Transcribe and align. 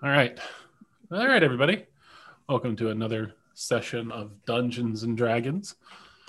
All 0.00 0.10
right. 0.10 0.38
All 1.10 1.26
right, 1.26 1.42
everybody. 1.42 1.84
Welcome 2.48 2.76
to 2.76 2.90
another 2.90 3.34
session 3.54 4.12
of 4.12 4.30
Dungeons 4.44 5.02
and 5.02 5.16
Dragons. 5.16 5.74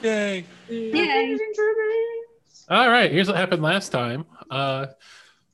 Yay. 0.01 0.43
Yay. 0.67 1.37
All 2.67 2.89
right, 2.89 3.11
here's 3.11 3.27
what 3.27 3.37
happened 3.37 3.61
last 3.61 3.89
time, 3.89 4.25
uh, 4.49 4.87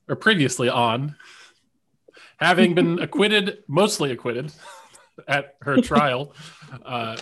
or 0.08 0.16
previously 0.16 0.70
on. 0.70 1.18
Having 2.38 2.76
been 2.76 3.00
acquitted, 3.02 3.64
mostly 3.68 4.12
acquitted, 4.12 4.50
at 5.28 5.56
her 5.62 5.82
trial, 5.82 6.34
uh, 6.86 7.18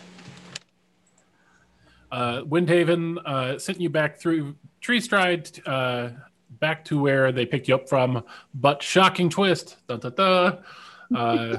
uh, 2.12 2.42
Windhaven 2.44 3.18
uh, 3.26 3.58
sent 3.58 3.82
you 3.82 3.90
back 3.90 4.20
through 4.20 4.58
Tree 4.80 5.02
Stride, 5.02 5.50
uh, 5.66 6.10
back 6.60 6.86
to 6.86 7.02
where 7.02 7.32
they 7.32 7.48
picked 7.48 7.68
you 7.68 7.74
up 7.74 7.90
from. 7.90 8.24
But 8.54 8.84
shocking 8.84 9.32
twist, 9.32 9.78
da 9.88 9.98
da 9.98 10.10
da. 10.10 10.58
Uh, 11.16 11.58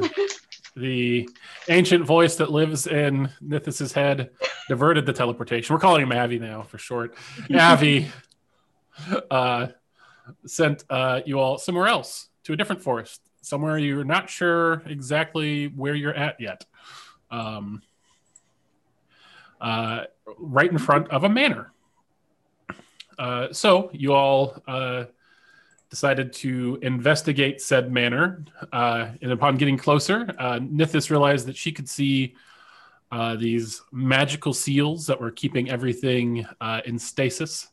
the 0.77 1.29
ancient 1.69 2.05
voice 2.05 2.37
that 2.37 2.51
lives 2.51 2.87
in 2.87 3.31
Nithis's 3.43 3.93
head 3.93 4.31
diverted 4.69 5.07
the 5.07 5.13
teleportation. 5.13 5.75
We're 5.75 5.81
calling 5.81 6.03
him 6.03 6.13
Avi 6.13 6.39
now 6.39 6.63
for 6.63 6.79
short. 6.79 7.15
Avi 7.55 8.09
uh, 9.31 9.69
sent 10.47 10.85
uh, 10.91 11.21
you 11.25 11.39
all 11.39 11.59
somewhere 11.59 11.87
else 11.87 12.29
to 12.45 12.53
a 12.53 12.57
different 12.57 12.83
forest, 12.83 13.21
somewhere 13.41 13.79
you're 13.79 14.05
not 14.05 14.29
sure 14.29 14.83
exactly 14.87 15.69
where 15.69 15.95
you're 15.95 16.15
at 16.15 16.41
yet. 16.41 16.65
Um, 17.31 17.83
uh, 19.61 20.05
right 20.39 20.71
in 20.71 20.79
front 20.79 21.09
of 21.09 21.25
a 21.25 21.29
manor. 21.29 21.73
Uh, 23.19 23.53
so 23.53 23.91
you 23.93 24.13
all 24.13 24.61
uh, 24.67 25.05
decided 25.95 26.33
to 26.33 26.77
investigate 26.83 27.63
said 27.63 27.93
manor, 27.93 28.45
uh, 28.73 29.11
and 29.23 29.31
upon 29.31 29.57
getting 29.57 29.79
closer, 29.79 30.27
uh, 30.41 30.59
Nithis 30.59 31.09
realized 31.09 31.47
that 31.47 31.57
she 31.57 31.71
could 31.71 31.89
see 31.89 32.35
uh, 33.13 33.37
these 33.37 33.81
magical 33.93 34.53
seals 34.53 35.07
that 35.07 35.21
were 35.21 35.31
keeping 35.31 35.71
everything 35.71 36.45
uh, 36.61 36.81
in 36.85 36.99
stasis. 36.99 37.69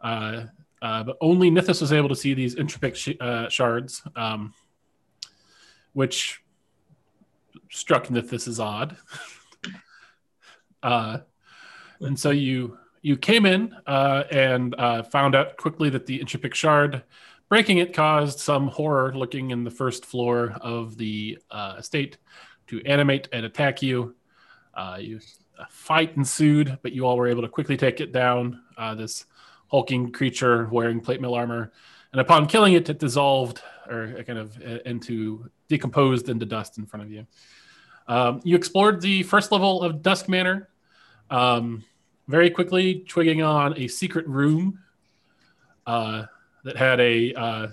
Uh, 0.00 0.44
uh, 0.80 1.02
but 1.02 1.16
only 1.20 1.50
Nithis 1.50 1.80
was 1.80 1.92
able 1.92 2.08
to 2.08 2.14
see 2.14 2.34
these 2.34 2.54
intricate 2.54 2.96
sh- 2.96 3.52
shards, 3.52 4.00
um, 4.14 4.54
which 5.92 6.44
struck 7.68 8.06
Nithis 8.06 8.46
as 8.46 8.60
odd. 8.60 8.96
and 10.84 12.16
so 12.16 12.30
you 12.30 12.78
you 13.02 13.16
came 13.16 13.44
in 13.44 13.74
and 13.88 14.76
found 15.10 15.34
out 15.34 15.56
quickly 15.56 15.90
that 15.90 16.06
the 16.06 16.20
Entropic 16.20 16.54
shard 16.54 17.02
breaking 17.50 17.78
it 17.78 17.92
caused 17.92 18.38
some 18.38 18.68
horror 18.68 19.12
looking 19.14 19.50
in 19.50 19.64
the 19.64 19.70
first 19.70 20.06
floor 20.06 20.56
of 20.62 20.96
the 20.96 21.36
uh, 21.50 21.74
estate 21.78 22.16
to 22.68 22.80
animate 22.86 23.28
and 23.32 23.44
attack 23.44 23.82
you. 23.82 24.14
Uh, 24.72 24.96
you 24.98 25.20
a 25.58 25.66
fight 25.68 26.16
ensued, 26.16 26.78
but 26.82 26.92
you 26.92 27.04
all 27.04 27.18
were 27.18 27.26
able 27.26 27.42
to 27.42 27.48
quickly 27.48 27.76
take 27.76 28.00
it 28.00 28.12
down. 28.12 28.62
Uh, 28.78 28.94
this 28.94 29.26
hulking 29.66 30.10
creature 30.10 30.68
wearing 30.72 31.00
plate 31.00 31.20
mail 31.20 31.34
armor, 31.34 31.72
and 32.12 32.20
upon 32.20 32.46
killing 32.46 32.72
it, 32.72 32.88
it 32.88 32.98
dissolved 32.98 33.60
or 33.88 34.22
kind 34.22 34.38
of 34.38 34.56
uh, 34.62 34.78
into 34.86 35.50
decomposed 35.68 36.28
into 36.28 36.46
dust 36.46 36.78
in 36.78 36.86
front 36.86 37.04
of 37.04 37.10
you. 37.10 37.26
Um, 38.06 38.40
you 38.44 38.56
explored 38.56 39.00
the 39.00 39.22
first 39.24 39.52
level 39.52 39.82
of 39.82 40.02
Dusk 40.02 40.28
Manor. 40.28 40.68
Um, 41.30 41.84
very 42.26 42.48
quickly 42.48 43.04
twigging 43.08 43.42
on 43.42 43.76
a 43.76 43.88
secret 43.88 44.26
room 44.28 44.78
uh, 45.86 46.24
that 46.64 46.76
had 46.76 47.00
a, 47.00 47.34
uh, 47.34 47.66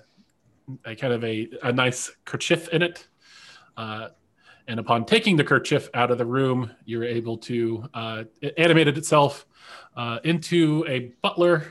a 0.86 0.96
kind 0.96 1.14
of 1.14 1.24
a, 1.24 1.50
a 1.64 1.72
nice 1.72 2.12
kerchief 2.26 2.70
in 2.70 2.82
it. 2.82 3.08
Uh, 3.76 4.10
and 4.68 4.80
upon 4.80 5.06
taking 5.06 5.38
the 5.38 5.44
kerchief 5.44 5.90
out 5.94 6.12
of 6.12 6.18
the 6.18 6.26
room, 6.26 6.72
you're 6.86 7.04
able 7.04 7.38
to 7.38 7.88
uh, 7.94 8.24
it 8.42 8.54
animated 8.58 8.98
itself 8.98 9.46
uh, 9.96 10.20
into 10.24 10.84
a 10.88 11.12
butler, 11.22 11.68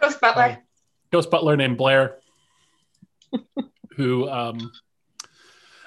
Ghost 0.00 0.20
Butler. 0.20 0.58
ghost 1.10 1.30
butler 1.30 1.56
named 1.56 1.78
Blair, 1.78 2.18
who 3.96 4.28
um, 4.28 4.70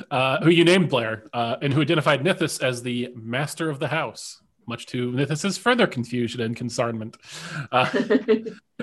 uh, 0.09 0.43
who 0.43 0.49
you 0.49 0.65
named 0.65 0.89
Blair, 0.89 1.27
uh, 1.33 1.57
and 1.61 1.71
who 1.73 1.81
identified 1.81 2.23
Nithis 2.23 2.63
as 2.63 2.81
the 2.81 3.09
master 3.15 3.69
of 3.69 3.79
the 3.79 3.87
house, 3.87 4.41
much 4.71 4.85
to 4.87 5.11
Nithis's 5.11 5.57
further 5.57 5.85
confusion 5.85 6.41
and 6.41 6.55
concernment. 6.55 7.17
Uh, 7.71 7.87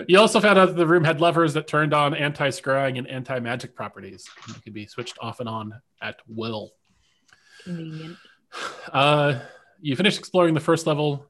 you 0.07 0.19
also 0.19 0.41
found 0.41 0.59
out 0.59 0.67
that 0.67 0.77
the 0.77 0.87
room 0.87 1.05
had 1.05 1.21
levers 1.21 1.53
that 1.55 1.67
turned 1.67 1.93
on 1.93 2.15
anti-scrying 2.15 2.97
and 2.97 3.07
anti-magic 3.09 3.75
properties. 3.75 4.27
They 4.47 4.61
could 4.61 4.73
be 4.73 4.87
switched 4.87 5.19
off 5.21 5.41
and 5.41 5.49
on 5.49 5.75
at 6.01 6.17
will. 6.27 6.73
Convenient. 7.65 8.17
Uh, 8.93 9.41
you 9.81 9.97
finished 9.97 10.19
exploring 10.19 10.55
the 10.55 10.61
first 10.61 10.87
level, 10.87 11.27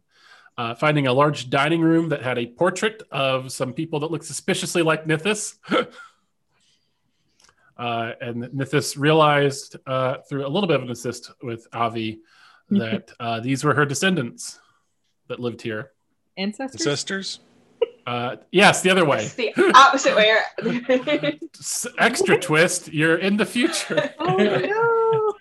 uh, 0.56 0.74
finding 0.74 1.06
a 1.06 1.12
large 1.12 1.50
dining 1.50 1.80
room 1.80 2.10
that 2.10 2.22
had 2.22 2.38
a 2.38 2.46
portrait 2.46 3.02
of 3.10 3.50
some 3.50 3.72
people 3.72 4.00
that 4.00 4.10
looked 4.10 4.26
suspiciously 4.26 4.82
like 4.82 5.06
Nithis. 5.06 5.56
uh, 7.78 8.12
and 8.20 8.44
Nithis 8.44 8.98
realized 8.98 9.76
uh, 9.86 10.18
through 10.28 10.46
a 10.46 10.50
little 10.50 10.68
bit 10.68 10.76
of 10.76 10.82
an 10.82 10.90
assist 10.90 11.32
with 11.42 11.66
Avi 11.72 12.20
that 12.70 13.12
uh, 13.20 13.40
these 13.40 13.64
were 13.64 13.74
her 13.74 13.84
descendants 13.84 14.58
that 15.28 15.40
lived 15.40 15.62
here. 15.62 15.92
Ancestors? 16.36 16.82
Sisters? 16.82 17.40
Uh, 18.06 18.36
yes, 18.50 18.80
the 18.80 18.88
other 18.88 19.04
way. 19.04 19.24
It's 19.24 19.34
the 19.34 19.52
opposite 19.74 20.16
way. 20.16 21.38
extra 21.98 22.38
twist, 22.38 22.90
you're 22.90 23.18
in 23.18 23.36
the 23.36 23.44
future. 23.44 24.14
Oh 24.20 24.36
no! 24.36 25.34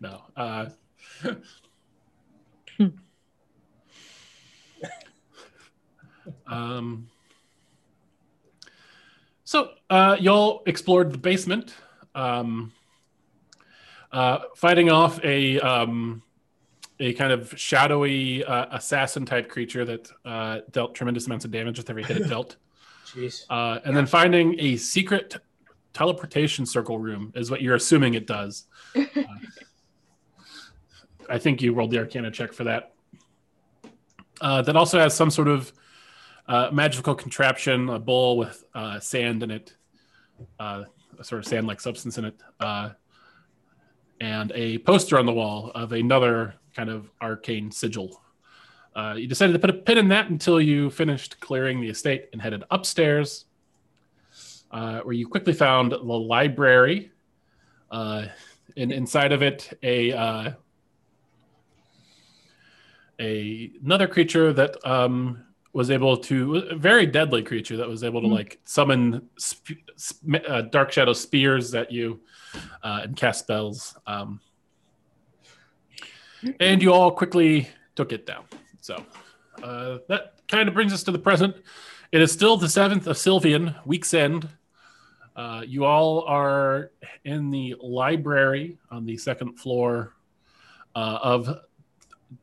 No. 0.00 0.20
Uh, 0.36 0.66
um, 6.46 7.08
so 9.44 9.70
uh, 9.90 10.16
y'all 10.20 10.62
explored 10.66 11.12
the 11.12 11.18
basement, 11.18 11.74
um, 12.14 12.72
uh, 14.14 14.38
fighting 14.54 14.90
off 14.90 15.22
a 15.24 15.60
um, 15.60 16.22
a 17.00 17.12
kind 17.14 17.32
of 17.32 17.52
shadowy 17.58 18.44
uh, 18.44 18.66
assassin 18.70 19.26
type 19.26 19.48
creature 19.48 19.84
that 19.84 20.08
uh, 20.24 20.60
dealt 20.70 20.94
tremendous 20.94 21.26
amounts 21.26 21.44
of 21.44 21.50
damage 21.50 21.76
with 21.76 21.90
every 21.90 22.04
hit 22.04 22.16
it 22.18 22.28
dealt. 22.28 22.56
Jeez. 23.06 23.44
Uh, 23.50 23.80
and 23.84 23.96
then 23.96 24.06
finding 24.06 24.58
a 24.58 24.76
secret 24.76 25.36
teleportation 25.92 26.64
circle 26.64 26.98
room 26.98 27.32
is 27.34 27.50
what 27.50 27.60
you're 27.60 27.74
assuming 27.74 28.14
it 28.14 28.26
does. 28.26 28.66
Uh, 31.26 31.32
I 31.36 31.38
think 31.38 31.62
you 31.62 31.72
rolled 31.72 31.90
the 31.90 31.96
Arcana 31.96 32.30
check 32.30 32.52
for 32.52 32.64
that. 32.64 32.92
Uh, 34.42 34.60
that 34.60 34.76
also 34.76 34.98
has 34.98 35.14
some 35.14 35.30
sort 35.30 35.48
of 35.48 35.72
uh, 36.46 36.68
magical 36.70 37.14
contraption, 37.14 37.88
a 37.88 37.98
bowl 37.98 38.36
with 38.36 38.62
uh, 38.74 39.00
sand 39.00 39.42
in 39.42 39.50
it, 39.50 39.74
uh, 40.60 40.84
a 41.18 41.24
sort 41.24 41.38
of 41.38 41.46
sand-like 41.46 41.80
substance 41.80 42.18
in 42.18 42.26
it, 42.26 42.34
uh, 42.60 42.90
and 44.20 44.52
a 44.54 44.78
poster 44.78 45.18
on 45.18 45.26
the 45.26 45.32
wall 45.32 45.70
of 45.74 45.92
another 45.92 46.54
kind 46.74 46.90
of 46.90 47.10
arcane 47.20 47.70
sigil. 47.70 48.20
Uh, 48.96 49.14
you 49.16 49.26
decided 49.26 49.52
to 49.52 49.58
put 49.58 49.70
a 49.70 49.74
pin 49.74 49.98
in 49.98 50.08
that 50.08 50.28
until 50.30 50.60
you 50.60 50.88
finished 50.90 51.40
clearing 51.40 51.80
the 51.80 51.88
estate 51.88 52.28
and 52.32 52.40
headed 52.40 52.62
upstairs, 52.70 53.46
uh, 54.70 55.00
where 55.00 55.14
you 55.14 55.26
quickly 55.26 55.52
found 55.52 55.92
the 55.92 55.96
library. 55.96 57.10
Uh, 57.90 58.26
and 58.76 58.92
inside 58.92 59.32
of 59.32 59.42
it, 59.42 59.76
a 59.82 60.12
uh, 60.12 60.50
a 63.20 63.70
another 63.84 64.06
creature 64.08 64.52
that 64.52 64.84
um, 64.86 65.44
was 65.72 65.90
able 65.90 66.16
to 66.16 66.56
a 66.56 66.76
very 66.76 67.06
deadly 67.06 67.42
creature 67.42 67.76
that 67.76 67.88
was 67.88 68.02
able 68.04 68.20
to 68.20 68.28
Mm. 68.28 68.32
like 68.32 68.58
summon 68.64 69.28
sp- 69.38 69.82
sp- 69.94 70.42
uh, 70.48 70.62
dark 70.62 70.90
shadow 70.92 71.12
spears 71.12 71.74
at 71.74 71.92
you 71.92 72.20
uh, 72.82 73.00
and 73.04 73.16
cast 73.16 73.40
spells. 73.40 73.96
Um, 74.06 74.40
and 76.60 76.82
you 76.82 76.92
all 76.92 77.10
quickly 77.10 77.68
took 77.96 78.12
it 78.12 78.26
down. 78.26 78.44
So 78.80 79.02
uh, 79.62 79.98
that 80.08 80.34
kind 80.48 80.68
of 80.68 80.74
brings 80.74 80.92
us 80.92 81.02
to 81.04 81.10
the 81.10 81.18
present. 81.18 81.56
It 82.12 82.20
is 82.20 82.30
still 82.32 82.56
the 82.56 82.68
seventh 82.68 83.06
of 83.06 83.16
Sylvian, 83.16 83.74
week's 83.86 84.14
end. 84.14 84.48
Uh, 85.34 85.62
you 85.66 85.84
all 85.84 86.22
are 86.22 86.92
in 87.24 87.50
the 87.50 87.74
library 87.80 88.78
on 88.90 89.04
the 89.04 89.16
second 89.16 89.58
floor 89.58 90.12
uh, 90.94 91.18
of 91.22 91.60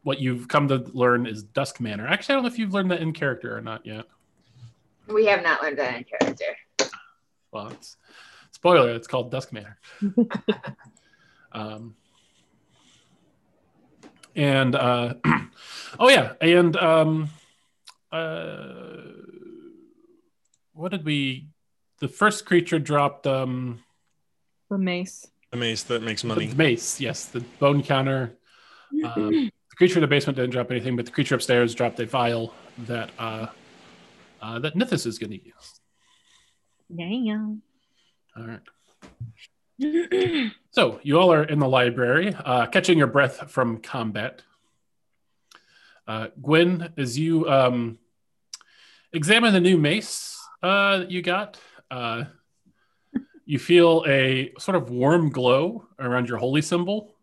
what 0.03 0.19
you've 0.19 0.47
come 0.47 0.67
to 0.67 0.77
learn 0.93 1.25
is 1.25 1.43
Dusk 1.43 1.79
Manor. 1.79 2.07
Actually, 2.07 2.33
I 2.33 2.35
don't 2.37 2.43
know 2.43 2.49
if 2.49 2.59
you've 2.59 2.73
learned 2.73 2.91
that 2.91 3.01
in 3.01 3.13
character 3.13 3.55
or 3.55 3.61
not 3.61 3.85
yet. 3.85 4.05
we 5.07 5.25
have 5.25 5.43
not 5.43 5.61
learned 5.61 5.77
that 5.79 5.95
in 5.95 6.03
character. 6.03 6.55
Well, 7.51 7.67
it's 7.67 7.97
spoiler. 8.61 8.91
It's 8.91 9.07
called 9.07 9.31
Dusk 9.31 9.51
Manor. 9.53 9.75
um, 11.51 11.95
and 14.35 14.75
uh, 14.75 15.15
oh 15.99 16.09
yeah, 16.09 16.33
and 16.39 16.77
um, 16.77 17.29
uh, 18.11 18.97
what 20.73 20.91
did 20.91 21.03
we? 21.03 21.47
The 22.01 22.07
first 22.07 22.45
creature 22.45 22.77
dropped 22.77 23.25
um, 23.25 23.83
The 24.69 24.77
mace. 24.77 25.27
The 25.49 25.57
mace 25.57 25.81
that 25.83 26.03
makes 26.03 26.23
money. 26.23 26.45
the 26.45 26.55
mace, 26.55 27.01
yes, 27.01 27.25
the 27.25 27.41
bone 27.59 27.81
counter. 27.81 28.37
Uh, 29.03 29.15
the 29.15 29.51
creature 29.75 29.95
in 29.95 30.01
the 30.01 30.07
basement 30.07 30.35
didn't 30.35 30.51
drop 30.51 30.69
anything, 30.69 30.95
but 30.95 31.05
the 31.07 31.11
creature 31.11 31.33
upstairs 31.33 31.73
dropped 31.73 31.99
a 31.99 32.05
vial 32.05 32.53
that 32.85 33.09
uh, 33.17 33.47
uh, 34.39 34.59
that 34.59 34.75
Nithis 34.75 35.07
is 35.07 35.17
going 35.17 35.31
to 35.31 35.43
use. 35.43 35.79
Yeah. 36.89 37.47
All 38.37 38.47
right. 38.47 38.61
So 40.73 41.01
you 41.03 41.19
all 41.19 41.33
are 41.33 41.43
in 41.43 41.59
the 41.59 41.67
library, 41.67 42.33
uh, 42.33 42.65
catching 42.67 42.97
your 42.97 43.07
breath 43.07 43.51
from 43.51 43.79
combat. 43.79 44.41
Uh, 46.07 46.27
Gwen, 46.41 46.93
as 46.95 47.19
you 47.19 47.49
um, 47.49 47.99
examine 49.11 49.51
the 49.51 49.59
new 49.59 49.77
mace 49.77 50.39
uh, 50.63 50.99
that 50.99 51.11
you 51.11 51.21
got, 51.21 51.59
uh, 51.89 52.23
you 53.45 53.59
feel 53.59 54.05
a 54.07 54.53
sort 54.59 54.77
of 54.77 54.89
warm 54.89 55.29
glow 55.29 55.87
around 55.99 56.29
your 56.29 56.37
holy 56.37 56.61
symbol, 56.61 57.15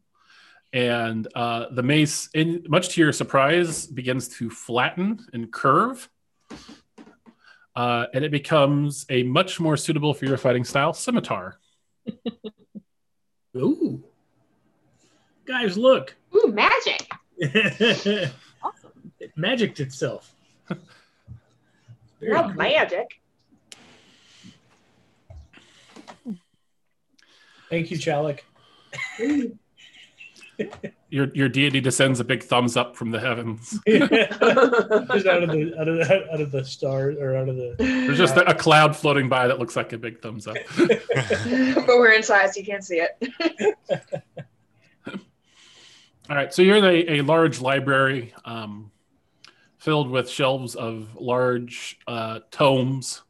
and 0.74 1.26
uh, 1.34 1.66
the 1.70 1.82
mace, 1.82 2.28
in 2.34 2.66
much 2.68 2.90
to 2.90 3.00
your 3.00 3.14
surprise, 3.14 3.86
begins 3.86 4.28
to 4.28 4.50
flatten 4.50 5.26
and 5.32 5.50
curve. 5.50 6.06
Uh, 7.78 8.06
and 8.12 8.24
it 8.24 8.32
becomes 8.32 9.06
a 9.08 9.22
much 9.22 9.60
more 9.60 9.76
suitable 9.76 10.12
for 10.12 10.24
your 10.24 10.36
fighting 10.36 10.64
style 10.64 10.92
scimitar. 10.92 11.60
Ooh. 13.56 14.02
Guys, 15.46 15.78
look. 15.78 16.16
Ooh, 16.34 16.48
magic. 16.52 17.08
awesome. 18.64 19.12
it 19.20 19.30
magicked 19.36 19.78
itself. 19.78 20.34
Very 22.18 22.32
No 22.32 22.42
cool. 22.42 22.54
magic. 22.54 23.20
Thank 27.70 27.92
you, 27.92 27.96
Chalik. 27.96 28.40
Your 31.10 31.28
your 31.34 31.48
deity 31.48 31.80
descends 31.80 32.20
a 32.20 32.24
big 32.24 32.42
thumbs 32.42 32.76
up 32.76 32.96
from 32.96 33.10
the 33.10 33.20
heavens. 33.20 33.78
just 33.86 35.26
out 35.26 35.42
of 35.42 35.50
the 35.50 35.72
out 35.78 35.88
of 35.88 35.96
the 35.96 36.28
out 36.32 36.40
of 36.40 36.50
the 36.50 36.64
stars 36.64 37.16
or 37.18 37.36
out 37.36 37.48
of 37.48 37.56
the 37.56 37.76
There's 37.78 38.18
just 38.18 38.36
a, 38.36 38.50
a 38.50 38.54
cloud 38.54 38.94
floating 38.94 39.28
by 39.28 39.46
that 39.46 39.58
looks 39.58 39.76
like 39.76 39.92
a 39.92 39.98
big 39.98 40.20
thumbs 40.20 40.46
up. 40.46 40.56
but 40.76 41.86
we're 41.86 42.12
inside, 42.12 42.52
so 42.52 42.60
you 42.60 42.66
can't 42.66 42.84
see 42.84 43.00
it. 43.00 43.74
All 46.30 46.36
right, 46.36 46.52
so 46.52 46.60
you're 46.60 46.76
in 46.76 46.84
a, 46.84 47.20
a 47.20 47.22
large 47.22 47.62
library 47.62 48.34
um, 48.44 48.90
filled 49.78 50.10
with 50.10 50.28
shelves 50.28 50.74
of 50.74 51.16
large 51.16 51.98
uh, 52.06 52.40
tomes. 52.50 53.22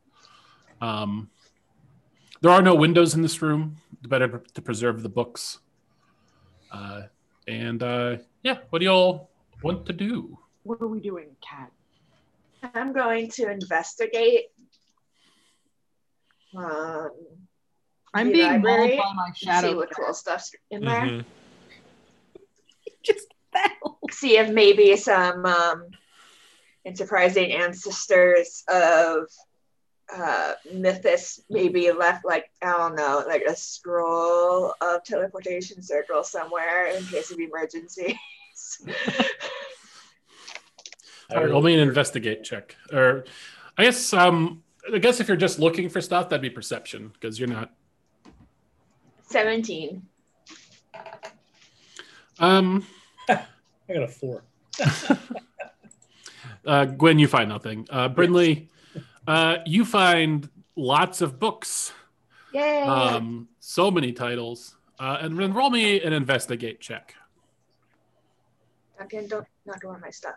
Um, 0.80 1.30
there 2.40 2.50
are 2.50 2.62
no 2.62 2.74
windows 2.74 3.14
in 3.14 3.22
this 3.22 3.40
room, 3.40 3.76
better 4.02 4.42
to 4.54 4.62
preserve 4.62 5.04
the 5.04 5.08
books. 5.08 5.60
Uh, 6.72 7.02
and 7.48 7.82
uh, 7.82 8.16
yeah, 8.42 8.58
what 8.70 8.78
do 8.80 8.84
you 8.84 8.90
all 8.90 9.30
want 9.62 9.86
to 9.86 9.92
do? 9.92 10.38
What 10.62 10.80
are 10.82 10.86
we 10.86 11.00
doing, 11.00 11.34
Cat? 11.40 11.72
I'm 12.74 12.92
going 12.92 13.30
to 13.30 13.50
investigate. 13.50 14.46
Um, 16.56 17.10
I'm 18.14 18.32
being 18.32 18.60
mauled 18.60 18.64
library 18.64 18.96
by 18.98 19.12
my 19.14 19.26
and 19.26 19.36
see 19.36 19.46
shadow. 19.46 19.76
what 19.76 19.90
cool 19.94 20.12
stuff's 20.14 20.52
in 20.70 20.84
there. 20.84 21.00
Mhm. 21.06 21.24
Just 23.02 23.26
fell. 23.52 23.98
See 24.10 24.36
if 24.36 24.50
maybe 24.50 24.96
some 24.96 25.44
um, 25.46 25.86
enterprising 26.84 27.52
ancestors 27.52 28.64
of 28.68 29.28
uh, 30.14 30.54
Nithis 30.72 31.40
maybe 31.50 31.90
left 31.92 32.24
like 32.24 32.50
I 32.62 32.76
don't 32.76 32.96
know, 32.96 33.24
like 33.26 33.42
a 33.42 33.54
scroll 33.54 34.74
of 34.80 35.04
teleportation 35.04 35.82
circle 35.82 36.24
somewhere 36.24 36.86
in 36.86 37.04
case 37.06 37.30
of 37.30 37.38
emergencies. 37.38 38.14
All 41.30 41.36
right, 41.42 41.50
roll 41.50 41.62
me 41.62 41.74
an 41.74 41.80
investigate 41.80 42.42
check. 42.42 42.76
Or 42.92 43.24
I 43.76 43.84
guess 43.84 44.12
um 44.12 44.62
I 44.92 44.98
guess 44.98 45.20
if 45.20 45.28
you're 45.28 45.36
just 45.36 45.58
looking 45.58 45.88
for 45.88 46.00
stuff, 46.00 46.28
that'd 46.30 46.40
be 46.40 46.50
perception 46.50 47.10
because 47.12 47.38
you're 47.38 47.48
not. 47.48 47.72
Seventeen. 49.26 50.06
Um, 52.38 52.86
I 53.28 53.44
got 53.88 54.04
a 54.04 54.08
four. 54.08 54.44
uh, 56.66 56.84
Gwen, 56.86 57.18
you 57.18 57.28
find 57.28 57.48
nothing. 57.48 57.86
Uh, 57.90 58.08
Brindley, 58.08 58.68
uh, 59.28 59.58
you 59.66 59.84
find 59.84 60.48
lots 60.74 61.20
of 61.20 61.38
books. 61.38 61.92
Yay! 62.52 62.82
Um, 62.82 63.48
so 63.60 63.90
many 63.90 64.12
titles. 64.12 64.74
Uh, 64.98 65.18
and 65.20 65.38
then 65.38 65.52
roll 65.52 65.70
me 65.70 66.02
an 66.02 66.12
investigate 66.12 66.80
check. 66.80 67.14
Duncan, 68.98 69.28
don't 69.28 69.46
knock 69.64 69.84
over 69.84 69.98
my 69.98 70.10
stuff. 70.10 70.34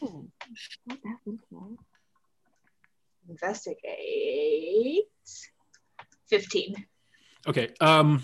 Shut 0.00 0.98
that 1.04 1.18
little 1.24 1.38
wall. 1.50 1.76
Investigate. 3.28 5.04
Fifteen. 6.26 6.86
Okay. 7.46 7.70
Um, 7.80 8.22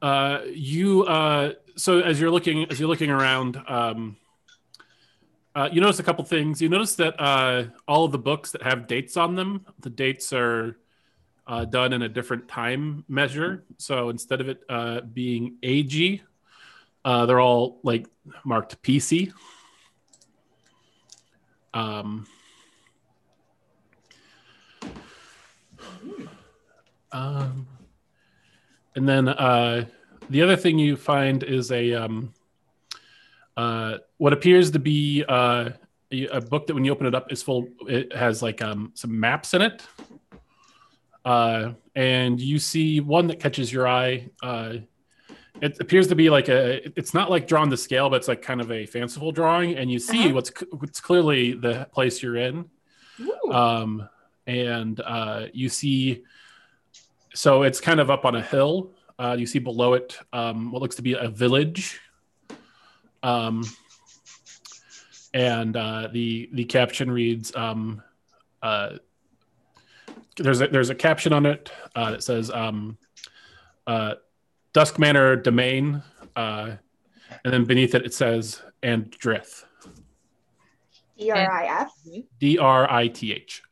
uh, 0.00 0.42
you 0.52 1.02
uh, 1.04 1.54
so 1.76 2.00
as 2.00 2.20
you're 2.20 2.30
looking 2.30 2.70
as 2.70 2.78
you're 2.78 2.88
looking 2.88 3.10
around, 3.10 3.60
um, 3.66 4.16
uh, 5.54 5.68
you 5.72 5.80
notice 5.80 5.98
a 5.98 6.02
couple 6.02 6.24
things. 6.24 6.62
You 6.62 6.68
notice 6.68 6.94
that 6.96 7.20
uh, 7.20 7.64
all 7.88 8.04
of 8.04 8.12
the 8.12 8.18
books 8.18 8.52
that 8.52 8.62
have 8.62 8.86
dates 8.86 9.16
on 9.16 9.34
them, 9.34 9.66
the 9.80 9.90
dates 9.90 10.32
are 10.32 10.78
uh, 11.46 11.64
done 11.64 11.92
in 11.92 12.02
a 12.02 12.08
different 12.08 12.46
time 12.48 13.04
measure. 13.08 13.64
So 13.76 14.10
instead 14.10 14.40
of 14.40 14.48
it 14.48 14.62
uh, 14.68 15.00
being 15.00 15.56
AG, 15.62 16.22
uh, 17.04 17.26
they're 17.26 17.40
all 17.40 17.80
like 17.82 18.06
marked 18.44 18.80
PC. 18.82 19.32
Um, 21.74 22.26
um, 27.10 27.66
and 28.94 29.08
then 29.08 29.28
uh, 29.28 29.86
the 30.28 30.42
other 30.42 30.56
thing 30.56 30.78
you 30.78 30.96
find 30.96 31.42
is 31.42 31.72
a 31.72 31.94
um, 31.94 32.32
uh, 33.56 33.98
what 34.18 34.32
appears 34.32 34.70
to 34.72 34.78
be 34.78 35.24
uh, 35.28 35.70
a, 36.12 36.40
book 36.40 36.66
that 36.66 36.74
when 36.74 36.84
you 36.84 36.92
open 36.92 37.06
it 37.06 37.14
up 37.14 37.30
is 37.32 37.42
full. 37.42 37.68
It 37.88 38.14
has 38.14 38.42
like 38.42 38.62
um, 38.62 38.92
some 38.94 39.18
maps 39.18 39.54
in 39.54 39.62
it, 39.62 39.82
uh, 41.24 41.72
and 41.94 42.40
you 42.40 42.58
see 42.58 43.00
one 43.00 43.26
that 43.28 43.40
catches 43.40 43.72
your 43.72 43.86
eye. 43.86 44.28
Uh, 44.42 44.74
it 45.60 45.78
appears 45.80 46.06
to 46.08 46.14
be 46.14 46.30
like 46.30 46.48
a. 46.48 46.86
It's 46.98 47.12
not 47.12 47.30
like 47.30 47.46
drawn 47.46 47.70
to 47.70 47.76
scale, 47.76 48.08
but 48.08 48.16
it's 48.16 48.28
like 48.28 48.42
kind 48.42 48.60
of 48.60 48.70
a 48.70 48.86
fanciful 48.86 49.30
drawing, 49.32 49.76
and 49.76 49.90
you 49.90 49.98
see 49.98 50.26
Uh-huh. 50.26 50.34
what's 50.34 50.50
what's 50.70 51.00
clearly 51.00 51.52
the 51.52 51.86
place 51.92 52.22
you're 52.22 52.36
in 52.36 52.64
um, 53.52 54.08
and 54.46 55.00
uh, 55.00 55.46
you 55.52 55.68
see 55.68 56.22
so 57.34 57.62
it's 57.62 57.80
kind 57.80 58.00
of 58.00 58.10
up 58.10 58.24
on 58.24 58.34
a 58.34 58.42
hill 58.42 58.92
uh, 59.18 59.36
you 59.38 59.46
see 59.46 59.58
below 59.58 59.94
it 59.94 60.18
um, 60.32 60.72
what 60.72 60.80
looks 60.82 60.96
to 60.96 61.02
be 61.02 61.12
a 61.12 61.28
village 61.28 62.00
um, 63.22 63.64
and 65.34 65.76
uh, 65.76 66.08
the 66.12 66.48
the 66.52 66.64
caption 66.64 67.10
reads 67.10 67.54
um, 67.54 68.02
uh, 68.62 68.96
there's 70.36 70.60
a, 70.60 70.68
there's 70.68 70.90
a 70.90 70.94
caption 70.94 71.32
on 71.32 71.46
it 71.46 71.70
uh, 71.94 72.10
that 72.12 72.22
says 72.22 72.50
um, 72.50 72.96
uh, 73.86 74.14
Dusk 74.72 74.98
Manor 74.98 75.36
Domain 75.36 76.02
uh, 76.36 76.72
and 77.44 77.52
then 77.52 77.64
beneath 77.64 77.94
it 77.94 78.04
it 78.04 78.14
says 78.14 78.62
and 78.82 79.10
Drith 79.10 79.64
E 81.18 81.30
R 81.30 81.52
I 81.52 81.82
F. 81.82 81.92
D 82.38 82.58
R 82.58 82.90
I 82.90 83.08
T 83.08 83.32
H 83.32 83.62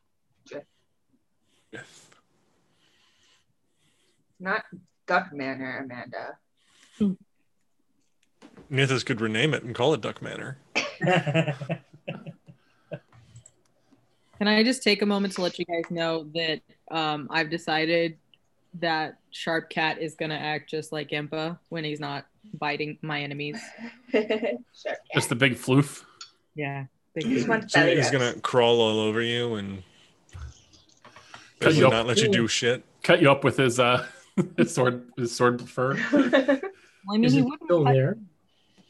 Not 4.39 4.63
Duck 5.05 5.33
Manor, 5.33 5.83
Amanda. 5.83 7.17
Nithis 8.71 9.05
could 9.05 9.19
rename 9.21 9.53
it 9.53 9.63
and 9.63 9.73
call 9.75 9.93
it 9.93 10.01
Duck 10.01 10.21
Manor. 10.21 10.57
Can 14.37 14.47
I 14.47 14.63
just 14.63 14.83
take 14.83 15.01
a 15.01 15.05
moment 15.05 15.33
to 15.35 15.41
let 15.41 15.59
you 15.59 15.65
guys 15.65 15.83
know 15.91 16.23
that 16.33 16.61
um, 16.91 17.27
I've 17.29 17.49
decided 17.49 18.17
that 18.75 19.17
Sharp 19.31 19.69
Cat 19.69 19.99
is 19.99 20.15
gonna 20.15 20.35
act 20.35 20.69
just 20.69 20.91
like 20.93 21.09
Impa 21.09 21.57
when 21.69 21.83
he's 21.83 21.99
not 21.99 22.25
biting 22.53 22.97
my 23.01 23.21
enemies. 23.21 23.59
sure. 24.11 24.95
just 25.13 25.27
the 25.29 25.35
big 25.35 25.55
floof 25.55 26.03
Yeah. 26.55 26.85
Big 27.15 27.23
Just 27.25 27.45
deal. 27.47 27.47
one 27.47 27.67
So 27.67 27.79
belly 27.79 27.95
he's 27.97 28.05
rubs. 28.05 28.11
gonna 28.11 28.33
crawl 28.41 28.79
all 28.79 28.99
over 28.99 29.21
you 29.21 29.55
and 29.55 29.83
Cut 31.59 31.69
basically 31.71 31.79
you 31.79 31.85
up. 31.87 31.91
not 31.93 32.05
let 32.07 32.17
you 32.19 32.29
do 32.29 32.47
shit. 32.47 32.83
cut 33.03 33.21
you 33.21 33.29
up 33.31 33.43
with 33.43 33.57
his 33.57 33.79
uh 33.79 34.05
his 34.57 34.73
sword 34.73 35.03
his 35.17 35.35
sword 35.35 35.67
fur. 35.67 35.95
Well, 36.13 36.61
I 37.09 37.13
mean, 37.17 37.23
is 37.25 37.33
he 37.33 37.39
it 37.39 37.43
wouldn't 37.43 37.63
still 37.65 37.83
fight- 37.83 37.93
there? 37.93 38.17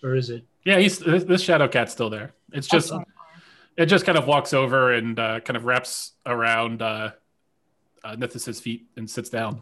Or 0.04 0.16
is 0.16 0.30
it 0.30 0.44
Yeah, 0.66 0.78
he's 0.80 1.00
this, 1.00 1.24
this 1.24 1.42
shadow 1.42 1.68
cat's 1.68 1.92
still 1.92 2.10
there. 2.10 2.34
It's 2.54 2.68
just 2.68 2.92
Okay. 2.92 3.04
it 3.78 3.86
just 3.88 4.06
kind 4.06 4.18
of 4.18 4.28
walks 4.28 4.54
over 4.54 4.94
and 4.94 5.20
uh, 5.20 5.40
kind 5.42 5.58
of 5.58 5.66
wraps 5.66 6.14
around 6.26 6.82
uh, 6.82 7.12
uh, 8.04 8.16
Nithis' 8.16 8.62
feet 8.62 8.88
and 8.98 9.10
sits 9.10 9.30
down. 9.30 9.62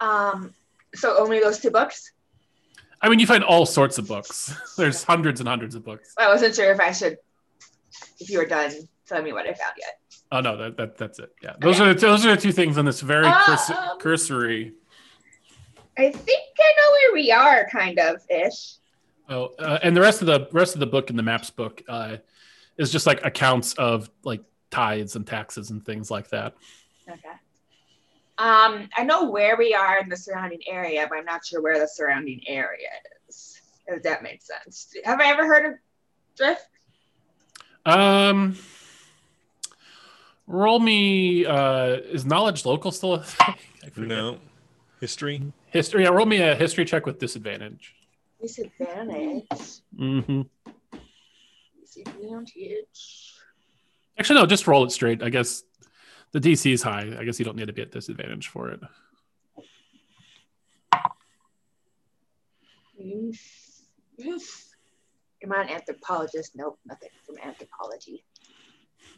Um, 0.00 0.54
so 0.94 1.18
only 1.18 1.40
those 1.40 1.58
two 1.58 1.70
books. 1.70 2.12
I 3.02 3.08
mean, 3.08 3.18
you 3.18 3.26
find 3.26 3.42
all 3.44 3.64
sorts 3.66 3.98
of 3.98 4.06
books. 4.06 4.54
There's 4.76 5.02
hundreds 5.02 5.40
and 5.40 5.48
hundreds 5.48 5.74
of 5.74 5.84
books. 5.84 6.14
I 6.18 6.28
wasn't 6.28 6.54
sure 6.54 6.70
if 6.72 6.80
I 6.80 6.92
should, 6.92 7.16
if 8.18 8.28
you 8.30 8.38
were 8.38 8.46
done 8.46 8.72
telling 9.06 9.24
me 9.24 9.32
what 9.32 9.46
I 9.46 9.54
found 9.54 9.72
yet. 9.78 9.98
Oh 10.32 10.40
no, 10.40 10.56
that, 10.56 10.76
that 10.76 10.96
that's 10.96 11.18
it. 11.18 11.34
Yeah, 11.42 11.54
those 11.60 11.80
are 11.80 11.92
the, 11.92 12.00
those 12.00 12.24
are 12.24 12.36
the 12.36 12.40
two 12.40 12.52
things 12.52 12.78
on 12.78 12.84
this 12.84 13.00
very 13.00 13.26
cursi- 13.26 13.76
Um, 13.76 13.98
cursory. 13.98 14.74
I 15.98 16.12
think 16.12 16.48
I 16.58 16.72
know 16.78 16.90
where 16.92 17.12
we 17.14 17.32
are, 17.32 17.68
kind 17.70 17.98
of 17.98 18.22
ish. 18.30 18.74
Oh, 19.30 19.54
uh, 19.60 19.78
and 19.82 19.96
the 19.96 20.00
rest 20.00 20.22
of 20.22 20.26
the 20.26 20.48
rest 20.50 20.74
of 20.74 20.80
the 20.80 20.86
book 20.86 21.08
in 21.08 21.16
the 21.16 21.22
maps 21.22 21.50
book 21.50 21.82
uh, 21.88 22.16
is 22.76 22.90
just 22.90 23.06
like 23.06 23.24
accounts 23.24 23.74
of 23.74 24.10
like 24.24 24.42
tithes 24.70 25.14
and 25.14 25.24
taxes 25.24 25.70
and 25.70 25.86
things 25.86 26.10
like 26.10 26.28
that. 26.30 26.54
Okay. 27.08 27.28
Um, 28.38 28.88
I 28.96 29.04
know 29.04 29.30
where 29.30 29.56
we 29.56 29.72
are 29.72 29.98
in 29.98 30.08
the 30.08 30.16
surrounding 30.16 30.60
area, 30.66 31.06
but 31.08 31.18
I'm 31.18 31.24
not 31.24 31.46
sure 31.46 31.62
where 31.62 31.78
the 31.78 31.86
surrounding 31.86 32.40
area 32.48 32.88
is. 33.28 33.60
If 33.86 34.02
that 34.02 34.22
makes 34.22 34.46
sense. 34.46 34.94
Have 35.04 35.20
I 35.20 35.26
ever 35.26 35.46
heard 35.46 35.72
of 35.72 35.78
Drith? 36.38 36.56
Um, 37.84 38.56
roll 40.46 40.80
me. 40.80 41.46
Uh, 41.46 41.98
is 42.04 42.24
knowledge 42.24 42.64
local 42.64 42.90
still 42.90 43.14
a 43.14 43.22
thing? 43.22 43.54
No. 43.96 44.38
History. 45.00 45.52
History. 45.66 46.04
Yeah, 46.04 46.10
roll 46.10 46.26
me 46.26 46.36
a 46.36 46.54
history 46.54 46.84
check 46.84 47.06
with 47.06 47.18
disadvantage. 47.18 47.94
Disadvantage. 48.40 49.82
Mm-hmm. 49.98 50.42
Disadvantage. 51.80 53.34
Actually, 54.18 54.40
no. 54.40 54.46
Just 54.46 54.66
roll 54.66 54.84
it 54.84 54.90
straight. 54.92 55.22
I 55.22 55.28
guess 55.30 55.62
the 56.32 56.40
DC 56.40 56.72
is 56.72 56.82
high. 56.82 57.14
I 57.18 57.24
guess 57.24 57.38
you 57.38 57.44
don't 57.44 57.56
need 57.56 57.66
to 57.66 57.72
be 57.72 57.82
at 57.82 57.92
disadvantage 57.92 58.48
for 58.48 58.70
it. 58.70 58.80
Am 65.42 65.52
I 65.52 65.62
an 65.62 65.68
anthropologist? 65.70 66.52
Nope, 66.54 66.78
nothing 66.86 67.08
from 67.26 67.36
anthropology. 67.42 68.24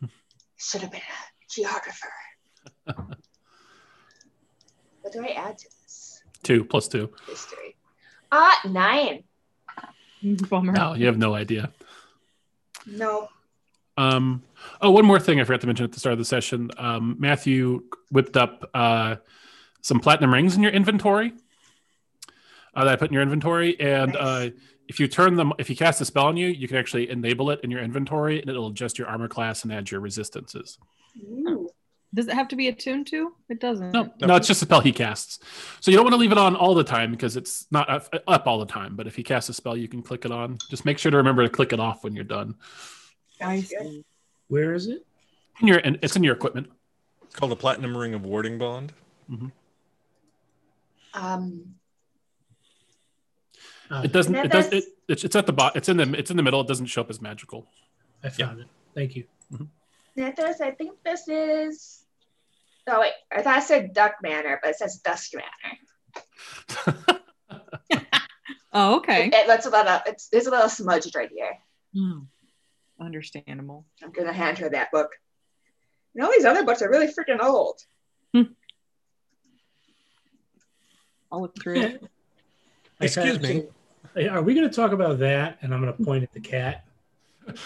Should 0.57 0.83
have 0.83 0.91
been 0.93 1.01
a 1.01 1.53
geographer. 1.53 2.13
what 5.01 5.13
do 5.13 5.25
I 5.25 5.31
add 5.33 5.59
to 5.59 5.69
this 5.83 6.23
Two 6.43 6.65
plus 6.65 6.89
two. 6.89 7.13
history? 7.29 7.77
Ah, 8.33 8.61
nine. 8.67 9.25
Bummer. 10.49 10.73
No, 10.73 10.95
you 10.95 11.07
have 11.07 11.19
no 11.19 11.35
idea. 11.35 11.71
No. 12.87 13.29
Um, 13.99 14.43
oh, 14.81 14.91
one 14.91 15.05
more 15.05 15.21
thing 15.21 15.39
I 15.39 15.45
forgot 15.45 15.61
to 15.61 15.67
mention 15.67 15.85
at 15.85 15.93
the 15.93 16.01
start 16.01 16.15
of 16.15 16.19
the 16.19 16.25
session. 16.25 16.71
Um, 16.79 17.17
Matthew 17.19 17.85
whipped 18.11 18.39
up 18.39 18.71
uh, 18.73 19.17
some 19.83 20.01
platinum 20.01 20.33
rings 20.33 20.57
in 20.57 20.63
your 20.63 20.73
inventory 20.73 21.35
uh, 22.75 22.85
that 22.85 22.93
I 22.93 22.97
put 22.97 23.09
in 23.09 23.15
your 23.15 23.23
inventory, 23.23 23.79
and 23.79 24.17
uh, 24.17 24.49
if 24.89 24.99
you 24.99 25.09
turn 25.09 25.37
them, 25.37 25.53
if 25.59 25.69
you 25.69 25.77
cast 25.77 26.01
a 26.01 26.05
spell 26.07 26.27
on 26.27 26.39
you, 26.39 26.47
you 26.47 26.69
can 26.69 26.79
actually 26.79 27.11
enable 27.11 27.51
it 27.51 27.61
in 27.63 27.71
your 27.71 27.83
inventory, 27.83 28.41
and 28.41 28.49
it'll 28.49 28.69
adjust 28.69 28.99
your 28.99 29.09
armor 29.09 29.29
class 29.29 29.63
and 29.65 29.73
add 29.73 29.91
your 29.91 30.01
resistances. 30.01 30.79
Ooh. 31.23 31.62
Does 32.15 32.29
it 32.29 32.35
have 32.35 32.49
to 32.49 32.57
be 32.57 32.69
attuned 32.69 33.07
to? 33.09 33.33
It 33.49 33.59
doesn't. 33.61 33.93
No, 33.93 34.13
no, 34.21 34.37
it's 34.37 34.47
just 34.47 34.61
a 34.61 34.67
spell 34.67 34.81
he 34.83 34.93
casts. 34.93 35.39
So 35.81 35.91
you 35.91 35.97
don't 35.97 36.05
want 36.05 36.13
to 36.13 36.19
leave 36.19 36.33
it 36.33 36.37
on 36.39 36.55
all 36.55 36.75
the 36.75 36.85
time 36.85 37.11
because 37.11 37.37
it's 37.39 37.67
not 37.71 37.89
up, 37.89 38.09
up 38.27 38.47
all 38.47 38.59
the 38.59 38.67
time. 38.67 38.97
But 38.97 39.07
if 39.07 39.17
he 39.17 39.23
casts 39.23 39.49
a 39.49 39.55
spell, 39.55 39.77
you 39.77 39.89
can 39.89 40.03
click 40.03 40.27
it 40.27 40.31
on. 40.31 40.59
Just 40.69 40.85
make 40.85 40.99
sure 40.99 41.11
to 41.11 41.17
remember 41.17 41.43
to 41.43 41.49
click 41.49 41.73
it 41.73 41.81
off 41.81 42.05
when 42.05 42.15
you're 42.15 42.25
done. 42.25 42.55
I 43.41 43.61
see. 43.63 44.05
Where 44.49 44.75
is 44.75 44.89
it? 44.89 45.07
In 45.61 45.69
your, 45.69 45.79
and 45.79 45.99
it's 46.03 46.15
in 46.15 46.23
your 46.23 46.35
equipment. 46.35 46.69
It's 47.25 47.35
called 47.35 47.53
a 47.53 47.57
platinum 47.57 47.97
ring 47.97 48.13
of 48.13 48.27
warding 48.27 48.59
bond. 48.59 48.93
Um, 51.15 51.75
Ah, 53.91 54.03
It 54.03 54.13
doesn't. 54.13 54.35
It 54.35 54.51
does. 54.51 54.69
does- 54.69 54.73
It, 54.83 54.85
it's, 55.09 55.25
it's 55.25 55.37
at 55.37 55.45
the 55.47 55.53
bot. 55.53 55.77
It's 55.77 55.89
in 55.89 55.97
the. 55.99 56.15
It's 56.19 56.31
in 56.31 56.37
the 56.39 56.43
middle. 56.43 56.61
It 56.63 56.67
doesn't 56.69 56.87
show 56.87 57.03
up 57.03 57.11
as 57.11 57.21
magical. 57.21 57.67
I 58.25 58.31
found 58.31 58.61
it. 58.61 58.67
Thank 58.95 59.17
you. 59.17 59.25
Nithis, 60.17 60.61
I 60.61 60.71
think 60.71 60.93
this 61.05 61.27
is. 61.29 62.02
Oh 62.89 63.01
wait, 63.01 63.13
I 63.31 63.43
thought 63.43 63.57
I 63.57 63.61
said 63.61 63.95
Duck 63.95 64.15
Manor, 64.23 64.59
but 64.63 64.71
it 64.71 64.77
says 64.77 65.01
Dusk 65.05 65.33
Manor. 65.35 66.99
Oh, 68.75 68.97
okay. 68.97 69.27
It, 69.27 69.35
it 69.35 69.49
lets 69.49 69.67
a 69.67 69.71
little. 69.71 70.01
It's 70.07 70.29
there's 70.29 70.47
a 70.47 70.51
little 70.51 70.69
smudged 70.69 71.15
right 71.15 71.29
here. 71.31 71.59
Hmm. 71.95 72.21
Understandable. 72.99 73.85
I'm 74.03 74.13
gonna 74.13 74.33
hand 74.33 74.57
her 74.61 74.71
that 74.71 74.91
book. 74.91 75.11
And 76.15 76.25
all 76.25 76.31
these 76.33 76.47
other 76.47 76.65
books 76.65 76.81
are 76.81 76.89
really 76.91 77.09
freaking 77.09 77.43
old. 77.43 77.79
I'll 81.31 81.41
look 81.41 81.55
through 81.61 81.81
it. 81.81 82.03
Excuse 83.01 83.41
me. 83.41 83.65
Are 84.29 84.43
we 84.43 84.55
going 84.55 84.69
to 84.69 84.75
talk 84.75 84.93
about 84.93 85.19
that? 85.21 85.57
And 85.63 85.73
I'm 85.73 85.81
going 85.81 85.97
to 85.97 86.05
point 86.05 86.23
at 86.23 86.33
the 86.33 86.41
cat. 86.41 86.85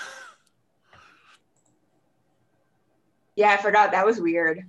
Yeah, 3.38 3.50
I 3.50 3.58
forgot 3.58 3.90
that 3.90 4.06
was 4.06 4.18
weird. 4.18 4.64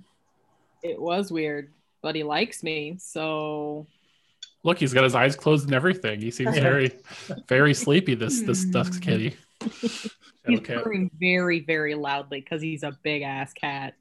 It 0.82 1.00
was 1.00 1.30
weird, 1.30 1.72
but 2.02 2.14
he 2.14 2.22
likes 2.22 2.62
me, 2.62 2.96
so 3.00 3.86
Look, 4.64 4.78
he's 4.78 4.92
got 4.92 5.04
his 5.04 5.14
eyes 5.14 5.36
closed 5.36 5.66
and 5.66 5.74
everything. 5.74 6.20
He 6.20 6.30
seems 6.30 6.58
very, 6.58 6.90
very 7.46 7.74
sleepy. 7.74 8.14
This 8.14 8.42
this 8.42 8.64
dusk 8.64 9.00
kitty. 9.00 9.36
he's 9.80 10.10
Shadow 10.44 10.60
cat. 10.60 10.82
purring 10.84 11.10
very, 11.18 11.60
very 11.60 11.94
loudly 11.94 12.40
because 12.40 12.60
he's 12.60 12.82
a 12.82 12.96
big 13.02 13.22
ass 13.22 13.52
cat. 13.52 13.94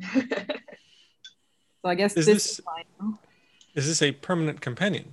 So 1.82 1.90
I 1.90 1.94
guess 1.94 2.16
Is 2.16 2.26
this, 2.26 2.56
this 2.56 2.58
is, 2.58 2.60
is 3.76 3.86
this 3.86 4.02
a 4.02 4.10
permanent 4.10 4.60
companion? 4.60 5.08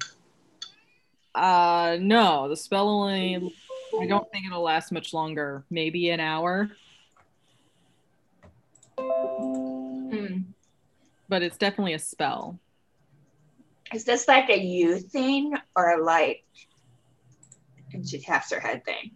Uh, 1.36 1.98
no, 2.01 2.50
the 2.50 2.58
spell 2.58 2.89
only. 2.89 3.53
I 4.01 4.08
don't 4.08 4.27
think 4.32 4.48
it'll 4.48 4.63
last 4.63 4.91
much 4.91 5.13
longer. 5.13 5.63
Maybe 5.70 6.10
an 6.10 6.20
hour, 6.20 6.72
but 11.34 11.42
it's 11.42 11.58
definitely 11.58 11.94
a 11.94 12.00
spell. 12.00 12.60
Is 13.92 14.04
this 14.06 14.28
like 14.28 14.50
a 14.52 14.60
you 14.60 15.00
thing 15.00 15.56
or 15.75 16.00
like 16.04 16.44
and 17.92 18.08
she 18.08 18.20
taps 18.20 18.52
her 18.52 18.60
head 18.60 18.86
thing? 18.86 19.10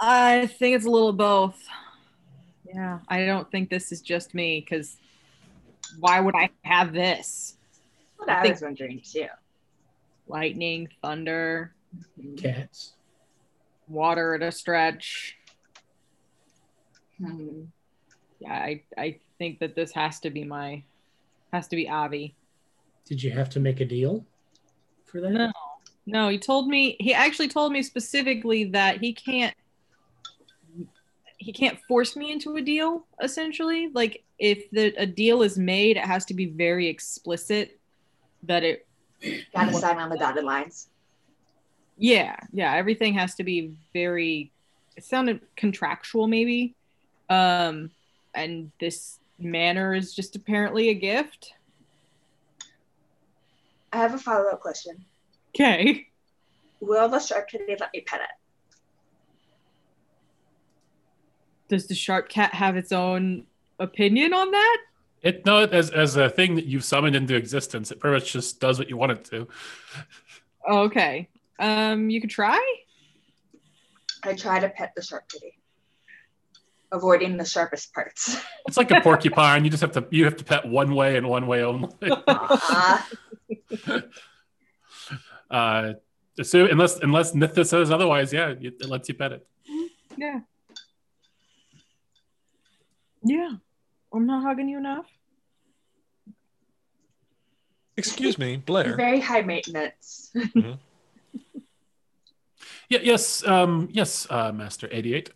I 0.00 0.46
think 0.46 0.74
it's 0.74 0.84
a 0.84 0.90
little 0.90 1.12
both. 1.12 1.56
Yeah, 2.66 2.98
I 3.06 3.24
don't 3.24 3.48
think 3.52 3.70
this 3.70 3.92
is 3.92 4.00
just 4.00 4.34
me 4.34 4.66
because 4.68 4.96
why 6.00 6.18
would 6.18 6.34
I 6.34 6.50
have 6.64 6.92
this? 6.92 7.56
What 8.16 8.28
I 8.28 8.40
I, 8.40 8.42
think- 8.42 8.54
was 8.56 8.62
wondering 8.62 9.00
too. 9.04 9.28
Lightning, 10.26 10.88
thunder, 11.00 11.72
Cats. 12.36 12.94
water 13.86 14.34
at 14.34 14.42
a 14.42 14.50
stretch. 14.50 15.36
Hmm. 17.18 17.62
Yeah, 18.40 18.54
I, 18.54 18.82
I 18.98 19.20
think 19.38 19.60
that 19.60 19.76
this 19.76 19.92
has 19.92 20.18
to 20.20 20.30
be 20.30 20.42
my, 20.42 20.82
has 21.52 21.68
to 21.68 21.76
be 21.76 21.88
Avi. 21.88 22.34
Did 23.06 23.22
you 23.22 23.30
have 23.30 23.50
to 23.50 23.60
make 23.60 23.80
a 23.80 23.84
deal 23.84 24.24
for 25.04 25.20
that? 25.20 25.30
No, 25.30 25.52
no, 26.06 26.28
he 26.28 26.38
told 26.38 26.68
me, 26.68 26.96
he 27.00 27.12
actually 27.14 27.48
told 27.48 27.72
me 27.72 27.82
specifically 27.82 28.64
that 28.64 28.98
he 28.98 29.12
can't, 29.12 29.54
he 31.38 31.52
can't 31.52 31.78
force 31.88 32.16
me 32.16 32.30
into 32.30 32.56
a 32.56 32.62
deal, 32.62 33.06
essentially. 33.22 33.88
Like, 33.92 34.24
if 34.38 34.70
the, 34.70 34.94
a 34.96 35.06
deal 35.06 35.42
is 35.42 35.58
made, 35.58 35.96
it 35.96 36.04
has 36.04 36.24
to 36.26 36.34
be 36.34 36.46
very 36.46 36.86
explicit 36.86 37.78
that 38.44 38.62
it 38.64 38.86
Gotta 39.54 39.74
sign 39.74 39.98
on 39.98 40.08
the 40.08 40.16
dotted 40.16 40.44
lines. 40.44 40.88
Yeah, 41.98 42.36
yeah, 42.52 42.74
everything 42.74 43.14
has 43.14 43.34
to 43.36 43.44
be 43.44 43.74
very 43.92 44.50
it 44.96 45.04
sounded 45.04 45.40
contractual 45.56 46.26
maybe. 46.26 46.74
Um 47.28 47.90
and 48.34 48.70
this 48.80 49.19
manor 49.40 49.94
is 49.94 50.14
just 50.14 50.36
apparently 50.36 50.90
a 50.90 50.94
gift. 50.94 51.54
I 53.92 53.98
have 53.98 54.14
a 54.14 54.18
follow 54.18 54.48
up 54.48 54.60
question. 54.60 55.04
Okay. 55.54 56.06
Will 56.80 57.08
the 57.08 57.18
shark 57.18 57.50
kitty 57.50 57.76
let 57.78 57.90
me 57.92 58.00
pet 58.00 58.20
it? 58.20 58.30
Does 61.68 61.86
the 61.86 61.94
sharp 61.94 62.28
cat 62.28 62.54
have 62.54 62.76
its 62.76 62.92
own 62.92 63.46
opinion 63.78 64.32
on 64.32 64.50
that? 64.50 64.78
It 65.22 65.44
no, 65.44 65.58
as 65.58 65.90
as 65.90 66.16
a 66.16 66.30
thing 66.30 66.54
that 66.54 66.64
you've 66.64 66.84
summoned 66.84 67.14
into 67.14 67.34
existence, 67.36 67.90
it 67.90 68.00
pretty 68.00 68.16
much 68.16 68.32
just 68.32 68.58
does 68.58 68.78
what 68.78 68.88
you 68.88 68.96
want 68.96 69.12
it 69.12 69.24
to. 69.26 69.48
Okay. 70.68 71.28
Um 71.58 72.08
you 72.10 72.20
could 72.20 72.30
try? 72.30 72.60
I 74.22 74.34
try 74.34 74.60
to 74.60 74.68
pet 74.68 74.92
the 74.96 75.02
shark 75.02 75.28
kitty, 75.28 75.58
avoiding 76.92 77.36
the 77.36 77.44
sharpest 77.44 77.92
parts. 77.94 78.40
It's 78.68 78.76
like 78.76 78.90
a 78.90 79.00
porcupine. 79.00 79.64
You 79.64 79.70
just 79.70 79.80
have 79.80 79.92
to 79.92 80.06
you 80.10 80.24
have 80.24 80.36
to 80.36 80.44
pet 80.44 80.66
one 80.66 80.94
way 80.94 81.16
and 81.16 81.28
one 81.28 81.46
way 81.46 81.62
only. 81.64 81.88
Aw. 82.02 83.08
uh, 85.50 85.92
so 86.42 86.66
unless 86.66 86.98
unless 87.00 87.32
Nithis 87.32 87.66
says 87.66 87.90
otherwise, 87.90 88.32
yeah, 88.32 88.50
it 88.50 88.74
it 88.80 88.88
lets 88.88 89.08
you 89.08 89.14
pet 89.14 89.32
it. 89.32 89.46
Yeah. 90.16 90.40
Yeah. 93.24 93.52
I'm 94.12 94.26
not 94.26 94.42
hugging 94.42 94.68
you 94.68 94.78
enough. 94.78 95.06
Excuse 97.96 98.38
me, 98.38 98.54
He's 98.54 98.62
Blair. 98.64 98.96
very 98.96 99.20
high 99.20 99.42
maintenance. 99.42 100.32
Yeah, 102.90 102.98
yes, 103.04 103.46
um, 103.46 103.88
yes, 103.92 104.26
uh, 104.30 104.50
Master 104.50 104.88
88. 104.90 105.30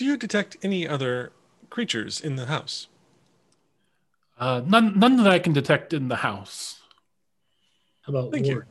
Do 0.00 0.06
you 0.06 0.16
detect 0.16 0.56
any 0.62 0.88
other 0.88 1.30
creatures 1.68 2.22
in 2.22 2.36
the 2.36 2.46
house? 2.46 2.86
Uh, 4.38 4.62
none, 4.64 4.98
none 4.98 5.18
that 5.18 5.26
I 5.26 5.38
can 5.38 5.52
detect 5.52 5.92
in 5.92 6.08
the 6.08 6.16
house. 6.16 6.80
How 8.06 8.14
about 8.14 8.32
Thank 8.32 8.46
you. 8.46 8.64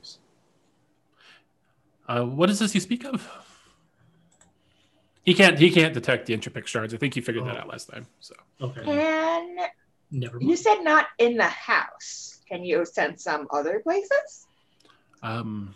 Uh, 2.08 2.24
what 2.24 2.50
is 2.50 2.58
this 2.58 2.74
you 2.74 2.82
speak 2.82 3.06
of? 3.06 3.30
He 5.22 5.36
can't. 5.36 5.60
He 5.60 5.70
can't 5.70 5.94
detect 5.94 6.26
the 6.26 6.36
entropic 6.36 6.66
shards. 6.66 6.96
I 6.96 6.98
think 6.98 7.14
he 7.14 7.22
figured 7.22 7.46
that 7.46 7.58
Oh. 7.58 7.60
out 7.60 7.68
last 7.68 7.90
time. 7.90 8.08
So 8.20 8.34
Okay. 8.60 8.82
And 8.82 9.60
Never 10.10 10.42
you 10.42 10.56
said 10.56 10.82
not 10.82 11.10
in 11.20 11.38
the 11.38 11.44
house. 11.44 12.40
Can 12.48 12.66
you 12.66 12.84
send 12.88 13.22
some 13.22 13.46
other 13.54 13.82
places? 13.82 14.48
Um, 15.22 15.76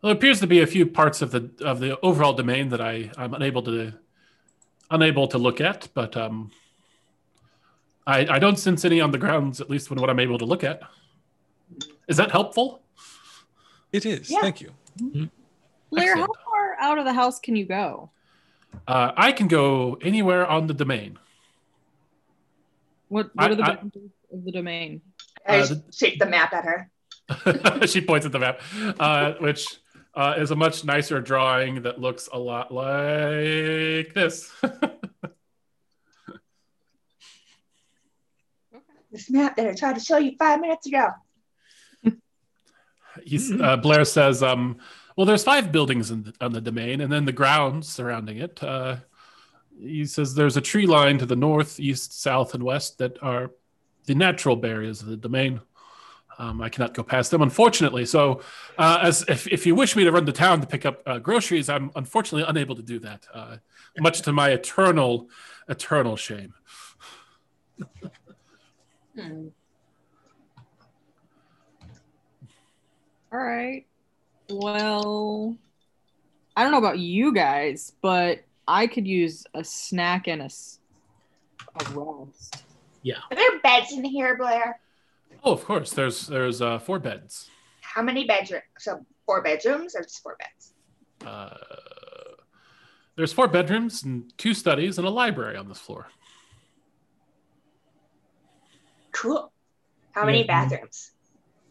well, 0.00 0.12
it 0.12 0.16
appears 0.16 0.40
to 0.40 0.46
be 0.46 0.62
a 0.62 0.66
few 0.66 0.86
parts 0.86 1.20
of 1.20 1.30
the 1.30 1.50
of 1.62 1.78
the 1.78 2.00
overall 2.00 2.32
domain 2.32 2.70
that 2.70 2.80
I 2.80 3.10
I'm 3.18 3.34
unable 3.34 3.62
to 3.64 3.92
unable 4.90 5.26
to 5.28 5.38
look 5.38 5.60
at, 5.60 5.88
but 5.94 6.16
um, 6.16 6.50
I 8.06 8.26
I 8.26 8.38
don't 8.38 8.58
sense 8.58 8.84
any 8.84 9.00
on 9.00 9.10
the 9.10 9.18
grounds, 9.18 9.60
at 9.60 9.68
least 9.70 9.90
when 9.90 10.00
what 10.00 10.10
I'm 10.10 10.20
able 10.20 10.38
to 10.38 10.44
look 10.44 10.64
at. 10.64 10.80
Is 12.08 12.16
that 12.18 12.30
helpful? 12.30 12.82
It 13.92 14.06
is. 14.06 14.30
Yeah. 14.30 14.40
Thank 14.40 14.60
you. 14.60 14.70
Blair, 15.90 16.16
how 16.16 16.26
far 16.44 16.76
out 16.80 16.98
of 16.98 17.04
the 17.04 17.12
house 17.12 17.38
can 17.40 17.56
you 17.56 17.64
go? 17.66 18.10
Uh, 18.86 19.12
I 19.16 19.32
can 19.32 19.48
go 19.48 19.98
anywhere 20.02 20.46
on 20.46 20.66
the 20.66 20.74
domain. 20.74 21.18
What, 23.08 23.34
what 23.34 23.50
I- 23.50 23.52
are 23.52 23.54
the 23.54 23.62
I- 23.64 23.74
boundaries 23.76 24.10
of 24.32 24.44
the 24.44 24.52
domain? 24.52 25.00
I 25.48 25.58
Uh, 25.60 25.66
just 25.66 25.94
shake 25.98 26.18
the 26.18 26.26
map 26.26 26.52
at 26.52 26.64
her. 26.64 26.90
she 27.86 28.00
points 28.00 28.26
at 28.26 28.32
the 28.32 28.38
map, 28.38 28.60
uh, 29.00 29.32
which 29.40 29.78
uh, 30.16 30.34
is 30.38 30.50
a 30.50 30.56
much 30.56 30.84
nicer 30.84 31.20
drawing 31.20 31.82
that 31.82 32.00
looks 32.00 32.28
a 32.32 32.38
lot 32.38 32.72
like 32.72 34.12
this. 34.14 34.50
This 39.16 39.30
map 39.30 39.56
that 39.56 39.66
I 39.66 39.72
tried 39.72 39.94
to 39.94 40.00
show 40.00 40.18
you 40.18 40.32
five 40.38 40.60
minutes 40.60 40.86
ago. 40.86 41.08
He's, 43.24 43.50
uh, 43.50 43.78
Blair 43.78 44.04
says, 44.04 44.42
um, 44.42 44.76
"Well, 45.16 45.24
there's 45.24 45.42
five 45.42 45.72
buildings 45.72 46.10
in 46.10 46.24
the, 46.24 46.34
on 46.38 46.52
the 46.52 46.60
domain, 46.60 47.00
and 47.00 47.10
then 47.10 47.24
the 47.24 47.32
grounds 47.32 47.88
surrounding 47.88 48.36
it. 48.36 48.62
Uh, 48.62 48.96
he 49.80 50.04
says 50.04 50.34
there's 50.34 50.58
a 50.58 50.60
tree 50.60 50.86
line 50.86 51.16
to 51.16 51.24
the 51.24 51.34
north, 51.34 51.80
east, 51.80 52.20
south, 52.20 52.52
and 52.52 52.62
west 52.62 52.98
that 52.98 53.16
are 53.22 53.52
the 54.04 54.14
natural 54.14 54.54
barriers 54.54 55.00
of 55.00 55.08
the 55.08 55.16
domain. 55.16 55.62
Um, 56.38 56.60
I 56.60 56.68
cannot 56.68 56.92
go 56.92 57.02
past 57.02 57.30
them, 57.30 57.40
unfortunately. 57.42 58.04
So, 58.04 58.42
uh, 58.76 58.98
as 59.02 59.24
if, 59.28 59.46
if 59.46 59.66
you 59.66 59.74
wish 59.74 59.96
me 59.96 60.04
to 60.04 60.12
run 60.12 60.26
to 60.26 60.32
town 60.32 60.60
to 60.60 60.66
pick 60.66 60.84
up 60.84 61.02
uh, 61.06 61.18
groceries, 61.18 61.68
I'm 61.68 61.90
unfortunately 61.96 62.44
unable 62.48 62.76
to 62.76 62.82
do 62.82 62.98
that, 63.00 63.26
uh, 63.32 63.56
much 63.98 64.20
to 64.22 64.32
my 64.32 64.50
eternal, 64.50 65.30
eternal 65.68 66.16
shame." 66.16 66.52
Hmm. 69.18 69.46
All 73.32 73.38
right. 73.38 73.86
Well, 74.50 75.56
I 76.54 76.62
don't 76.62 76.72
know 76.72 76.78
about 76.78 76.98
you 76.98 77.32
guys, 77.32 77.92
but 78.02 78.44
I 78.68 78.86
could 78.86 79.06
use 79.06 79.44
a 79.54 79.64
snack 79.64 80.28
and 80.28 80.42
a, 80.42 80.50
a 81.80 81.84
rest. 81.94 82.64
Yeah. 83.02 83.16
Are 83.30 83.36
there 83.36 83.58
beds 83.60 83.92
in 83.92 84.04
here, 84.04 84.36
Blair? 84.36 84.78
Oh, 85.44 85.52
of 85.52 85.64
course. 85.64 85.92
There's 85.92 86.26
there's 86.26 86.60
uh, 86.60 86.78
four 86.78 86.98
beds. 86.98 87.50
How 87.80 88.02
many 88.02 88.26
bedrooms? 88.26 88.64
So 88.78 89.04
four 89.24 89.42
bedrooms 89.42 89.94
or 89.94 90.02
just 90.02 90.22
four 90.22 90.36
beds? 90.38 90.72
Uh, 91.24 91.56
there's 93.16 93.32
four 93.32 93.48
bedrooms 93.48 94.02
and 94.02 94.36
two 94.36 94.54
studies 94.54 94.98
and 94.98 95.06
a 95.06 95.10
library 95.10 95.56
on 95.56 95.68
this 95.68 95.78
floor. 95.78 96.08
Cool. 99.12 99.50
How 100.12 100.24
many 100.24 100.44
Yeah. 100.44 100.68
bathrooms? 100.68 101.12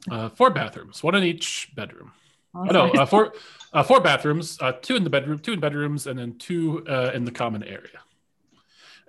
Uh, 0.10 0.30
four 0.30 0.50
bathrooms, 0.52 1.04
one 1.04 1.16
in 1.16 1.24
each 1.24 1.72
bedroom. 1.76 2.12
Oh, 2.54 2.66
Oh, 2.70 2.72
no, 2.72 2.92
uh, 2.94 3.06
four 3.06 3.34
uh, 3.74 3.84
four 3.84 4.00
bathrooms, 4.00 4.58
uh, 4.62 4.72
two 4.74 4.96
in 4.96 5.04
the 5.04 5.10
bedroom, 5.10 5.40
two 5.40 5.54
in 5.54 5.60
bedrooms, 5.60 6.08
and 6.08 6.18
then 6.18 6.38
two 6.38 6.86
uh, 6.88 7.12
in 7.14 7.26
the 7.26 7.32
common 7.32 7.64
area. 7.64 8.00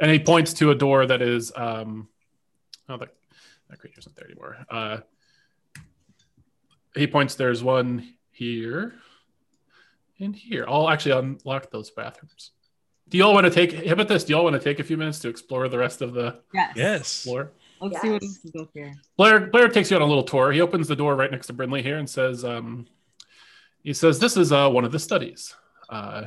And 0.00 0.10
he 0.10 0.18
points 0.18 0.52
to 0.54 0.70
a 0.70 0.74
door 0.74 1.06
that 1.06 1.22
is 1.22 1.52
um, 1.56 2.08
oh 2.88 2.96
that 2.98 3.14
that 3.68 3.78
creature's 3.78 4.06
not 4.06 4.16
there 4.16 4.26
anymore. 4.26 4.56
Uh, 4.70 4.98
he 6.94 7.06
points. 7.06 7.34
There's 7.34 7.62
one 7.62 8.14
here 8.30 8.94
and 10.18 10.34
here. 10.34 10.64
I'll 10.68 10.88
actually 10.88 11.12
unlock 11.12 11.70
those 11.70 11.90
bathrooms. 11.90 12.52
Do 13.08 13.18
you 13.18 13.24
all 13.24 13.34
want 13.34 13.44
to 13.44 13.50
take? 13.50 13.86
How 13.86 13.92
about 13.92 14.08
this? 14.08 14.24
Do 14.24 14.32
you 14.32 14.36
all 14.36 14.44
want 14.44 14.54
to 14.54 14.62
take 14.62 14.80
a 14.80 14.84
few 14.84 14.96
minutes 14.96 15.20
to 15.20 15.28
explore 15.28 15.68
the 15.68 15.78
rest 15.78 16.02
of 16.02 16.12
the 16.12 16.40
yes. 16.52 16.72
Yes. 16.74 17.22
floor? 17.22 17.52
Let's 17.80 18.00
see 18.00 18.10
what 18.10 18.22
else 18.22 18.44
is 18.44 18.54
up 18.58 18.70
here. 18.72 18.94
Blair 19.16 19.46
Blair 19.46 19.68
takes 19.68 19.90
you 19.90 19.96
on 19.96 20.02
a 20.02 20.06
little 20.06 20.24
tour. 20.24 20.50
He 20.50 20.60
opens 20.60 20.88
the 20.88 20.96
door 20.96 21.14
right 21.14 21.30
next 21.30 21.46
to 21.48 21.52
Brindley 21.52 21.82
here 21.82 21.98
and 21.98 22.08
says, 22.08 22.44
um, 22.44 22.86
"He 23.82 23.92
says 23.92 24.18
this 24.18 24.36
is 24.36 24.50
uh, 24.50 24.68
one 24.70 24.84
of 24.84 24.92
the 24.92 24.98
studies. 24.98 25.54
Uh, 25.88 26.24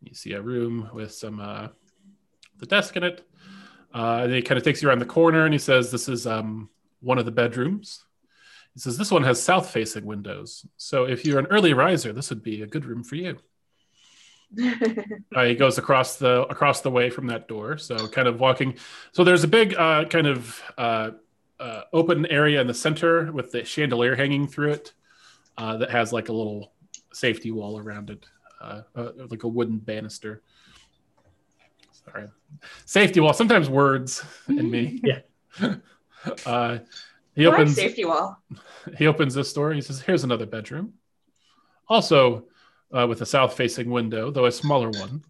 you 0.00 0.14
see 0.14 0.32
a 0.32 0.40
room 0.40 0.88
with 0.94 1.12
some 1.12 1.40
uh, 1.40 1.68
the 2.58 2.66
desk 2.66 2.96
in 2.96 3.02
it. 3.02 3.26
Uh, 3.94 4.20
and 4.24 4.32
he 4.32 4.42
kind 4.42 4.58
of 4.58 4.64
takes 4.64 4.82
you 4.82 4.88
around 4.88 5.00
the 5.00 5.06
corner 5.06 5.44
and 5.44 5.52
he 5.52 5.58
says, 5.58 5.90
"This 5.90 6.08
is 6.08 6.26
um, 6.26 6.68
one 7.00 7.18
of 7.18 7.24
the 7.24 7.32
bedrooms." 7.32 8.04
He 8.74 8.80
says, 8.80 8.96
"This 8.96 9.10
one 9.10 9.22
has 9.24 9.42
south-facing 9.42 10.04
windows. 10.04 10.66
So 10.76 11.04
if 11.04 11.24
you're 11.24 11.38
an 11.38 11.46
early 11.46 11.74
riser, 11.74 12.12
this 12.12 12.30
would 12.30 12.42
be 12.42 12.62
a 12.62 12.66
good 12.66 12.84
room 12.84 13.04
for 13.04 13.16
you." 13.16 13.38
Uh, 15.34 15.44
he 15.44 15.54
goes 15.54 15.78
across 15.78 16.16
the 16.16 16.42
across 16.42 16.82
the 16.82 16.90
way 16.90 17.08
from 17.08 17.26
that 17.26 17.48
door. 17.48 17.78
So 17.78 18.06
kind 18.06 18.28
of 18.28 18.38
walking. 18.38 18.74
So 19.12 19.24
there's 19.24 19.44
a 19.44 19.48
big 19.48 19.74
uh, 19.74 20.04
kind 20.04 20.26
of 20.26 20.62
uh, 20.76 21.10
uh, 21.58 21.82
open 21.92 22.26
area 22.26 22.60
in 22.60 22.66
the 22.66 22.74
center 22.74 23.32
with 23.32 23.50
the 23.50 23.64
chandelier 23.64 24.14
hanging 24.14 24.46
through 24.46 24.72
it 24.72 24.92
uh, 25.56 25.76
that 25.78 25.90
has 25.90 26.12
like 26.12 26.28
a 26.28 26.32
little 26.32 26.72
safety 27.12 27.50
wall 27.50 27.78
around 27.78 28.10
it, 28.10 28.26
uh, 28.60 28.82
uh, 28.96 29.12
like 29.28 29.44
a 29.44 29.48
wooden 29.48 29.78
banister. 29.78 30.42
Sorry, 32.04 32.28
safety 32.84 33.20
wall. 33.20 33.32
Sometimes 33.32 33.68
words 33.68 34.24
in 34.48 34.70
me. 34.70 35.00
Yeah. 35.04 35.20
uh, 36.46 36.78
he 37.34 37.44
I 37.44 37.48
like 37.48 37.60
opens 37.60 37.74
safety 37.74 38.04
wall. 38.04 38.42
he 38.96 39.06
opens 39.06 39.34
this 39.34 39.52
door. 39.52 39.72
He 39.72 39.80
says, 39.80 40.00
"Here's 40.00 40.24
another 40.24 40.46
bedroom, 40.46 40.94
also 41.88 42.44
uh, 42.96 43.06
with 43.06 43.20
a 43.20 43.26
south-facing 43.26 43.90
window, 43.90 44.30
though 44.30 44.46
a 44.46 44.52
smaller 44.52 44.90
one." 44.90 45.24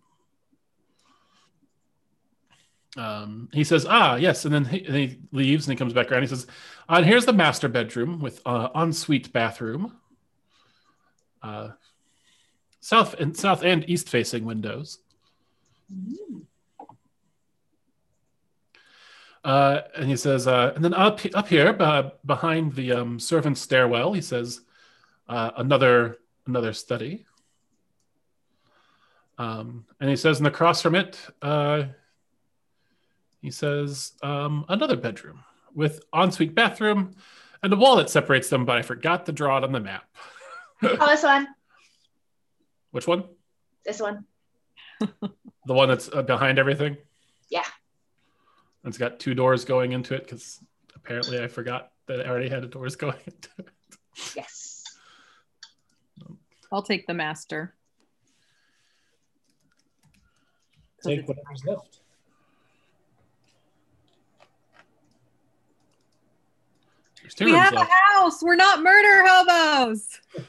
Um, 2.97 3.49
he 3.53 3.65
says, 3.65 3.87
"Ah, 3.89 4.17
yes," 4.17 4.45
and 4.45 4.55
then 4.55 4.65
he, 4.65 4.85
and 4.85 4.95
he 4.95 5.19
leaves 5.33 5.67
and 5.67 5.73
he 5.73 5.79
comes 5.79 5.93
back 5.93 6.13
around. 6.13 6.23
He 6.23 6.29
says, 6.29 6.47
uh, 6.89 6.97
and 6.97 7.07
"Here's 7.07 7.25
the 7.25 7.33
master 7.33 7.69
bedroom 7.69 8.21
with 8.21 8.41
uh, 8.45 8.69
ensuite 8.75 9.33
bathroom, 9.33 9.97
uh, 11.43 11.71
south 12.81 13.15
and 13.15 13.37
south 13.37 13.65
and 13.65 13.89
east-facing 13.89 14.45
windows." 14.45 14.99
Uh, 19.44 19.81
and 19.96 20.09
he 20.09 20.16
says, 20.16 20.46
uh, 20.46 20.72
and 20.74 20.85
then 20.85 20.94
up 20.94 21.20
up 21.35 21.48
here 21.48 21.76
uh, 21.81 22.11
behind 22.24 22.74
the 22.74 22.92
um, 22.92 23.18
servant 23.18 23.59
stairwell, 23.59 24.12
he 24.12 24.20
says, 24.20 24.61
uh, 25.28 25.50
another 25.57 26.18
another 26.46 26.72
study. 26.72 27.26
Um, 29.38 29.87
and 30.00 30.09
he 30.09 30.16
says, 30.16 30.38
and 30.38 30.46
across 30.46 30.83
from 30.83 30.94
it, 30.94 31.18
uh, 31.40 31.85
he 33.40 33.50
says, 33.50 34.12
um, 34.22 34.64
another 34.68 34.96
bedroom 34.96 35.42
with 35.74 36.05
ensuite 36.14 36.55
bathroom 36.55 37.16
and 37.62 37.72
a 37.72 37.76
wall 37.76 37.96
that 37.96 38.11
separates 38.11 38.48
them, 38.48 38.64
but 38.64 38.76
I 38.76 38.83
forgot 38.83 39.26
to 39.26 39.33
draw 39.33 39.59
it 39.59 39.64
on 39.64 39.72
the 39.72 39.81
map. 39.81 40.05
Oh, 40.83 41.07
this 41.07 41.22
one. 41.22 41.48
Which 42.90 43.07
one? 43.07 43.24
This 43.85 44.00
one. 44.00 44.24
The 45.64 45.74
one 45.74 45.88
that's 45.88 46.11
uh, 46.12 46.22
behind 46.22 46.59
everything? 46.59 46.96
Yeah. 48.83 48.88
It's 48.88 48.99
got 48.99 49.21
two 49.21 49.35
doors 49.35 49.64
going 49.64 49.92
into 49.92 50.14
it 50.14 50.25
because 50.25 50.61
apparently 50.95 51.42
I 51.42 51.49
forgot 51.49 51.92
that 52.07 52.21
it 52.21 52.27
already 52.27 52.49
had 52.49 52.68
doors 52.71 52.97
going 52.97 53.18
into 53.27 53.49
it. 53.59 53.68
Yes. 54.37 54.85
Um, 56.27 56.38
I'll 56.71 56.83
take 56.83 57.07
the 57.07 57.14
master. 57.14 57.75
Take 61.05 61.27
whatever's 61.27 61.64
left. 61.64 61.99
We 67.40 67.47
rooms 67.47 67.59
have 67.59 67.75
a 67.75 67.88
house. 68.12 68.42
We're 68.42 68.57
not 68.57 68.83
murder 68.83 69.25
hobos. 69.27 70.18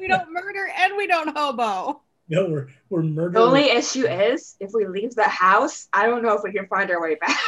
We 0.00 0.08
don't 0.08 0.32
murder 0.32 0.68
and 0.78 0.96
we 0.96 1.06
don't 1.06 1.36
hobo. 1.36 2.02
No, 2.28 2.48
we're 2.48 2.68
we're 2.90 3.30
The 3.30 3.40
only 3.40 3.70
issue 3.70 4.06
is 4.06 4.56
if 4.60 4.70
we 4.74 4.86
leave 4.86 5.14
the 5.14 5.24
house, 5.24 5.88
I 5.92 6.06
don't 6.06 6.22
know 6.22 6.34
if 6.34 6.42
we 6.42 6.52
can 6.52 6.66
find 6.66 6.90
our 6.90 7.00
way 7.00 7.14
back. 7.16 7.38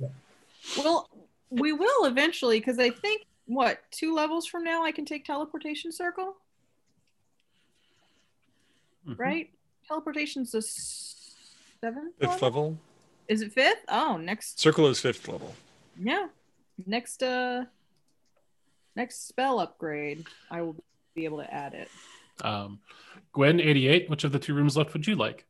Well, 0.76 1.08
we 1.48 1.72
will 1.72 2.06
eventually, 2.06 2.58
because 2.58 2.80
I 2.80 2.90
think 2.90 3.22
what 3.46 3.78
two 3.92 4.12
levels 4.12 4.46
from 4.46 4.64
now 4.64 4.82
I 4.84 4.90
can 4.90 5.04
take 5.04 5.24
teleportation 5.24 5.92
circle, 5.92 6.34
Mhm. 9.06 9.18
right? 9.18 9.50
Teleportation's 9.88 10.50
the 10.50 10.58
s- 10.58 11.36
seventh 11.80 12.16
Fifth 12.18 12.42
level? 12.42 12.62
level. 12.64 12.78
Is 13.28 13.42
it 13.42 13.52
fifth? 13.52 13.84
Oh, 13.88 14.16
next 14.16 14.58
Circle 14.58 14.88
is 14.88 15.00
fifth 15.00 15.28
level. 15.28 15.54
yeah, 15.98 16.28
next 16.84 17.22
uh, 17.22 17.64
next 18.96 19.28
spell 19.28 19.60
upgrade, 19.60 20.26
I 20.50 20.62
will 20.62 20.76
be 21.14 21.24
able 21.26 21.38
to 21.38 21.54
add 21.54 21.74
it. 21.74 21.88
Um, 22.42 22.80
Gwen, 23.32 23.60
88. 23.60 24.08
Which 24.10 24.24
of 24.24 24.32
the 24.32 24.38
two 24.38 24.54
rooms 24.54 24.76
left 24.76 24.92
would 24.92 25.06
you 25.06 25.14
like? 25.16 25.44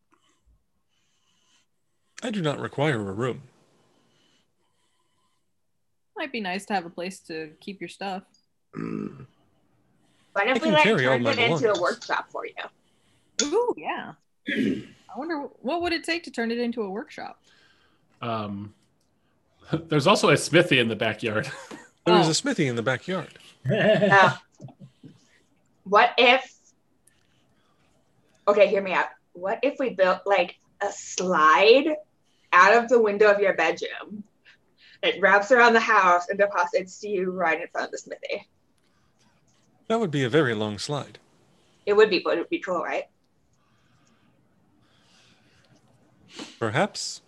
I 2.22 2.30
do 2.30 2.40
not 2.42 2.58
require 2.58 2.96
a 3.08 3.12
room. 3.12 3.42
Might 6.16 6.32
be 6.32 6.40
nice 6.40 6.64
to 6.66 6.74
have 6.74 6.86
a 6.86 6.90
place 6.90 7.20
to 7.20 7.50
keep 7.60 7.80
your 7.80 7.88
stuff. 7.88 8.22
What 8.72 10.46
if 10.48 10.62
I 10.62 10.66
we 10.66 10.72
like 10.72 10.82
carry 10.82 11.06
all 11.06 11.14
turned 11.14 11.24
my 11.24 11.32
it 11.32 11.38
into 11.38 11.70
a 11.72 11.80
workshop 11.80 12.26
for 12.30 12.46
you? 12.46 12.54
Ooh, 13.42 13.74
yeah. 13.76 14.12
I 14.48 15.18
wonder 15.18 15.48
what 15.60 15.82
would 15.82 15.92
it 15.92 16.04
take 16.04 16.24
to 16.24 16.30
turn 16.30 16.50
it 16.50 16.58
into 16.58 16.82
a 16.82 16.90
workshop. 16.90 17.40
Um, 18.22 18.72
there's 19.72 20.06
also 20.06 20.30
a 20.30 20.36
smithy 20.36 20.78
in 20.78 20.88
the 20.88 20.96
backyard. 20.96 21.50
There 22.06 22.20
is 22.20 22.28
Oh. 22.28 22.30
a 22.30 22.34
smithy 22.34 22.68
in 22.68 22.76
the 22.76 22.82
backyard. 22.82 23.36
Uh, 23.68 24.36
what 25.82 26.12
if? 26.16 26.54
Okay, 28.48 28.68
hear 28.68 28.82
me 28.82 28.92
out. 28.92 29.06
What 29.32 29.58
if 29.62 29.78
we 29.78 29.90
built 29.90 30.20
like 30.24 30.56
a 30.82 30.90
slide 30.92 31.94
out 32.52 32.76
of 32.76 32.88
the 32.88 33.00
window 33.00 33.30
of 33.30 33.40
your 33.40 33.54
bedroom? 33.54 34.24
It 35.02 35.20
wraps 35.20 35.52
around 35.52 35.74
the 35.74 35.80
house 35.80 36.28
and 36.28 36.38
deposits 36.38 37.02
you 37.02 37.30
right 37.30 37.60
in 37.60 37.68
front 37.68 37.86
of 37.86 37.92
the 37.92 37.98
smithy. 37.98 38.48
That 39.88 40.00
would 40.00 40.10
be 40.10 40.24
a 40.24 40.28
very 40.28 40.54
long 40.54 40.78
slide. 40.78 41.18
It 41.84 41.94
would 41.94 42.10
be, 42.10 42.20
but 42.24 42.36
it 42.36 42.40
would 42.40 42.48
be 42.48 42.58
cool, 42.58 42.82
right? 42.82 43.04
Perhaps. 46.58 47.22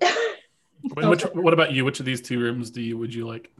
Which, 0.94 1.22
what 1.22 1.52
about 1.52 1.72
you? 1.72 1.84
Which 1.84 2.00
of 2.00 2.06
these 2.06 2.20
two 2.20 2.40
rooms 2.40 2.70
do 2.70 2.80
you 2.80 2.98
would 2.98 3.14
you 3.14 3.26
like? 3.26 3.52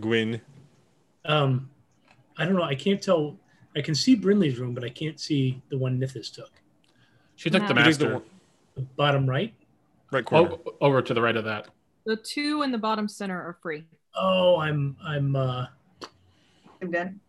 Gwyn. 0.00 0.40
um, 1.24 1.70
I 2.36 2.44
don't 2.44 2.54
know. 2.54 2.62
I 2.62 2.74
can't 2.74 3.00
tell. 3.00 3.38
I 3.76 3.82
can 3.82 3.94
see 3.94 4.16
Brinley's 4.16 4.58
room, 4.58 4.74
but 4.74 4.82
I 4.84 4.88
can't 4.88 5.20
see 5.20 5.60
the 5.68 5.76
one 5.76 6.00
Nithis 6.00 6.32
took. 6.32 6.50
She 7.36 7.50
took 7.50 7.62
the 7.66 7.74
You 7.74 7.74
take 7.84 7.98
the 7.98 8.04
master. 8.06 8.12
one- 8.14 8.22
The 8.74 8.82
bottom 8.82 9.28
right. 9.28 9.54
right 10.10 10.24
corner. 10.24 10.52
Oh, 10.66 10.74
over 10.80 11.02
to 11.02 11.14
the 11.14 11.20
right 11.20 11.36
of 11.36 11.44
that. 11.44 11.68
The 12.06 12.16
two 12.16 12.62
in 12.62 12.72
the 12.72 12.78
bottom 12.78 13.06
center 13.08 13.38
are 13.40 13.58
free. 13.62 13.84
Oh, 14.14 14.56
I'm. 14.58 14.96
I'm. 15.04 15.36
uh 15.36 15.66
I'm 16.80 16.90
done. 16.90 17.20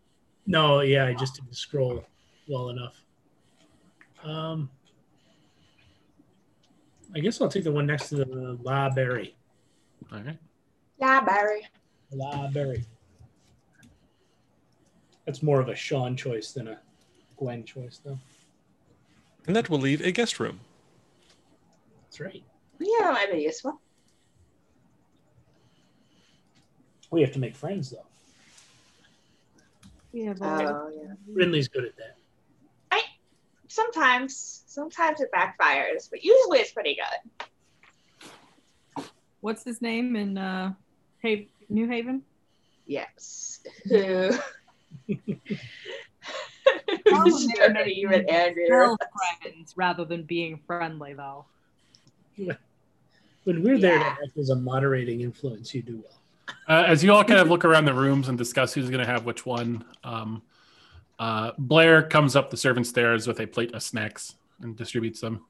No, 0.46 0.80
yeah, 0.80 1.06
I 1.06 1.14
just 1.14 1.34
didn't 1.36 1.54
scroll 1.56 2.04
well 2.48 2.68
enough. 2.70 3.02
Um, 4.24 4.70
I 7.14 7.20
guess 7.20 7.40
I'll 7.40 7.48
take 7.48 7.64
the 7.64 7.72
one 7.72 7.86
next 7.86 8.08
to 8.10 8.16
the 8.16 8.58
library. 8.62 9.36
All 10.12 10.20
right. 10.20 10.38
Yeah, 11.00 11.20
Barry. 11.22 11.66
Library. 12.12 12.84
That's 15.28 15.42
more 15.42 15.60
of 15.60 15.68
a 15.68 15.76
Sean 15.76 16.16
choice 16.16 16.52
than 16.52 16.68
a 16.68 16.78
Gwen 17.36 17.62
choice, 17.62 18.00
though. 18.02 18.18
And 19.46 19.54
that 19.54 19.68
will 19.68 19.78
leave 19.78 20.00
a 20.00 20.10
guest 20.10 20.40
room. 20.40 20.60
That's 22.00 22.18
right. 22.18 22.42
Yeah, 22.80 22.88
that 23.00 23.12
might 23.12 23.32
be 23.34 23.42
useful. 23.42 23.78
We 27.10 27.20
have 27.20 27.32
to 27.32 27.38
make 27.38 27.54
friends, 27.54 27.90
though. 27.90 28.06
We 30.14 30.24
have 30.24 30.38
Oh, 30.40 30.90
yeah. 30.96 31.12
Brinley's 31.34 31.68
good 31.68 31.84
at 31.84 31.94
that. 31.98 32.16
I 32.90 33.02
Sometimes, 33.68 34.64
sometimes 34.66 35.20
it 35.20 35.28
backfires, 35.30 36.08
but 36.10 36.24
usually 36.24 36.60
it's 36.60 36.72
pretty 36.72 36.96
good. 36.96 39.04
what's 39.40 39.62
his 39.62 39.82
name 39.82 40.16
in 40.16 40.38
uh, 40.38 40.72
hey, 41.20 41.50
New 41.68 41.86
Haven? 41.86 42.22
Yes. 42.86 43.60
Who? 45.08 45.16
Probably 47.06 47.30
Just 47.30 47.48
never 47.58 47.72
met 47.74 47.88
even 47.88 48.20
him. 48.20 48.26
angrier. 48.28 48.96
Friends 49.42 49.74
rather 49.76 50.04
than 50.04 50.22
being 50.24 50.60
friendly, 50.66 51.14
though. 51.14 51.44
When 53.44 53.62
we're 53.62 53.78
there 53.78 53.96
Yeah. 53.98 54.14
to 54.16 54.22
act 54.24 54.36
as 54.38 54.50
a 54.50 54.56
moderating 54.56 55.22
influence, 55.22 55.74
you 55.74 55.82
do 55.82 56.02
well. 56.04 56.20
Uh, 56.68 56.84
as 56.86 57.02
you 57.02 57.12
all 57.12 57.24
kind 57.24 57.40
of 57.40 57.48
look 57.48 57.64
around 57.64 57.84
the 57.86 57.94
rooms 57.94 58.28
and 58.28 58.36
discuss 58.36 58.74
who's 58.74 58.90
going 58.90 59.04
to 59.04 59.10
have 59.10 59.24
which 59.24 59.44
one, 59.46 59.84
um, 60.04 60.42
uh, 61.18 61.52
Blair 61.58 62.02
comes 62.02 62.36
up 62.36 62.50
the 62.50 62.56
servant 62.56 62.86
stairs 62.86 63.26
with 63.26 63.40
a 63.40 63.46
plate 63.46 63.74
of 63.74 63.82
snacks 63.82 64.34
and 64.60 64.76
distributes 64.76 65.20
them. 65.20 65.44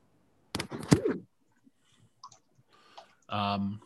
Um, 3.29 3.81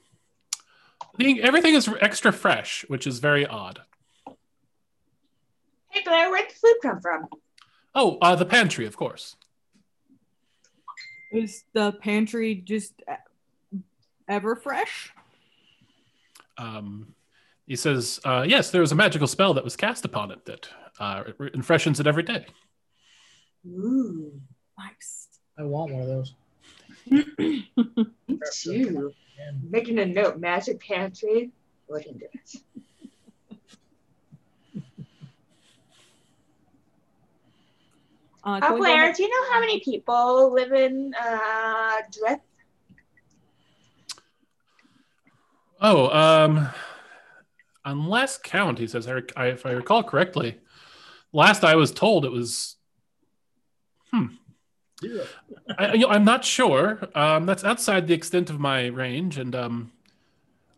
the, 1.18 1.42
everything 1.42 1.74
is 1.74 1.88
extra 2.00 2.32
fresh, 2.32 2.84
which 2.88 3.06
is 3.06 3.18
very 3.18 3.46
odd. 3.46 3.80
Hey 5.92 6.00
Blair, 6.04 6.30
where'd 6.30 6.48
the 6.50 6.54
food 6.54 6.76
come 6.82 7.00
from? 7.00 7.26
Oh, 7.94 8.16
uh, 8.22 8.34
the 8.34 8.46
pantry, 8.46 8.86
of 8.86 8.96
course. 8.96 9.36
Is 11.30 11.64
the 11.74 11.92
pantry 11.92 12.54
just 12.54 12.94
e- 13.10 13.78
ever 14.28 14.56
fresh? 14.56 15.12
Um, 16.56 17.14
he 17.66 17.76
says, 17.76 18.20
uh, 18.24 18.44
"Yes, 18.46 18.70
there 18.70 18.80
was 18.80 18.92
a 18.92 18.94
magical 18.94 19.26
spell 19.26 19.52
that 19.54 19.64
was 19.64 19.76
cast 19.76 20.04
upon 20.06 20.30
it 20.30 20.44
that 20.46 20.68
uh, 20.98 21.24
it 21.38 21.64
freshens 21.64 22.00
it 22.00 22.06
every 22.06 22.22
day." 22.22 22.46
Ooh, 23.66 24.32
Nice. 24.78 25.28
I 25.58 25.62
want 25.64 25.92
one 25.92 26.02
of 26.02 26.08
those. 26.08 26.34
me 27.10 27.68
too. 28.52 29.12
Making 29.70 29.98
a 29.98 30.06
note, 30.06 30.38
magic 30.38 30.80
pantry. 30.80 31.50
Look 31.88 32.06
into 32.06 32.26
Uh, 38.44 38.60
can 38.60 38.72
Uh, 38.72 38.76
Blair, 38.76 39.04
ahead- 39.04 39.16
do 39.16 39.22
you 39.22 39.28
know 39.28 39.52
how 39.52 39.60
many 39.60 39.80
people 39.80 40.52
live 40.52 40.72
in 40.72 41.14
uh, 41.20 42.02
Drith? 42.10 42.40
Oh, 45.80 46.08
um, 46.16 46.68
on 47.84 48.08
last 48.08 48.44
count, 48.44 48.78
he 48.78 48.86
says, 48.86 49.08
I, 49.08 49.46
if 49.46 49.66
I 49.66 49.70
recall 49.72 50.02
correctly, 50.04 50.58
last 51.32 51.64
I 51.64 51.74
was 51.74 51.90
told 51.90 52.24
it 52.24 52.30
was. 52.30 52.76
Hmm. 54.12 54.26
zero. 55.00 55.24
I, 55.78 55.94
you 55.94 56.00
know, 56.00 56.08
I'm 56.08 56.24
not 56.24 56.44
sure. 56.44 57.08
Um, 57.14 57.46
that's 57.46 57.64
outside 57.64 58.06
the 58.06 58.14
extent 58.14 58.50
of 58.50 58.60
my 58.60 58.86
range, 58.86 59.38
and 59.38 59.54
um, 59.56 59.92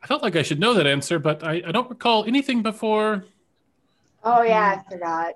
I 0.02 0.06
felt 0.06 0.22
like 0.22 0.36
I 0.36 0.42
should 0.42 0.60
know 0.60 0.72
that 0.74 0.86
answer, 0.86 1.18
but 1.18 1.42
I, 1.42 1.62
I 1.66 1.72
don't 1.72 1.90
recall 1.90 2.24
anything 2.24 2.62
before 2.62 3.24
Oh 4.24 4.42
yeah, 4.42 4.80
I 4.80 4.90
forgot. 4.90 5.34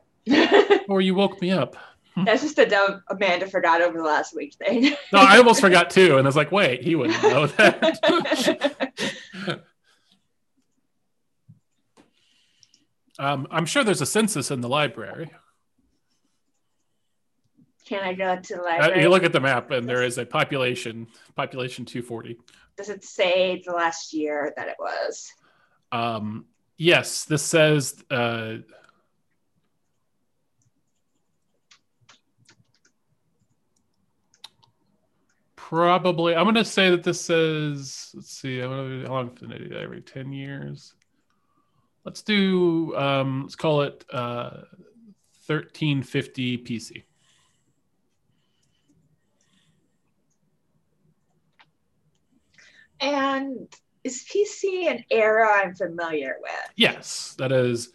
or 0.88 1.00
you 1.02 1.14
woke 1.14 1.40
me 1.42 1.50
up. 1.50 1.76
That's 2.24 2.42
just 2.42 2.58
a 2.58 2.66
dumb 2.66 3.02
Amanda 3.08 3.46
forgot 3.46 3.82
over 3.82 3.98
the 3.98 4.04
last 4.04 4.34
week 4.34 4.54
thing. 4.54 4.94
No, 5.12 5.20
I 5.20 5.38
almost 5.38 5.60
forgot 5.60 5.90
too, 5.90 6.16
and 6.18 6.26
I 6.26 6.28
was 6.28 6.36
like, 6.36 6.52
wait, 6.52 6.82
he 6.82 6.94
wouldn't 6.94 7.22
know 7.22 7.46
that. 7.58 9.62
um, 13.18 13.46
I'm 13.50 13.66
sure 13.66 13.84
there's 13.84 14.00
a 14.00 14.06
census 14.06 14.50
in 14.50 14.60
the 14.60 14.68
library. 14.68 15.30
Can 17.86 18.02
I 18.02 18.12
go 18.14 18.36
to 18.36 18.54
the 18.54 18.60
Uh, 18.60 18.64
library? 18.64 19.02
you 19.02 19.08
look 19.08 19.24
at 19.24 19.32
the 19.32 19.40
map, 19.40 19.70
and 19.70 19.88
there 19.88 20.02
is 20.02 20.18
a 20.18 20.26
population, 20.26 21.08
population 21.34 21.84
240. 21.84 22.38
Does 22.76 22.90
it 22.90 23.02
say 23.02 23.62
the 23.66 23.72
last 23.72 24.12
year 24.12 24.52
that 24.56 24.68
it 24.68 24.76
was? 24.78 25.32
Um, 25.90 26.44
yes, 26.76 27.24
this 27.24 27.42
says 27.42 28.02
uh, 28.10 28.56
probably. 35.68 36.34
I'm 36.34 36.44
going 36.44 36.54
to 36.54 36.64
say 36.64 36.90
that 36.90 37.02
this 37.02 37.20
says. 37.20 38.10
Let's 38.14 38.30
see. 38.30 38.60
I'm 38.60 38.70
gonna, 38.70 39.06
how 39.06 39.14
long 39.14 39.34
did 39.34 39.52
I 39.52 39.58
do 39.58 39.68
that? 39.68 39.82
Every 39.82 40.00
ten 40.00 40.32
years. 40.32 40.94
Let's 42.04 42.22
do. 42.22 42.96
Um, 42.96 43.42
let's 43.42 43.54
call 43.54 43.82
it 43.82 44.02
uh, 44.10 44.62
1350 45.46 46.58
PC. 46.58 47.02
And 53.00 53.68
is 54.04 54.24
PC 54.24 54.90
an 54.90 55.04
era 55.10 55.48
I'm 55.62 55.74
familiar 55.74 56.36
with? 56.40 56.72
Yes, 56.76 57.34
that 57.38 57.52
is. 57.52 57.90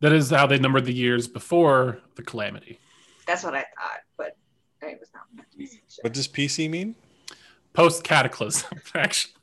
That 0.00 0.12
is 0.12 0.30
how 0.30 0.46
they 0.46 0.58
numbered 0.58 0.84
the 0.84 0.92
years 0.92 1.26
before 1.26 2.00
the 2.16 2.22
calamity. 2.22 2.78
That's 3.26 3.44
what 3.44 3.54
I 3.54 3.60
thought, 3.60 4.00
but 4.80 4.88
I 4.88 4.96
was 4.98 5.08
not. 5.14 5.24
What 6.02 6.12
does 6.12 6.28
PC 6.28 6.68
mean? 6.68 6.94
Post 7.72 8.04
cataclysm, 8.04 8.80
actually. 8.94 9.34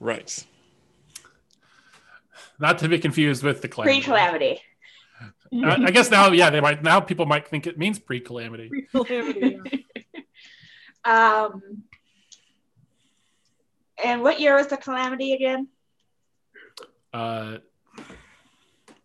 Right. 0.00 0.46
Not 2.60 2.78
to 2.78 2.88
be 2.88 2.98
confused 2.98 3.42
with 3.42 3.62
the 3.62 3.68
calamity. 3.68 4.00
Pre-calamity. 4.00 4.60
I, 5.64 5.86
I 5.86 5.90
guess 5.90 6.10
now, 6.10 6.30
yeah, 6.30 6.50
they 6.50 6.60
might 6.60 6.82
now 6.82 7.00
people 7.00 7.26
might 7.26 7.48
think 7.48 7.66
it 7.66 7.78
means 7.78 7.98
pre-calamity. 7.98 8.68
Pre-calamity. 8.90 9.60
yeah. 9.64 9.72
Um, 11.04 11.84
and 14.04 14.20
what 14.22 14.40
year 14.40 14.56
was 14.56 14.66
the 14.66 14.76
calamity 14.76 15.32
again? 15.32 15.68
Uh, 17.14 17.58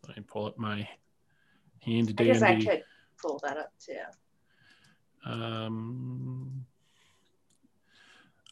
let 0.07 0.17
me 0.17 0.23
pull 0.27 0.45
up 0.47 0.57
my 0.57 0.87
handy 1.81 2.13
I 2.17 2.23
guess 2.23 2.41
I 2.41 2.59
could 2.61 2.83
pull 3.21 3.39
that 3.43 3.57
up 3.57 3.71
too. 3.79 3.93
Um, 5.25 6.65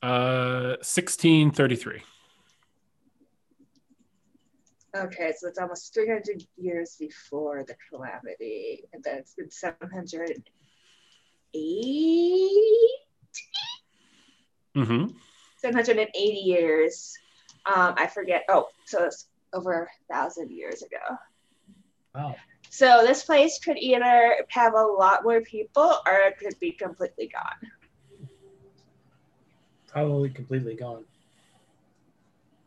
uh, 0.01 0.77
sixteen 0.81 1.51
thirty-three. 1.51 2.01
Okay, 4.93 5.31
so 5.37 5.47
it's 5.47 5.57
almost 5.57 5.93
300 5.93 6.43
years 6.57 6.97
before 6.99 7.63
the 7.63 7.75
calamity, 7.89 8.83
and 8.91 9.01
then 9.01 9.19
it's 9.19 9.33
been 9.35 9.49
780. 9.49 10.43
Mm-hmm. 14.75 15.05
780 15.57 16.37
years. 16.37 17.13
Um, 17.65 17.93
I 17.97 18.07
forget. 18.07 18.43
Oh, 18.49 18.67
so 18.85 19.05
it's 19.05 19.27
over 19.53 19.83
a 19.83 20.13
thousand 20.13 20.51
years 20.51 20.81
ago. 20.81 21.17
Wow. 22.13 22.35
So 22.73 23.03
this 23.05 23.25
place 23.25 23.59
could 23.59 23.77
either 23.77 24.37
have 24.47 24.73
a 24.75 24.81
lot 24.81 25.25
more 25.25 25.41
people 25.41 25.97
or 26.07 26.13
it 26.19 26.39
could 26.39 26.57
be 26.61 26.71
completely 26.71 27.27
gone. 27.27 27.69
Probably 29.89 30.29
completely 30.29 30.75
gone. 30.75 31.03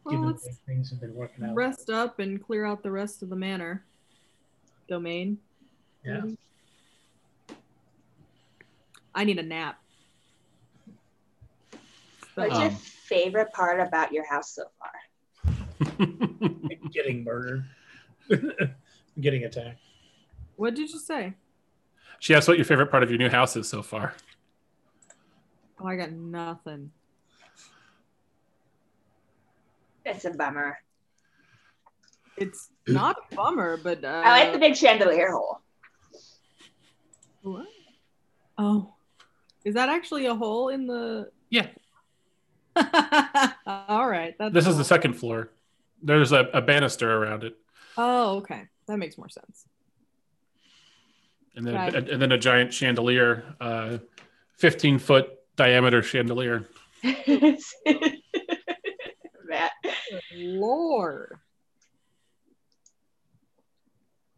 Well, 0.05 0.13
given 0.15 0.27
the 0.27 0.33
let's 0.33 0.45
way 0.45 0.53
things 0.67 0.91
have 0.91 1.01
been 1.01 1.15
working 1.15 1.47
out. 1.47 1.55
rest 1.55 1.89
up 1.89 2.19
and 2.19 2.45
clear 2.45 2.67
out 2.67 2.83
the 2.83 2.91
rest 2.91 3.23
of 3.23 3.31
the 3.31 3.35
manor 3.37 3.83
domain. 4.91 5.39
Yeah. 6.05 6.21
maybe. 6.21 6.37
I 9.15 9.25
need 9.25 9.39
a 9.39 9.43
nap. 9.43 9.81
What's 12.35 12.55
Um. 12.57 12.61
your 12.61 12.71
favorite 12.73 13.55
part 13.55 13.81
about 13.81 14.13
your 14.13 14.27
house 14.29 14.55
so 14.55 14.65
far? 14.79 14.93
Getting 16.93 17.25
murdered. 17.25 17.65
Getting 19.21 19.45
attacked. 19.45 19.81
What 20.57 20.75
did 20.75 20.91
you 20.91 20.99
say? 20.99 21.35
she 22.21 22.35
asked 22.35 22.49
what 22.49 22.57
your 22.57 22.65
favorite 22.65 22.91
part 22.91 23.03
of 23.03 23.11
your 23.11 23.19
new 23.19 23.29
house 23.29 23.57
is 23.57 23.69
so 23.69 23.83
far. 23.83 24.15
Oh, 25.81 25.87
I 25.87 25.97
got 25.97 26.13
nothing. 26.13 26.91
It's 30.05 30.25
a 30.25 30.31
bummer. 30.31 30.79
It's 32.37 32.71
not 32.87 33.17
a 33.31 33.35
bummer, 33.35 33.77
but 33.77 34.05
uh, 34.05 34.23
I 34.25 34.45
like 34.45 34.53
the 34.53 34.59
big 34.59 34.77
chandelier 34.77 35.31
hole. 35.31 35.61
What? 37.43 37.67
Oh, 38.57 38.95
is 39.65 39.75
that 39.75 39.89
actually 39.89 40.27
a 40.27 40.35
hole 40.35 40.69
in 40.69 40.87
the? 40.87 41.31
Yeah. 41.51 41.67
All 43.67 44.09
right. 44.09 44.35
That's 44.39 44.53
This 44.53 44.67
is 44.67 44.77
the 44.77 44.85
second 44.85 45.15
floor. 45.15 45.51
There's 46.03 46.33
a, 46.33 46.49
a 46.53 46.61
banister 46.61 47.23
around 47.23 47.45
it, 47.45 47.57
Oh, 47.97 48.37
okay. 48.39 48.65
That 48.87 48.99
makes 48.99 49.17
more 49.17 49.29
sense. 49.29 49.67
And 51.57 51.67
then 51.67 51.75
Right. 51.75 51.95
and 51.95 52.21
then 52.21 52.33
a 52.33 52.39
giant 52.39 52.73
chandelier, 52.73 53.45
uh, 53.61 53.99
fifteen 54.57 54.99
foot 54.99 55.29
diameter 55.57 56.03
chandelier. 56.03 56.67
that 57.03 57.61
Lord. 60.35 61.39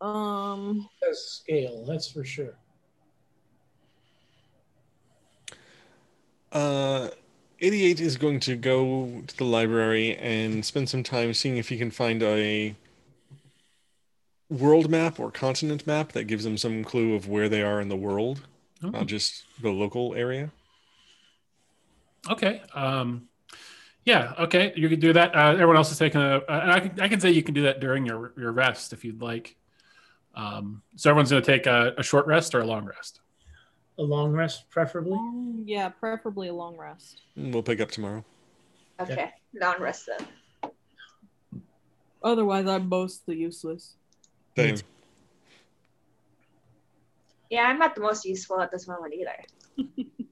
Um. 0.01 0.89
That's 1.01 1.41
scale, 1.43 1.85
that's 1.87 2.11
for 2.11 2.25
sure. 2.25 2.55
Uh, 6.53 7.09
88 7.61 8.01
is 8.01 8.17
going 8.17 8.41
to 8.41 8.57
go 8.57 9.23
to 9.27 9.37
the 9.37 9.45
library 9.45 10.17
and 10.17 10.65
spend 10.65 10.89
some 10.89 11.03
time 11.03 11.35
seeing 11.35 11.57
if 11.57 11.69
he 11.69 11.77
can 11.77 11.91
find 11.91 12.23
a 12.23 12.75
world 14.49 14.91
map 14.91 15.19
or 15.19 15.31
continent 15.31 15.87
map 15.87 16.13
that 16.13 16.25
gives 16.25 16.45
them 16.45 16.57
some 16.57 16.85
clue 16.85 17.15
of 17.15 17.29
where 17.29 17.49
they 17.49 17.63
are 17.63 17.81
in 17.81 17.89
the 17.89 17.97
world, 17.97 18.47
Oh, 18.83 18.91
not 18.91 19.07
just 19.07 19.45
the 19.63 19.71
local 19.71 20.15
area. 20.15 20.51
okay. 22.31 22.63
Um, 22.75 23.29
yeah. 24.05 24.35
Okay. 24.39 24.73
You 24.77 24.89
can 24.89 25.01
do 25.01 25.13
that. 25.15 25.35
Uh, 25.35 25.53
everyone 25.53 25.77
else 25.77 25.91
is 25.91 25.99
taking 25.99 26.21
a. 26.21 26.37
Uh, 26.37 26.61
and 26.63 26.71
I 26.73 26.81
can 26.81 27.01
I 27.01 27.09
can 27.09 27.19
say 27.21 27.31
you 27.31 27.43
can 27.43 27.55
do 27.55 27.63
that 27.63 27.81
during 27.81 28.07
your 28.07 28.33
your 28.37 28.53
rest 28.53 28.93
if 28.93 29.05
you'd 29.05 29.21
like. 29.21 29.57
Um, 30.35 30.83
so 30.97 31.11
everyone's 31.11 31.31
going 31.31 31.43
to 31.43 31.47
take 31.51 31.67
a, 31.67 31.95
a 31.99 32.03
short 32.03 32.27
rest 32.27 32.55
or 32.55 32.61
a 32.61 32.65
long 32.67 32.85
rest. 32.85 33.21
A 33.99 34.03
long 34.03 34.33
rest, 34.33 34.69
preferably. 34.69 35.15
um, 35.15 35.63
Yeah, 35.67 35.89
preferably 35.89 36.49
a 36.49 36.53
long 36.55 36.77
rest. 36.77 37.23
We'll 37.37 37.63
pick 37.63 37.81
up 37.81 37.91
tomorrow. 37.91 38.23
Okay, 39.01 39.31
non-rest 39.55 40.09
then. 40.63 40.71
Otherwise, 42.23 42.67
I'm 42.67 42.89
mostly 42.89 43.37
useless. 43.37 43.95
Same. 44.57 44.77
Yeah, 47.51 47.65
I'm 47.65 47.79
not 47.79 47.95
the 47.95 48.01
most 48.01 48.25
useful 48.25 48.61
at 48.61 48.71
this 48.71 48.89
moment 48.89 49.15
either. 49.15 49.45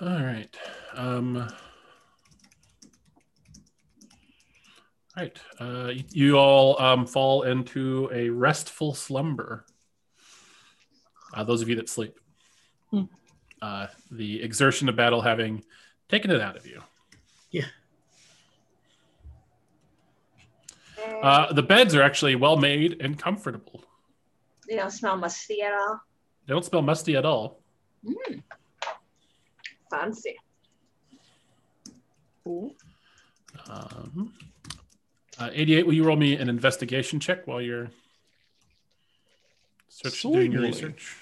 All 0.00 0.22
right. 0.22 0.54
Um, 0.94 1.38
all 1.38 1.48
right. 5.16 5.40
Uh, 5.58 5.88
you, 5.88 6.04
you 6.10 6.38
all 6.38 6.78
um, 6.82 7.06
fall 7.06 7.44
into 7.44 8.10
a 8.12 8.28
restful 8.28 8.92
slumber. 8.92 9.64
Uh, 11.32 11.44
those 11.44 11.62
of 11.62 11.70
you 11.70 11.76
that 11.76 11.88
sleep. 11.88 12.20
Hmm. 12.90 13.04
Uh, 13.62 13.86
the 14.10 14.42
exertion 14.42 14.90
of 14.90 14.96
battle 14.96 15.22
having 15.22 15.64
taken 16.10 16.30
it 16.30 16.42
out 16.42 16.58
of 16.58 16.66
you. 16.66 16.82
Uh, 21.22 21.52
the 21.52 21.62
beds 21.62 21.94
are 21.94 22.02
actually 22.02 22.34
well 22.34 22.56
made 22.56 23.00
and 23.00 23.18
comfortable. 23.18 23.84
they 24.68 24.76
don't 24.76 24.90
smell 24.90 25.16
musty 25.16 25.62
at 25.62 25.72
all. 25.72 26.00
They 26.46 26.54
don't 26.54 26.64
smell 26.64 26.82
musty 26.82 27.16
at 27.16 27.24
all. 27.24 27.60
Mm. 28.04 28.42
Fancy. 29.90 30.36
Cool. 32.44 32.74
Um, 33.68 34.32
uh, 35.38 35.50
88, 35.52 35.86
will 35.86 35.94
you 35.94 36.04
roll 36.04 36.16
me 36.16 36.36
an 36.36 36.48
investigation 36.48 37.18
check 37.20 37.46
while 37.46 37.60
you're 37.60 37.90
search, 39.88 40.22
doing 40.22 40.52
your 40.52 40.62
research? 40.62 41.16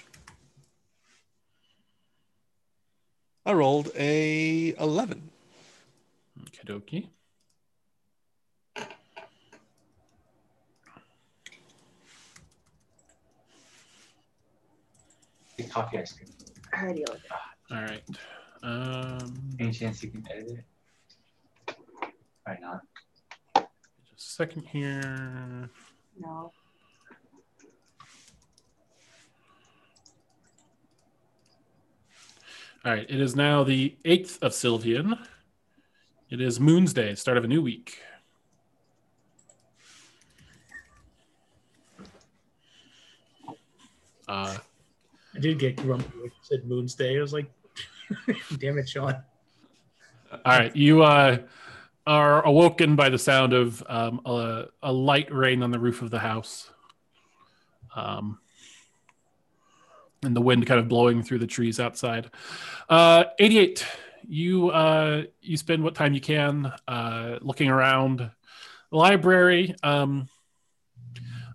I 3.45 3.53
rolled 3.53 3.91
a 3.95 4.75
11. 4.79 5.29
Okay, 6.41 6.63
dokie. 6.65 7.07
Get 15.57 15.71
coffee 15.71 15.99
ice 15.99 16.13
cream. 16.13 16.29
I 16.73 16.83
already 16.83 17.05
looked. 17.07 17.27
All 17.71 17.81
right. 17.81 18.03
Um, 18.63 19.33
Any 19.59 19.71
chance 19.71 20.03
you 20.03 20.09
can 20.11 20.25
edit 20.31 20.49
it? 21.67 21.75
Probably 22.43 22.61
not. 22.61 22.81
just 24.09 24.31
a 24.31 24.33
second 24.33 24.63
here. 24.63 25.69
No. 26.19 26.51
All 32.83 32.91
right. 32.93 33.09
It 33.09 33.19
is 33.19 33.35
now 33.35 33.63
the 33.63 33.95
8th 34.05 34.41
of 34.43 34.51
Sylvian. 34.51 35.17
It 36.29 36.41
is 36.41 36.59
Moon's 36.59 36.93
Day, 36.93 37.15
start 37.15 37.37
of 37.37 37.43
a 37.43 37.47
new 37.47 37.61
week. 37.61 37.99
Uh, 44.27 44.57
I 45.35 45.39
did 45.39 45.59
get 45.59 45.75
grumpy 45.75 46.09
when 46.15 46.25
you 46.25 46.31
said 46.41 46.65
Moon's 46.65 46.95
Day. 46.95 47.17
I 47.17 47.21
was 47.21 47.33
like, 47.33 47.51
damn 48.57 48.77
it, 48.77 48.87
Sean. 48.87 49.15
All 50.31 50.39
right, 50.45 50.75
you 50.75 51.03
uh, 51.03 51.39
are 52.07 52.45
awoken 52.45 52.95
by 52.95 53.09
the 53.09 53.17
sound 53.17 53.53
of 53.53 53.83
um, 53.87 54.21
a, 54.25 54.65
a 54.81 54.91
light 54.91 55.33
rain 55.33 55.61
on 55.61 55.71
the 55.71 55.79
roof 55.79 56.01
of 56.01 56.11
the 56.11 56.19
house, 56.19 56.69
um, 57.95 58.39
and 60.23 60.35
the 60.35 60.41
wind 60.41 60.65
kind 60.67 60.79
of 60.79 60.87
blowing 60.87 61.21
through 61.21 61.39
the 61.39 61.47
trees 61.47 61.79
outside. 61.79 62.31
Uh, 62.89 63.25
Eighty-eight. 63.39 63.85
You 64.27 64.69
uh, 64.69 65.23
you 65.41 65.55
spend 65.57 65.83
what 65.83 65.95
time 65.95 66.13
you 66.13 66.21
can 66.21 66.71
uh, 66.87 67.37
looking 67.41 67.69
around 67.69 68.17
the 68.17 68.97
library, 68.97 69.75
um, 69.83 70.27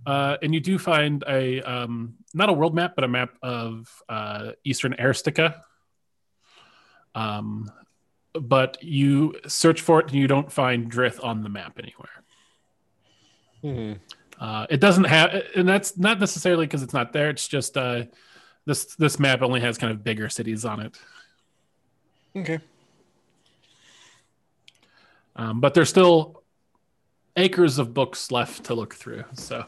uh, 0.06 0.36
and 0.42 0.54
you 0.54 0.60
do 0.60 0.78
find 0.78 1.24
a 1.26 1.60
um, 1.62 2.14
not 2.34 2.48
a 2.48 2.52
world 2.52 2.74
map, 2.74 2.94
but 2.94 3.04
a 3.04 3.08
map 3.08 3.30
of 3.42 4.02
uh, 4.08 4.52
Eastern 4.64 4.94
Aristica. 4.94 5.60
Um, 7.14 7.70
but 8.32 8.82
you 8.82 9.34
search 9.46 9.80
for 9.80 10.00
it 10.00 10.06
and 10.06 10.14
you 10.14 10.28
don't 10.28 10.50
find 10.50 10.90
Drith 10.90 11.22
on 11.24 11.42
the 11.42 11.48
map 11.48 11.78
anywhere. 11.78 12.22
Hmm. 13.62 13.92
Uh, 14.38 14.66
it 14.70 14.80
doesn't 14.80 15.04
have, 15.04 15.42
and 15.54 15.68
that's 15.68 15.98
not 15.98 16.18
necessarily 16.18 16.66
because 16.66 16.82
it's 16.82 16.94
not 16.94 17.12
there. 17.12 17.28
It's 17.28 17.46
just 17.46 17.76
uh, 17.76 18.04
this 18.64 18.94
this 18.94 19.18
map 19.18 19.42
only 19.42 19.60
has 19.60 19.76
kind 19.76 19.92
of 19.92 20.02
bigger 20.02 20.28
cities 20.28 20.64
on 20.64 20.80
it. 20.80 20.98
Okay. 22.34 22.60
Um, 25.36 25.60
but 25.60 25.74
there's 25.74 25.88
still 25.88 26.42
acres 27.36 27.78
of 27.78 27.92
books 27.92 28.30
left 28.30 28.64
to 28.64 28.74
look 28.74 28.94
through. 28.94 29.24
So, 29.34 29.66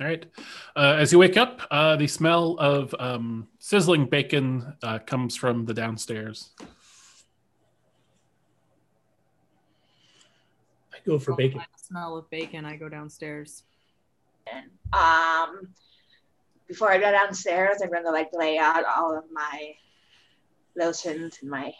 all 0.00 0.06
right. 0.06 0.24
Uh, 0.74 0.96
as 0.98 1.12
you 1.12 1.18
wake 1.18 1.36
up, 1.36 1.60
uh, 1.70 1.96
the 1.96 2.06
smell 2.06 2.56
of 2.58 2.94
um, 2.98 3.48
sizzling 3.58 4.06
bacon 4.06 4.74
uh, 4.82 4.98
comes 4.98 5.36
from 5.36 5.66
the 5.66 5.74
downstairs. 5.74 6.50
I 10.92 10.98
go 11.04 11.18
for 11.18 11.34
bacon. 11.34 11.58
The 11.58 11.82
smell 11.82 12.16
of 12.16 12.30
bacon, 12.30 12.64
I 12.64 12.76
go 12.76 12.88
downstairs. 12.88 13.64
Um, 14.94 15.68
before 16.66 16.90
I 16.90 16.98
go 16.98 17.10
downstairs, 17.10 17.82
I'm 17.82 17.90
gonna 17.90 18.10
like 18.10 18.30
lay 18.32 18.58
out 18.58 18.84
all 18.84 19.16
of 19.16 19.24
my 19.30 19.74
lotions 20.74 21.38
and 21.42 21.50
my 21.50 21.72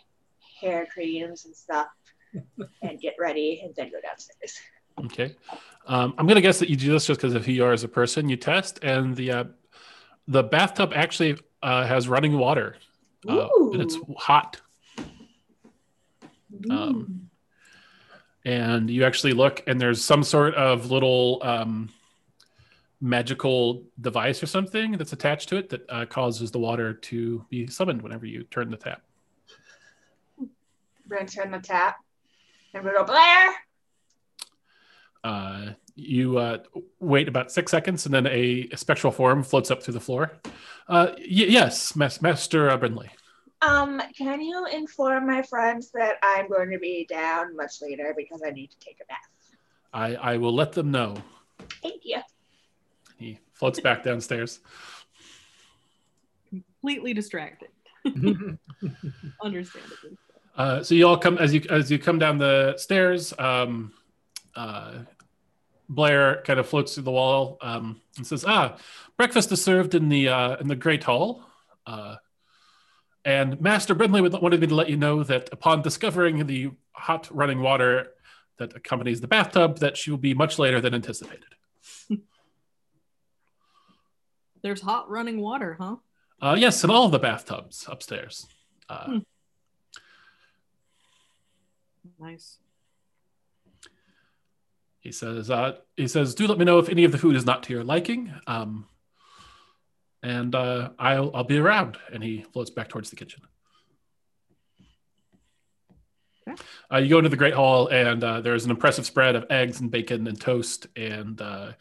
hair 0.61 0.87
creams 0.93 1.47
and 1.47 1.57
stuff, 1.57 1.89
and 2.83 3.01
get 3.01 3.15
ready, 3.19 3.63
and 3.65 3.75
then 3.75 3.91
go 3.91 4.01
downstairs. 4.03 4.61
Okay. 5.07 5.37
Um, 5.87 6.15
I'm 6.17 6.27
gonna 6.27 6.41
guess 6.41 6.59
that 6.61 6.69
you 6.69 6.77
do 6.77 6.93
this 6.93 7.07
just 7.07 7.21
because 7.21 7.35
of 7.35 7.45
who 7.45 7.53
you 7.53 7.65
are 7.65 7.73
as 7.73 7.85
a 7.85 7.89
person. 7.89 8.29
You 8.29 8.37
test, 8.37 8.79
and 8.83 9.17
the 9.17 9.31
uh, 9.33 9.45
the 10.29 10.43
bathtub 10.43 10.93
actually 10.95 11.39
uh, 11.63 11.87
has 11.87 12.09
running 12.09 12.39
water, 12.39 12.77
uh, 13.29 13.49
and 13.73 13.83
it's 13.83 13.97
hot. 14.17 14.61
Um, 16.71 17.29
and 18.45 18.91
you 18.91 19.05
actually 19.05 19.33
look, 19.33 19.63
and 19.67 19.81
there's 19.81 20.05
some 20.05 20.23
sort 20.23 20.55
of 20.55 20.91
little 20.91 21.41
um, 21.43 21.89
magical 23.01 23.83
device 24.01 24.43
or 24.43 24.47
something 24.47 24.93
that's 24.93 25.13
attached 25.13 25.49
to 25.49 25.57
it 25.57 25.69
that 25.71 25.85
uh, 25.89 26.07
causes 26.07 26.51
the 26.53 26.59
water 26.59 26.95
to 26.95 27.45
be 27.49 27.67
summoned 27.67 28.03
whenever 28.03 28.27
you 28.27 28.45
turn 28.45 28.71
the 28.71 28.77
tap. 28.77 29.03
We're 31.09 31.19
gonna 31.19 31.29
turn 31.29 31.51
the 31.51 31.59
tap, 31.59 31.97
and 32.73 32.85
we 32.85 32.93
go 32.93 33.05
Blair. 33.05 33.51
Uh, 35.25 35.71
you 35.95 36.39
uh, 36.39 36.59
wait 37.01 37.29
about 37.29 37.53
six 37.53 37.71
seconds, 37.71 38.07
and 38.07 38.15
then 38.15 38.27
a, 38.27 38.69
a 38.73 38.77
spectral 38.77 39.13
form 39.13 39.43
floats 39.43 39.71
up 39.71 39.83
through 39.83 39.95
the 39.95 40.01
floor. 40.01 40.33
Uh, 40.89 41.09
y- 41.19 41.25
yes, 41.29 41.95
Mas- 41.95 42.23
Master 42.23 42.71
uh, 42.71 42.77
Brindley. 42.77 43.11
Um, 43.61 44.03
can 44.17 44.41
you 44.41 44.67
inform 44.67 45.27
my 45.27 45.43
friends 45.43 45.93
that 45.93 46.17
I'm 46.23 46.49
going 46.49 46.71
to 46.71 46.79
be 46.79 47.07
down 47.09 47.55
much 47.57 47.81
later 47.81 48.13
because 48.17 48.43
I 48.45 48.51
need 48.51 48.71
to 48.73 48.79
take 48.81 48.99
a 49.01 49.05
bath? 49.07 49.19
I, 49.93 50.15
I 50.33 50.37
will 50.39 50.55
let 50.55 50.73
them 50.73 50.91
know. 50.91 51.15
Thank 51.83 52.03
you. 52.05 52.21
He 53.19 53.39
floats 53.53 53.79
back 53.79 54.03
downstairs. 54.03 54.59
Completely 56.49 57.15
distracted. 57.15 57.69
Understandably. 59.43 60.19
Uh, 60.57 60.83
so 60.83 60.95
you 60.95 61.07
all 61.07 61.17
come 61.17 61.39
as 61.39 61.55
you 61.55 61.63
as 61.71 61.91
you 61.91 61.99
come 61.99 62.19
down 62.19 62.39
the 62.39 62.75
stairs. 62.77 63.33
Um, 63.39 63.93
uh, 64.57 64.99
Blair 65.89 66.43
kind 66.47 66.59
of 66.59 66.69
floats 66.69 66.95
through 66.95 67.03
the 67.05 67.11
wall 67.11 67.59
um, 67.61 68.01
and 68.17 68.27
says, 68.27 68.45
"Ah, 68.47 68.77
breakfast 69.17 69.53
is 69.53 69.63
served 69.63 69.95
in 69.95 70.09
the 70.09 70.29
uh, 70.29 70.57
in 70.57 70.69
the 70.69 70.77
great 70.77 71.05
hall." 71.05 71.45
Uh, 71.87 72.17
and 73.25 73.61
Master 73.61 73.95
Brindley 73.95 74.21
wanted 74.21 74.61
me 74.61 74.67
to 74.67 74.75
let 74.75 74.89
you 74.89 74.97
know 74.97 75.23
that 75.23 75.49
upon 75.53 75.83
discovering 75.83 76.47
the 76.47 76.71
hot 76.93 77.29
running 77.31 77.61
water 77.61 78.09
that 78.59 78.75
accompanies 78.75 79.21
the 79.21 79.29
bathtub, 79.29 79.79
that 79.79 79.97
she 79.97 80.11
will 80.11 80.19
be 80.19 80.35
much 80.35 80.59
later 80.59 80.81
than 80.81 80.95
anticipated. 80.95 81.45
There's 84.63 84.81
hot 84.81 85.11
running 85.11 85.41
water, 85.41 85.77
huh? 85.81 85.97
Uh, 86.41 86.57
yes, 86.59 86.83
in 86.85 86.91
all 86.91 87.07
of 87.07 87.13
the 87.13 87.19
bathtubs 87.19 87.87
upstairs. 87.89 88.47
Uh, 88.89 89.05
Hmm. 89.07 89.19
Nice. 92.19 92.59
He 95.03 95.11
says, 95.11 95.51
uh, 95.51 95.79
he 95.97 96.07
says, 96.07 96.35
do 96.35 96.47
let 96.47 96.59
me 96.59 96.65
know 96.65 96.79
if 96.79 96.89
any 96.89 97.03
of 97.03 97.11
the 97.11 97.19
food 97.19 97.35
is 97.35 97.45
not 97.45 97.65
to 97.65 97.73
your 97.73 97.83
liking. 97.83 98.33
Um, 98.47 98.87
and 100.23 100.55
uh, 100.55 100.91
I'll, 100.97 101.35
I'll 101.35 101.45
be 101.45 101.59
around. 101.59 101.99
And 102.13 102.23
he 102.23 102.47
floats 102.53 102.71
back 102.71 102.89
towards 102.89 103.11
the 103.11 103.17
kitchen. 103.17 103.43
Okay. 106.49 106.63
Uh, 106.93 106.99
you 106.99 107.09
go 107.09 107.19
into 107.19 107.31
the 107.31 107.37
great 107.37 107.55
hall, 107.55 107.89
and 107.89 108.23
uh, 108.23 108.41
there's 108.41 108.65
an 108.65 108.71
impressive 108.71 109.05
spread 109.05 109.35
of 109.35 109.45
eggs 109.51 109.81
and 109.81 109.91
bacon 109.91 110.27
and 110.29 110.41
toast 110.41 110.87
and 110.95 111.41
uh, 111.41 111.73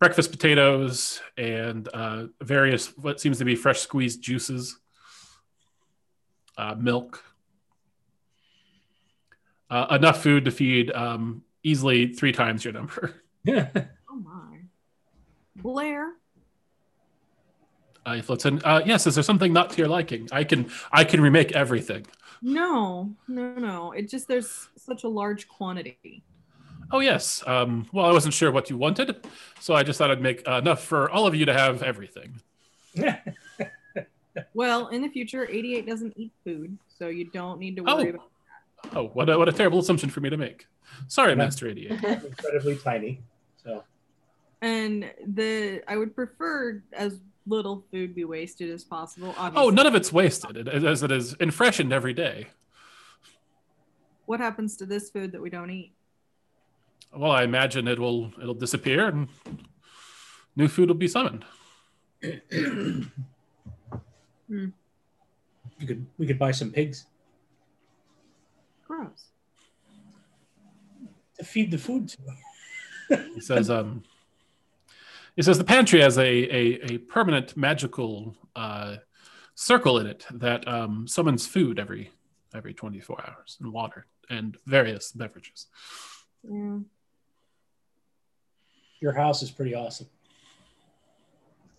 breakfast 0.00 0.30
potatoes 0.30 1.20
and 1.36 1.88
uh, 1.92 2.24
various 2.42 2.96
what 2.96 3.20
seems 3.20 3.38
to 3.38 3.44
be 3.44 3.56
fresh 3.56 3.80
squeezed 3.80 4.22
juices, 4.22 4.78
uh, 6.56 6.74
milk. 6.74 7.22
Uh, 9.68 9.86
enough 9.90 10.22
food 10.22 10.44
to 10.44 10.50
feed 10.50 10.90
um, 10.92 11.42
easily 11.68 12.12
three 12.12 12.30
times 12.32 12.64
your 12.64 12.72
number. 12.74 13.14
Oh 13.46 14.16
my. 14.22 14.58
Blair, 15.56 16.12
Uh, 18.06 18.14
he 18.14 18.22
floats 18.22 18.44
in. 18.46 18.62
Uh, 18.64 18.80
yes, 18.86 19.06
is 19.08 19.16
there 19.16 19.24
something 19.24 19.52
not 19.52 19.70
to 19.70 19.78
your 19.78 19.88
liking? 19.88 20.28
I 20.30 20.44
can 20.44 20.70
I 20.92 21.02
can 21.04 21.20
remake 21.20 21.50
everything. 21.52 22.06
no, 22.40 23.12
no, 23.26 23.54
no. 23.54 23.92
It 23.92 24.08
just 24.08 24.28
there's 24.28 24.68
such 24.76 25.02
a 25.04 25.08
large 25.08 25.48
quantity. 25.48 26.22
Oh 26.92 27.00
yes. 27.00 27.42
Um, 27.46 27.88
well, 27.92 28.06
I 28.06 28.12
wasn't 28.12 28.34
sure 28.34 28.52
what 28.52 28.70
you 28.70 28.76
wanted, 28.78 29.26
so 29.58 29.74
I 29.74 29.82
just 29.82 29.98
thought 29.98 30.10
I'd 30.12 30.22
make 30.22 30.46
uh, 30.48 30.58
enough 30.58 30.84
for 30.84 31.10
all 31.10 31.26
of 31.26 31.34
you 31.34 31.44
to 31.46 31.52
have 31.52 31.82
everything. 31.82 32.40
Well, 34.52 34.88
in 34.88 35.00
the 35.02 35.08
future, 35.08 35.46
88 35.48 35.86
doesn't 35.86 36.12
eat 36.16 36.32
food, 36.44 36.76
so 36.98 37.06
you 37.06 37.26
don't 37.30 37.60
need 37.60 37.76
to 37.76 37.82
worry 37.82 38.06
Oh. 38.06 38.14
about 38.14 38.30
Oh, 38.94 39.08
what 39.14 39.28
a, 39.28 39.38
what 39.38 39.48
a 39.48 39.52
terrible 39.52 39.78
assumption 39.80 40.10
for 40.10 40.20
me 40.20 40.30
to 40.30 40.36
make. 40.36 40.66
Sorry, 41.08 41.34
Master 41.34 41.68
88. 41.68 41.90
Incredibly 42.04 42.76
tiny. 42.76 43.20
So 43.62 43.82
And 44.62 45.10
the 45.26 45.82
I 45.88 45.96
would 45.96 46.14
prefer 46.14 46.82
as 46.92 47.20
little 47.46 47.84
food 47.90 48.14
be 48.14 48.24
wasted 48.24 48.70
as 48.70 48.84
possible. 48.84 49.34
Obviously. 49.36 49.66
Oh, 49.66 49.70
none 49.70 49.86
of 49.86 49.94
it's 49.94 50.12
wasted, 50.12 50.56
it- 50.56 50.68
as 50.68 51.02
it 51.02 51.10
is 51.10 51.34
and 51.40 51.52
freshened 51.52 51.92
every 51.92 52.12
day. 52.14 52.46
What 54.26 54.40
happens 54.40 54.76
to 54.78 54.86
this 54.86 55.10
food 55.10 55.32
that 55.32 55.42
we 55.42 55.50
don't 55.50 55.70
eat? 55.70 55.92
Well, 57.14 57.30
I 57.30 57.42
imagine 57.44 57.86
it 57.88 57.98
will 57.98 58.32
it'll 58.40 58.54
disappear 58.54 59.06
and 59.06 59.28
new 60.56 60.68
food 60.68 60.88
will 60.88 60.96
be 60.96 61.08
summoned. 61.08 61.44
Hmm. 64.46 64.66
you 65.80 65.86
could 65.86 66.06
we 66.18 66.26
could 66.26 66.38
buy 66.38 66.50
some 66.50 66.70
pigs 66.70 67.06
Gross. 68.86 69.30
to 71.38 71.44
feed 71.44 71.70
the 71.70 71.78
food 71.78 72.08
to. 72.08 72.18
He 73.34 73.40
says, 73.40 73.68
um, 73.70 74.02
he 75.36 75.42
says 75.42 75.58
the 75.58 75.64
pantry 75.64 76.00
has 76.00 76.16
a 76.18 76.22
a, 76.22 76.94
a 76.94 76.98
permanent 76.98 77.56
magical 77.56 78.34
uh, 78.56 78.96
circle 79.54 79.98
in 79.98 80.06
it 80.06 80.26
that 80.32 80.66
um, 80.68 81.06
summons 81.08 81.46
food 81.46 81.78
every 81.78 82.10
every 82.54 82.72
24 82.72 83.20
hours 83.26 83.56
and 83.60 83.72
water 83.72 84.06
and 84.30 84.56
various 84.66 85.12
beverages. 85.12 85.66
Yeah. 86.48 86.78
Your 89.00 89.12
house 89.12 89.42
is 89.42 89.50
pretty 89.50 89.74
awesome. 89.74 90.06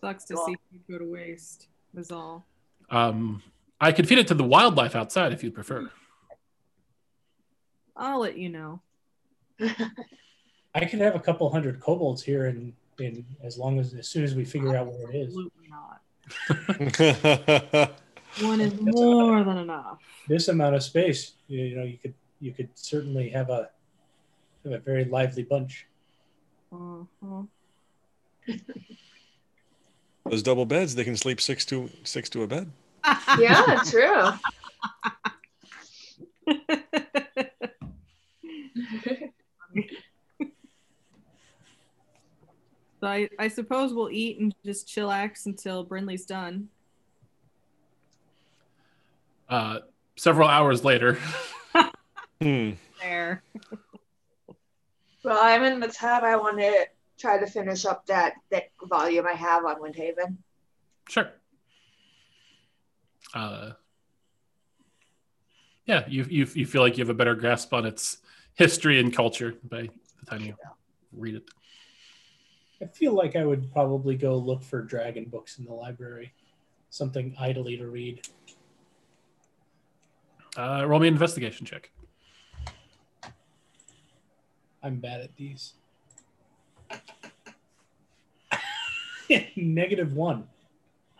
Sucks 0.01 0.25
to 0.25 0.35
Cool. 0.35 0.45
see 0.45 0.55
food 0.71 0.81
go 0.91 0.97
to 0.99 1.11
waste. 1.11 1.67
Is 1.95 2.11
all. 2.11 2.45
Um, 2.89 3.41
I 3.79 3.91
could 3.93 4.07
feed 4.07 4.17
it 4.19 4.27
to 4.27 4.33
the 4.33 4.43
wildlife 4.43 4.95
outside 4.95 5.31
if 5.33 5.43
you'd 5.43 5.55
prefer. 5.55 5.89
I'll 7.95 8.19
let 8.19 8.37
you 8.37 8.49
know. 8.49 8.81
I 10.75 10.85
could 10.85 10.99
have 10.99 11.15
a 11.15 11.19
couple 11.19 11.49
hundred 11.49 11.79
kobolds 11.79 12.21
here, 12.21 12.47
and 12.47 12.73
in 12.99 13.25
as 13.43 13.57
long 13.57 13.79
as 13.79 13.93
as 13.93 14.07
soon 14.07 14.23
as 14.23 14.35
we 14.35 14.45
figure 14.45 14.75
out 14.75 14.87
where 14.87 15.11
it 15.11 15.15
is. 15.15 15.27
Absolutely 15.27 15.69
not. 15.69 16.01
One 18.41 18.59
is 18.59 18.73
more 18.81 19.43
than 19.43 19.57
enough. 19.57 19.99
This 20.27 20.47
amount 20.49 20.75
of 20.75 20.83
space, 20.83 21.33
you, 21.47 21.63
you 21.63 21.75
know, 21.75 21.83
you 21.83 21.97
could 21.97 22.13
you 22.39 22.51
could 22.51 22.69
certainly 22.75 23.29
have 23.29 23.49
a 23.49 23.69
have 24.63 24.73
a 24.73 24.79
very 24.79 25.05
lively 25.05 25.43
bunch. 25.43 25.87
Uh-huh. 26.71 27.43
Those 30.29 30.41
double 30.41 30.65
beds, 30.65 30.95
they 30.95 31.03
can 31.03 31.15
sleep 31.15 31.39
six 31.39 31.65
to 31.65 31.89
six 32.03 32.29
to 32.29 32.43
a 32.43 32.47
bed. 32.47 32.71
yeah, 33.39 33.83
true. 33.85 34.31
So 43.01 43.07
I, 43.07 43.29
I 43.37 43.49
suppose 43.49 43.93
we'll 43.93 44.09
eat 44.09 44.39
and 44.39 44.55
just 44.65 44.87
chillax 44.87 45.45
until 45.45 45.83
Brindley's 45.83 46.25
done. 46.25 46.69
Uh, 49.47 49.79
several 50.15 50.47
hours 50.47 50.83
later, 50.83 51.19
Hmm. 52.41 52.71
There. 53.01 53.43
Well, 55.23 55.39
I'm 55.41 55.63
in 55.63 55.79
the 55.79 55.87
tub. 55.87 56.23
I 56.23 56.35
want 56.35 56.57
to 56.59 56.87
try 57.17 57.37
to 57.39 57.47
finish 57.47 57.85
up 57.85 58.05
that 58.07 58.33
thick 58.49 58.71
volume 58.83 59.25
I 59.25 59.33
have 59.33 59.65
on 59.65 59.81
Windhaven. 59.81 60.37
sure. 61.07 61.31
Uh, 63.33 63.71
yeah, 65.85 66.05
you, 66.07 66.25
you 66.29 66.47
you 66.53 66.65
feel 66.65 66.81
like 66.81 66.97
you 66.97 67.03
have 67.03 67.09
a 67.09 67.13
better 67.13 67.35
grasp 67.35 67.73
on 67.73 67.85
its 67.85 68.17
history 68.55 68.99
and 68.99 69.13
culture 69.13 69.55
by 69.69 69.81
the 70.19 70.25
time 70.29 70.41
you 70.41 70.55
read 71.13 71.35
it. 71.35 71.43
I 72.81 72.85
feel 72.87 73.13
like 73.13 73.35
I 73.35 73.45
would 73.45 73.71
probably 73.71 74.15
go 74.15 74.35
look 74.37 74.61
for 74.63 74.81
dragon 74.81 75.25
books 75.25 75.59
in 75.59 75.65
the 75.65 75.73
library, 75.73 76.33
something 76.89 77.35
idly 77.39 77.77
to 77.77 77.87
read. 77.87 78.27
Uh, 80.57 80.85
roll 80.87 80.99
me 80.99 81.07
an 81.07 81.13
investigation 81.13 81.65
check. 81.65 81.91
I'm 84.83 84.99
bad 84.99 85.21
at 85.21 85.35
these. 85.35 85.73
Negative 89.55 90.13
one. 90.13 90.47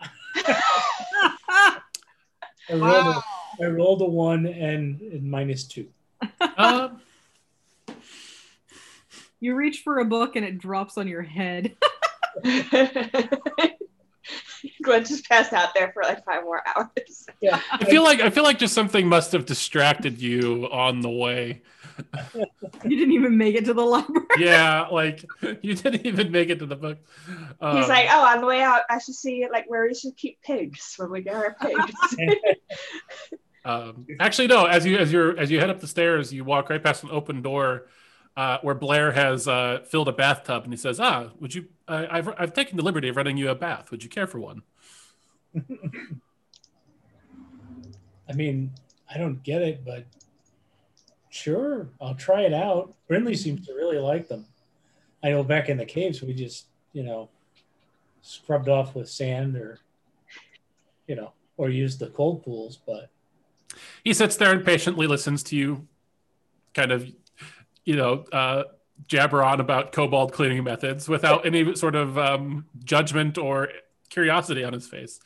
I 0.36 1.80
rolled, 2.70 2.80
Wow. 2.80 3.22
a, 3.60 3.64
I 3.64 3.66
rolled 3.68 4.02
a 4.02 4.06
one 4.06 4.46
and, 4.46 5.00
and 5.00 5.24
minus 5.30 5.64
two. 5.64 5.88
Uh, 6.40 6.90
You 9.40 9.54
reach 9.54 9.82
for 9.82 9.98
a 9.98 10.04
book 10.04 10.36
and 10.36 10.44
it 10.44 10.58
drops 10.58 10.98
on 10.98 11.08
your 11.08 11.22
head. 11.22 11.76
Glenn 14.82 15.04
just 15.04 15.28
passed 15.28 15.52
out 15.52 15.74
there 15.74 15.92
for 15.92 16.02
like 16.02 16.24
five 16.24 16.44
more 16.44 16.62
hours. 16.66 17.26
Yeah, 17.40 17.60
I 17.70 17.84
feel 17.84 18.02
like 18.02 18.20
I 18.20 18.30
feel 18.30 18.44
like 18.44 18.58
just 18.58 18.74
something 18.74 19.06
must 19.06 19.32
have 19.32 19.46
distracted 19.46 20.20
you 20.20 20.68
on 20.70 21.00
the 21.00 21.10
way. 21.10 21.62
You 22.34 22.96
didn't 22.96 23.12
even 23.12 23.38
make 23.38 23.54
it 23.54 23.64
to 23.66 23.74
the 23.74 23.82
library. 23.82 24.26
Yeah, 24.38 24.86
like 24.88 25.24
you 25.62 25.74
didn't 25.74 26.06
even 26.06 26.30
make 26.30 26.50
it 26.50 26.58
to 26.58 26.66
the 26.66 26.76
book. 26.76 26.98
Um, 27.60 27.78
He's 27.78 27.88
like, 27.88 28.06
oh, 28.10 28.26
on 28.26 28.40
the 28.40 28.46
way 28.46 28.62
out, 28.62 28.82
I 28.90 28.98
should 28.98 29.14
see 29.14 29.46
like 29.50 29.68
where 29.68 29.86
we 29.86 29.94
should 29.94 30.16
keep 30.16 30.40
pigs 30.42 30.94
when 30.96 31.10
we 31.10 31.22
get 31.22 31.34
our 31.34 31.56
pigs. 31.60 32.16
Um, 33.64 34.06
actually, 34.20 34.46
no. 34.46 34.66
As 34.66 34.86
you 34.86 34.96
as 34.96 35.12
you 35.12 35.36
as 35.36 35.50
you 35.50 35.58
head 35.58 35.70
up 35.70 35.80
the 35.80 35.88
stairs, 35.88 36.32
you 36.32 36.44
walk 36.44 36.70
right 36.70 36.80
past 36.80 37.02
an 37.02 37.10
open 37.10 37.42
door 37.42 37.88
uh, 38.36 38.58
where 38.62 38.74
Blair 38.74 39.12
has 39.12 39.48
uh, 39.48 39.80
filled 39.88 40.08
a 40.08 40.12
bathtub, 40.12 40.64
and 40.64 40.72
he 40.72 40.76
says, 40.76 41.00
"Ah, 41.00 41.30
would 41.40 41.54
you? 41.54 41.66
Uh, 41.88 42.06
I've 42.10 42.28
I've 42.38 42.52
taken 42.52 42.76
the 42.76 42.82
liberty 42.82 43.08
of 43.08 43.16
running 43.16 43.36
you 43.36 43.48
a 43.48 43.54
bath. 43.54 43.90
Would 43.90 44.04
you 44.04 44.10
care 44.10 44.26
for 44.26 44.38
one?" 44.38 44.62
I 48.28 48.32
mean, 48.34 48.72
I 49.12 49.18
don't 49.18 49.42
get 49.42 49.62
it, 49.62 49.84
but 49.84 50.04
sure, 51.30 51.88
I'll 52.00 52.14
try 52.14 52.42
it 52.42 52.52
out. 52.52 52.94
Brindley 53.08 53.36
seems 53.36 53.66
to 53.66 53.74
really 53.74 53.98
like 53.98 54.28
them. 54.28 54.46
I 55.22 55.30
know 55.30 55.42
back 55.44 55.68
in 55.68 55.76
the 55.76 55.84
caves, 55.84 56.22
we 56.22 56.34
just, 56.34 56.66
you 56.92 57.02
know, 57.02 57.30
scrubbed 58.22 58.68
off 58.68 58.94
with 58.94 59.08
sand 59.08 59.56
or, 59.56 59.78
you 61.06 61.14
know, 61.14 61.32
or 61.56 61.68
used 61.68 62.00
the 62.00 62.08
cold 62.08 62.42
pools, 62.44 62.78
but 62.84 63.10
He 64.04 64.12
sits 64.12 64.36
there 64.36 64.52
and 64.52 64.64
patiently 64.64 65.06
listens 65.06 65.42
to 65.44 65.56
you, 65.56 65.86
kind 66.74 66.90
of, 66.92 67.10
you 67.86 67.96
know, 67.96 68.24
uh, 68.32 68.64
jabber 69.06 69.42
on 69.42 69.60
about 69.60 69.92
kobold 69.92 70.32
cleaning 70.32 70.64
methods 70.64 71.08
without 71.08 71.46
any 71.46 71.74
sort 71.74 71.94
of 71.94 72.18
um, 72.18 72.66
judgment 72.84 73.38
or 73.38 73.68
curiosity 74.10 74.64
on 74.64 74.74
his 74.74 74.86
face, 74.86 75.20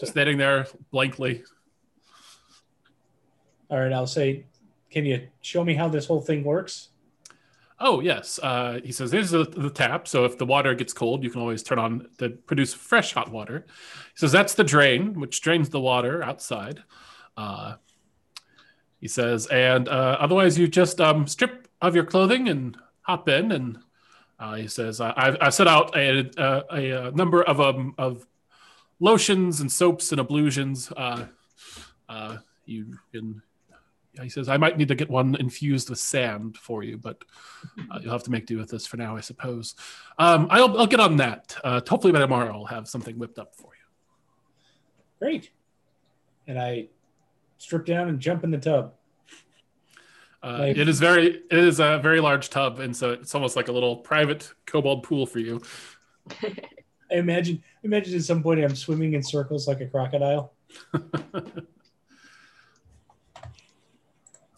just 0.00 0.12
standing 0.12 0.38
there 0.38 0.66
blankly. 0.90 1.42
all 3.70 3.78
right, 3.78 3.92
I'll 3.92 4.06
say, 4.06 4.46
can 4.90 5.04
you 5.04 5.28
show 5.42 5.64
me 5.64 5.74
how 5.74 5.88
this 5.88 6.06
whole 6.06 6.20
thing 6.20 6.44
works? 6.44 6.88
Oh 7.80 8.00
yes, 8.00 8.38
uh, 8.40 8.78
he 8.84 8.92
says. 8.92 9.10
Here's 9.10 9.30
the, 9.30 9.44
the 9.44 9.68
tap. 9.68 10.06
So 10.06 10.24
if 10.24 10.38
the 10.38 10.46
water 10.46 10.74
gets 10.74 10.92
cold, 10.92 11.24
you 11.24 11.30
can 11.30 11.40
always 11.40 11.62
turn 11.62 11.80
on 11.80 12.08
to 12.18 12.30
produce 12.30 12.72
fresh 12.72 13.12
hot 13.12 13.32
water. 13.32 13.66
He 13.66 14.18
says 14.18 14.30
that's 14.30 14.54
the 14.54 14.62
drain, 14.62 15.18
which 15.18 15.40
drains 15.40 15.70
the 15.70 15.80
water 15.80 16.22
outside. 16.22 16.84
Uh, 17.36 17.74
he 19.00 19.08
says, 19.08 19.48
and 19.48 19.88
uh, 19.88 20.16
otherwise 20.20 20.56
you 20.56 20.68
just 20.68 21.00
um, 21.00 21.26
strip 21.26 21.63
of 21.88 21.94
your 21.94 22.04
clothing 22.04 22.48
and 22.48 22.76
hop 23.02 23.28
in. 23.28 23.52
And 23.52 23.78
uh, 24.38 24.54
he 24.54 24.66
says, 24.68 25.00
I- 25.00 25.14
I've, 25.16 25.36
I've 25.40 25.54
set 25.54 25.68
out 25.68 25.96
a, 25.96 26.30
a, 26.36 27.08
a 27.08 27.10
number 27.12 27.42
of 27.42 27.60
um, 27.60 27.94
of 27.98 28.26
lotions 29.00 29.60
and 29.60 29.70
soaps 29.70 30.12
and 30.12 30.20
ablutions. 30.20 30.92
Uh, 30.96 31.26
uh, 32.08 32.36
you 32.66 32.96
can. 33.12 33.42
He 34.22 34.28
says, 34.28 34.48
I 34.48 34.56
might 34.58 34.78
need 34.78 34.86
to 34.86 34.94
get 34.94 35.10
one 35.10 35.34
infused 35.34 35.90
with 35.90 35.98
sand 35.98 36.56
for 36.56 36.84
you, 36.84 36.96
but 36.96 37.24
uh, 37.90 37.98
you'll 38.00 38.12
have 38.12 38.22
to 38.22 38.30
make 38.30 38.46
do 38.46 38.58
with 38.58 38.70
this 38.70 38.86
for 38.86 38.96
now, 38.96 39.16
I 39.16 39.20
suppose. 39.20 39.74
Um, 40.20 40.46
I'll, 40.50 40.78
I'll 40.78 40.86
get 40.86 41.00
on 41.00 41.16
that. 41.16 41.56
Uh, 41.64 41.80
hopefully 41.88 42.12
by 42.12 42.20
tomorrow, 42.20 42.54
I'll 42.54 42.64
have 42.66 42.86
something 42.86 43.18
whipped 43.18 43.40
up 43.40 43.56
for 43.56 43.70
you. 43.74 44.68
Great. 45.18 45.50
And 46.46 46.60
I 46.60 46.86
strip 47.58 47.86
down 47.86 48.08
and 48.08 48.20
jump 48.20 48.44
in 48.44 48.52
the 48.52 48.58
tub. 48.58 48.94
Uh. 50.44 50.74
It 50.76 50.90
is 50.90 51.00
very, 51.00 51.40
it 51.50 51.58
is 51.58 51.80
a 51.80 51.98
very 52.02 52.20
large 52.20 52.50
tub, 52.50 52.78
and 52.78 52.94
so 52.94 53.12
it's 53.12 53.34
almost 53.34 53.56
like 53.56 53.68
a 53.68 53.72
little 53.72 53.96
private 53.96 54.52
kobold 54.66 55.02
pool 55.02 55.24
for 55.24 55.38
you. 55.38 55.62
I 56.42 57.14
imagine, 57.16 57.62
imagine 57.82 58.14
at 58.14 58.24
some 58.24 58.42
point 58.42 58.62
I'm 58.62 58.76
swimming 58.76 59.14
in 59.14 59.22
circles 59.22 59.66
like 59.66 59.80
a 59.80 59.86
crocodile. 59.86 60.52
All 60.94 61.02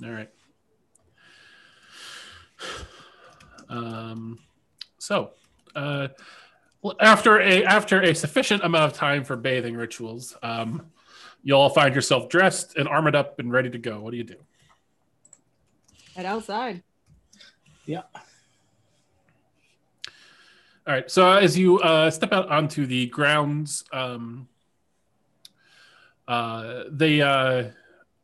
right. 0.02 0.28
Um, 3.68 4.40
so, 4.98 5.30
uh, 5.76 6.08
after 6.98 7.40
a 7.40 7.64
after 7.64 8.02
a 8.02 8.12
sufficient 8.12 8.64
amount 8.64 8.90
of 8.90 8.98
time 8.98 9.22
for 9.22 9.36
bathing 9.36 9.76
rituals, 9.76 10.36
um, 10.42 10.86
you'll 11.44 11.68
find 11.68 11.94
yourself 11.94 12.28
dressed 12.28 12.76
and 12.76 12.88
armored 12.88 13.14
up 13.14 13.38
and 13.38 13.52
ready 13.52 13.70
to 13.70 13.78
go. 13.78 14.00
What 14.00 14.10
do 14.10 14.16
you 14.16 14.24
do? 14.24 14.36
Head 16.16 16.24
outside. 16.24 16.82
Yeah. 17.84 18.04
All 20.86 20.94
right. 20.94 21.10
So 21.10 21.30
as 21.30 21.58
you 21.58 21.78
uh, 21.80 22.10
step 22.10 22.32
out 22.32 22.48
onto 22.48 22.86
the 22.86 23.08
grounds, 23.08 23.84
um, 23.92 24.48
uh, 26.26 26.84
the 26.90 27.20
uh, 27.20 27.64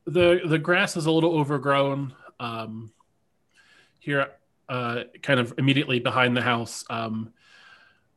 the 0.07 0.41
the 0.47 0.59
grass 0.59 0.97
is 0.97 1.05
a 1.05 1.11
little 1.11 1.39
overgrown 1.39 2.15
um, 2.41 2.91
here, 3.99 4.29
uh, 4.71 5.03
kind 5.21 5.39
of 5.39 5.53
immediately 5.59 6.01
behind 6.01 6.35
the 6.35 6.41
house. 6.41 6.87
Um, 6.89 7.35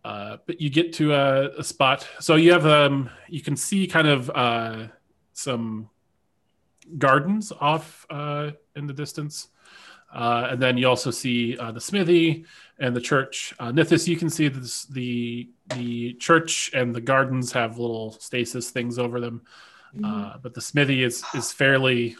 uh, 0.05 0.37
but 0.45 0.61
you 0.61 0.69
get 0.69 0.93
to 0.93 1.13
a, 1.13 1.49
a 1.57 1.63
spot, 1.65 2.07
so 2.21 2.35
you 2.35 2.53
have 2.53 2.65
um, 2.65 3.09
you 3.27 3.41
can 3.41 3.57
see 3.57 3.87
kind 3.87 4.07
of 4.07 4.31
uh, 4.33 4.87
some 5.33 5.89
gardens 6.97 7.51
off 7.59 8.05
uh, 8.09 8.51
in 8.77 8.87
the 8.87 8.93
distance. 8.93 9.49
Uh, 10.13 10.47
and 10.51 10.61
then 10.61 10.77
you 10.77 10.87
also 10.87 11.11
see 11.11 11.57
uh, 11.57 11.71
the 11.71 11.81
smithy 11.81 12.45
and 12.79 12.95
the 12.95 13.01
church. 13.01 13.53
Uh, 13.59 13.71
Nithis, 13.71 14.07
you 14.07 14.15
can 14.15 14.29
see 14.29 14.47
this, 14.47 14.85
the 14.85 15.49
the 15.75 16.13
church 16.13 16.71
and 16.73 16.95
the 16.95 17.01
gardens 17.01 17.51
have 17.51 17.77
little 17.77 18.13
stasis 18.13 18.69
things 18.69 18.97
over 18.97 19.19
them, 19.19 19.41
uh, 20.03 20.37
but 20.41 20.53
the 20.53 20.61
smithy 20.61 21.03
is 21.03 21.23
is 21.33 21.51
fairly 21.51 22.15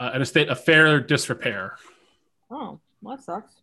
uh, 0.00 0.10
in 0.14 0.22
a 0.22 0.26
state 0.26 0.48
of 0.48 0.62
fair 0.62 1.00
disrepair. 1.00 1.76
Oh, 2.50 2.80
well, 3.02 3.16
that 3.16 3.24
sucks. 3.24 3.54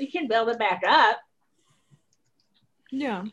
we 0.00 0.06
can 0.06 0.26
build 0.26 0.48
it 0.48 0.58
back 0.58 0.82
up. 0.86 1.18
Yeah. 2.90 3.24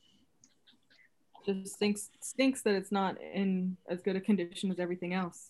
Just 1.45 1.75
stinks 1.75 2.09
stinks 2.19 2.61
that 2.63 2.75
it's 2.75 2.91
not 2.91 3.15
in 3.21 3.77
as 3.89 4.01
good 4.01 4.17
a 4.17 4.21
condition 4.21 4.69
as 4.69 4.79
everything 4.79 5.13
else. 5.13 5.49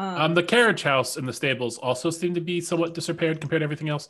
Um, 0.00 0.16
Um, 0.16 0.34
the 0.34 0.42
carriage 0.42 0.82
house 0.82 1.18
and 1.18 1.28
the 1.28 1.32
stables 1.32 1.76
also 1.76 2.08
seem 2.08 2.32
to 2.32 2.40
be 2.40 2.62
somewhat 2.62 2.94
disrepaired 2.94 3.38
compared 3.38 3.60
to 3.60 3.64
everything 3.64 3.90
else, 3.90 4.08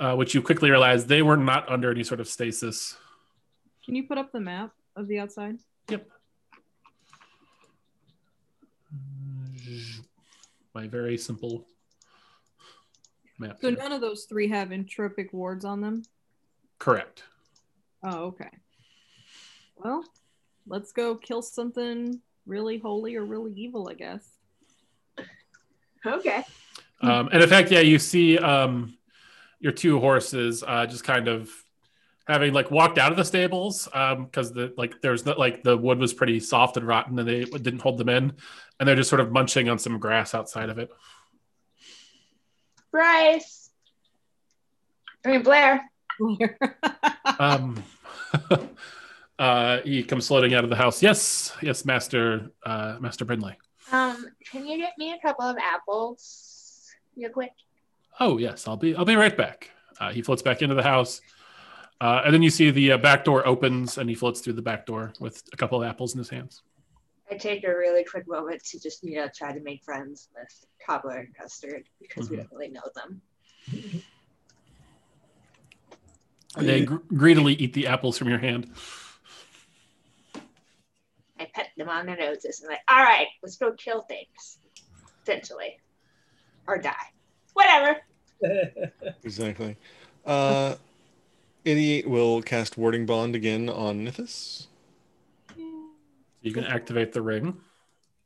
uh, 0.00 0.16
which 0.16 0.34
you 0.34 0.42
quickly 0.42 0.68
realize 0.68 1.06
they 1.06 1.22
were 1.22 1.36
not 1.36 1.70
under 1.70 1.92
any 1.92 2.02
sort 2.02 2.18
of 2.18 2.26
stasis. 2.26 2.96
can 3.84 3.94
you 3.94 4.02
put 4.02 4.18
up 4.18 4.32
the 4.32 4.40
map 4.40 4.72
of 4.96 5.06
the 5.06 5.20
outside? 5.20 5.58
Yep. 5.88 6.10
My 10.74 10.88
very 10.88 11.16
simple 11.16 11.64
map. 13.38 13.58
So 13.60 13.68
here. 13.68 13.78
none 13.78 13.92
of 13.92 14.00
those 14.00 14.24
three 14.24 14.48
have 14.48 14.70
entropic 14.70 15.32
wards 15.32 15.64
on 15.64 15.80
them. 15.80 16.02
Correct. 16.80 17.22
Oh, 18.02 18.24
okay. 18.24 18.50
Well, 19.76 20.04
let's 20.66 20.90
go 20.90 21.14
kill 21.14 21.42
something 21.42 22.20
really 22.44 22.78
holy 22.78 23.14
or 23.14 23.24
really 23.24 23.52
evil, 23.52 23.88
I 23.88 23.94
guess. 23.94 24.37
Okay. 26.08 26.42
Um, 27.00 27.28
and 27.32 27.42
in 27.42 27.48
fact, 27.48 27.70
yeah, 27.70 27.80
you 27.80 27.98
see 27.98 28.38
um, 28.38 28.96
your 29.60 29.72
two 29.72 30.00
horses 30.00 30.64
uh, 30.66 30.86
just 30.86 31.04
kind 31.04 31.28
of 31.28 31.50
having 32.26 32.52
like 32.52 32.70
walked 32.70 32.98
out 32.98 33.10
of 33.10 33.16
the 33.16 33.24
stables 33.24 33.86
because 33.86 34.52
the 34.52 34.72
like 34.76 35.00
there's 35.00 35.24
not 35.24 35.38
like 35.38 35.62
the 35.62 35.76
wood 35.76 35.98
was 35.98 36.12
pretty 36.12 36.38
soft 36.40 36.76
and 36.76 36.86
rotten 36.86 37.18
and 37.18 37.26
they 37.26 37.44
didn't 37.44 37.80
hold 37.80 37.98
them 37.98 38.08
in 38.08 38.32
and 38.78 38.88
they're 38.88 38.96
just 38.96 39.08
sort 39.08 39.20
of 39.20 39.32
munching 39.32 39.68
on 39.68 39.78
some 39.78 39.98
grass 39.98 40.34
outside 40.34 40.68
of 40.68 40.78
it. 40.78 40.90
Bryce. 42.92 43.70
I 45.24 45.28
mean 45.30 45.42
Blair. 45.42 45.90
Um, 47.38 47.84
uh, 49.38 49.78
he 49.84 50.02
comes 50.02 50.26
floating 50.26 50.52
out 50.54 50.64
of 50.64 50.70
the 50.70 50.76
house. 50.76 51.00
Yes, 51.02 51.54
yes, 51.62 51.84
Master 51.84 52.50
uh, 52.66 52.96
Master 52.98 53.24
Brindley. 53.24 53.56
Um, 53.92 54.26
can 54.50 54.66
you 54.66 54.78
get 54.78 54.92
me 54.98 55.12
a 55.12 55.18
couple 55.26 55.44
of 55.44 55.56
apples 55.58 56.90
real 57.16 57.30
quick? 57.30 57.52
Oh 58.20 58.38
yes, 58.38 58.66
I'll 58.68 58.76
be 58.76 58.94
I'll 58.94 59.04
be 59.04 59.16
right 59.16 59.36
back. 59.36 59.70
Uh, 60.00 60.10
he 60.12 60.22
floats 60.22 60.42
back 60.42 60.62
into 60.62 60.74
the 60.74 60.82
house, 60.82 61.20
uh, 62.00 62.22
and 62.24 62.32
then 62.34 62.42
you 62.42 62.50
see 62.50 62.70
the 62.70 62.92
uh, 62.92 62.98
back 62.98 63.24
door 63.24 63.46
opens, 63.46 63.98
and 63.98 64.08
he 64.08 64.14
floats 64.14 64.40
through 64.40 64.52
the 64.54 64.62
back 64.62 64.86
door 64.86 65.12
with 65.20 65.42
a 65.52 65.56
couple 65.56 65.82
of 65.82 65.88
apples 65.88 66.12
in 66.14 66.18
his 66.18 66.28
hands. 66.28 66.62
I 67.30 67.34
take 67.36 67.64
a 67.64 67.68
really 67.76 68.04
quick 68.04 68.26
moment 68.26 68.64
to 68.66 68.80
just, 68.80 69.04
you 69.04 69.16
know, 69.16 69.28
try 69.34 69.52
to 69.52 69.60
make 69.60 69.82
friends 69.84 70.28
with 70.34 70.48
Cobbler 70.86 71.18
and 71.18 71.34
Custard 71.36 71.84
because 72.00 72.30
we 72.30 72.36
Mhm. 72.36 72.40
don't 72.40 72.52
really 72.52 72.68
know 72.70 72.80
them. 72.94 73.20
And 76.56 76.66
they 76.66 76.84
gr- 76.86 76.96
greedily 77.14 77.52
eat 77.54 77.74
the 77.74 77.86
apples 77.86 78.16
from 78.16 78.28
your 78.30 78.38
hand. 78.38 78.70
I 81.40 81.48
pet 81.54 81.68
them 81.76 81.88
on 81.88 82.06
their 82.06 82.16
noses 82.16 82.60
and 82.60 82.68
like, 82.68 82.80
all 82.88 83.02
right, 83.02 83.26
let's 83.42 83.56
go 83.56 83.72
kill 83.72 84.02
things. 84.02 84.58
Essentially. 85.22 85.78
Or 86.66 86.78
die. 86.78 86.94
Whatever. 87.54 88.00
Exactly. 89.24 89.76
Uh, 90.24 90.76
Idiot 91.64 92.08
will 92.08 92.40
cast 92.40 92.78
Warding 92.78 93.04
Bond 93.04 93.34
again 93.34 93.68
on 93.68 94.04
Nithis. 94.04 94.68
You 95.56 96.52
can 96.52 96.64
activate 96.64 97.12
the 97.12 97.20
ring. 97.20 97.56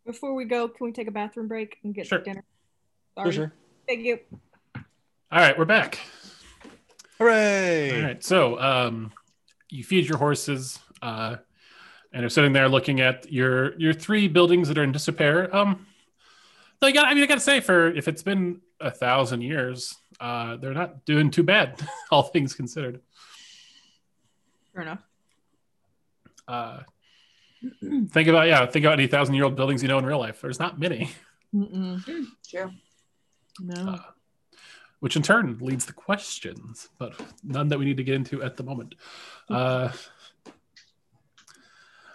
Before 0.04 0.34
we 0.34 0.44
go, 0.44 0.68
can 0.68 0.84
we 0.86 0.92
take 0.92 1.08
a 1.08 1.12
bathroom 1.12 1.48
break 1.48 1.78
and 1.82 1.94
get 1.94 2.06
Sure. 2.06 2.18
dinner? 2.18 2.44
For 3.16 3.32
sure. 3.32 3.52
Thank 3.88 4.04
you. 4.04 4.18
All 4.76 4.82
right, 5.32 5.56
we're 5.58 5.64
back. 5.64 5.98
Hooray! 7.18 7.96
All 7.96 8.02
right, 8.06 8.22
so 8.22 8.60
um, 8.60 9.12
you 9.70 9.82
feed 9.82 10.06
your 10.08 10.18
horses, 10.18 10.78
uh, 11.00 11.36
and 12.12 12.24
are 12.24 12.28
sitting 12.28 12.52
there 12.52 12.68
looking 12.68 13.00
at 13.00 13.30
your 13.32 13.78
your 13.78 13.92
three 13.92 14.28
buildings 14.28 14.68
that 14.68 14.78
are 14.78 14.84
in 14.84 14.92
disrepair. 14.92 15.54
Um, 15.54 15.86
I 16.84 16.90
got, 16.90 17.06
I 17.06 17.14
mean, 17.14 17.22
I 17.22 17.26
got 17.26 17.34
to 17.36 17.40
say, 17.40 17.60
for 17.60 17.88
if 17.88 18.08
it's 18.08 18.24
been 18.24 18.60
a 18.80 18.90
thousand 18.90 19.42
years, 19.42 19.94
uh, 20.20 20.56
they're 20.56 20.74
not 20.74 21.04
doing 21.04 21.30
too 21.30 21.44
bad, 21.44 21.80
all 22.10 22.24
things 22.24 22.54
considered. 22.54 23.00
Fair 24.74 24.82
enough. 24.82 25.02
Uh, 26.48 26.80
think 28.10 28.28
about 28.28 28.48
yeah, 28.48 28.66
think 28.66 28.84
about 28.84 28.98
any 28.98 29.06
thousand 29.06 29.34
year 29.34 29.44
old 29.44 29.54
buildings 29.54 29.82
you 29.82 29.88
know 29.88 29.98
in 29.98 30.04
real 30.06 30.18
life. 30.18 30.40
There's 30.40 30.58
not 30.58 30.78
many, 30.80 31.10
Mm-mm. 31.54 32.26
True. 32.48 32.70
No. 33.60 33.92
uh, 33.92 33.98
which 35.00 35.14
in 35.16 35.22
turn 35.22 35.58
leads 35.60 35.86
to 35.86 35.92
questions, 35.92 36.88
but 36.98 37.14
none 37.44 37.68
that 37.68 37.78
we 37.78 37.84
need 37.84 37.98
to 37.98 38.04
get 38.04 38.14
into 38.14 38.42
at 38.42 38.56
the 38.56 38.62
moment. 38.62 38.94
Uh, 39.48 39.90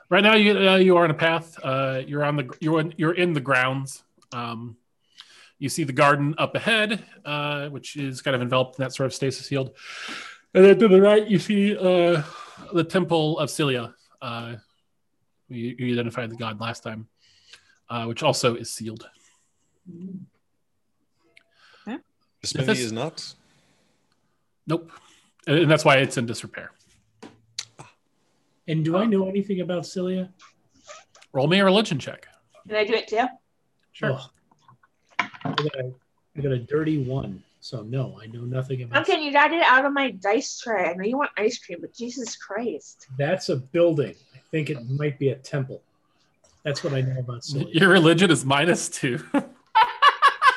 right 0.10 0.24
now, 0.24 0.36
you 0.36 0.58
uh, 0.58 0.76
you 0.76 0.98
are 0.98 1.04
on 1.04 1.12
a 1.12 1.16
path. 1.16 1.58
Uh, 1.64 2.02
you're 2.06 2.24
on 2.24 2.36
the 2.38 2.50
you're 2.60 2.80
in, 2.80 2.94
you're 2.98 3.14
in 3.14 3.34
the 3.34 3.42
grounds. 3.42 4.04
Um, 4.32 4.78
you 5.60 5.70
see 5.70 5.84
the 5.84 5.94
garden 5.94 6.36
up 6.38 6.56
ahead, 6.56 7.04
uh, 7.26 7.70
which 7.70 7.96
is 7.96 8.22
kind 8.22 8.36
of 8.36 8.42
enveloped 8.42 8.78
in 8.78 8.84
that 8.84 8.94
sort 8.94 9.08
of 9.08 9.14
stasis 9.14 9.48
field. 9.48 9.76
And 10.54 10.64
then 10.64 10.80
to 10.80 10.88
the 10.88 11.02
right, 11.02 11.28
you 11.28 11.40
see 11.40 11.76
uh, 11.76 12.22
the 12.74 12.84
temple 12.84 13.40
of 13.40 13.50
Cilia. 13.50 13.94
Uh, 14.22 14.56
you, 15.50 15.76
you 15.78 15.94
identified 15.94 16.30
the 16.30 16.36
god 16.36 16.60
last 16.60 16.84
time, 16.84 17.08
uh, 17.90 18.06
which 18.06 18.24
also 18.24 18.56
is 18.56 18.72
sealed. 18.72 19.08
Smithy 22.44 22.72
Nithis? 22.72 22.80
is 22.80 22.92
not. 22.92 23.34
Nope, 24.68 24.92
and 25.48 25.60
and 25.60 25.72
that's 25.72 25.86
why 25.86 25.98
it's 25.98 26.18
in 26.18 26.26
disrepair. 26.26 26.72
And 28.68 28.84
do 28.84 28.98
I 28.98 29.06
know 29.06 29.28
anything 29.28 29.62
about 29.62 29.86
Cilia? 29.86 30.30
Roll 31.34 31.48
me 31.48 31.60
a 31.60 31.66
religion 31.66 32.00
check. 32.00 32.28
Can 32.68 32.78
I 32.78 32.86
do 32.86 32.94
it 32.94 33.08
too? 33.08 33.26
Sure. 33.94 34.18
Oh. 34.20 34.30
I, 35.20 35.26
got 35.54 35.76
a, 35.76 35.92
I 36.38 36.42
got 36.42 36.52
a 36.52 36.60
dirty 36.60 37.04
one, 37.04 37.42
so 37.60 37.82
no, 37.84 38.20
I 38.22 38.28
know 38.28 38.42
nothing 38.42 38.84
about. 38.84 39.08
Okay, 39.10 39.22
you 39.24 39.32
got 39.32 39.52
it 39.54 39.64
out 39.64 39.86
of 39.86 39.94
my 39.94 40.12
dice 40.12 40.60
tray. 40.60 40.90
I 40.90 40.94
know 40.94 41.04
you 41.04 41.18
want 41.18 41.32
ice 41.38 41.58
cream, 41.60 41.80
but 41.82 41.94
Jesus 41.94 42.36
Christ. 42.36 43.08
That's 43.18 43.50
a 43.50 43.56
building. 43.58 44.14
I 44.36 44.40
think 44.52 44.70
it 44.70 44.78
might 44.90 45.18
be 45.20 45.30
a 45.30 45.36
temple. 45.36 45.82
That's 46.64 46.84
what 46.84 46.94
I 46.94 47.02
know 47.02 47.20
about 47.20 47.44
Cilia. 47.46 47.68
Your 47.72 47.90
religion 47.90 48.30
is 48.32 48.46
minus 48.46 48.90
two. 48.90 49.24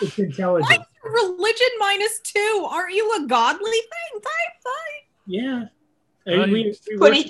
It's 0.02 0.18
intelligent. 0.18 0.80
Religion 1.04 1.68
minus 1.78 2.20
two. 2.20 2.66
Aren't 2.70 2.94
you 2.94 3.22
a 3.22 3.26
godly 3.26 3.70
thing 3.70 4.22
type 4.22 4.62
thing? 4.64 5.04
Yeah. 5.26 5.64
Uh, 6.26 6.40
And 6.42 6.52
we- 6.52 6.74
we 6.98 7.24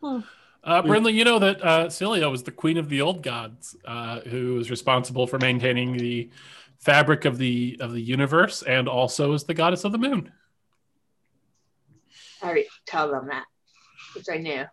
23. 0.00 0.28
Uh, 0.64 0.82
Brindley, 0.82 1.12
you 1.12 1.24
know 1.24 1.38
that 1.38 1.64
uh, 1.64 1.88
Cilia 1.88 2.28
was 2.28 2.42
the 2.42 2.50
queen 2.50 2.76
of 2.76 2.88
the 2.88 3.00
old 3.00 3.22
gods, 3.22 3.76
uh, 3.84 4.20
who 4.20 4.54
was 4.54 4.70
responsible 4.70 5.26
for 5.26 5.38
maintaining 5.38 5.96
the 5.96 6.30
fabric 6.78 7.24
of 7.24 7.38
the 7.38 7.76
of 7.80 7.92
the 7.92 8.00
universe, 8.00 8.62
and 8.62 8.88
also 8.88 9.32
is 9.32 9.44
the 9.44 9.54
goddess 9.54 9.84
of 9.84 9.92
the 9.92 9.98
moon. 9.98 10.32
I 12.42 12.46
already 12.46 12.66
tell 12.86 13.10
them 13.10 13.28
that, 13.28 13.44
which 14.14 14.26
I 14.30 14.36
knew. 14.36 14.64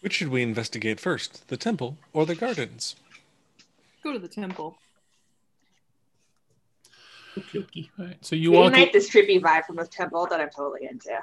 Which 0.00 0.12
should 0.14 0.28
we 0.28 0.42
investigate 0.42 1.00
first, 1.00 1.48
the 1.48 1.56
temple 1.56 1.96
or 2.12 2.26
the 2.26 2.34
gardens? 2.34 2.94
Go 4.02 4.12
to 4.12 4.18
the 4.18 4.28
temple. 4.28 4.76
Okey-dokey. 7.38 7.88
All 7.98 8.04
right, 8.04 8.18
so 8.20 8.36
you 8.36 8.52
You 8.52 8.52
walk. 8.52 8.66
ignite 8.72 8.92
this 8.92 9.08
trippy 9.10 9.40
vibe 9.40 9.64
from 9.64 9.76
the 9.76 9.86
temple 9.86 10.26
that 10.26 10.40
I'm 10.40 10.50
totally 10.50 10.86
into. 10.88 11.18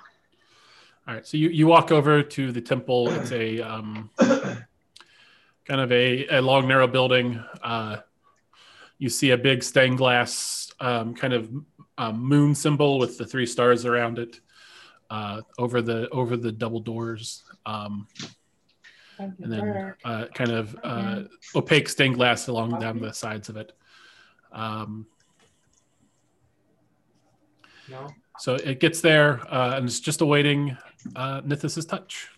All 1.08 1.16
right, 1.16 1.26
so 1.26 1.36
you, 1.36 1.50
you 1.50 1.68
walk 1.68 1.92
over 1.92 2.22
to 2.22 2.52
the 2.52 2.62
temple. 2.62 3.10
It's 3.10 3.32
a 3.32 3.60
um, 3.62 4.10
kind 4.20 5.82
of 5.82 5.92
a, 5.92 6.28
a 6.28 6.42
long, 6.42 6.68
narrow 6.68 6.88
building. 6.88 7.44
Uh, 7.64 7.98
you 9.00 9.10
see 9.10 9.32
a 9.32 9.38
big 9.38 9.64
stained 9.64 9.98
glass 9.98 10.72
um, 10.80 11.16
kind 11.16 11.34
of 11.34 11.50
um, 11.98 12.20
moon 12.20 12.54
symbol 12.54 13.00
with 13.00 13.18
the 13.18 13.26
three 13.26 13.48
stars 13.48 13.86
around 13.86 14.20
it 14.20 14.40
uh, 15.10 15.42
over 15.58 15.82
the 15.82 16.08
over 16.10 16.38
the 16.38 16.52
double 16.52 16.80
doors, 16.80 17.44
um, 17.66 18.08
and 19.18 19.52
then 19.52 19.94
uh, 20.06 20.26
kind 20.34 20.52
of 20.52 20.76
uh, 20.84 21.24
opaque 21.56 21.90
stained 21.90 22.16
glass 22.16 22.48
along 22.48 22.80
down 22.80 23.00
the 23.00 23.12
sides 23.12 23.50
of 23.50 23.58
it. 23.58 23.74
Um, 24.52 25.08
No. 27.90 28.08
so 28.40 28.56
it 28.56 28.80
gets 28.80 29.02
there 29.02 29.42
uh, 29.54 29.76
and 29.76 29.86
it's 29.86 30.00
just 30.00 30.22
awaiting 30.22 30.78
uh, 31.16 31.42
Nithis' 31.42 31.88
touch. 31.88 32.30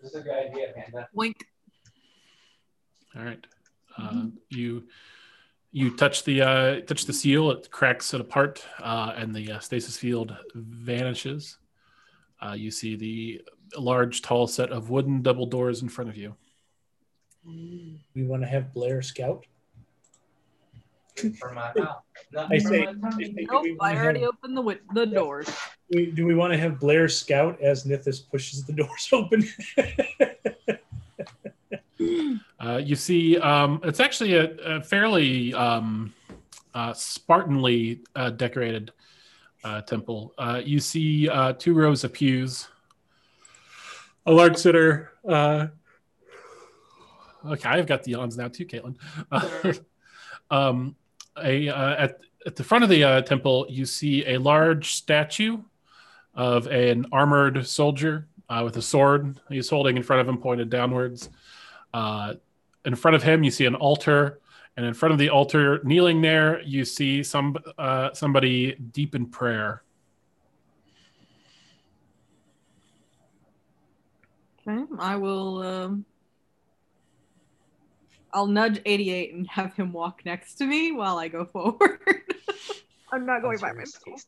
This 0.00 0.12
is 0.12 0.20
a 0.20 0.20
good 0.22 0.50
idea, 0.50 0.72
Panda. 0.74 1.08
Wink. 1.12 1.46
All 3.16 3.24
right. 3.24 3.44
Uh, 3.98 4.26
you 4.48 4.84
you 5.72 5.96
touch 5.96 6.24
the 6.24 6.42
uh, 6.42 6.80
touch 6.80 7.04
the 7.04 7.12
seal. 7.12 7.50
It 7.50 7.70
cracks 7.70 8.14
it 8.14 8.20
apart, 8.20 8.64
uh, 8.80 9.12
and 9.16 9.34
the 9.34 9.52
uh, 9.52 9.58
stasis 9.58 9.96
field 9.96 10.36
vanishes. 10.54 11.58
Uh, 12.40 12.52
you 12.52 12.70
see 12.70 12.96
the 12.96 13.42
large, 13.76 14.22
tall 14.22 14.46
set 14.46 14.70
of 14.70 14.90
wooden 14.90 15.22
double 15.22 15.46
doors 15.46 15.82
in 15.82 15.88
front 15.88 16.10
of 16.10 16.16
you. 16.16 16.34
We 17.44 18.24
want 18.24 18.42
to 18.42 18.48
have 18.48 18.72
Blair 18.72 19.02
scout. 19.02 19.46
For 21.38 21.52
my 21.52 21.72
mouth. 21.76 22.02
Not 22.32 22.52
I 22.52 22.58
say- 22.58 22.86
my. 22.98 23.08
I 23.10 23.46
Nope, 23.50 23.66
I 23.80 23.96
already 23.96 24.20
have- 24.20 24.28
opened 24.30 24.56
the 24.56 24.62
wi- 24.62 24.80
the 24.94 25.06
doors. 25.06 25.48
We, 25.90 26.06
do 26.10 26.24
we 26.26 26.34
want 26.34 26.52
to 26.52 26.58
have 26.58 26.78
Blair 26.80 27.08
scout 27.08 27.60
as 27.60 27.84
Nithis 27.84 28.28
pushes 28.30 28.64
the 28.64 28.72
doors 28.80 29.08
open? 29.12 29.46
Uh, 32.58 32.78
you 32.82 32.96
see, 32.96 33.38
um, 33.38 33.78
it's 33.84 34.00
actually 34.00 34.34
a, 34.34 34.50
a 34.60 34.82
fairly 34.82 35.52
um, 35.54 36.12
uh, 36.74 36.92
Spartanly 36.92 38.00
uh, 38.16 38.30
decorated 38.30 38.90
uh, 39.64 39.82
temple. 39.82 40.32
Uh, 40.38 40.60
you 40.64 40.80
see 40.80 41.28
uh, 41.28 41.52
two 41.54 41.74
rows 41.74 42.02
of 42.04 42.12
pews, 42.14 42.68
a 44.26 44.32
large 44.32 44.56
sitter. 44.56 45.12
Uh, 45.28 45.66
okay, 47.46 47.68
I've 47.68 47.86
got 47.86 48.02
the 48.02 48.12
yawns 48.12 48.36
now 48.38 48.48
too, 48.48 48.64
Caitlin. 48.66 48.96
Uh, 49.30 49.72
um, 50.54 50.96
a 51.42 51.68
uh, 51.68 51.94
at 52.04 52.20
at 52.46 52.56
the 52.56 52.64
front 52.64 52.84
of 52.84 52.90
the 52.90 53.04
uh, 53.04 53.20
temple, 53.22 53.66
you 53.68 53.84
see 53.84 54.26
a 54.26 54.38
large 54.38 54.94
statue 54.94 55.58
of 56.34 56.66
an 56.68 57.06
armored 57.12 57.66
soldier 57.66 58.28
uh, 58.48 58.62
with 58.64 58.76
a 58.76 58.82
sword 58.82 59.38
he's 59.48 59.68
holding 59.68 59.96
in 59.96 60.02
front 60.02 60.20
of 60.20 60.28
him, 60.28 60.38
pointed 60.38 60.70
downwards. 60.70 61.28
Uh, 61.92 62.34
in 62.84 62.94
front 62.94 63.14
of 63.14 63.22
him, 63.22 63.42
you 63.42 63.50
see 63.50 63.66
an 63.66 63.74
altar, 63.74 64.40
and 64.76 64.86
in 64.86 64.94
front 64.94 65.12
of 65.12 65.18
the 65.18 65.28
altar, 65.28 65.80
kneeling 65.84 66.22
there, 66.22 66.62
you 66.62 66.84
see 66.84 67.22
some 67.22 67.56
uh, 67.78 68.12
somebody 68.14 68.74
deep 68.74 69.14
in 69.14 69.26
prayer. 69.26 69.82
Okay, 74.66 74.84
I 74.98 75.16
will. 75.16 75.62
Um, 75.62 76.04
I'll 78.32 78.46
nudge 78.46 78.80
88 78.84 79.34
and 79.34 79.46
have 79.48 79.74
him 79.74 79.92
walk 79.92 80.22
next 80.24 80.54
to 80.56 80.66
me 80.66 80.92
while 80.92 81.18
I 81.18 81.28
go 81.28 81.44
forward. 81.44 82.00
I'm 83.12 83.26
not 83.26 83.42
going 83.42 83.58
by 83.58 83.72
myself. 83.72 84.24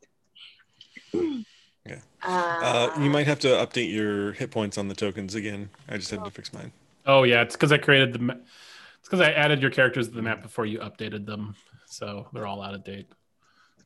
Uh, 2.24 2.90
you 3.00 3.10
might 3.10 3.26
have 3.26 3.40
to 3.40 3.48
update 3.48 3.92
your 3.92 4.32
hit 4.32 4.52
points 4.52 4.78
on 4.78 4.86
the 4.86 4.94
tokens 4.94 5.34
again. 5.34 5.68
I 5.88 5.96
just 5.96 6.12
had 6.12 6.24
to 6.24 6.30
fix 6.30 6.52
mine. 6.52 6.70
Oh 7.06 7.24
yeah, 7.24 7.42
it's 7.42 7.56
because 7.56 7.72
I 7.72 7.78
created 7.78 8.12
the. 8.12 8.18
Ma- 8.20 8.34
it's 8.34 9.08
because 9.08 9.20
I 9.20 9.32
added 9.32 9.60
your 9.60 9.72
characters 9.72 10.08
to 10.08 10.14
the 10.14 10.22
map 10.22 10.42
before 10.42 10.64
you 10.64 10.78
updated 10.78 11.26
them, 11.26 11.56
so 11.86 12.28
they're 12.32 12.46
all 12.46 12.62
out 12.62 12.74
of 12.74 12.84
date. 12.84 13.08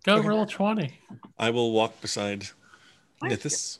Go 0.04 0.16
Okay. 0.18 0.28
roll 0.28 0.44
twenty. 0.44 1.00
I 1.38 1.48
will 1.48 1.72
walk 1.72 1.98
beside 2.02 2.46
Nithis. 3.22 3.78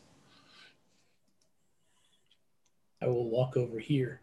I 3.03 3.07
will 3.09 3.29
walk 3.29 3.59
over 3.59 3.79
here. 3.79 4.23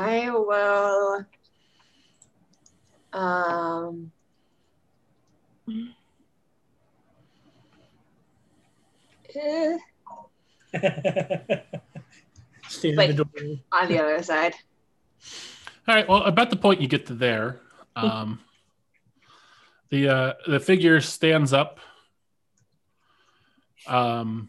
I 0.00 0.30
will. 0.30 1.26
Um. 3.12 4.12
eh, 9.34 9.76
Stand 12.68 12.96
Wait. 12.96 13.10
in 13.10 13.16
the 13.16 13.24
door. 13.24 13.26
on 13.72 13.88
the 13.88 13.98
other 13.98 14.22
side. 14.22 14.54
All 15.86 15.94
right. 15.94 16.08
Well, 16.08 16.22
about 16.22 16.48
the 16.50 16.56
point 16.56 16.80
you 16.80 16.88
get 16.88 17.06
to 17.06 17.14
there, 17.14 17.60
um, 17.94 18.40
the 19.90 20.08
uh, 20.08 20.32
the 20.46 20.60
figure 20.60 21.00
stands 21.02 21.52
up. 21.52 21.78
Um, 23.86 24.48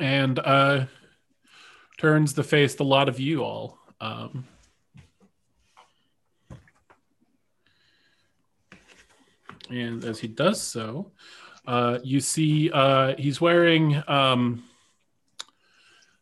and 0.00 0.38
uh, 0.38 0.86
turns 2.02 2.34
the 2.34 2.42
face 2.42 2.74
the 2.74 2.84
lot 2.84 3.08
of 3.08 3.20
you 3.20 3.44
all. 3.44 3.78
Um, 4.00 4.44
and 9.70 10.04
as 10.04 10.18
he 10.18 10.26
does 10.26 10.60
so, 10.60 11.12
uh, 11.64 12.00
you 12.02 12.18
see 12.18 12.72
uh, 12.72 13.14
he's 13.16 13.40
wearing 13.40 14.02
um, 14.08 14.64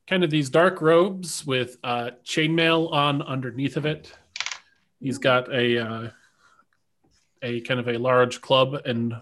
kind 0.06 0.22
of 0.22 0.28
these 0.28 0.50
dark 0.50 0.82
robes 0.82 1.46
with 1.46 1.78
uh, 1.82 2.10
chainmail 2.26 2.92
on 2.92 3.22
underneath 3.22 3.78
of 3.78 3.86
it. 3.86 4.12
He's 5.00 5.16
got 5.16 5.50
a 5.50 5.78
uh, 5.78 6.10
a 7.40 7.62
kind 7.62 7.80
of 7.80 7.88
a 7.88 7.96
large 7.96 8.42
club 8.42 8.82
in 8.84 9.16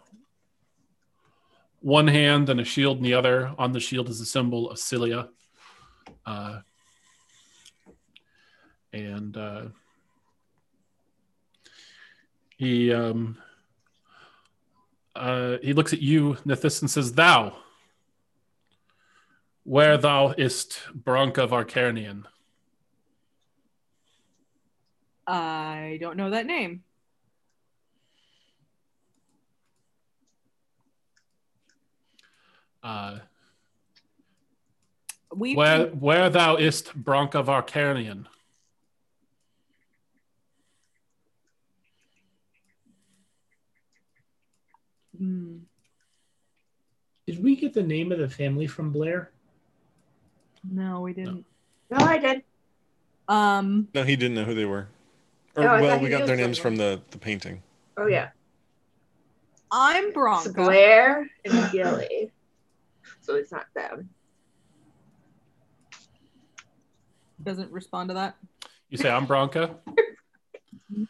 one 1.79 2.09
hand 2.09 2.49
and 2.49 2.59
a 2.59 2.65
shield 2.65 2.97
in 2.97 3.05
the 3.05 3.15
other. 3.15 3.55
On 3.59 3.71
the 3.71 3.79
shield 3.79 4.09
is 4.09 4.21
a 4.21 4.27
symbol 4.27 4.73
of 4.73 4.81
Cilia. 4.81 5.29
Uh, 6.27 6.61
and 8.93 9.37
uh, 9.37 9.63
he 12.57 12.93
um, 12.93 13.39
uh, 15.15 15.59
he 15.63 15.73
looks 15.73 15.93
at 15.93 16.03
you, 16.03 16.37
Nithis, 16.47 16.81
and 16.81 16.91
says, 16.91 17.13
"Thou." 17.13 17.57
Where 19.65 19.99
thou 19.99 20.33
ist, 20.39 20.81
Bronca 20.95 21.43
of 21.43 21.51
Arcarnian. 21.51 22.25
I 25.27 25.99
don't 26.01 26.17
know 26.17 26.31
that 26.31 26.47
name. 26.47 26.85
Uh, 32.83 33.19
We 35.35 35.55
where, 35.55 35.87
where 35.89 36.31
thou 36.31 36.57
ist, 36.57 36.93
Bronca 36.95 37.37
of 37.37 37.47
Arcarnian. 37.47 38.27
Hmm. 45.17 45.59
Did 47.27 47.43
we 47.43 47.57
get 47.57 47.75
the 47.75 47.83
name 47.83 48.13
of 48.13 48.19
the 48.19 48.29
family 48.29 48.67
from 48.67 48.91
Blair? 48.91 49.31
No, 50.71 51.01
we 51.01 51.13
didn't. 51.13 51.45
No, 51.91 51.99
I 51.99 52.19
did. 52.19 52.43
Um, 53.29 53.89
No, 53.95 54.03
he 54.05 54.17
didn't 54.17 54.35
know 54.35 54.45
who 54.45 54.55
they 54.55 54.65
were. 54.65 54.89
Or, 55.57 55.65
Oh, 55.65 55.67
I 55.67 55.81
well, 55.81 56.01
we 56.01 56.09
got 56.09 56.27
their 56.27 56.37
names 56.37 56.57
from 56.57 56.77
the, 56.77 57.03
the 57.11 57.19
painting. 57.19 57.63
Oh 57.97 58.07
yeah, 58.07 58.31
I'm 59.71 60.07
it's 60.07 60.17
Bronca. 60.17 60.55
Blair 60.55 61.29
and 61.45 61.73
Gilly. 61.73 62.31
So 63.21 63.35
it's 63.35 63.51
not 63.51 63.67
them. 63.75 64.09
Doesn't 67.49 67.73
respond 67.73 68.11
to 68.11 68.15
that. 68.15 68.37
You 68.91 68.99
say, 68.99 69.09
I'm 69.09 69.27
Bronca? 69.27 69.75
He 70.95 71.07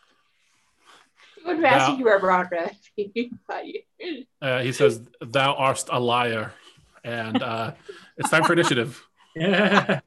would 1.45 1.57
have 1.57 1.65
asked 1.65 1.93
if 1.95 1.99
you 1.99 2.05
were 2.05 2.21
Bronca. 2.21 2.71
He 2.95 3.33
Uh, 4.41 4.61
he 4.61 4.71
says, 4.71 5.01
Thou 5.21 5.55
art 5.55 5.85
a 5.91 5.99
liar. 5.99 6.53
And 7.03 7.43
uh, 7.43 7.73
it's 8.17 8.31
time 8.31 8.45
for 8.45 8.53
initiative. 8.53 9.05
Yeah. 9.35 9.99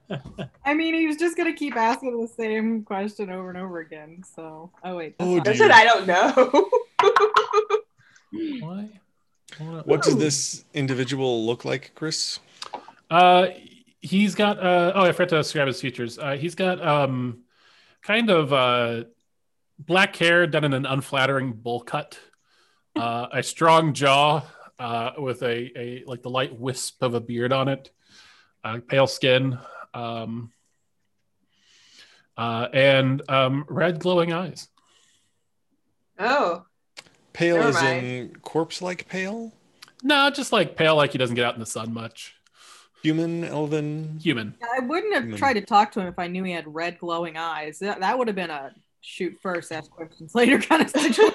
I 0.64 0.72
mean, 0.72 0.94
he 0.94 1.06
was 1.06 1.16
just 1.18 1.36
gonna 1.36 1.52
keep 1.52 1.76
asking 1.76 2.18
the 2.22 2.26
same 2.28 2.82
question 2.84 3.28
over 3.30 3.50
and 3.50 3.58
over 3.58 3.80
again. 3.80 4.22
So, 4.34 4.70
oh 4.82 4.96
wait, 4.96 5.18
that's 5.18 5.28
Oh, 5.28 5.36
not- 5.36 5.48
I 5.48 5.54
said 5.56 5.70
I 5.70 5.84
don't 5.84 6.06
know. 6.06 6.70
Why? 8.66 8.88
What 9.84 10.02
does 10.02 10.16
this 10.16 10.64
individual 10.72 11.44
look 11.46 11.66
like, 11.66 11.92
Chris? 11.94 12.38
Uh, 13.10 13.48
he's 14.00 14.34
got, 14.34 14.58
uh, 14.58 14.92
oh, 14.94 15.02
I 15.02 15.12
forgot 15.12 15.30
to 15.30 15.36
describe 15.38 15.66
his 15.66 15.80
features. 15.80 16.18
Uh, 16.18 16.36
he's 16.36 16.54
got 16.54 16.84
um, 16.86 17.42
kind 18.02 18.30
of 18.30 18.52
uh, 18.52 19.04
black 19.78 20.16
hair 20.16 20.46
done 20.46 20.64
in 20.64 20.72
an 20.72 20.86
unflattering 20.86 21.52
bowl 21.52 21.80
cut, 21.80 22.18
uh, 22.94 23.26
a 23.32 23.42
strong 23.42 23.92
jaw 23.92 24.42
uh, 24.78 25.12
with 25.18 25.42
a, 25.42 25.72
a 25.78 26.04
like 26.06 26.22
the 26.22 26.30
light 26.30 26.58
wisp 26.58 27.02
of 27.02 27.14
a 27.14 27.20
beard 27.20 27.52
on 27.52 27.68
it, 27.68 27.90
uh, 28.64 28.78
pale 28.86 29.06
skin, 29.06 29.58
um, 29.94 30.52
uh, 32.36 32.68
and 32.72 33.28
um, 33.30 33.64
red 33.68 33.98
glowing 33.98 34.32
eyes. 34.32 34.68
oh, 36.18 36.64
Pale 37.32 37.56
Never 37.56 37.68
as 37.68 37.74
mind. 37.74 38.06
in 38.06 38.36
corpse-like 38.36 39.08
pale? 39.08 39.52
No, 40.02 40.30
just 40.30 40.52
like 40.52 40.76
pale, 40.76 40.96
like 40.96 41.12
he 41.12 41.18
doesn't 41.18 41.36
get 41.36 41.44
out 41.44 41.52
in 41.54 41.60
the 41.60 41.66
sun 41.66 41.92
much. 41.92 42.35
Human, 43.02 43.44
elven? 43.44 44.18
Human. 44.22 44.54
I 44.74 44.80
wouldn't 44.80 45.14
have 45.14 45.24
Hmm. 45.24 45.34
tried 45.36 45.54
to 45.54 45.60
talk 45.60 45.92
to 45.92 46.00
him 46.00 46.06
if 46.08 46.18
I 46.18 46.26
knew 46.28 46.42
he 46.44 46.52
had 46.52 46.64
red 46.72 46.98
glowing 46.98 47.36
eyes. 47.36 47.78
That, 47.78 48.00
that 48.00 48.18
would 48.18 48.26
have 48.26 48.34
been 48.36 48.50
a 48.50 48.74
shoot 49.00 49.36
first, 49.40 49.70
ask 49.70 49.90
questions 49.90 50.34
later 50.34 50.58
kind 50.58 50.82
of 50.82 50.90
situation. 50.90 51.24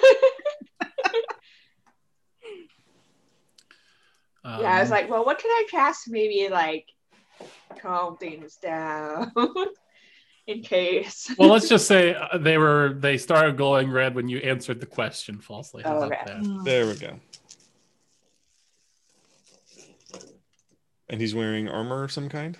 Um, 4.44 4.62
yeah. 4.62 4.74
I 4.76 4.80
was 4.80 4.90
like, 4.90 5.08
well, 5.08 5.24
what 5.24 5.38
can 5.38 5.50
I 5.50 5.66
cast? 5.70 6.08
Maybe 6.10 6.48
like 6.50 6.88
calm 7.80 8.16
things 8.16 8.56
down 8.56 9.30
in 10.48 10.62
case. 10.62 11.30
well, 11.38 11.48
let's 11.50 11.68
just 11.68 11.86
say 11.94 12.14
uh, 12.14 12.38
they 12.38 12.58
were 12.58 12.96
they 12.98 13.18
started 13.18 13.56
glowing 13.56 13.88
red 13.90 14.16
when 14.16 14.28
you 14.28 14.38
answered 14.38 14.80
the 14.80 14.86
question 14.86 15.38
falsely. 15.38 15.84
Oh, 15.84 16.02
okay. 16.06 16.40
There 16.64 16.86
we 16.86 16.94
go. 16.96 17.20
And 21.12 21.20
he's 21.20 21.34
wearing 21.34 21.68
armor 21.68 22.04
of 22.04 22.10
some 22.10 22.30
kind? 22.30 22.56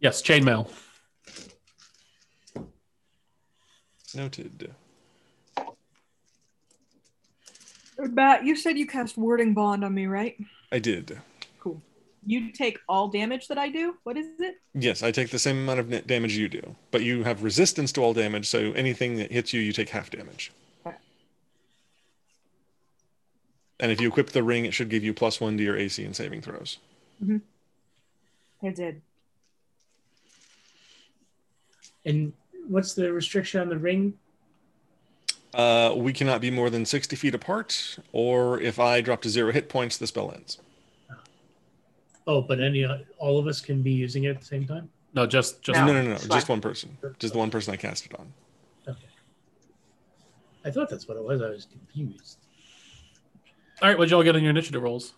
Yes, 0.00 0.20
chainmail. 0.20 0.68
Noted. 4.12 4.74
Matt, 7.96 8.44
you 8.44 8.56
said 8.56 8.76
you 8.76 8.88
cast 8.88 9.16
Warding 9.16 9.54
Bond 9.54 9.84
on 9.84 9.94
me, 9.94 10.06
right? 10.06 10.36
I 10.72 10.80
did. 10.80 11.20
Cool. 11.60 11.80
You 12.26 12.50
take 12.50 12.80
all 12.88 13.06
damage 13.06 13.46
that 13.46 13.56
I 13.56 13.68
do. 13.68 13.94
What 14.02 14.16
is 14.16 14.26
it? 14.40 14.56
Yes, 14.74 15.04
I 15.04 15.12
take 15.12 15.30
the 15.30 15.38
same 15.38 15.58
amount 15.58 15.78
of 15.78 15.88
net 15.88 16.08
damage 16.08 16.36
you 16.36 16.48
do, 16.48 16.74
but 16.90 17.04
you 17.04 17.22
have 17.22 17.44
resistance 17.44 17.92
to 17.92 18.02
all 18.02 18.12
damage, 18.12 18.48
so 18.48 18.72
anything 18.72 19.14
that 19.18 19.30
hits 19.30 19.52
you, 19.52 19.60
you 19.60 19.72
take 19.72 19.90
half 19.90 20.10
damage. 20.10 20.50
Okay. 20.84 20.96
And 23.78 23.92
if 23.92 24.00
you 24.00 24.08
equip 24.08 24.30
the 24.30 24.42
ring, 24.42 24.64
it 24.64 24.74
should 24.74 24.88
give 24.88 25.04
you 25.04 25.14
plus 25.14 25.40
one 25.40 25.56
to 25.56 25.62
your 25.62 25.76
AC 25.76 26.04
and 26.04 26.16
saving 26.16 26.40
throws. 26.40 26.78
I 27.22 28.70
did. 28.70 29.02
And 32.04 32.32
what's 32.68 32.94
the 32.94 33.12
restriction 33.12 33.60
on 33.60 33.68
the 33.68 33.78
ring? 33.78 34.14
Uh, 35.52 35.94
we 35.96 36.12
cannot 36.12 36.40
be 36.40 36.50
more 36.50 36.68
than 36.68 36.84
60 36.84 37.14
feet 37.16 37.34
apart, 37.34 37.98
or 38.12 38.60
if 38.60 38.80
I 38.80 39.00
drop 39.00 39.22
to 39.22 39.28
zero 39.28 39.52
hit 39.52 39.68
points, 39.68 39.96
the 39.96 40.06
spell 40.06 40.32
ends. 40.32 40.58
Oh, 42.26 42.40
but 42.40 42.60
any 42.60 42.84
all 43.18 43.38
of 43.38 43.46
us 43.46 43.60
can 43.60 43.82
be 43.82 43.92
using 43.92 44.24
it 44.24 44.30
at 44.30 44.40
the 44.40 44.46
same 44.46 44.66
time. 44.66 44.90
No, 45.12 45.26
just 45.26 45.62
just 45.62 45.78
No, 45.78 45.86
No, 45.86 45.92
no, 45.92 46.02
no, 46.02 46.08
no. 46.10 46.14
Just 46.16 46.28
fine. 46.28 46.54
one 46.56 46.60
person. 46.60 46.96
Just 47.18 47.34
the 47.34 47.38
one 47.38 47.50
person 47.50 47.72
I 47.72 47.76
cast 47.76 48.06
it 48.06 48.14
on. 48.18 48.32
Okay. 48.88 48.98
I 50.64 50.70
thought 50.70 50.88
that's 50.88 51.06
what 51.06 51.16
it 51.18 51.22
was. 51.22 51.42
I 51.42 51.50
was 51.50 51.66
confused. 51.66 52.38
all 53.82 53.88
right. 53.88 53.98
What'd 53.98 54.10
y'all 54.10 54.22
get 54.22 54.34
on 54.34 54.42
your 54.42 54.50
initiative 54.50 54.82
rolls? 54.82 55.12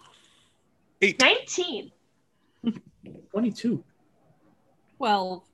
Eight. 1.03 1.20
19. 1.20 1.92
Twenty-two. 3.30 3.84
Well, 4.99 5.44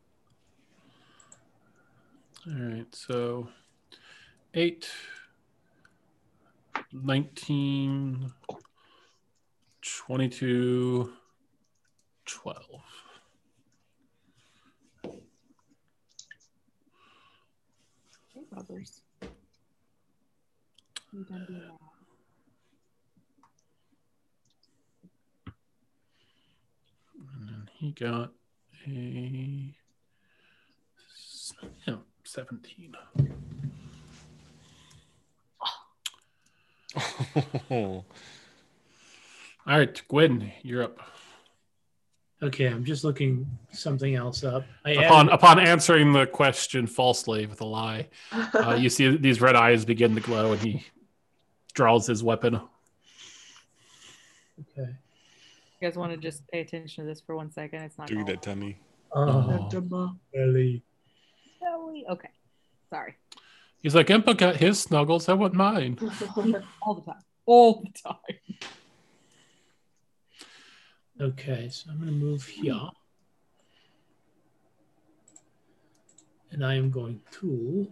All 2.47 2.53
right, 2.55 2.95
so 2.95 3.49
8, 4.55 4.89
19, 6.93 8.33
22, 9.83 11.13
12. 12.25 12.83
brothers. 18.53 19.01
You 21.13 21.25
done 21.25 21.47
doing 21.47 21.61
that? 21.61 21.79
And 27.39 27.49
then 27.49 27.69
he 27.83 27.91
got 27.91 28.31
a 28.87 29.75
yeah, 31.87 31.97
17. 32.23 32.95
Oh, 37.71 37.71
All 37.71 38.05
right, 39.67 40.03
Gwen, 40.09 40.53
you're 40.63 40.85
up. 40.85 40.99
Okay, 42.41 42.67
I'm 42.67 42.85
just 42.85 43.03
looking 43.05 43.47
something 43.73 44.15
else 44.15 44.45
up. 44.45 44.65
I 44.85 44.91
Upon 44.93 45.27
added- 45.29 45.35
upon 45.35 45.59
answering 45.59 46.13
the 46.13 46.27
question 46.27 46.87
falsely 46.87 47.47
with 47.47 47.61
a 47.61 47.65
lie, 47.65 48.09
uh, 48.33 48.77
you 48.81 48.89
see 48.91 49.17
these 49.17 49.41
red 49.41 49.57
eyes 49.57 49.85
begin 49.85 50.15
to 50.15 50.21
glow, 50.21 50.53
and 50.53 50.61
he 50.61 50.85
draws 51.75 52.07
his 52.07 52.23
weapon. 52.23 52.61
okay. 54.79 54.91
You 55.83 55.89
guys 55.89 55.97
want 55.99 56.13
to 56.13 56.17
just 56.17 56.47
pay 56.47 56.61
attention 56.61 57.03
to 57.03 57.09
this 57.11 57.21
for 57.21 57.35
one 57.35 57.51
second? 57.51 57.83
It's 57.83 57.99
not. 57.99 58.07
do 58.07 58.15
gonna- 58.15 58.27
that, 58.27 58.41
Tummy. 58.43 58.79
Oh, 59.13 59.69
Oh. 59.83 60.17
really? 60.33 60.81
Silly. 61.61 62.05
Okay. 62.09 62.29
Sorry. 62.89 63.17
He's 63.83 63.93
like, 63.97 64.07
Impa 64.07 64.39
got 64.39 64.55
his 64.55 64.79
snuggles. 64.79 65.29
I 65.29 65.33
want 65.33 65.55
mine. 65.55 65.99
All 66.83 66.95
the 66.95 67.01
time. 67.03 67.23
All 67.47 67.83
the 67.83 67.91
time. 68.01 68.61
Okay, 71.21 71.69
so 71.69 71.91
I'm 71.91 71.97
going 71.99 72.07
to 72.11 72.15
move 72.17 72.47
here. 72.47 72.79
And 76.53 76.65
I 76.65 76.75
am 76.77 76.93
going 76.93 77.21
to. 77.41 77.89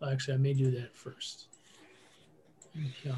well, 0.00 0.08
Actually, 0.10 0.34
I 0.34 0.38
may 0.38 0.54
do 0.54 0.70
that 0.70 0.96
first. 0.96 1.48
Here. 3.02 3.14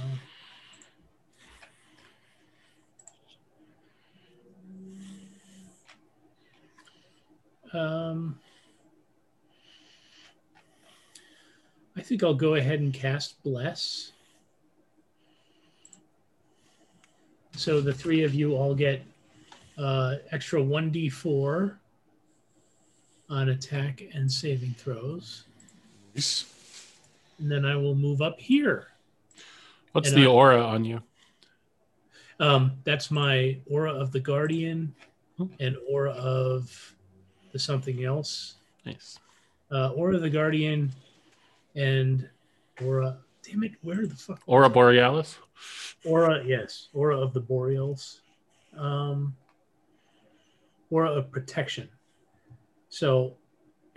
Um, 7.74 8.38
I 11.96 12.00
think 12.00 12.22
I'll 12.22 12.34
go 12.34 12.54
ahead 12.54 12.80
and 12.80 12.92
cast 12.92 13.42
Bless. 13.42 14.12
So 17.56 17.80
the 17.80 17.92
three 17.92 18.24
of 18.24 18.34
you 18.34 18.54
all 18.56 18.74
get 18.74 19.02
uh, 19.78 20.16
extra 20.32 20.60
1d4 20.60 21.76
on 23.30 23.48
attack 23.50 24.02
and 24.12 24.30
saving 24.30 24.74
throws. 24.74 25.44
Nice. 26.14 26.46
And 27.38 27.50
then 27.50 27.64
I 27.64 27.76
will 27.76 27.94
move 27.94 28.22
up 28.22 28.38
here. 28.40 28.88
What's 29.92 30.08
And 30.10 30.18
the 30.18 30.24
I- 30.26 30.30
aura 30.30 30.62
on 30.64 30.84
you? 30.84 31.00
Um, 32.40 32.72
that's 32.82 33.10
my 33.12 33.58
aura 33.66 33.92
of 33.92 34.10
the 34.10 34.18
guardian 34.20 34.94
Hmm. 35.36 35.46
and 35.60 35.76
aura 35.88 36.10
of 36.12 36.93
the 37.54 37.58
something 37.60 38.04
else. 38.04 38.56
Nice. 38.84 39.20
Uh, 39.70 39.90
aura 39.90 40.16
of 40.16 40.22
the 40.22 40.28
guardian 40.28 40.90
and 41.76 42.28
aura. 42.84 43.16
Damn 43.42 43.62
it! 43.62 43.72
Where 43.82 44.06
the 44.06 44.14
fuck? 44.14 44.42
Aura 44.46 44.68
borealis. 44.68 45.38
Aura, 46.04 46.42
yes, 46.44 46.88
aura 46.92 47.16
of 47.16 47.32
the 47.32 47.40
boreals. 47.40 48.20
Um, 48.76 49.36
aura 50.90 51.12
of 51.12 51.30
protection. 51.30 51.88
So 52.88 53.36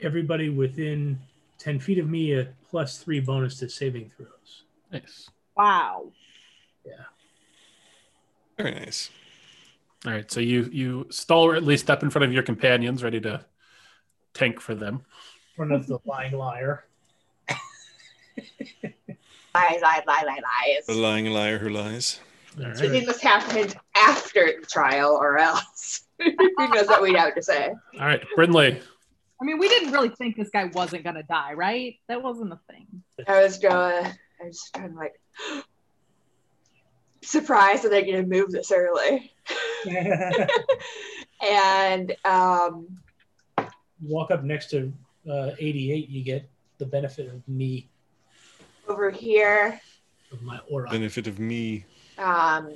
everybody 0.04 0.50
within 0.50 1.20
ten 1.58 1.80
feet 1.80 1.98
of 1.98 2.08
me, 2.08 2.34
a 2.34 2.48
plus 2.70 3.00
three 3.00 3.20
bonus 3.20 3.58
to 3.60 3.70
saving 3.70 4.12
throws. 4.16 4.66
Nice. 4.92 5.32
Wow. 5.56 6.12
Yeah. 6.86 7.06
Very 8.58 8.76
nice. 8.76 9.10
All 10.06 10.12
right, 10.12 10.30
so 10.32 10.40
you 10.40 10.70
you 10.72 11.08
stalwartly 11.10 11.78
step 11.78 12.04
in 12.04 12.10
front 12.10 12.26
of 12.26 12.34
your 12.34 12.44
companions, 12.44 13.04
ready 13.04 13.20
to 13.22 13.44
tank 14.34 14.60
for 14.60 14.76
them. 14.76 14.96
In 14.96 15.56
front 15.56 15.72
of 15.72 15.88
the 15.88 15.98
lying 16.06 16.38
liar. 16.38 16.86
lies, 17.50 19.82
lies, 19.82 20.04
lies, 20.08 20.26
lies, 20.28 20.86
The 20.86 20.94
lying 20.94 21.26
liar 21.26 21.58
who 21.58 21.70
lies. 21.70 22.20
That's 22.56 22.80
All 22.80 22.86
I 22.86 22.90
right. 22.90 22.96
think 22.96 23.08
this 23.08 23.22
happened 23.22 23.76
after 23.96 24.54
the 24.60 24.66
trial, 24.68 25.18
or 25.20 25.40
else 25.40 26.04
who 26.20 26.68
knows 26.70 26.88
what 26.88 27.02
we'd 27.02 27.16
have 27.16 27.36
to 27.36 27.42
say. 27.42 27.74
All 28.00 28.06
right, 28.06 28.24
Brindley. 28.36 28.80
I 29.40 29.46
mean, 29.46 29.60
we 29.60 29.68
didn't 29.68 29.92
really 29.92 30.10
think 30.10 30.36
this 30.36 30.50
guy 30.50 30.66
wasn't 30.66 31.04
gonna 31.04 31.24
die, 31.24 31.54
right? 31.54 31.96
That 32.08 32.24
wasn't 32.24 32.50
the 32.52 32.60
thing. 32.70 33.04
I 33.28 33.42
was 33.42 33.58
going, 33.58 34.06
I 34.06 34.46
was 34.46 34.70
kind 34.74 34.92
of 34.92 34.96
like 34.96 35.20
surprised 37.22 37.84
that 37.84 37.90
they're 37.90 38.02
going 38.02 38.22
to 38.22 38.28
move 38.28 38.52
this 38.52 38.72
early. 38.72 39.34
and 41.42 42.16
um, 42.26 42.88
Walk 44.02 44.32
up 44.32 44.44
next 44.44 44.70
to 44.72 44.94
uh, 45.30 45.52
88, 45.60 46.10
you 46.10 46.24
get 46.24 46.50
the 46.78 46.86
benefit 46.86 47.28
of 47.28 47.48
me, 47.48 47.90
over 48.88 49.10
here, 49.10 49.80
of 50.32 50.42
my 50.42 50.60
aura. 50.70 50.90
Benefit 50.90 51.28
of 51.28 51.40
me. 51.40 51.86
um, 52.18 52.72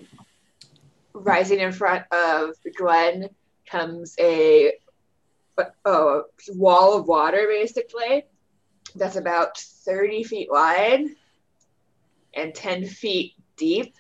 rising 1.14 1.60
in 1.60 1.72
front 1.72 2.06
of 2.12 2.56
Glenn 2.78 3.30
comes 3.66 4.16
a, 4.20 4.74
a 5.86 6.22
wall 6.50 6.98
of 6.98 7.08
water, 7.08 7.46
basically, 7.48 8.24
that's 8.96 9.16
about 9.16 9.58
30 9.58 10.24
feet 10.24 10.48
wide 10.52 11.06
and 12.34 12.54
10 12.56 12.88
feet 12.88 13.34
deep. 13.58 13.96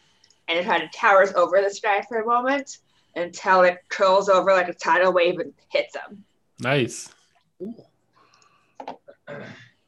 And 0.51 0.59
it 0.59 0.65
kind 0.65 0.83
of 0.83 0.91
towers 0.91 1.31
over 1.33 1.61
the 1.61 1.69
sky 1.69 2.03
for 2.09 2.19
a 2.19 2.25
moment 2.25 2.79
until 3.15 3.61
it 3.61 3.77
curls 3.87 4.27
over 4.27 4.51
like 4.51 4.67
a 4.67 4.73
tidal 4.73 5.13
wave 5.13 5.39
and 5.39 5.53
hits 5.69 5.95
him. 5.95 6.25
Nice. 6.59 7.09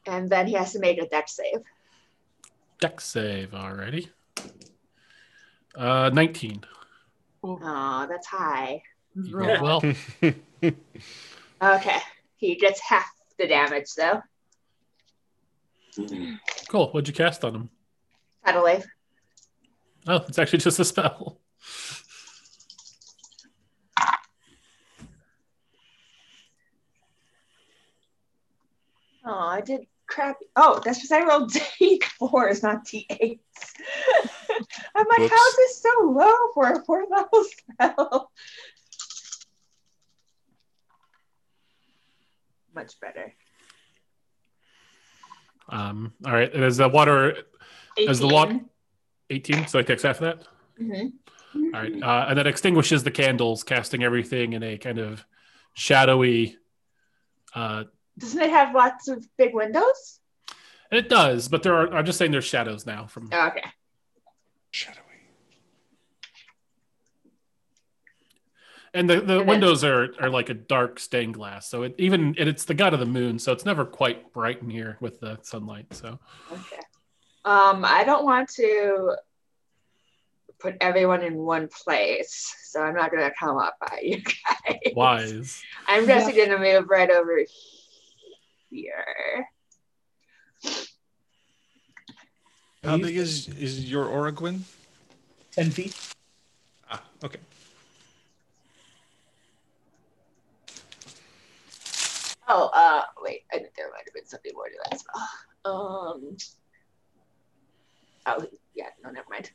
And 0.06 0.30
then 0.30 0.46
he 0.46 0.54
has 0.54 0.72
to 0.72 0.78
make 0.78 0.96
a 0.98 1.06
Dex 1.06 1.36
save. 1.36 1.60
Dex 2.80 3.04
save 3.04 3.52
already. 3.52 4.10
Uh, 5.74 6.08
19. 6.14 6.64
Oh, 7.42 8.06
that's 8.08 8.26
high. 8.26 8.82
You 9.14 9.36
rolled 9.36 9.60
well. 9.60 9.82
Okay. 11.62 11.98
He 12.36 12.56
gets 12.56 12.80
half 12.80 13.10
the 13.38 13.46
damage 13.46 13.94
though. 13.96 14.22
Cool. 16.68 16.88
What'd 16.88 17.08
you 17.08 17.14
cast 17.14 17.44
on 17.44 17.54
him? 17.54 17.70
Tidal 18.44 18.64
wave. 18.64 18.86
Oh, 20.08 20.22
it's 20.28 20.38
actually 20.38 20.58
just 20.58 20.78
a 20.78 20.84
spell. 20.84 21.40
Oh, 29.24 29.48
I 29.48 29.62
did 29.62 29.86
crap. 30.06 30.36
Oh, 30.56 30.80
that's 30.84 30.98
because 30.98 31.10
I 31.10 31.24
rolled 31.24 31.50
D4s, 31.80 32.62
not 32.62 32.84
D8s. 32.84 33.38
I'm 34.94 35.06
like, 35.08 35.18
Whoops. 35.20 35.32
how 35.32 35.48
is 35.48 35.56
this 35.56 35.82
so 35.82 36.08
low 36.10 36.34
for 36.52 36.72
a 36.72 36.84
fourth 36.84 37.08
level 37.10 37.44
spell? 37.44 38.30
Much 42.74 43.00
better. 43.00 43.32
Um, 45.68 46.12
all 46.26 46.32
right. 46.32 46.52
And 46.52 46.62
as 46.62 46.76
the 46.76 46.88
water, 46.88 47.38
as 48.06 48.20
the 48.20 48.28
water, 48.28 48.60
18, 49.30 49.66
so 49.66 49.78
it 49.78 49.86
takes 49.86 50.02
half 50.02 50.20
of 50.20 50.38
that. 50.38 50.48
Mhm. 50.80 51.12
All 51.56 51.80
right. 51.80 52.02
Uh, 52.02 52.26
and 52.28 52.38
that 52.38 52.46
extinguishes 52.46 53.04
the 53.04 53.10
candles, 53.10 53.62
casting 53.62 54.02
everything 54.02 54.52
in 54.54 54.62
a 54.62 54.76
kind 54.76 54.98
of 54.98 55.24
shadowy. 55.74 56.56
Uh, 57.54 57.84
Doesn't 58.18 58.40
it 58.42 58.50
have 58.50 58.74
lots 58.74 59.08
of 59.08 59.24
big 59.36 59.54
windows? 59.54 60.20
it 60.90 61.08
does, 61.08 61.48
but 61.48 61.62
there 61.62 61.74
are. 61.74 61.92
I'm 61.94 62.04
just 62.06 62.18
saying 62.18 62.30
there's 62.32 62.44
shadows 62.44 62.86
now 62.86 63.06
from. 63.06 63.28
Oh, 63.32 63.46
okay. 63.48 63.64
Shadowy. 64.70 65.00
And 68.92 69.10
the, 69.10 69.20
the 69.20 69.40
And 69.40 69.48
windows 69.48 69.82
are, 69.82 70.08
are 70.20 70.30
like 70.30 70.50
a 70.50 70.54
dark 70.54 71.00
stained 71.00 71.34
glass. 71.34 71.68
So 71.68 71.82
it 71.82 71.94
even 71.98 72.36
and 72.38 72.48
it's 72.48 72.64
the 72.64 72.74
god 72.74 72.94
of 72.94 73.00
the 73.00 73.06
moon, 73.06 73.38
so 73.40 73.50
it's 73.52 73.64
never 73.64 73.84
quite 73.84 74.32
bright 74.32 74.62
in 74.62 74.70
here 74.70 74.98
with 75.00 75.18
the 75.20 75.38
sunlight. 75.42 75.86
So 75.92 76.20
Okay. 76.52 76.78
Um, 77.44 77.84
I 77.84 78.04
don't 78.04 78.24
want 78.24 78.48
to 78.54 79.16
put 80.58 80.76
everyone 80.80 81.22
in 81.22 81.36
one 81.36 81.68
place, 81.68 82.54
so 82.64 82.80
I'm 82.80 82.94
not 82.94 83.10
gonna 83.10 83.30
come 83.38 83.58
up 83.58 83.76
by 83.80 84.00
you 84.02 84.22
guys. 84.22 84.94
wise. 84.94 85.62
I'm 85.88 86.06
just 86.06 86.34
gonna 86.34 86.58
move 86.58 86.88
right 86.88 87.10
over 87.10 87.44
here. 88.70 89.46
How 92.82 92.96
big 92.96 93.16
is 93.16 93.48
is 93.48 93.90
your 93.90 94.06
aura, 94.06 94.32
Gwyn? 94.32 94.64
Ten 95.52 95.70
feet. 95.70 95.94
Ah, 96.90 97.02
okay. 97.22 97.38
Oh, 102.46 102.70
uh, 102.74 103.02
wait, 103.22 103.42
I 103.52 103.58
think 103.58 103.74
there 103.74 103.90
might 103.90 104.04
have 104.04 104.14
been 104.14 104.26
something 104.26 104.52
more 104.54 104.68
to 104.68 104.76
that 104.90 105.00
spell. 105.00 105.28
Um, 105.64 106.36
oh, 108.26 108.46
yeah, 108.74 108.86
no, 109.02 109.10
never 109.10 109.26
mind. 109.30 109.50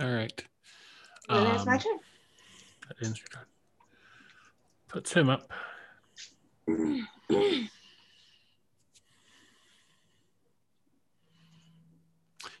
All 0.00 0.10
right. 0.10 0.44
Then 1.28 1.46
it's 1.54 1.66
my 1.66 1.74
Um, 1.74 1.78
turn. 1.80 1.98
that 2.88 2.96
ends 3.06 3.18
your 3.18 3.26
turn. 3.28 3.44
Puts 4.88 5.12
him 5.12 5.28
up. 5.30 5.50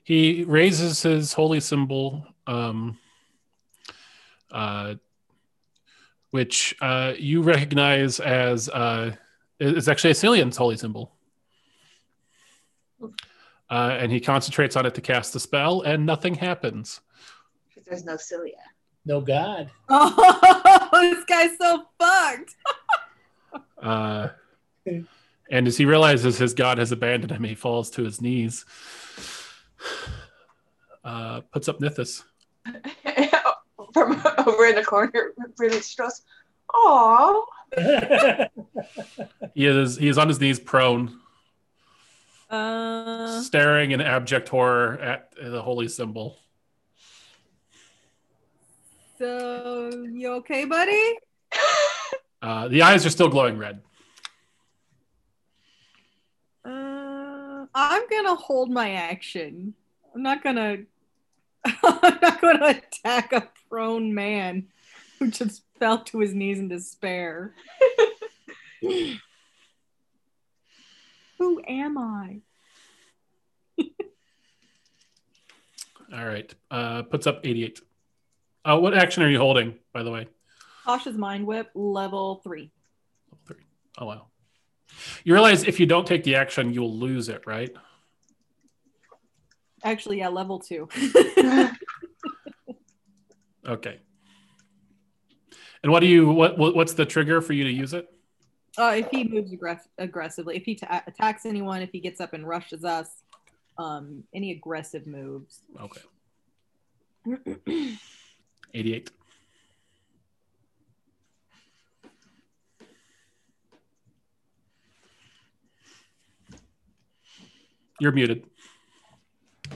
He 0.04 0.44
raises 0.44 1.02
his 1.02 1.32
holy 1.32 1.60
symbol, 1.60 2.26
um, 2.46 2.98
uh, 4.50 4.94
which 6.32 6.74
uh, 6.80 7.12
you 7.18 7.42
recognize 7.42 8.18
as 8.18 8.68
uh, 8.70 9.14
is 9.60 9.86
actually 9.86 10.10
a 10.10 10.14
Cillian's 10.14 10.56
holy 10.56 10.78
symbol. 10.78 11.12
Uh, 13.70 13.96
and 13.98 14.10
he 14.10 14.18
concentrates 14.18 14.74
on 14.74 14.86
it 14.86 14.94
to 14.94 15.00
cast 15.00 15.34
the 15.34 15.40
spell, 15.40 15.82
and 15.82 16.04
nothing 16.04 16.34
happens. 16.34 17.00
Because 17.68 17.84
there's 17.84 18.04
no 18.04 18.16
Cilia. 18.16 18.56
No 19.04 19.20
God. 19.20 19.70
Oh, 19.90 20.88
this 20.92 21.24
guy's 21.24 21.56
so 21.58 21.84
fucked. 22.00 22.56
Uh, 23.82 24.28
and 25.50 25.66
as 25.66 25.76
he 25.76 25.84
realizes 25.84 26.38
his 26.38 26.54
god 26.54 26.78
has 26.78 26.92
abandoned 26.92 27.32
him, 27.32 27.42
he 27.42 27.56
falls 27.56 27.90
to 27.90 28.02
his 28.04 28.20
knees. 28.20 28.64
Uh, 31.04 31.40
puts 31.52 31.68
up 31.68 31.80
Nithis. 31.80 32.22
Over 34.46 34.66
in 34.66 34.74
the 34.76 34.84
corner, 34.84 35.32
really 35.58 35.80
stressed. 35.80 36.24
Aw. 36.74 37.44
He 39.54 39.66
is 39.66 39.96
he 39.96 40.08
is 40.08 40.18
on 40.18 40.28
his 40.28 40.40
knees, 40.40 40.60
prone, 40.60 41.18
Uh, 42.50 43.40
staring 43.40 43.92
in 43.92 44.00
abject 44.02 44.48
horror 44.48 44.98
at 44.98 45.32
the 45.42 45.62
holy 45.62 45.88
symbol. 45.88 46.36
so 49.18 49.90
you 50.12 50.32
okay, 50.34 50.64
buddy? 50.64 51.18
Uh, 52.42 52.66
the 52.66 52.82
eyes 52.82 53.06
are 53.06 53.10
still 53.10 53.28
glowing 53.28 53.56
red. 53.56 53.80
Uh, 56.64 57.66
I'm 57.72 58.02
gonna 58.10 58.34
hold 58.34 58.68
my 58.68 58.90
action. 58.94 59.74
I'm 60.12 60.22
not 60.24 60.42
gonna. 60.42 60.78
I'm 61.64 62.18
not 62.20 62.40
gonna 62.40 62.66
attack 62.66 63.32
a 63.32 63.48
prone 63.68 64.14
man 64.14 64.68
who 65.18 65.30
just 65.30 65.62
fell 65.78 66.02
to 66.04 66.18
his 66.20 66.34
knees 66.34 66.58
in 66.58 66.68
despair. 66.68 67.54
who 71.38 71.60
am 71.66 71.98
I? 71.98 72.40
All 76.12 76.26
right. 76.26 76.54
Uh, 76.70 77.02
puts 77.02 77.26
up 77.26 77.40
88. 77.44 77.80
Uh, 78.64 78.78
what 78.78 78.94
action 78.94 79.22
are 79.22 79.30
you 79.30 79.38
holding, 79.38 79.78
by 79.94 80.02
the 80.02 80.10
way? 80.10 80.28
Tasha's 80.86 81.16
mind 81.16 81.46
whip 81.46 81.70
level 81.74 82.40
three. 82.44 82.70
Three. 83.46 83.64
Oh, 83.98 84.06
wow. 84.06 84.26
You 85.24 85.32
realize 85.32 85.64
if 85.64 85.80
you 85.80 85.86
don't 85.86 86.06
take 86.06 86.22
the 86.22 86.34
action, 86.36 86.74
you'll 86.74 86.94
lose 86.94 87.28
it, 87.30 87.46
right? 87.46 87.74
Actually, 89.84 90.18
yeah, 90.18 90.28
level 90.28 90.58
two. 90.58 90.88
Okay. 93.66 94.00
And 95.82 95.92
what 95.92 96.00
do 96.00 96.06
you 96.06 96.28
what, 96.30 96.58
what 96.58 96.74
what's 96.74 96.94
the 96.94 97.06
trigger 97.06 97.40
for 97.40 97.52
you 97.52 97.64
to 97.64 97.70
use 97.70 97.92
it? 97.94 98.08
Uh, 98.78 98.94
if 98.96 99.08
he 99.10 99.24
moves 99.24 99.52
aggress- 99.52 99.88
aggressively, 99.98 100.56
if 100.56 100.64
he 100.64 100.74
ta- 100.74 101.02
attacks 101.06 101.44
anyone, 101.44 101.82
if 101.82 101.90
he 101.92 102.00
gets 102.00 102.20
up 102.20 102.32
and 102.32 102.46
rushes 102.46 102.84
us, 102.84 103.08
um, 103.78 104.24
any 104.34 104.50
aggressive 104.52 105.06
moves. 105.06 105.60
Okay. 105.80 106.00
88. 108.74 109.10
You're 118.00 118.12
muted. 118.12 118.46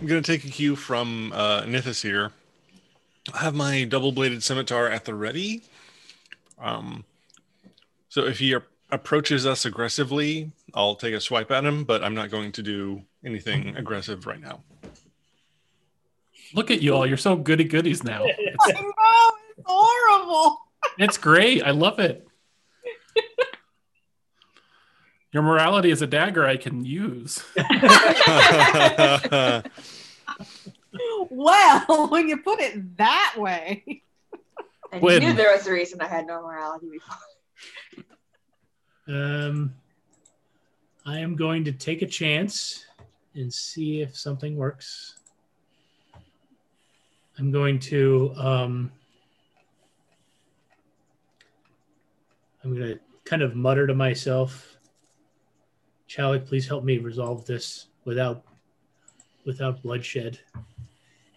I'm 0.01 0.07
gonna 0.07 0.23
take 0.23 0.45
a 0.45 0.49
cue 0.49 0.77
from 0.77 1.33
uh, 1.35 1.63
Nithis 1.63 2.03
here. 2.03 2.33
I 3.33 3.39
have 3.39 3.55
my 3.55 3.85
double-bladed 3.85 4.43
scimitar 4.43 4.89
at 4.89 5.05
the 5.05 5.15
ready. 5.15 5.63
Um, 6.61 7.05
so 8.09 8.25
if 8.25 8.39
he 8.39 8.53
a- 8.53 8.63
approaches 8.91 9.47
us 9.47 9.65
aggressively, 9.65 10.53
I'll 10.75 10.95
take 10.95 11.13
a 11.15 11.21
swipe 11.21 11.51
at 11.51 11.65
him, 11.65 11.85
but 11.85 12.05
I'm 12.05 12.15
not 12.15 12.31
going 12.31 12.53
to 12.53 12.63
do 12.63 13.03
anything 13.25 13.75
aggressive 13.77 14.27
right 14.27 14.41
now. 14.41 14.61
Look 16.55 16.71
at 16.71 16.83
you 16.83 16.95
all. 16.95 17.05
You're 17.07 17.17
so 17.17 17.35
goody 17.35 17.65
goodies 17.65 18.05
now. 18.05 18.23
I 18.61 18.73
know 18.73 18.93
it's 19.57 19.63
horrible. 19.65 20.59
it's 20.99 21.19
great. 21.19 21.63
I 21.65 21.73
love 21.73 21.99
it. 21.99 22.26
Your 25.37 25.43
morality 25.43 25.91
is 25.91 26.01
a 26.01 26.07
dagger 26.07 26.47
I 26.47 26.57
can 26.57 26.83
use. 26.83 27.45
Well, 31.29 32.09
when 32.09 32.29
you 32.29 32.39
put 32.39 32.61
it 32.61 32.97
that 32.97 33.35
way, 33.37 34.03
I 34.91 34.99
When? 34.99 35.21
knew 35.21 35.35
there 35.35 35.53
was 35.53 35.67
a 35.67 35.73
reason 35.73 36.01
I 36.01 36.07
had 36.07 36.27
no 36.27 36.41
morality 36.41 36.87
before. 39.05 39.15
Um, 39.15 39.75
I 41.05 41.19
am 41.19 41.37
going 41.37 41.65
to 41.65 41.73
take 41.73 42.01
a 42.01 42.07
chance 42.07 42.87
and 43.35 43.53
see 43.53 44.01
if 44.01 44.17
something 44.17 44.57
works. 44.57 45.17
I'm 47.39 47.51
going 47.53 47.79
to 47.81 48.33
um, 48.39 48.91
I'm 52.65 52.75
going 52.75 52.95
to 52.95 53.01
kind 53.27 53.43
of 53.43 53.55
mutter 53.55 53.87
to 53.87 53.95
myself, 53.95 54.76
Chalik, 56.09 56.47
please 56.47 56.69
help 56.69 56.85
me 56.85 56.99
resolve 56.99 57.45
this 57.47 57.87
without 58.05 58.45
without 59.45 59.83
bloodshed. 59.83 60.39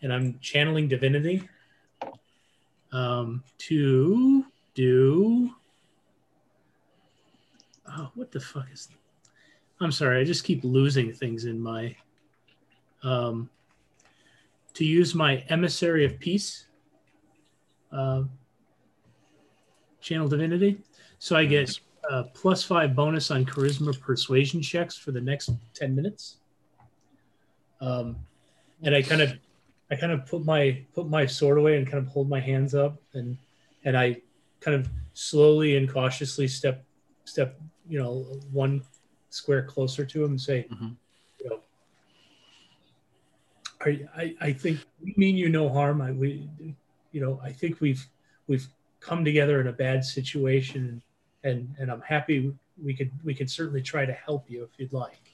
And 0.02 0.14
I'm 0.14 0.40
channeling 0.40 0.88
divinity 0.88 1.48
um, 2.92 3.44
to 3.60 4.46
do 4.74 5.52
oh, 7.98 8.12
what 8.16 8.32
the 8.32 8.40
fuck 8.40 8.68
is? 8.72 8.90
I'm 9.82 9.92
sorry. 9.92 10.20
I 10.20 10.24
just 10.24 10.44
keep 10.44 10.64
losing 10.64 11.14
things 11.14 11.46
in 11.46 11.60
my. 11.60 11.96
Um, 13.04 13.50
to 14.74 14.86
use 14.86 15.16
my 15.16 15.38
emissary 15.50 16.06
of 16.06 16.20
peace, 16.20 16.68
uh, 17.92 18.24
channel 20.02 20.28
divinity, 20.28 20.82
so 21.18 21.36
I 21.36 21.46
get 21.46 21.80
uh, 22.10 22.24
plus 22.34 22.64
five 22.64 22.96
bonus 22.96 23.30
on 23.32 23.46
charisma 23.46 23.98
persuasion 24.00 24.62
checks 24.62 24.98
for 24.98 25.12
the 25.12 25.22
next 25.22 25.52
ten 25.74 25.96
minutes. 25.96 26.38
Um, 27.82 28.18
and 28.84 28.94
I 28.96 29.02
kind 29.02 29.22
of, 29.22 29.34
I 29.92 29.96
kind 29.96 30.12
of 30.12 30.26
put 30.26 30.44
my 30.44 30.82
put 30.94 31.08
my 31.08 31.26
sword 31.26 31.58
away 31.58 31.78
and 31.78 31.86
kind 31.86 32.00
of 32.00 32.08
hold 32.12 32.28
my 32.30 32.40
hands 32.40 32.74
up 32.76 32.98
and 33.14 33.38
and 33.86 33.98
I 33.98 34.22
kind 34.60 34.76
of 34.76 34.90
slowly 35.14 35.78
and 35.78 35.90
cautiously 35.90 36.48
step 36.48 36.84
step 37.26 37.60
you 37.88 38.00
know 38.00 38.26
one 38.52 38.82
square 39.30 39.64
closer 39.64 40.06
to 40.06 40.24
him 40.24 40.32
and 40.32 40.42
say 40.42 40.66
Mhm. 40.72 40.96
you 41.40 41.50
know 41.50 41.60
I, 43.86 44.00
I 44.16 44.36
i 44.42 44.54
think 44.54 44.80
we 45.04 45.14
mean 45.18 45.36
you 45.38 45.50
no 45.50 45.70
harm 45.70 46.02
i 46.02 46.12
we 46.12 46.50
you 47.12 47.22
know 47.22 47.40
i 47.44 47.52
think 47.52 47.80
we've 47.80 48.06
we've 48.48 48.68
come 49.00 49.24
together 49.24 49.62
in 49.62 49.68
a 49.68 49.72
bad 49.74 50.04
situation 50.04 51.02
and 51.44 51.76
and 51.80 51.92
i'm 51.92 52.02
happy 52.02 52.54
we 52.82 52.94
could 52.94 53.12
we 53.24 53.34
could 53.34 53.50
certainly 53.50 53.82
try 53.82 54.06
to 54.06 54.14
help 54.14 54.50
you 54.50 54.64
if 54.64 54.70
you'd 54.78 54.94
like 54.94 55.30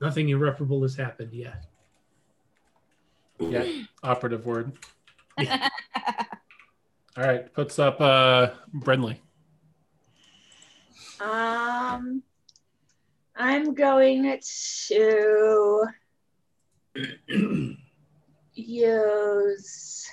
Nothing 0.00 0.28
irreparable 0.28 0.82
has 0.82 0.94
happened 0.94 1.32
yet. 1.32 1.64
Yeah, 3.40 3.66
operative 4.02 4.46
word. 4.46 4.72
All 5.38 5.46
right, 7.16 7.52
puts 7.52 7.78
up 7.78 8.00
uh 8.00 8.50
Brindley. 8.72 9.20
Um, 11.20 12.22
I'm 13.36 13.74
going 13.74 14.40
to 14.58 15.84
use 18.54 20.06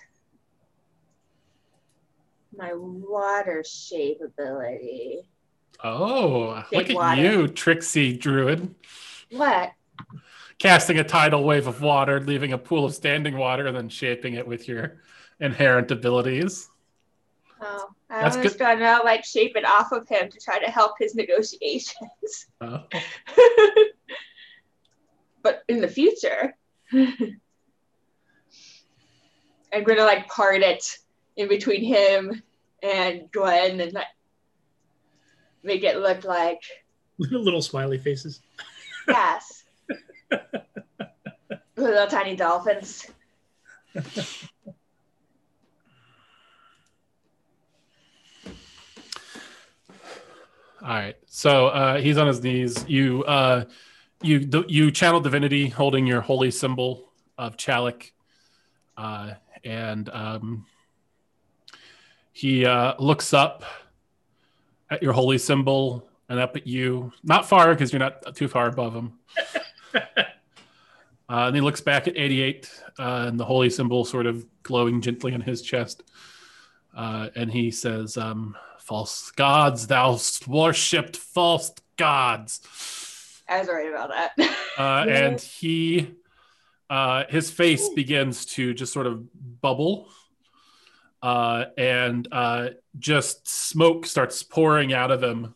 my 2.58 2.72
water 2.74 3.64
shape 3.68 4.22
ability. 4.22 5.22
Oh, 5.84 6.64
Big 6.72 6.80
look 6.80 6.90
at 6.90 6.96
water. 6.96 7.22
you, 7.22 7.48
tricksy 7.48 8.16
druid. 8.18 8.74
What? 9.32 9.72
Casting 10.58 11.00
a 11.00 11.04
tidal 11.04 11.44
wave 11.44 11.68
of 11.68 11.82
water, 11.82 12.22
leaving 12.22 12.54
a 12.54 12.58
pool 12.58 12.86
of 12.86 12.94
standing 12.96 13.38
water, 13.38 13.68
and 13.68 13.76
then 13.76 13.90
shaping 13.90 14.36
it 14.36 14.48
with 14.48 14.68
your 14.68 15.02
inherent 15.40 15.92
abilities. 15.92 16.70
Oh, 17.62 17.88
I 18.10 18.22
That's 18.22 18.38
was 18.38 18.54
good. 18.54 18.60
gonna 18.60 19.00
like 19.04 19.26
shape 19.26 19.56
it 19.58 19.66
off 19.66 19.92
of 19.92 20.08
him 20.08 20.30
to 20.30 20.40
try 20.40 20.60
to 20.60 20.70
help 20.72 20.94
his 21.00 21.16
negotiations. 21.16 21.96
Oh. 22.62 22.84
but 25.44 25.64
in 25.68 25.82
the 25.82 25.88
future, 25.88 26.56
I'm 26.94 27.38
gonna 29.84 30.04
like 30.06 30.28
part 30.30 30.62
it 30.62 30.98
in 31.36 31.48
between 31.48 31.84
him 31.84 32.42
and 32.82 33.32
Gwen 33.32 33.80
and 33.82 33.94
like 33.94 34.08
make 35.64 35.84
it 35.84 35.98
look 35.98 36.24
like 36.24 36.62
Little 37.18 37.62
smiley 37.62 37.98
faces. 37.98 38.42
yes, 39.08 39.64
little 41.78 42.08
tiny 42.08 42.36
dolphins. 42.36 43.08
All 50.82 50.90
right. 50.90 51.16
So 51.26 51.68
uh, 51.68 52.00
he's 52.00 52.18
on 52.18 52.28
his 52.28 52.44
knees. 52.44 52.86
You 52.88 53.24
uh, 53.24 53.66
you 54.22 54.66
you 54.68 54.92
channel 54.92 55.20
divinity, 55.20 55.68
holding 55.68 56.06
your 56.06 56.22
holy 56.22 56.52
symbol 56.52 57.12
of 57.38 57.58
Chalik, 57.58 58.12
uh, 58.98 59.32
and 59.64 60.10
um, 60.10 60.66
he 62.36 62.66
uh, 62.66 62.96
looks 63.00 63.34
up 63.34 63.64
at 64.90 65.02
your 65.02 65.14
holy 65.14 65.38
symbol 65.38 66.06
and 66.28 66.38
up 66.38 66.58
at 66.58 66.68
you. 66.68 67.14
Not 67.24 67.48
far 67.48 67.74
because 67.74 67.94
you're 67.94 68.00
not 68.02 68.36
too 68.36 68.50
far 68.50 68.68
above 68.68 68.94
him. 68.94 69.14
Uh, 71.28 71.48
and 71.48 71.56
he 71.56 71.62
looks 71.62 71.82
back 71.82 72.08
at 72.08 72.16
88 72.16 72.70
uh, 73.00 73.26
and 73.28 73.40
the 73.40 73.44
holy 73.46 73.72
symbol 73.72 74.06
sort 74.06 74.28
of 74.28 74.46
glowing 74.62 75.02
gently 75.02 75.34
on 75.34 75.42
his 75.42 75.64
chest. 75.64 76.04
Uh, 76.96 77.30
and 77.36 77.50
he 77.52 77.72
says, 77.72 78.16
um, 78.16 78.56
False 78.78 79.32
gods, 79.32 79.88
thou 79.88 80.20
worshipped 80.46 81.18
false 81.18 81.72
gods. 81.98 83.42
I 83.50 83.58
was 83.58 83.68
worried 83.68 83.90
about 83.90 84.10
that. 84.10 84.34
Uh, 84.78 85.06
Yeah. 85.08 85.28
and 85.30 85.42
he, 85.42 86.12
uh, 86.92 87.24
his 87.28 87.50
face 87.50 87.90
begins 87.96 88.46
to 88.48 88.76
just 88.76 88.94
sort 88.94 89.08
of 89.08 89.26
bubble. 89.62 90.08
Uh, 91.26 91.66
and 91.76 92.28
uh, 92.32 92.68
just 93.00 93.48
smoke 93.48 94.06
starts 94.06 94.44
pouring 94.44 94.94
out 94.94 95.10
of 95.10 95.24
him 95.24 95.56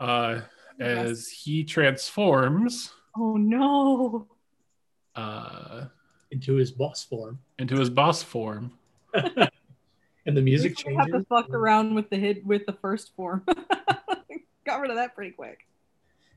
uh, 0.00 0.40
as 0.80 1.28
he 1.28 1.62
transforms 1.62 2.90
Oh 3.16 3.36
no. 3.36 4.26
uh, 5.14 5.84
into 6.32 6.56
his 6.56 6.72
boss 6.72 7.04
form. 7.04 7.38
into 7.60 7.76
his 7.78 7.88
boss 7.88 8.22
form. 8.22 8.72
And 10.26 10.36
the 10.36 10.42
music 10.42 10.76
We 10.86 10.94
have 10.96 11.06
to 11.12 11.24
fuck 11.24 11.50
around 11.50 11.94
with 11.94 12.10
the 12.10 12.16
hid 12.16 12.44
with 12.46 12.66
the 12.66 12.74
first 12.74 13.14
form. 13.16 13.42
Got 14.66 14.80
rid 14.80 14.90
of 14.90 14.96
that 14.96 15.14
pretty 15.14 15.30
quick. 15.30 15.60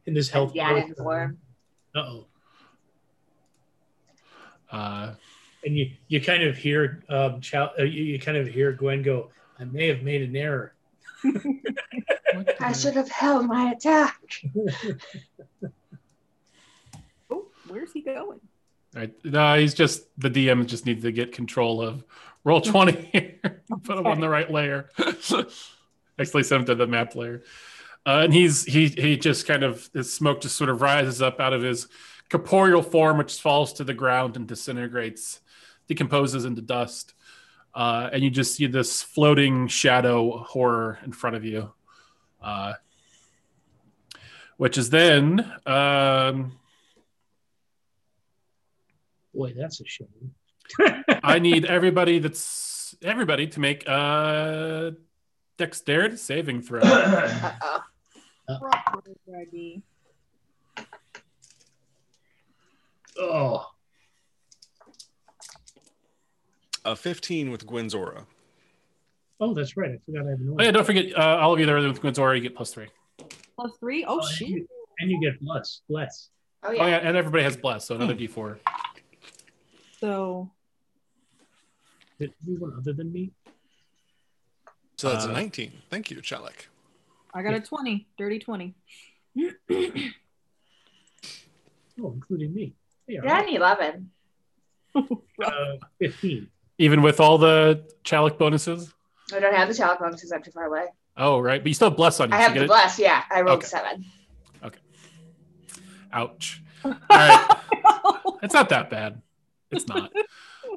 In 0.06 0.16
his 0.16 0.30
health. 0.30 0.54
Yeah, 0.56 0.88
form. 0.98 1.38
Uh 1.94 2.00
oh. 4.72 5.16
And 5.66 5.78
you, 5.78 5.92
you 6.08 6.22
kind 6.22 6.44
of 6.44 6.58
hear 6.58 7.04
um, 7.10 7.40
Chow, 7.42 7.72
uh, 7.80 7.84
you, 7.84 8.04
you 8.04 8.20
kind 8.20 8.38
of 8.38 8.48
hear 8.48 8.72
Gwen 8.74 9.02
go, 9.02 9.30
I 9.60 9.66
may 9.66 9.88
have 9.88 10.04
made 10.04 10.22
an 10.22 10.36
error. 10.36 10.74
I 12.60 12.74
should 12.74 12.96
have 12.96 13.10
held 13.10 13.46
my 13.46 13.72
attack. 13.72 14.20
Oh, 17.30 17.48
where's 17.68 17.92
he 17.94 18.02
going? 18.02 18.40
All 18.96 19.02
right. 19.02 19.14
No, 19.24 19.58
he's 19.58 19.74
just 19.74 20.04
the 20.20 20.30
DM 20.30 20.68
just 20.68 20.86
needs 20.86 21.02
to 21.04 21.12
get 21.12 21.32
control 21.32 21.82
of 21.82 22.04
Roll20 22.46 23.06
here. 23.12 23.62
Put 23.84 23.98
him 23.98 24.06
on 24.06 24.20
the 24.20 24.30
right 24.30 24.52
layer. 24.52 24.90
Actually 26.20 26.44
sent 26.44 26.62
him 26.62 26.66
to 26.66 26.76
the 26.76 26.86
map 26.86 27.16
layer. 27.16 27.42
Uh, 28.06 28.22
and 28.26 28.34
he's 28.34 28.66
he 28.66 28.88
he 28.88 29.18
just 29.18 29.48
kind 29.48 29.64
of 29.64 29.90
his 29.94 30.14
smoke 30.14 30.42
just 30.42 30.58
sort 30.58 30.70
of 30.70 30.82
rises 30.82 31.22
up 31.22 31.40
out 31.40 31.54
of 31.54 31.62
his 31.62 31.88
corporeal 32.30 32.84
form, 32.84 33.18
which 33.18 33.40
falls 33.40 33.74
to 33.74 33.84
the 33.84 33.94
ground 33.94 34.36
and 34.36 34.48
disintegrates, 34.48 35.40
decomposes 35.88 36.46
into 36.46 36.62
dust. 36.62 37.14
Uh, 37.74 38.10
and 38.12 38.24
you 38.24 38.30
just 38.30 38.56
see 38.56 38.68
this 38.68 39.02
floating 39.02 39.68
shadow 39.68 40.38
horror 40.38 41.00
in 41.04 41.12
front 41.12 41.36
of 41.36 41.44
you. 41.44 41.72
Uh, 42.42 42.74
which 44.58 44.78
is 44.78 44.90
then 44.90 45.52
um, 45.66 46.54
Boy, 49.34 49.54
that's 49.58 49.82
a 49.82 49.86
shame. 49.86 50.34
I 51.24 51.40
need 51.40 51.66
everybody 51.78 52.20
that's 52.20 52.96
everybody 53.02 53.48
to 53.48 53.60
make 53.60 53.88
a 53.88 54.96
dexterity 55.58 56.18
saving 56.18 56.62
throw. 56.62 56.82
Uh-oh. 56.84 58.60
Proper 58.60 59.02
ID. 59.40 59.82
Oh, 63.18 63.68
A 66.86 66.96
15 66.96 67.50
with 67.52 67.66
Gwen's 67.66 67.94
aura. 67.96 68.26
oh, 69.40 69.54
that's 69.54 69.76
right. 69.78 69.92
I 69.92 69.98
forgot 70.06 70.28
I 70.28 70.32
have 70.32 70.40
an 70.40 70.56
Oh 70.60 70.64
yeah, 70.64 70.72
don't 70.72 70.86
forget 70.86 71.18
uh, 71.18 71.38
all 71.42 71.54
of 71.54 71.60
you 71.60 71.66
that 71.66 71.74
are 71.74 71.88
with 71.88 72.02
Gwen's 72.02 72.20
aura, 72.20 72.36
you 72.36 72.42
get 72.42 72.56
plus 72.56 72.74
three. 72.74 72.88
Plus 73.56 73.72
three? 73.80 74.04
Oh, 74.06 74.20
Oh, 74.22 74.28
and 74.40 74.50
you- 74.50 74.68
And 75.00 75.10
you 75.12 75.20
get 75.22 75.40
bless, 75.42 75.82
bless. 75.90 76.30
Oh 76.64 76.70
Oh 76.70 76.72
yeah. 76.72 76.88
yeah, 76.88 76.98
and 76.98 77.18
everybody 77.18 77.44
has 77.44 77.58
bless, 77.58 77.86
so 77.86 77.96
another 77.96 78.14
D4. 78.16 78.58
So 80.00 80.52
Did 82.20 82.34
anyone 82.48 82.74
other 82.78 82.94
than 82.94 83.12
me? 83.12 83.32
So 84.98 85.10
that's 85.10 85.26
Uh, 85.26 85.30
a 85.30 85.34
19. 85.34 85.72
Thank 85.90 86.12
you, 86.12 86.18
Chalik. 86.18 86.68
I 87.34 87.42
got 87.42 87.54
a 87.56 87.60
20, 87.60 88.06
dirty 88.18 88.40
20. 88.40 88.76
Oh, 92.02 92.12
including 92.12 92.54
me. 92.54 92.74
Hey, 93.08 93.16
Yeah, 93.16 93.20
right. 93.22 93.48
an 93.48 93.56
eleven. 93.56 94.12
Uh, 95.44 95.78
15. 96.00 96.48
Even 96.78 97.02
with 97.02 97.20
all 97.20 97.38
the 97.38 97.86
Chalik 98.04 98.38
bonuses. 98.38 98.94
I 99.34 99.40
don't 99.40 99.54
have 99.56 99.68
the 99.68 99.74
chalice 99.74 99.98
bonuses. 100.00 100.32
I'm 100.32 100.44
too 100.44 100.52
far 100.52 100.66
away. 100.66 100.86
Oh 101.16 101.40
right, 101.40 101.62
but 101.62 101.68
you 101.68 101.74
still 101.74 101.90
have 101.90 101.98
bless 101.98 102.20
on 102.20 102.30
you. 102.30 102.36
I 102.36 102.40
so 102.40 102.44
have 102.44 102.56
you 102.56 102.62
the 102.62 102.66
get 102.66 102.66
it- 102.66 102.68
bless. 102.68 103.00
Yeah, 103.00 103.24
I 103.32 103.42
rolled 103.42 103.60
Okay. 103.60 103.68
seven. 103.68 104.06
Okay. 104.64 104.80
Ouch. 106.12 106.62
All 106.84 106.92
right, 107.10 107.58
it's 108.44 108.54
not 108.54 108.70
that 108.70 108.90
bad. 108.90 109.22
It's 109.72 109.88
not. 109.88 110.12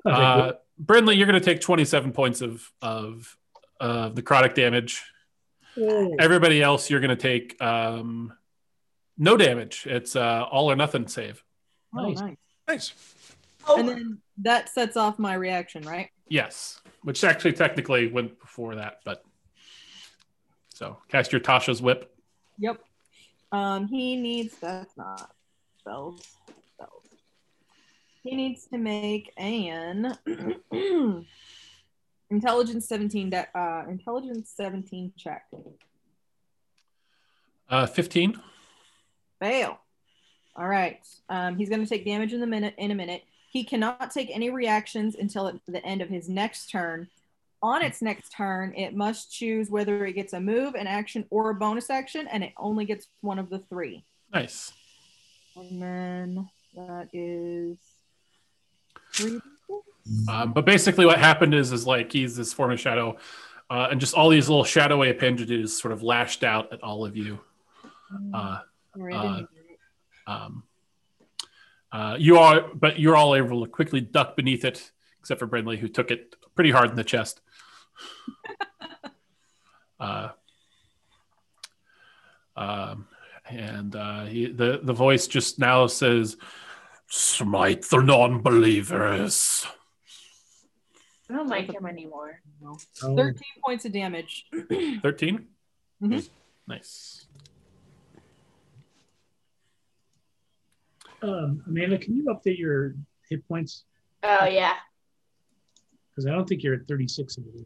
Uh, 0.04 0.52
Brindley, 0.78 1.16
you're 1.16 1.26
going 1.26 1.40
to 1.40 1.44
take 1.44 1.60
27 1.60 2.12
points 2.12 2.40
of 2.40 2.70
of 2.80 3.36
of 3.80 4.14
necrotic 4.14 4.54
damage. 4.54 5.02
Oh, 5.76 6.14
Everybody 6.20 6.62
else, 6.62 6.90
you're 6.90 7.00
going 7.00 7.16
to 7.16 7.16
take 7.16 7.60
um, 7.60 8.32
no 9.18 9.36
damage. 9.36 9.84
It's 9.86 10.14
uh, 10.14 10.44
all 10.48 10.70
or 10.70 10.76
nothing 10.76 11.08
save. 11.08 11.42
Oh, 11.96 12.10
Nice. 12.10 12.36
nice. 12.68 12.92
Nice. 13.68 13.78
And 13.78 13.88
then 13.88 14.18
that 14.38 14.68
sets 14.68 14.96
off 14.96 15.18
my 15.18 15.34
reaction, 15.34 15.82
right? 15.82 16.10
Yes, 16.28 16.80
which 17.02 17.22
actually 17.24 17.52
technically 17.52 18.08
went 18.08 18.38
before 18.40 18.74
that, 18.74 19.00
but 19.04 19.24
so 20.74 20.98
cast 21.08 21.32
your 21.32 21.40
Tasha's 21.40 21.80
whip. 21.80 22.14
Yep. 22.58 22.80
Um, 23.52 23.86
he 23.86 24.16
needs 24.16 24.56
that's 24.58 24.96
not 24.96 25.30
spells. 25.78 26.36
Spells. 26.74 27.04
He 28.22 28.34
needs 28.34 28.66
to 28.66 28.78
make 28.78 29.32
an 29.36 30.18
intelligence 32.30 32.88
17 32.88 33.30
de- 33.30 33.58
uh 33.58 33.84
intelligence 33.88 34.52
17 34.56 35.12
check. 35.16 35.46
Uh, 37.68 37.86
15. 37.86 38.40
Fail. 39.40 39.78
All 40.54 40.68
right. 40.68 41.00
Um, 41.28 41.56
he's 41.56 41.68
going 41.68 41.82
to 41.82 41.86
take 41.86 42.04
damage 42.04 42.32
in 42.32 42.40
the 42.40 42.46
minute 42.46 42.74
in 42.78 42.90
a 42.90 42.94
minute. 42.94 43.22
He 43.56 43.64
cannot 43.64 44.10
take 44.10 44.28
any 44.30 44.50
reactions 44.50 45.16
until 45.18 45.48
at 45.48 45.54
the 45.66 45.82
end 45.82 46.02
of 46.02 46.10
his 46.10 46.28
next 46.28 46.68
turn. 46.68 47.08
On 47.62 47.82
its 47.82 48.02
next 48.02 48.28
turn, 48.28 48.74
it 48.76 48.94
must 48.94 49.32
choose 49.32 49.70
whether 49.70 50.04
it 50.04 50.12
gets 50.12 50.34
a 50.34 50.40
move, 50.40 50.74
an 50.74 50.86
action, 50.86 51.24
or 51.30 51.48
a 51.48 51.54
bonus 51.54 51.88
action, 51.88 52.28
and 52.30 52.44
it 52.44 52.52
only 52.58 52.84
gets 52.84 53.08
one 53.22 53.38
of 53.38 53.48
the 53.48 53.60
three. 53.60 54.04
Nice. 54.30 54.74
And 55.56 55.80
then 55.80 56.50
that 56.74 57.08
is 57.14 57.78
three. 59.14 59.40
Um, 60.28 60.52
but 60.52 60.66
basically, 60.66 61.06
what 61.06 61.18
happened 61.18 61.54
is, 61.54 61.72
is 61.72 61.86
like 61.86 62.12
he's 62.12 62.36
this 62.36 62.52
form 62.52 62.72
of 62.72 62.78
shadow, 62.78 63.16
uh, 63.70 63.88
and 63.90 63.98
just 63.98 64.12
all 64.12 64.28
these 64.28 64.50
little 64.50 64.64
shadowy 64.64 65.08
appendages 65.08 65.80
sort 65.80 65.92
of 65.92 66.02
lashed 66.02 66.44
out 66.44 66.74
at 66.74 66.82
all 66.82 67.06
of 67.06 67.16
you. 67.16 67.40
Uh, 68.34 68.58
uh, 69.00 69.40
it. 69.40 69.48
um, 70.26 70.62
uh, 71.96 72.14
you 72.18 72.36
are, 72.36 72.68
but 72.74 73.00
you're 73.00 73.16
all 73.16 73.34
able 73.34 73.64
to 73.64 73.70
quickly 73.70 74.02
duck 74.02 74.36
beneath 74.36 74.66
it, 74.66 74.92
except 75.18 75.38
for 75.40 75.46
Brindley, 75.46 75.78
who 75.78 75.88
took 75.88 76.10
it 76.10 76.36
pretty 76.54 76.70
hard 76.70 76.90
in 76.90 76.96
the 76.96 77.04
chest. 77.04 77.40
uh, 80.00 80.28
um, 82.54 83.08
and 83.48 83.96
uh, 83.96 84.26
he, 84.26 84.44
the 84.44 84.80
the 84.82 84.92
voice 84.92 85.26
just 85.26 85.58
now 85.58 85.86
says, 85.86 86.36
"Smite 87.08 87.86
the 87.88 88.02
non-believers." 88.02 89.66
I 91.30 91.32
don't 91.32 91.48
like 91.48 91.72
him 91.72 91.86
anymore. 91.86 92.42
No. 92.60 92.76
13 93.00 93.34
points 93.64 93.86
of 93.86 93.92
damage. 93.92 94.46
13 95.02 95.46
Mhm. 96.02 96.28
Nice. 96.68 97.25
Um, 101.22 101.62
Amanda, 101.66 101.98
can 101.98 102.14
you 102.16 102.24
update 102.24 102.58
your 102.58 102.94
hit 103.28 103.46
points? 103.48 103.84
Oh 104.22 104.46
yeah. 104.46 104.74
Because 106.10 106.26
I 106.26 106.32
don't 106.32 106.48
think 106.48 106.62
you're 106.62 106.74
at 106.74 106.88
36 106.88 107.38
anymore. 107.38 107.64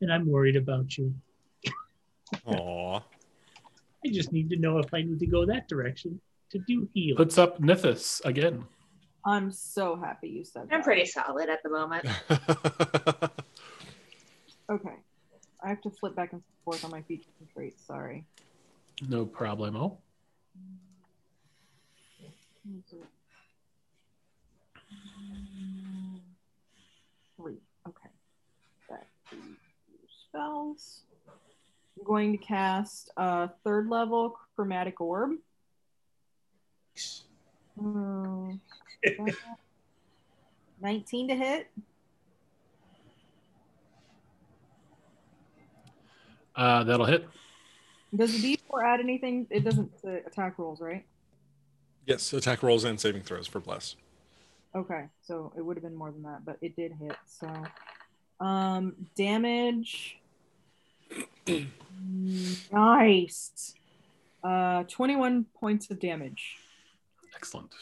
And 0.00 0.12
I'm 0.12 0.28
worried 0.30 0.56
about 0.56 0.98
you. 0.98 1.14
Aw. 2.46 2.98
I 2.98 4.08
just 4.10 4.32
need 4.32 4.50
to 4.50 4.56
know 4.56 4.78
if 4.78 4.92
I 4.92 5.02
need 5.02 5.20
to 5.20 5.26
go 5.26 5.46
that 5.46 5.68
direction 5.68 6.20
to 6.50 6.58
do 6.58 6.88
heal. 6.94 7.16
Puts 7.16 7.38
up 7.38 7.60
Nithis 7.60 8.24
again. 8.24 8.64
I'm 9.24 9.50
so 9.50 9.96
happy 9.96 10.28
you 10.28 10.44
said 10.44 10.68
that. 10.68 10.74
I'm 10.74 10.82
pretty 10.82 11.06
solid 11.06 11.48
at 11.48 11.62
the 11.62 11.70
moment. 11.70 12.06
Okay. 14.68 14.96
I 15.62 15.68
have 15.68 15.80
to 15.82 15.90
flip 15.90 16.14
back 16.14 16.32
and 16.32 16.42
forth 16.64 16.84
on 16.84 16.90
my 16.90 17.02
features 17.02 17.32
and 17.40 17.48
traits. 17.50 17.82
Sorry. 17.86 18.24
No 19.02 19.26
problemo. 19.26 19.98
Three. 27.36 27.58
Okay. 27.86 28.08
Spells. 30.28 31.02
I'm 31.98 32.04
going 32.04 32.32
to 32.32 32.38
cast 32.38 33.10
a 33.16 33.50
third 33.64 33.88
level 33.88 34.38
chromatic 34.54 35.00
orb. 35.00 35.32
Hmm. 37.78 38.52
19 40.80 41.28
to 41.28 41.34
hit. 41.34 41.70
Uh, 46.54 46.84
that'll 46.84 47.06
hit. 47.06 47.28
Does 48.16 48.40
the 48.40 48.56
D4 48.56 48.84
add 48.84 49.00
anything? 49.00 49.46
It 49.50 49.64
doesn't 49.64 50.00
to 50.02 50.26
attack 50.26 50.58
rolls, 50.58 50.80
right? 50.80 51.04
yes, 52.06 52.32
attack 52.32 52.62
rolls 52.62 52.84
and 52.84 53.00
saving 53.00 53.22
throws 53.22 53.46
for 53.46 53.60
bless. 53.60 53.96
Okay, 54.74 55.06
so 55.22 55.52
it 55.56 55.62
would 55.62 55.76
have 55.76 55.82
been 55.84 55.94
more 55.96 56.10
than 56.12 56.22
that, 56.22 56.44
but 56.44 56.58
it 56.60 56.76
did 56.76 56.92
hit. 56.92 57.16
So, 57.26 57.50
um, 58.44 58.94
damage. 59.16 60.18
nice. 62.72 63.74
Uh, 64.44 64.84
twenty-one 64.84 65.46
points 65.58 65.90
of 65.90 65.98
damage. 65.98 66.56
Excellent. 67.34 67.72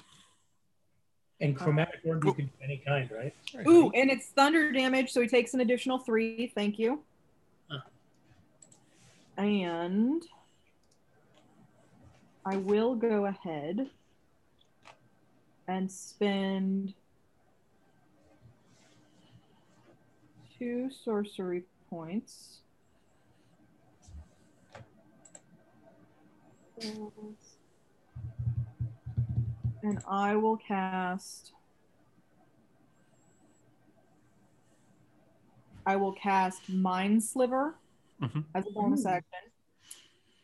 and 1.40 1.56
chromatic 1.56 2.00
orb 2.04 2.24
you 2.24 2.32
can 2.32 2.46
do 2.46 2.52
any 2.62 2.82
kind, 2.86 3.10
right? 3.10 3.34
Ooh, 3.66 3.90
and 3.90 4.10
it's 4.10 4.28
thunder 4.28 4.72
damage, 4.72 5.12
so 5.12 5.20
he 5.20 5.28
takes 5.28 5.52
an 5.54 5.60
additional 5.60 5.98
three. 5.98 6.50
Thank 6.54 6.78
you. 6.78 7.02
And 9.36 10.22
I 12.46 12.56
will 12.56 12.94
go 12.94 13.26
ahead 13.26 13.90
and 15.66 15.90
spend 15.90 16.94
two 20.58 20.90
sorcery 21.04 21.64
points. 21.90 22.58
And 29.82 29.98
I 30.08 30.36
will 30.36 30.56
cast. 30.56 31.52
I 35.86 35.96
will 35.96 36.12
cast 36.12 36.68
Mind 36.70 37.22
Sliver 37.22 37.74
Mhm. 38.24 38.44
as 38.54 38.66
a 38.66 38.70
bonus 38.70 39.06
action. 39.06 39.38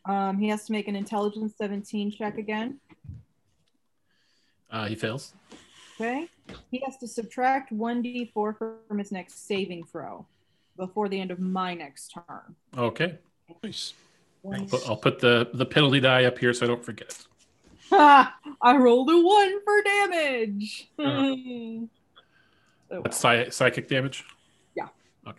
Um, 0.05 0.39
he 0.39 0.49
has 0.49 0.67
to 0.67 0.73
make 0.73 0.89
an 0.89 0.97
Intelligence 0.97 1.55
17 1.57 2.11
check 2.11 2.39
again. 2.39 2.81
Uh, 4.71 4.87
he 4.87 4.95
fails. 4.95 5.35
Okay. 6.01 6.29
He 6.71 6.83
has 6.87 6.97
to 6.99 7.09
subtract 7.09 7.73
1d4 7.73 8.57
from 8.89 8.99
his 8.99 9.13
next 9.13 9.47
saving 9.47 9.85
throw 9.85 10.27
before 10.77 11.09
the 11.09 11.21
end 11.21 11.31
of 11.31 11.39
my 11.39 11.75
next 11.75 12.09
turn. 12.15 12.57
Okay. 12.77 13.19
Nice. 13.63 13.95
I'll 14.45 14.65
put, 14.67 14.89
I'll 14.89 14.97
put 14.97 15.19
the 15.19 15.51
the 15.53 15.67
penalty 15.67 16.01
die 16.01 16.25
up 16.25 16.39
here 16.39 16.55
so 16.55 16.65
I 16.65 16.69
don't 16.69 16.83
forget. 16.83 17.27
Ha! 17.91 18.39
I 18.63 18.77
rolled 18.77 19.11
a 19.11 19.21
one 19.21 19.63
for 19.65 19.83
damage. 19.83 20.89
Uh. 20.99 21.87
Oh, 22.93 23.03
What's 23.03 23.19
psychic 23.19 23.87
damage? 23.87 24.25
Yeah. 24.75 24.89
Okay. 25.25 25.39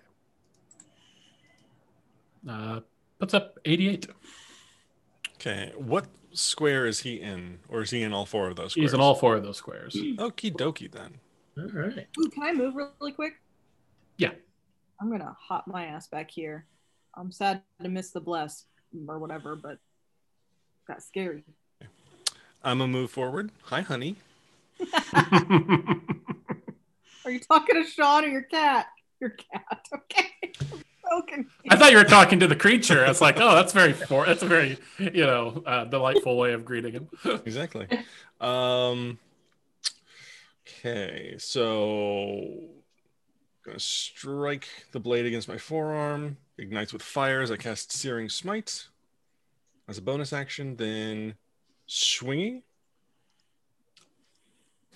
Uh, 2.48 2.80
puts 3.20 3.34
up 3.34 3.60
88. 3.66 4.08
Okay, 5.36 5.72
what 5.76 6.08
square 6.34 6.86
is 6.86 7.00
he 7.00 7.20
in, 7.20 7.60
or 7.68 7.82
is 7.82 7.90
he 7.92 8.04
in 8.04 8.14
all 8.14 8.26
four 8.26 8.48
of 8.50 8.56
those? 8.56 8.72
Squares? 8.72 8.92
He's 8.92 8.94
in 8.94 9.02
all 9.02 9.16
four 9.16 9.36
of 9.36 9.44
those 9.44 9.58
squares. 9.58 9.96
Okie 9.96 10.54
dokie 10.54 10.92
then. 10.92 11.16
All 11.58 11.68
right. 11.68 12.08
Ooh, 12.20 12.30
can 12.30 12.44
I 12.44 12.54
move 12.54 12.76
really 12.76 13.12
quick? 13.12 13.34
Yeah. 14.18 14.32
I'm 15.00 15.10
gonna 15.12 15.36
hop 15.40 15.68
my 15.68 15.86
ass 15.86 16.08
back 16.08 16.30
here. 16.30 16.66
I'm 17.16 17.32
sad 17.32 17.64
to 17.82 17.90
miss 17.90 18.12
the 18.12 18.22
bless 18.22 18.66
or 19.08 19.20
whatever, 19.20 19.56
but 19.56 19.80
got 20.88 21.02
scary. 21.02 21.44
I'm 22.64 22.78
gonna 22.78 22.88
move 22.88 23.10
forward. 23.10 23.52
Hi, 23.64 23.82
honey. 23.82 24.16
Are 27.26 27.32
you 27.32 27.40
talking 27.40 27.84
to 27.84 27.90
Sean 27.90 28.26
or 28.26 28.28
your 28.28 28.44
cat? 28.44 28.88
Your 29.20 29.32
cat. 29.32 29.88
Okay. 29.94 30.54
I'm 31.12 31.18
so 31.18 31.22
confused. 31.24 31.68
I 31.70 31.76
thought 31.76 31.92
you 31.92 31.98
were 31.98 32.04
talking 32.04 32.40
to 32.40 32.48
the 32.48 32.56
creature. 32.56 33.06
I 33.06 33.10
was 33.10 33.22
like, 33.22 33.40
oh, 33.40 33.56
that's 33.56 33.74
very 33.74 33.94
for 33.94 34.26
that's 34.26 34.44
a 34.44 34.48
very 34.48 34.78
you 34.98 35.26
know 35.26 35.62
uh, 35.66 35.86
delightful 35.86 36.38
way 36.38 36.54
of 36.54 36.66
greeting 36.66 36.94
him. 36.94 37.10
Exactly. 37.46 37.88
um. 38.40 39.20
Okay, 40.68 41.36
so 41.38 42.40
I'm 42.44 42.68
gonna 43.66 43.80
strike 43.80 44.68
the 44.92 45.00
blade 45.00 45.26
against 45.26 45.48
my 45.48 45.58
forearm. 45.58 46.38
Ignites 46.58 46.94
with 46.94 47.02
fire 47.02 47.42
as 47.42 47.52
I 47.52 47.58
cast 47.58 47.92
Searing 47.92 48.30
Smite 48.30 48.88
as 49.88 49.98
a 49.98 50.02
bonus 50.02 50.34
action. 50.34 50.76
Then 50.76 51.36
swinging. 51.88 52.64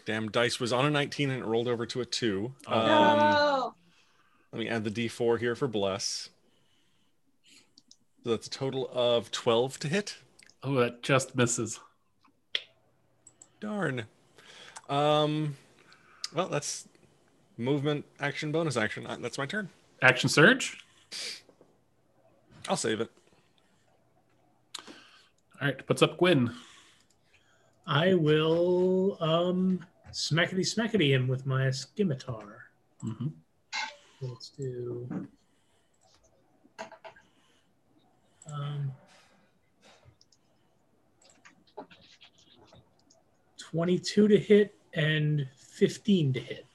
Damn 0.05 0.29
dice 0.29 0.59
was 0.59 0.71
on 0.71 0.85
a 0.85 0.91
19 0.91 1.31
and 1.31 1.41
it 1.41 1.45
rolled 1.45 1.67
over 1.67 1.85
to 1.87 2.01
a 2.01 2.05
two. 2.05 2.53
Oh. 2.67 2.79
Um, 2.79 3.19
no. 3.19 3.75
Let 4.55 4.61
me 4.61 4.69
add 4.69 4.85
the 4.85 4.89
d4 4.89 5.37
here 5.37 5.53
for 5.53 5.67
bless. 5.67 6.29
So 8.23 8.29
that's 8.29 8.47
a 8.47 8.49
total 8.49 8.89
of 8.93 9.29
12 9.29 9.79
to 9.79 9.89
hit. 9.89 10.15
oh, 10.63 10.75
that 10.75 11.03
just 11.03 11.35
misses. 11.35 11.81
Darn. 13.59 14.05
Um, 14.87 15.57
well, 16.33 16.47
that's 16.47 16.87
movement, 17.57 18.05
action, 18.21 18.53
bonus 18.53 18.77
action. 18.77 19.05
That's 19.19 19.37
my 19.37 19.45
turn. 19.45 19.67
Action 20.01 20.29
surge. 20.29 20.77
I'll 22.69 22.77
save 22.77 23.01
it. 23.01 23.11
All 24.87 25.67
right, 25.67 25.85
puts 25.85 26.01
up 26.01 26.17
Gwyn. 26.17 26.55
I 27.85 28.13
will 28.13 29.17
um 29.19 29.85
smackety 30.13 30.59
smackety 30.61 31.09
him 31.09 31.27
with 31.27 31.45
my 31.45 31.71
scimitar. 31.71 32.67
hmm 33.01 33.27
let's 34.27 34.49
do 34.49 35.07
um, 38.51 38.91
22 43.57 44.27
to 44.27 44.37
hit 44.37 44.75
and 44.93 45.47
15 45.57 46.33
to 46.33 46.39
hit. 46.39 46.65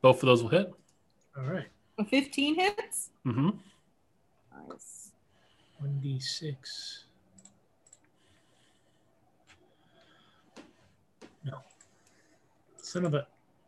Both 0.00 0.22
of 0.22 0.26
those 0.26 0.42
will 0.42 0.50
hit. 0.50 0.72
All 1.36 1.44
right. 1.44 1.68
15 2.08 2.54
hits? 2.54 3.10
Mm 3.26 3.34
hmm. 3.34 3.50
Nice. 4.68 5.12
1d6. 5.82 7.04
No. 11.44 11.58
Son 12.76 13.04
of 13.04 13.14
a. 13.14 13.26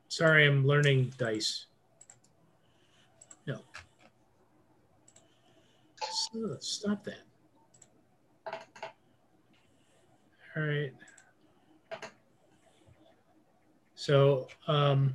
Sorry, 0.09 0.47
I'm 0.47 0.67
learning 0.67 1.13
dice. 1.19 1.67
No. 3.47 3.61
So, 6.01 6.57
stop 6.61 7.05
that. 7.05 7.23
All 10.57 10.63
right. 10.63 10.93
So, 13.95 14.49
um, 14.67 15.15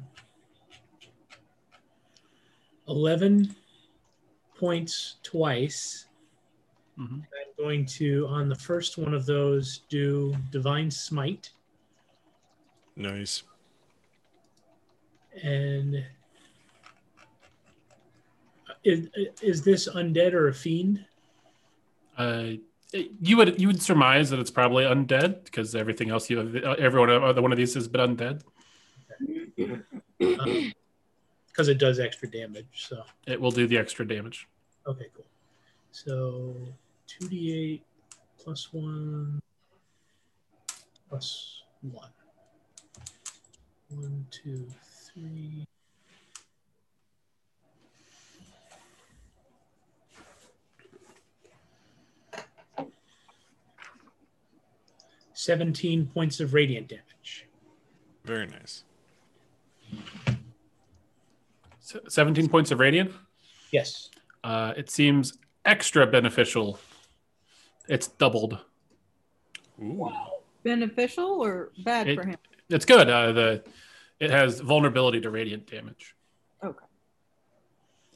11 2.87 3.55
points 4.57 5.17
twice. 5.23 6.07
Mhm. 6.97 7.21
I'm 7.21 7.53
going 7.57 7.85
to, 7.85 8.27
on 8.27 8.49
the 8.49 8.55
first 8.55 8.97
one 8.97 9.13
of 9.13 9.25
those, 9.25 9.79
do 9.89 10.35
Divine 10.51 10.91
Smite. 10.91 11.51
Nice. 12.95 13.43
And 15.43 16.03
is, 18.83 19.07
is 19.41 19.63
this 19.63 19.87
undead 19.89 20.33
or 20.33 20.47
a 20.47 20.53
fiend? 20.53 21.05
Uh, 22.17 22.51
you 23.21 23.37
would 23.37 23.59
you 23.61 23.67
would 23.67 23.81
surmise 23.81 24.29
that 24.31 24.39
it's 24.39 24.51
probably 24.51 24.83
undead 24.83 25.45
because 25.45 25.75
everything 25.75 26.09
else 26.09 26.29
you 26.29 26.39
uh, 26.39 26.75
everyone 26.79 27.09
other 27.09 27.39
uh, 27.39 27.41
one 27.41 27.51
of 27.51 27.57
these 27.57 27.73
has 27.75 27.87
been 27.87 28.15
undead. 28.15 28.41
Because 30.17 31.67
um, 31.67 31.75
it 31.75 31.77
does 31.79 31.99
extra 31.99 32.29
damage, 32.29 32.85
so 32.87 33.03
it 33.25 33.39
will 33.39 33.51
do 33.51 33.67
the 33.67 33.77
extra 33.77 34.07
damage. 34.07 34.47
Okay, 34.87 35.07
cool. 35.15 35.25
So 35.91 36.55
two 37.07 37.27
d 37.27 37.53
eight 37.53 37.83
plus 38.37 38.71
one 38.71 39.41
plus 41.09 41.63
one. 41.81 42.09
One, 43.89 44.27
two, 44.29 44.67
three. 44.83 45.65
17 55.39 56.07
points 56.07 56.41
of 56.41 56.53
radiant 56.53 56.89
damage. 56.89 57.47
Very 58.25 58.45
nice. 58.45 58.83
So 61.79 62.01
17 62.09 62.49
points 62.49 62.71
of 62.71 62.79
radiant? 62.81 63.13
Yes. 63.71 64.09
Uh, 64.43 64.73
it 64.75 64.89
seems 64.89 65.37
extra 65.63 66.05
beneficial. 66.05 66.77
It's 67.87 68.07
doubled. 68.07 68.59
Wow. 69.77 70.41
Beneficial 70.63 71.41
or 71.41 71.71
bad 71.85 72.09
it, 72.09 72.15
for 72.15 72.27
him? 72.27 72.37
It's 72.69 72.83
good. 72.83 73.09
Uh, 73.09 73.31
the 73.31 73.63
it 74.19 74.31
has 74.31 74.59
vulnerability 74.59 75.21
to 75.21 75.29
radiant 75.29 75.71
damage. 75.71 76.15
Okay. 76.61 76.85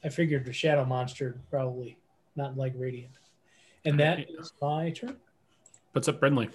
I 0.04 0.10
figured 0.10 0.44
the 0.44 0.52
shadow 0.52 0.84
monster 0.84 1.40
probably 1.50 1.98
not 2.36 2.58
like 2.58 2.74
radiant, 2.76 3.14
and 3.86 3.98
that 4.02 4.30
is 4.30 4.52
my 4.62 4.90
turn. 4.90 5.16
Puts 5.94 6.10
up 6.10 6.20
friendly. 6.20 6.50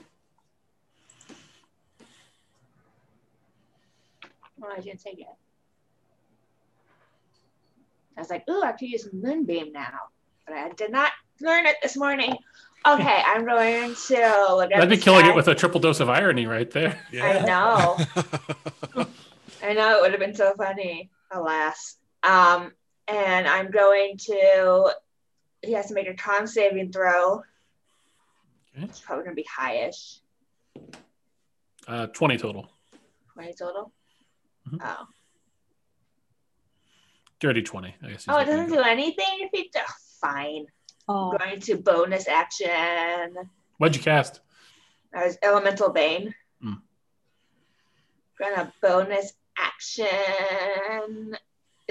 Oh, 4.62 4.72
I 4.76 4.80
didn't 4.80 5.00
say 5.00 5.14
yet. 5.16 5.36
I 8.16 8.20
was 8.20 8.30
like, 8.30 8.48
ooh, 8.48 8.62
I 8.62 8.72
could 8.72 8.88
use 8.88 9.08
Moonbeam 9.12 9.72
now. 9.72 9.98
But 10.46 10.56
I 10.56 10.70
did 10.70 10.90
not 10.90 11.12
learn 11.40 11.66
it 11.66 11.76
this 11.82 11.96
morning. 11.96 12.36
Okay, 12.86 13.22
I'm 13.26 13.44
going 13.44 13.94
to 13.94 14.46
look 14.50 14.72
at 14.72 14.80
I'd 14.80 14.88
be 14.88 14.96
killing 14.96 15.24
sky. 15.24 15.30
it 15.30 15.36
with 15.36 15.48
a 15.48 15.54
triple 15.54 15.80
dose 15.80 16.00
of 16.00 16.08
irony 16.08 16.46
right 16.46 16.70
there. 16.70 16.98
I 17.12 17.40
know. 17.40 17.98
I 19.62 19.74
know 19.74 19.98
it 19.98 20.02
would 20.02 20.10
have 20.12 20.20
been 20.20 20.34
so 20.34 20.54
funny. 20.56 21.10
Alas. 21.30 21.96
Um, 22.22 22.72
and 23.06 23.46
I'm 23.46 23.70
going 23.70 24.16
to. 24.18 24.92
He 25.62 25.72
has 25.72 25.86
to 25.86 25.94
make 25.94 26.08
a 26.08 26.14
con 26.14 26.46
saving 26.46 26.92
throw. 26.92 27.42
Okay. 28.76 28.84
It's 28.84 29.00
probably 29.00 29.24
gonna 29.24 29.34
be 29.34 29.46
highish. 29.58 30.18
Uh, 31.86 32.06
Twenty 32.08 32.36
total. 32.36 32.70
Twenty 33.34 33.52
total. 33.54 33.92
Mhm. 34.68 34.78
Oh. 34.82 35.06
Dirty 37.40 37.62
twenty. 37.62 37.94
I 38.02 38.08
guess. 38.10 38.24
he's 38.24 38.34
Oh, 38.34 38.38
it 38.38 38.46
doesn't 38.46 38.68
do 38.70 38.80
anything 38.80 39.38
if 39.40 39.50
he. 39.52 39.70
Oh, 39.76 39.80
fine. 40.20 40.66
Oh, 41.08 41.32
I'm 41.32 41.38
going 41.38 41.60
to 41.60 41.76
bonus 41.76 42.26
action. 42.28 43.34
What'd 43.78 43.96
you 43.96 44.02
cast? 44.02 44.40
That 45.12 45.24
was 45.24 45.38
Elemental 45.42 45.90
Bane. 45.90 46.34
Hmm. 46.60 46.72
Gonna 48.38 48.72
bonus 48.82 49.32
action 49.56 51.36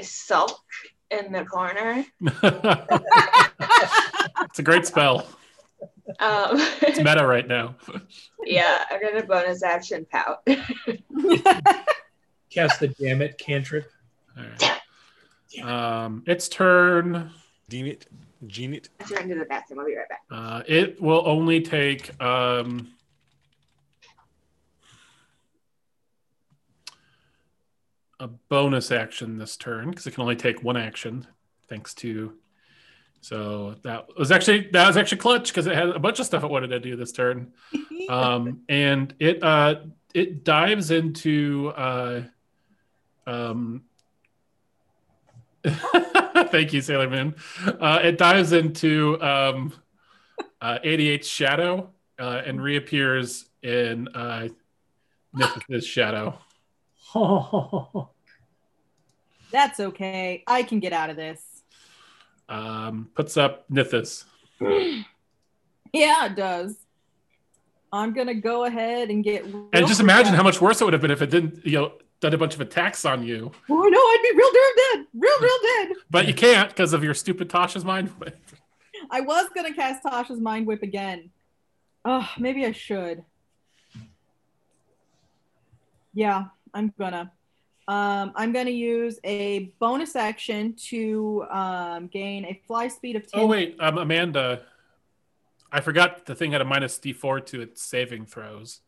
sulk 0.02 0.62
in 1.10 1.32
the 1.32 1.45
corner. 1.45 2.06
it's 4.44 4.60
a 4.60 4.64
great 4.64 4.86
spell. 4.86 5.26
Um, 6.20 6.52
It's 6.82 6.99
meta 6.99 7.26
right 7.26 7.48
now. 7.48 7.76
yeah, 8.45 8.86
I'm 8.91 9.02
gonna 9.02 9.24
bonus 9.26 9.64
action 9.64 10.06
pout. 10.12 10.45
Cast 12.49 12.80
the 12.80 12.88
damn 12.88 13.22
it 13.22 13.38
cantrip. 13.38 13.91
All 14.38 14.44
right. 14.44 14.82
Um, 15.64 16.24
its 16.26 16.49
turn. 16.49 17.32
Dean 17.69 17.88
it. 17.88 18.07
Gene 18.45 18.74
it. 18.74 18.90
I'm 18.99 19.07
going 19.07 19.30
to 19.30 19.36
the 19.36 19.45
bathroom. 19.45 19.80
I'll 19.80 19.86
be 19.86 19.95
right 19.95 20.07
back. 20.07 20.22
Uh, 20.30 20.61
it 20.68 21.02
will 21.02 21.24
only 21.26 21.61
take 21.61 22.22
um, 22.22 22.90
a 28.19 28.28
bonus 28.28 28.91
action 28.91 29.38
this 29.38 29.57
turn 29.57 29.90
because 29.90 30.06
it 30.06 30.11
can 30.11 30.22
only 30.22 30.36
take 30.36 30.64
one 30.64 30.78
action, 30.78 31.26
thanks 31.68 31.94
to. 31.95 32.34
So 33.22 33.76
that 33.82 34.07
was 34.18 34.32
actually 34.32 34.69
that 34.72 34.88
was 34.88 34.95
actually 34.95 35.18
clutch 35.18 35.49
because 35.49 35.65
it 35.65 35.76
had 35.76 35.90
a 35.90 35.99
bunch 35.99 36.19
of 36.19 36.26
stuff 36.26 36.44
it 36.44 36.49
wanted 36.49 36.68
to 36.68 36.80
do 36.80 36.95
this 36.95 37.11
turn, 37.11 37.53
um, 38.10 38.61
and 38.69 39.14
it 39.19 39.41
uh, 39.44 39.76
it 40.14 40.44
dives 40.44 40.91
into. 40.91 41.74
Uh, 41.76 42.22
um, 43.28 43.84
thank 45.68 46.74
you, 46.74 46.82
Sailor 46.82 47.10
Moon. 47.10 47.36
Uh, 47.66 47.99
it 48.02 48.18
dives 48.18 48.54
into 48.54 49.22
um, 49.22 49.74
uh, 50.62 50.80
88 50.84 51.26
shadow 51.26 51.90
uh, 52.20 52.41
and 52.45 52.62
reappears 52.62 53.45
in 53.62 54.08
uh, 54.10 54.48
Nithis' 55.36 55.86
shadow. 55.86 56.38
That's 59.52 59.80
okay. 59.80 60.44
I 60.48 60.64
can 60.64 60.80
get 60.80 60.94
out 60.94 61.10
of 61.10 61.16
this. 61.16 61.44
Um, 62.49 63.10
puts 63.14 63.38
up 63.38 63.70
Nithis. 63.70 64.26
Yeah, 65.94 66.26
it 66.26 66.36
does. 66.36 66.76
I'm 67.91 68.14
gonna 68.14 68.34
go 68.34 68.66
ahead 68.66 69.10
and 69.10 69.24
get. 69.24 69.45
And 69.45 69.88
just 69.88 70.02
imagine 70.02 70.34
how 70.34 70.44
much 70.44 70.60
worse 70.60 70.82
it 70.82 70.84
would 70.84 70.94
have 70.94 71.02
been 71.02 71.12
if 71.12 71.22
it 71.22 71.30
didn't, 71.30 71.66
you 71.66 71.72
know, 71.72 71.94
done 72.19 72.34
a 72.34 72.38
bunch 72.38 72.56
of 72.56 72.61
attacks 72.61 73.06
on 73.06 73.23
you. 73.23 73.52
Oh 73.69 73.73
no, 73.84 73.98
I'd 73.99 74.23
be 74.23 74.38
real 74.38 74.52
damn 74.53 74.99
dead. 75.02 75.07
Real, 75.14 75.39
real 75.41 75.60
dead. 75.64 75.98
But 76.10 76.27
you 76.27 76.34
can't 76.34 76.69
because 76.69 76.94
of 76.94 77.03
your 77.03 77.14
stupid 77.14 77.49
Tasha's 77.49 77.85
mind. 77.85 78.10
whip. 78.19 78.39
I 79.11 79.22
was 79.22 79.48
gonna 79.56 79.73
cast 79.73 80.03
Tasha's 80.03 80.39
Mind 80.39 80.65
Whip 80.65 80.81
again. 80.84 81.30
Oh, 82.06 82.27
maybe 82.39 82.65
I 82.65 82.72
should. 82.72 83.23
Yeah, 86.14 86.45
I'm 86.73 86.94
gonna. 86.98 87.31
Um, 87.88 88.34
I'm 88.35 88.52
gonna 88.52 88.69
use 88.69 89.19
a 89.23 89.72
bonus 89.80 90.15
action 90.15 90.73
to 90.88 91.45
um, 91.52 92.07
gain 92.07 92.45
a 92.45 92.61
fly 92.68 92.88
speed 92.88 93.15
of 93.15 93.31
10. 93.31 93.39
Oh 93.41 93.45
wait, 93.45 93.77
um, 93.80 93.98
Amanda, 93.98 94.64
I 95.72 95.80
forgot 95.81 96.26
the 96.26 96.35
thing 96.35 96.52
had 96.52 96.61
a 96.61 96.65
minus 96.65 96.98
D4 96.98 97.45
to 97.48 97.61
its 97.61 97.84
saving 97.84 98.26
throws. 98.26 98.81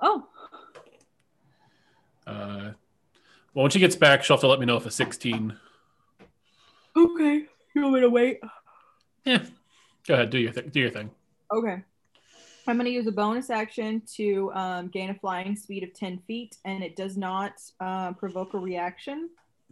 Oh, 0.00 0.26
Uh, 2.26 2.72
well, 3.54 3.62
when 3.62 3.70
she 3.70 3.78
gets 3.78 3.96
back, 3.96 4.24
she'll 4.24 4.36
have 4.36 4.42
to 4.42 4.48
let 4.48 4.60
me 4.60 4.66
know 4.66 4.76
if 4.76 4.86
a 4.86 4.90
16. 4.90 5.56
okay. 6.96 7.44
You 7.74 7.82
want 7.82 7.94
me 7.94 8.00
to 8.00 8.10
wait? 8.10 8.40
Yeah, 9.24 9.44
go 10.06 10.14
ahead, 10.14 10.30
do 10.30 10.38
your 10.38 10.52
thing. 10.52 10.68
Do 10.70 10.80
your 10.80 10.90
thing. 10.90 11.10
Okay. 11.52 11.82
I'm 12.68 12.76
going 12.76 12.86
to 12.86 12.90
use 12.90 13.06
a 13.06 13.12
bonus 13.12 13.50
action 13.50 14.02
to 14.14 14.50
um, 14.54 14.88
gain 14.88 15.10
a 15.10 15.14
flying 15.14 15.54
speed 15.56 15.84
of 15.84 15.92
10 15.94 16.18
feet, 16.26 16.56
and 16.64 16.82
it 16.82 16.96
does 16.96 17.16
not 17.16 17.52
uh, 17.80 18.12
provoke 18.14 18.54
a 18.54 18.58
reaction. 18.58 19.30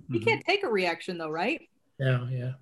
You 0.08 0.20
Mhm. 0.20 0.24
can't 0.24 0.44
take 0.44 0.64
a 0.64 0.68
reaction, 0.68 1.18
though, 1.18 1.30
right? 1.30 1.68
No, 1.98 2.28
yeah. 2.30 2.52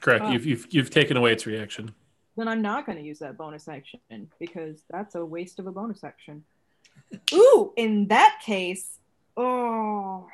Correct. 0.00 0.24
Oh. 0.24 0.30
You've, 0.30 0.46
you've 0.46 0.66
you've 0.70 0.90
taken 0.90 1.16
away 1.16 1.32
its 1.32 1.46
reaction. 1.46 1.94
Then 2.36 2.48
I'm 2.48 2.62
not 2.62 2.86
going 2.86 2.98
to 2.98 3.04
use 3.04 3.18
that 3.18 3.36
bonus 3.36 3.68
action 3.68 4.00
because 4.38 4.84
that's 4.90 5.14
a 5.16 5.24
waste 5.24 5.58
of 5.58 5.66
a 5.66 5.72
bonus 5.72 6.02
action. 6.04 6.44
Ooh, 7.34 7.72
in 7.76 8.08
that 8.08 8.40
case, 8.44 8.98
oh. 9.36 10.28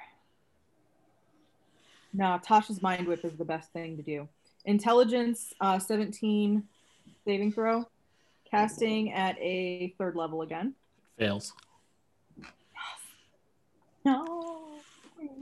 No, 2.12 2.40
Tasha's 2.44 2.82
Mind 2.82 3.06
Whip 3.06 3.24
is 3.24 3.36
the 3.36 3.44
best 3.44 3.72
thing 3.72 3.96
to 3.96 4.02
do. 4.02 4.28
Intelligence 4.64 5.52
uh, 5.60 5.78
17 5.78 6.62
saving 7.24 7.52
throw, 7.52 7.86
casting 8.50 9.12
at 9.12 9.36
a 9.38 9.94
third 9.98 10.16
level 10.16 10.42
again. 10.42 10.74
Fails. 11.18 11.52
No. 14.04 14.80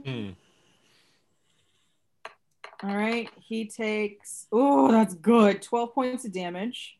Hmm. 0.03 0.29
All 2.83 2.95
right, 2.95 3.29
he 3.39 3.65
takes. 3.65 4.47
Oh, 4.51 4.91
that's 4.91 5.13
good. 5.15 5.61
Twelve 5.61 5.93
points 5.93 6.25
of 6.25 6.33
damage. 6.33 6.97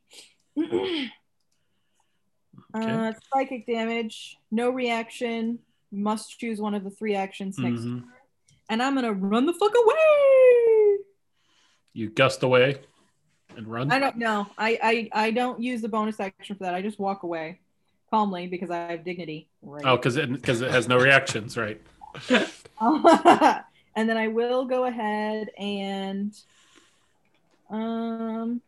Uh, 2.73 3.13
psychic 3.33 3.65
damage. 3.65 4.37
No 4.51 4.69
reaction. 4.69 5.59
Must 5.91 6.37
choose 6.39 6.59
one 6.59 6.73
of 6.73 6.83
the 6.83 6.89
three 6.89 7.15
actions 7.15 7.57
next. 7.57 7.81
Mhm. 7.81 8.03
And 8.69 8.83
I'm 8.83 8.95
gonna 8.95 9.13
run 9.13 9.45
the 9.45 9.53
fuck 9.53 9.73
away. 9.75 10.97
You 11.93 12.09
gust 12.09 12.43
away 12.43 12.81
and 13.55 13.67
run. 13.67 13.91
I 13.91 13.99
don't 13.99 14.17
know. 14.17 14.47
I, 14.57 15.09
I 15.13 15.25
I 15.27 15.31
don't 15.31 15.61
use 15.61 15.81
the 15.81 15.89
bonus 15.89 16.19
action 16.19 16.55
for 16.55 16.63
that. 16.65 16.75
I 16.75 16.81
just 16.81 16.99
walk 16.99 17.23
away 17.23 17.59
calmly 18.09 18.47
because 18.47 18.69
I 18.69 18.91
have 18.91 19.03
dignity. 19.03 19.47
Right. 19.61 19.85
Oh, 19.85 19.95
because 19.95 20.17
it 20.17 20.31
because 20.31 20.61
it 20.61 20.71
has 20.71 20.87
no 20.87 20.97
reactions, 20.97 21.57
right? 21.57 21.81
and 22.79 24.09
then 24.09 24.17
I 24.17 24.27
will 24.27 24.65
go 24.65 24.85
ahead 24.85 25.49
and 25.57 26.33
um 27.69 28.61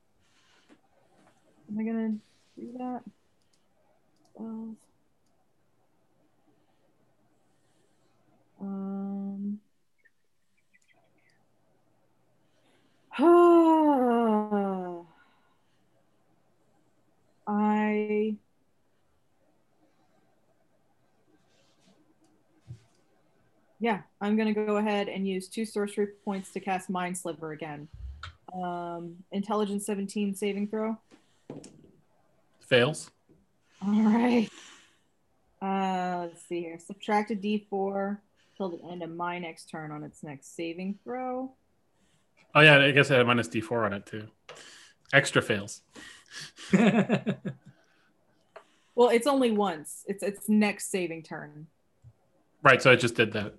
am 1.70 1.80
I 1.80 1.84
gonna 1.84 2.16
do 2.58 2.78
that? 2.78 3.02
Um 8.60 9.60
I 17.48 18.36
Yeah, 23.82 24.02
I'm 24.20 24.36
gonna 24.38 24.54
go 24.54 24.78
ahead 24.78 25.08
and 25.08 25.28
use 25.28 25.48
two 25.48 25.66
sorcery 25.66 26.08
points 26.26 26.52
to 26.52 26.60
cast 26.60 26.90
Mind 26.90 27.18
Sliver 27.18 27.54
again. 27.54 27.88
Um, 28.54 29.16
intelligence 29.32 29.86
17 29.86 30.36
saving 30.36 30.68
throw. 30.68 30.98
Fails. 32.60 33.10
All 33.82 34.04
right. 34.04 34.50
Uh, 35.62 36.28
let's 36.28 36.46
see 36.48 36.62
here. 36.62 36.78
Subtract 36.80 37.32
a 37.32 37.36
D4 37.36 38.18
till 38.60 38.70
the 38.70 38.84
end 38.92 39.02
of 39.02 39.10
my 39.10 39.40
next 39.40 39.70
turn 39.70 39.92
on 39.92 40.04
its 40.04 40.22
next 40.22 40.56
saving 40.56 41.00
throw. 41.04 41.54
Oh 42.54 42.62
yeah, 42.62 42.80
I 42.80 42.92
guess 42.92 43.10
I 43.10 43.18
had 43.18 43.26
minus 43.26 43.48
D 43.48 43.62
four 43.62 43.86
on 43.86 43.94
it 43.94 44.06
too. 44.06 44.28
Extra 45.14 45.42
fails. 45.42 45.82
Well, 49.00 49.08
it's 49.08 49.28
only 49.28 49.52
once. 49.52 50.04
It's 50.10 50.24
its 50.24 50.50
next 50.50 50.92
saving 50.92 51.24
turn. 51.24 51.68
Right, 52.62 52.82
so 52.82 52.92
I 52.92 52.98
just 52.98 53.16
did 53.16 53.32
that. 53.32 53.54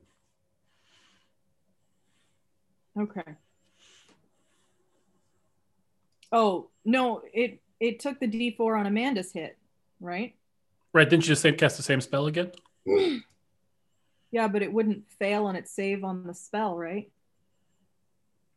Okay. 2.99 3.23
Oh 6.31 6.69
no! 6.85 7.23
It 7.33 7.63
it 7.81 8.01
took 8.01 8.21
the 8.21 8.29
D4 8.29 8.81
on 8.81 8.87
Amanda's 8.87 9.33
hit, 9.33 9.57
right? 9.99 10.35
Right, 10.93 11.09
didn't 11.09 11.25
you 11.25 11.29
just 11.29 11.41
say 11.41 11.53
cast 11.53 11.79
the 11.79 11.83
same 11.83 12.03
spell 12.03 12.27
again? 12.27 12.53
Yeah, 14.33 14.49
but 14.49 14.63
it 14.63 14.73
wouldn't 14.73 15.11
fail 15.19 15.47
on 15.47 15.57
its 15.57 15.73
save 15.73 16.05
on 16.05 16.27
the 16.27 16.35
spell, 16.35 16.77
right? 16.77 17.11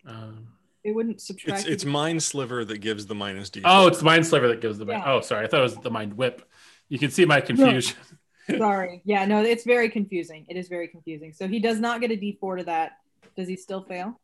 Um, 0.06 0.48
It 0.84 0.92
wouldn't 0.94 1.22
subtract. 1.22 1.62
It's 1.62 1.70
it's 1.70 1.86
mind 1.86 2.22
sliver 2.22 2.64
that 2.66 2.80
gives 2.80 3.06
the 3.08 3.16
minus 3.16 3.50
D. 3.50 3.62
oh, 3.66 3.88
it's 3.88 4.00
the 4.00 4.06
mind 4.06 4.26
sliver 4.26 4.48
that 4.50 4.62
gives 4.62 4.78
the 4.78 4.86
mind. 4.86 5.04
Yeah. 5.06 5.14
Oh, 5.14 5.22
sorry, 5.22 5.46
I 5.46 5.48
thought 5.48 5.62
it 5.62 5.64
was 5.64 5.78
the 5.78 5.90
mind 5.92 6.16
whip. 6.16 6.44
You 6.90 7.00
can 7.00 7.10
see 7.10 7.26
my 7.26 7.42
confusion. 7.50 7.96
Sorry. 8.58 9.02
Yeah, 9.06 9.26
no, 9.26 9.42
it's 9.42 9.64
very 9.64 9.90
confusing. 9.90 10.46
It 10.50 10.58
is 10.58 10.68
very 10.68 10.90
confusing. 10.90 11.32
So 11.32 11.48
he 11.48 11.60
does 11.60 11.80
not 11.80 12.02
get 12.02 12.12
a 12.12 12.16
D4 12.18 12.58
to 12.58 12.64
that. 12.66 12.98
Does 13.38 13.48
he 13.48 13.56
still 13.56 13.84
fail? 13.84 14.20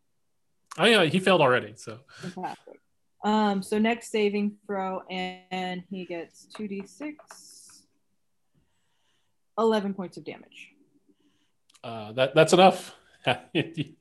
Oh 0.77 0.83
yeah, 0.85 1.05
he 1.05 1.19
failed 1.19 1.39
already. 1.39 1.73
So 1.77 1.99
Fantastic. 2.17 2.81
Um, 3.23 3.63
so 3.63 3.79
next 3.79 4.11
saving 4.11 4.57
throw, 4.67 5.03
and 5.09 5.83
he 5.89 6.03
gets 6.03 6.47
2d6, 6.57 7.13
11 9.57 9.93
points 9.93 10.17
of 10.17 10.25
damage. 10.25 10.68
Uh, 11.83 12.11
that 12.13 12.35
that's 12.35 12.53
enough. 12.53 12.95
you 13.53 13.93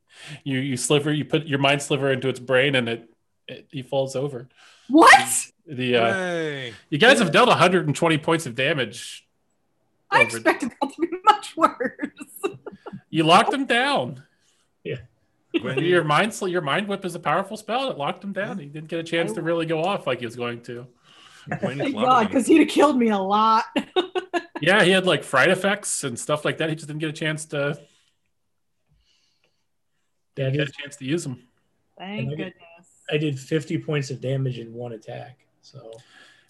you 0.45 0.77
sliver, 0.77 1.13
you 1.13 1.25
put 1.25 1.47
your 1.47 1.59
mind 1.59 1.83
sliver 1.83 2.13
into 2.13 2.29
its 2.29 2.41
brain, 2.41 2.75
and 2.75 2.89
it, 2.89 3.11
it 3.47 3.69
he 3.71 3.83
falls 3.83 4.17
over. 4.17 4.49
What? 4.89 5.47
The 5.67 5.97
uh, 5.97 6.13
Hooray. 6.13 6.75
you 6.89 6.99
guys 6.99 7.19
have 7.19 7.31
dealt 7.31 7.49
120 7.49 8.19
points 8.19 8.47
of 8.47 8.55
damage. 8.55 9.27
I 10.11 10.23
expected 10.23 10.73
that 10.81 10.93
to 10.95 11.01
be 11.01 11.09
much 11.25 11.57
worse. 11.57 11.93
You 13.11 13.25
locked 13.25 13.55
him 13.55 13.65
down. 13.65 14.23
Yeah. 14.85 14.99
Gwen, 15.59 15.79
Your 15.79 16.05
mind 16.05 16.35
sl- 16.35 16.49
your 16.49 16.61
mind 16.61 16.89
whip 16.89 17.07
is 17.07 17.15
a 17.15 17.19
powerful 17.19 17.57
spell. 17.57 17.91
It 17.91 17.97
locked 17.97 18.23
him 18.23 18.35
down. 18.35 18.59
He 18.59 18.67
didn't 18.67 18.89
get 18.89 18.99
a 18.99 19.03
chance 19.03 19.33
to 19.33 19.41
really 19.41 19.65
go 19.65 19.83
off 19.83 20.07
like 20.07 20.19
he 20.19 20.27
was 20.27 20.37
going 20.37 20.61
to. 20.65 20.87
Gwen 21.59 21.79
Thank 21.79 21.95
God, 21.95 22.29
because 22.29 22.47
he'd 22.47 22.59
have 22.59 22.69
killed 22.69 22.99
me 22.99 23.09
a 23.09 23.19
lot. 23.19 23.65
Yeah, 24.61 24.83
he 24.83 24.91
had 24.91 25.07
like 25.07 25.23
fright 25.25 25.51
effects 25.51 26.05
and 26.05 26.19
stuff 26.19 26.45
like 26.45 26.59
that. 26.59 26.69
He 26.69 26.75
just 26.75 26.87
didn't 26.89 27.01
get 27.01 27.11
a 27.11 27.13
chance 27.13 27.45
to 27.47 27.79
That 30.37 30.53
get 30.53 30.69
a 30.69 30.73
chance 30.73 30.97
to 30.97 31.05
use 31.05 31.25
them. 31.25 31.47
Thank 31.99 32.27
I 32.33 32.35
goodness. 32.35 32.55
get- 32.59 32.65
I 33.11 33.17
did 33.17 33.39
50 33.41 33.79
points 33.79 34.11
of 34.11 34.21
damage 34.21 34.59
in 34.59 34.75
one 34.75 34.93
attack. 34.93 35.39
So 35.63 35.91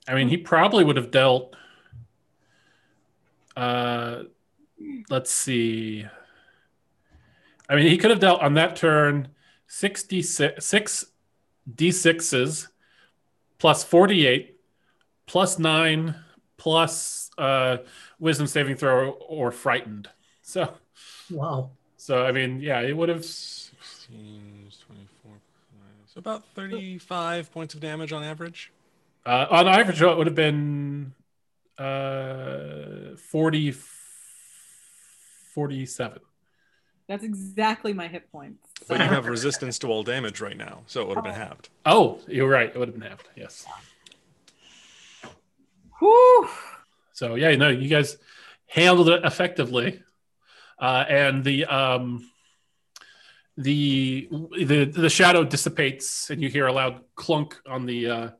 I 0.09 0.15
mean, 0.15 0.29
he 0.29 0.37
probably 0.37 0.83
would 0.85 0.97
have 0.97 1.11
dealt. 1.11 1.55
Uh, 3.57 4.25
let's 5.11 5.31
see. 5.31 6.05
I 7.69 7.77
mean, 7.77 7.87
he 7.87 7.99
could 7.99 8.11
have 8.11 8.21
dealt 8.21 8.41
on 8.41 8.55
that 8.55 8.75
turn 8.77 9.29
66 9.69 10.65
six 10.65 11.07
d6s 11.77 12.69
plus 13.59 13.85
48 13.85 14.59
plus 15.27 15.59
9 15.59 16.15
plus 16.57 17.28
uh, 17.39 17.79
wisdom 18.19 18.47
saving 18.47 18.77
throw 18.77 19.11
or 19.11 19.51
frightened. 19.51 20.09
So, 20.43 20.75
wow. 21.31 21.71
so 21.97 22.25
I 22.25 22.33
mean, 22.33 22.61
yeah, 22.61 22.81
it 22.81 22.97
would 22.97 23.09
have. 23.09 23.25
16, 23.25 24.71
24, 24.87 25.33
so 26.07 26.19
about 26.19 26.45
35 26.55 27.53
points 27.53 27.75
of 27.75 27.81
damage 27.81 28.13
on 28.13 28.23
average. 28.23 28.73
Uh, 29.27 29.47
on 29.51 29.69
average, 29.69 30.01
it 30.01 30.17
would 30.17 30.27
have 30.27 30.35
been 30.35 31.13
uh, 31.77 33.17
40, 33.17 33.75
47. 35.55 36.21
That's 37.09 37.25
exactly 37.25 37.93
my 37.93 38.07
hit 38.07 38.31
points. 38.31 38.71
But 38.87 39.01
you 39.01 39.07
have 39.07 39.27
resistance 39.27 39.79
to 39.81 39.89
all 39.89 40.03
damage 40.03 40.41
right 40.41 40.57
now, 40.57 40.83
so 40.87 41.03
it 41.03 41.09
would 41.09 41.17
have 41.17 41.25
been 41.25 41.35
halved. 41.35 41.71
Oh, 41.87 42.21
you're 42.27 42.49
right. 42.49 42.69
It 42.69 42.79
would 42.79 42.89
have 42.89 42.99
been 42.99 43.09
halved. 43.09 43.29
Yes. 43.35 43.67
Whew. 45.99 46.49
So 47.19 47.35
yeah, 47.35 47.57
no, 47.57 47.69
you 47.69 47.89
guys 47.89 48.17
handled 48.69 49.09
it 49.09 49.25
effectively, 49.25 50.01
uh, 50.79 51.05
and 51.09 51.43
the 51.43 51.65
um, 51.65 52.31
the 53.57 54.29
the 54.57 54.85
the 54.85 55.11
shadow 55.11 55.43
dissipates, 55.43 56.31
and 56.31 56.41
you 56.41 56.49
hear 56.49 56.69
a 56.69 56.73
loud 56.73 57.01
clunk 57.17 57.61
on 57.67 57.87
the 57.87 58.09
uh, 58.09 58.31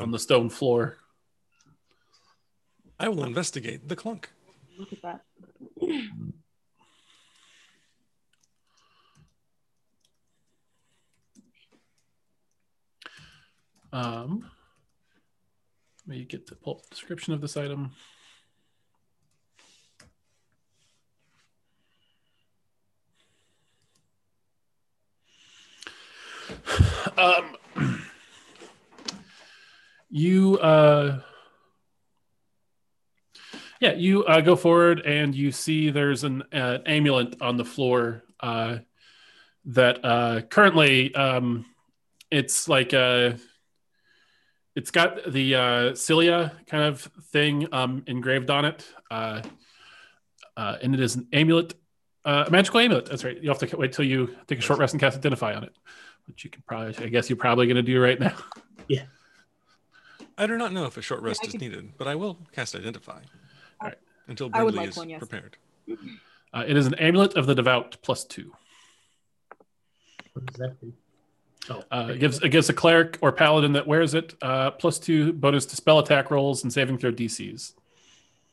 on 0.00 0.10
the 0.10 0.18
stone 0.18 0.50
floor. 0.50 0.96
I 2.98 3.08
will 3.08 3.22
investigate 3.22 3.88
the 3.88 3.94
clunk. 3.94 4.28
Look 4.76 4.92
at 4.92 5.02
that. 5.02 5.20
Um, 13.92 14.42
let 14.42 14.57
me 16.08 16.24
get 16.24 16.46
the 16.46 16.54
pull 16.54 16.82
description 16.90 17.32
of 17.34 17.40
this 17.40 17.56
item. 17.56 17.92
Um, 27.16 27.56
you, 30.08 30.58
uh, 30.58 31.20
yeah, 33.80 33.92
you 33.94 34.24
uh, 34.24 34.40
go 34.40 34.56
forward 34.56 35.00
and 35.00 35.34
you 35.34 35.52
see 35.52 35.90
there's 35.90 36.24
an 36.24 36.42
uh, 36.52 36.78
amulet 36.86 37.40
on 37.40 37.56
the 37.56 37.64
floor 37.64 38.22
uh, 38.40 38.78
that 39.66 40.04
uh, 40.04 40.40
currently 40.42 41.14
um, 41.14 41.66
it's 42.30 42.68
like 42.68 42.92
a 42.92 43.38
it's 44.78 44.92
got 44.92 45.32
the 45.32 45.56
uh, 45.56 45.94
cilia 45.96 46.52
kind 46.68 46.84
of 46.84 47.00
thing 47.32 47.66
um, 47.72 48.04
engraved 48.06 48.48
on 48.48 48.64
it, 48.64 48.86
uh, 49.10 49.42
uh, 50.56 50.76
and 50.80 50.94
it 50.94 51.00
is 51.00 51.16
an 51.16 51.26
amulet, 51.32 51.74
uh, 52.24 52.44
a 52.46 52.50
magical 52.50 52.78
amulet. 52.78 53.06
That's 53.06 53.24
right. 53.24 53.36
You 53.42 53.48
have 53.48 53.58
to 53.58 53.76
wait 53.76 53.92
till 53.92 54.04
you 54.04 54.36
take 54.46 54.60
a 54.60 54.62
short 54.62 54.78
rest 54.78 54.94
and 54.94 55.00
cast 55.00 55.16
identify 55.16 55.52
on 55.52 55.64
it, 55.64 55.74
which 56.28 56.44
you 56.44 56.50
can 56.50 56.62
probably, 56.64 56.94
I 57.04 57.08
guess, 57.08 57.28
you're 57.28 57.36
probably 57.36 57.66
going 57.66 57.74
to 57.76 57.82
do 57.82 58.00
right 58.00 58.18
now. 58.18 58.34
Yeah. 58.86 59.02
I 60.38 60.46
do 60.46 60.56
not 60.56 60.72
know 60.72 60.86
if 60.86 60.96
a 60.96 61.02
short 61.02 61.20
rest 61.20 61.40
I 61.42 61.48
is 61.48 61.52
could- 61.52 61.60
needed, 61.60 61.92
but 61.98 62.08
I 62.08 62.14
will 62.14 62.38
cast 62.52 62.74
Identify. 62.74 63.20
Alright. 63.82 63.98
Until 64.28 64.48
I 64.54 64.62
would 64.62 64.72
Brindley 64.74 64.78
like 64.78 64.88
is 64.90 64.96
one, 64.96 65.10
yes. 65.10 65.18
prepared. 65.18 65.58
Uh, 66.54 66.64
it 66.66 66.74
is 66.74 66.86
an 66.86 66.94
amulet 66.94 67.34
of 67.34 67.46
the 67.46 67.54
devout 67.54 67.98
plus 68.00 68.24
two. 68.24 68.54
What 70.32 70.46
does 70.46 70.56
that 70.56 70.80
do? 70.80 70.94
Oh, 71.70 71.84
Uh, 71.90 72.08
it 72.12 72.18
gives 72.20 72.40
it 72.42 72.48
gives 72.48 72.68
a 72.68 72.72
cleric 72.72 73.18
or 73.20 73.30
paladin 73.32 73.72
that 73.74 73.86
wears 73.86 74.14
it 74.14 74.34
uh, 74.42 74.70
plus 74.72 74.98
two 74.98 75.32
bonus 75.34 75.66
to 75.66 75.76
spell 75.76 75.98
attack 75.98 76.30
rolls 76.30 76.62
and 76.62 76.72
saving 76.72 76.98
throw 76.98 77.12
DCs. 77.12 77.72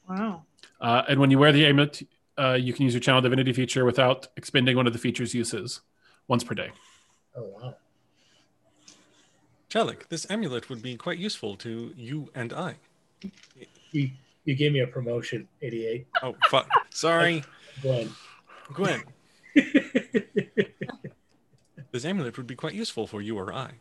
Wow. 0.10 0.44
Uh, 0.82 1.04
and 1.08 1.20
when 1.20 1.32
you 1.32 1.40
wear 1.40 1.52
the 1.52 1.66
amulet, 1.66 2.02
uh, 2.38 2.54
you 2.54 2.74
can 2.74 2.84
use 2.84 2.94
your 2.94 3.00
channel 3.02 3.22
divinity 3.22 3.54
feature 3.54 3.86
without 3.86 4.28
expending 4.36 4.76
one 4.76 4.86
of 4.88 4.94
the 4.94 5.00
feature's 5.00 5.34
uses 5.34 5.82
once 6.28 6.44
per 6.44 6.54
day. 6.56 6.72
oh 7.38 7.44
wow. 7.62 7.76
Chalik, 9.70 10.08
this 10.10 10.26
amulet 10.30 10.70
would 10.70 10.82
be 10.82 10.96
quite 10.96 11.18
useful 11.18 11.56
to 11.58 11.94
you 11.98 12.30
and 12.36 12.54
I. 12.54 12.76
You 13.92 14.10
you 14.46 14.56
gave 14.56 14.72
me 14.74 14.80
a 14.82 14.88
promotion, 14.88 15.48
88. 15.62 16.06
Oh, 16.22 16.36
fuck. 16.50 16.70
Sorry, 16.92 17.44
Glenn. 17.82 18.10
Gwen. 18.74 19.04
This 21.96 22.04
amulet 22.04 22.36
would 22.36 22.46
be 22.46 22.56
quite 22.56 22.74
useful 22.74 23.08
for 23.08 23.22
you 23.22 23.38
or 23.38 23.54
I. 23.54 23.72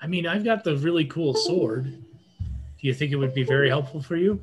I 0.00 0.06
mean, 0.06 0.26
I've 0.26 0.42
got 0.42 0.64
the 0.64 0.74
really 0.78 1.04
cool 1.04 1.34
sword. 1.34 1.84
Do 1.84 2.80
you 2.80 2.94
think 2.94 3.12
it 3.12 3.16
would 3.16 3.34
be 3.34 3.42
very 3.42 3.68
helpful 3.68 4.00
for 4.00 4.16
you? 4.16 4.42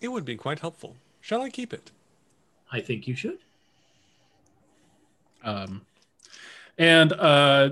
It 0.00 0.08
would 0.08 0.24
be 0.24 0.34
quite 0.36 0.60
helpful. 0.60 0.96
Shall 1.20 1.42
I 1.42 1.50
keep 1.50 1.74
it? 1.74 1.90
I 2.72 2.80
think 2.80 3.06
you 3.06 3.14
should. 3.14 3.36
Um, 5.44 5.82
and 6.78 7.12
uh, 7.12 7.70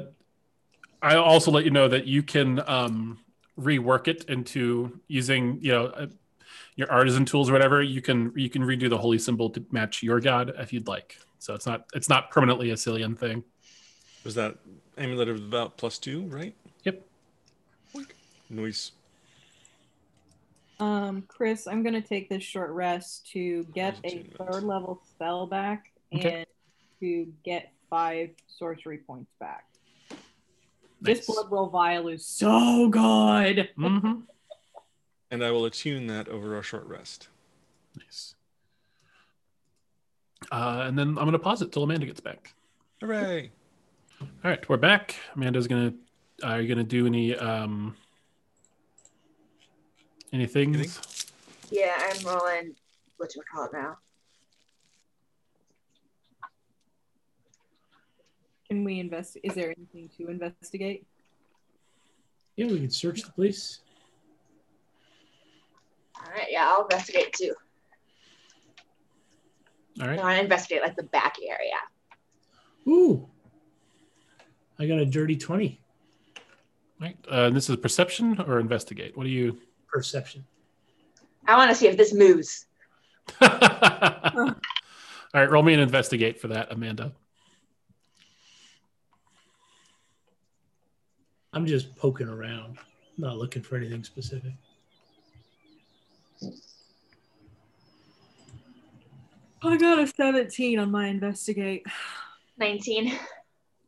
I'll 1.00 1.22
also 1.22 1.50
let 1.50 1.64
you 1.64 1.70
know 1.70 1.88
that 1.88 2.06
you 2.06 2.22
can 2.22 2.62
um, 2.68 3.18
rework 3.58 4.08
it 4.08 4.24
into 4.24 5.00
using, 5.08 5.58
you 5.62 5.72
know, 5.72 5.86
uh, 5.86 6.08
your 6.76 6.92
artisan 6.92 7.24
tools 7.24 7.48
or 7.48 7.54
whatever. 7.54 7.80
You 7.80 8.02
can 8.02 8.34
you 8.36 8.50
can 8.50 8.60
redo 8.60 8.90
the 8.90 8.98
holy 8.98 9.18
symbol 9.18 9.48
to 9.48 9.64
match 9.70 10.02
your 10.02 10.20
god 10.20 10.52
if 10.58 10.70
you'd 10.70 10.86
like. 10.86 11.16
So 11.38 11.54
it's 11.54 11.66
not 11.66 11.86
it's 11.94 12.08
not 12.08 12.30
permanently 12.30 12.70
a 12.70 12.74
Cillian 12.74 13.16
thing. 13.16 13.44
Was 14.24 14.34
that 14.34 14.56
amulet 14.96 15.28
of 15.28 15.36
devout 15.36 15.76
plus 15.76 15.98
two, 15.98 16.22
right? 16.22 16.54
Yep. 16.84 17.04
Noise. 18.50 18.92
Um, 20.80 21.22
Chris, 21.28 21.66
I'm 21.66 21.82
gonna 21.82 22.00
take 22.00 22.28
this 22.28 22.42
short 22.42 22.70
rest 22.70 23.26
to 23.32 23.64
get 23.74 23.98
a 24.04 24.16
minutes. 24.16 24.36
third 24.36 24.62
level 24.64 25.02
spell 25.08 25.46
back 25.46 25.92
and 26.12 26.46
to 27.00 27.32
get 27.44 27.72
five 27.90 28.30
sorcery 28.46 28.98
points 28.98 29.30
back. 29.40 29.66
This 31.00 31.28
Nice. 31.28 31.36
bloodwell 31.38 31.70
vial 31.70 32.08
is 32.08 32.24
so 32.26 32.88
good. 32.88 33.70
Mhm. 33.76 34.22
And 35.30 35.44
I 35.44 35.50
will 35.50 35.64
attune 35.64 36.06
that 36.08 36.28
over 36.28 36.56
our 36.56 36.62
short 36.62 36.86
rest. 36.86 37.28
Nice. 37.96 38.34
Uh, 40.50 40.84
and 40.86 40.98
then 40.98 41.08
I'm 41.08 41.14
going 41.14 41.32
to 41.32 41.38
pause 41.38 41.62
it 41.62 41.72
till 41.72 41.82
Amanda 41.82 42.06
gets 42.06 42.20
back. 42.20 42.54
Hooray! 43.00 43.50
All 44.20 44.28
right, 44.42 44.68
we're 44.68 44.76
back. 44.76 45.14
Amanda's 45.36 45.66
going 45.66 45.90
to. 45.90 46.46
Are 46.46 46.60
you 46.60 46.68
going 46.68 46.78
to 46.78 46.84
do 46.84 47.06
any 47.06 47.36
um, 47.36 47.96
anything? 50.32 50.74
Anything? 50.74 51.02
Yeah, 51.70 51.94
I'm 51.98 52.26
rolling. 52.26 52.74
What 53.16 53.34
you 53.34 53.42
call 53.52 53.66
it 53.66 53.72
now? 53.72 53.98
Can 58.68 58.84
we 58.84 59.00
invest? 59.00 59.36
Is 59.42 59.54
there 59.54 59.74
anything 59.76 60.10
to 60.18 60.30
investigate? 60.30 61.06
Yeah, 62.56 62.66
we 62.66 62.80
can 62.80 62.90
search 62.90 63.22
the 63.22 63.32
place. 63.32 63.80
All 66.16 66.32
right, 66.32 66.48
yeah, 66.50 66.68
I'll 66.68 66.82
investigate 66.82 67.32
too. 67.32 67.54
All 70.00 70.06
I 70.06 70.10
right. 70.10 70.18
want 70.18 70.36
to 70.36 70.42
investigate 70.42 70.82
like 70.82 70.96
the 70.96 71.02
back 71.04 71.36
area. 71.46 71.74
Ooh. 72.86 73.28
I 74.78 74.86
got 74.86 74.98
a 74.98 75.06
dirty 75.06 75.36
20 75.36 75.80
All 76.36 76.44
right. 77.00 77.16
Uh, 77.30 77.46
and 77.46 77.56
this 77.56 77.68
is 77.68 77.76
perception 77.76 78.40
or 78.40 78.60
investigate. 78.60 79.16
What 79.16 79.24
do 79.24 79.30
you? 79.30 79.58
perception. 79.92 80.44
I 81.46 81.56
want 81.56 81.70
to 81.70 81.74
see 81.74 81.86
if 81.86 81.96
this 81.96 82.12
moves. 82.12 82.66
All 83.40 83.50
right, 85.34 85.50
roll 85.50 85.62
me 85.62 85.72
an 85.74 85.80
investigate 85.80 86.38
for 86.40 86.48
that, 86.48 86.70
Amanda. 86.70 87.12
I'm 91.54 91.64
just 91.66 91.96
poking 91.96 92.28
around, 92.28 92.76
not 93.16 93.38
looking 93.38 93.62
for 93.62 93.76
anything 93.76 94.04
specific. 94.04 94.52
I 99.62 99.76
got 99.76 99.98
a 99.98 100.06
17 100.06 100.78
on 100.78 100.90
my 100.90 101.08
investigate. 101.08 101.86
19. 102.58 103.12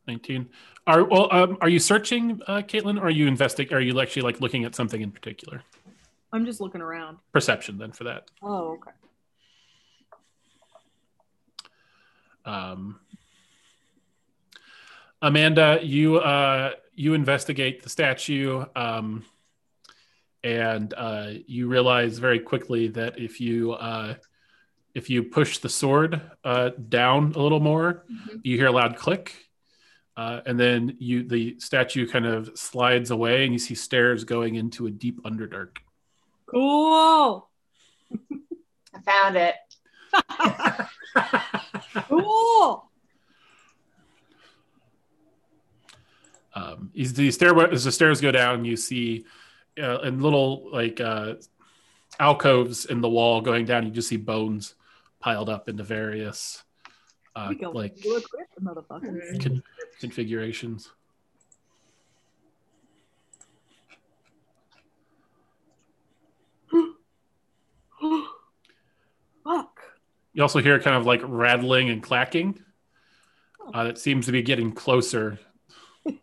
19. 0.07 0.49
Are 0.87 1.03
well, 1.03 1.27
um, 1.31 1.57
are 1.61 1.69
you 1.69 1.79
searching, 1.79 2.41
uh, 2.47 2.57
Caitlin, 2.57 2.99
or 2.99 3.05
are 3.05 3.11
you 3.11 3.27
investing? 3.27 3.71
Are 3.71 3.79
you 3.79 3.99
actually 4.01 4.23
like 4.23 4.41
looking 4.41 4.65
at 4.65 4.75
something 4.75 5.01
in 5.01 5.11
particular? 5.11 5.61
I'm 6.33 6.45
just 6.45 6.59
looking 6.59 6.81
around. 6.81 7.17
Perception, 7.33 7.77
then, 7.77 7.91
for 7.91 8.05
that. 8.05 8.29
Oh, 8.41 8.79
okay. 8.79 8.91
Um, 12.45 12.99
Amanda, 15.21 15.79
you 15.83 16.17
uh, 16.17 16.71
you 16.95 17.13
investigate 17.13 17.83
the 17.83 17.89
statue, 17.89 18.65
um, 18.75 19.23
and 20.43 20.93
uh, 20.95 21.31
you 21.45 21.67
realize 21.67 22.17
very 22.17 22.39
quickly 22.39 22.87
that 22.87 23.19
if 23.19 23.39
you 23.39 23.73
uh, 23.73 24.15
if 24.93 25.09
you 25.09 25.23
push 25.23 25.57
the 25.59 25.69
sword 25.69 26.21
uh, 26.43 26.69
down 26.89 27.33
a 27.35 27.39
little 27.39 27.59
more, 27.59 28.05
Mhm. 28.11 28.41
you 28.43 28.57
hear 28.57 28.67
a 28.67 28.71
loud 28.71 28.95
click, 28.97 29.35
uh, 30.17 30.41
and 30.45 30.59
then 30.59 30.95
you 30.99 31.23
the 31.23 31.59
statue 31.59 32.07
kind 32.07 32.25
of 32.25 32.57
slides 32.57 33.11
away, 33.11 33.43
and 33.45 33.53
you 33.53 33.59
see 33.59 33.75
stairs 33.75 34.23
going 34.23 34.55
into 34.55 34.87
a 34.87 34.91
deep 34.91 35.21
underdark. 35.23 35.77
Cool. 36.45 37.49
I 38.93 39.01
found 39.05 39.37
it. 39.37 39.55
Cool. 42.07 42.89
um, 46.53 46.91
the 46.93 47.31
stairway 47.31 47.69
as 47.71 47.83
the 47.85 47.91
stairs 47.91 48.19
go 48.21 48.31
down 48.31 48.65
you 48.65 48.75
see 48.75 49.25
uh, 49.81 49.99
in 50.01 50.19
little 50.19 50.69
like 50.71 50.99
uh, 50.99 51.35
alcoves 52.19 52.85
in 52.85 52.99
the 53.01 53.09
wall 53.09 53.41
going 53.41 53.65
down 53.65 53.85
you 53.85 53.91
just 53.91 54.09
see 54.09 54.17
bones 54.17 54.75
piled 55.21 55.49
up 55.49 55.69
into 55.69 55.83
various 55.83 56.63
uh, 57.35 57.53
like 57.73 57.95
do 58.01 58.17
a 58.17 58.21
grip, 58.21 58.47
motherfuckers. 58.61 59.41
Con- 59.41 59.63
configurations 59.99 60.89
Fuck. 69.43 69.79
you 70.33 70.41
also 70.41 70.59
hear 70.61 70.79
kind 70.79 70.95
of 70.95 71.05
like 71.05 71.21
rattling 71.23 71.89
and 71.89 72.01
clacking 72.01 72.59
uh, 73.73 73.83
that 73.85 73.97
seems 73.97 74.25
to 74.25 74.31
be 74.31 74.41
getting 74.41 74.71
closer 74.71 75.39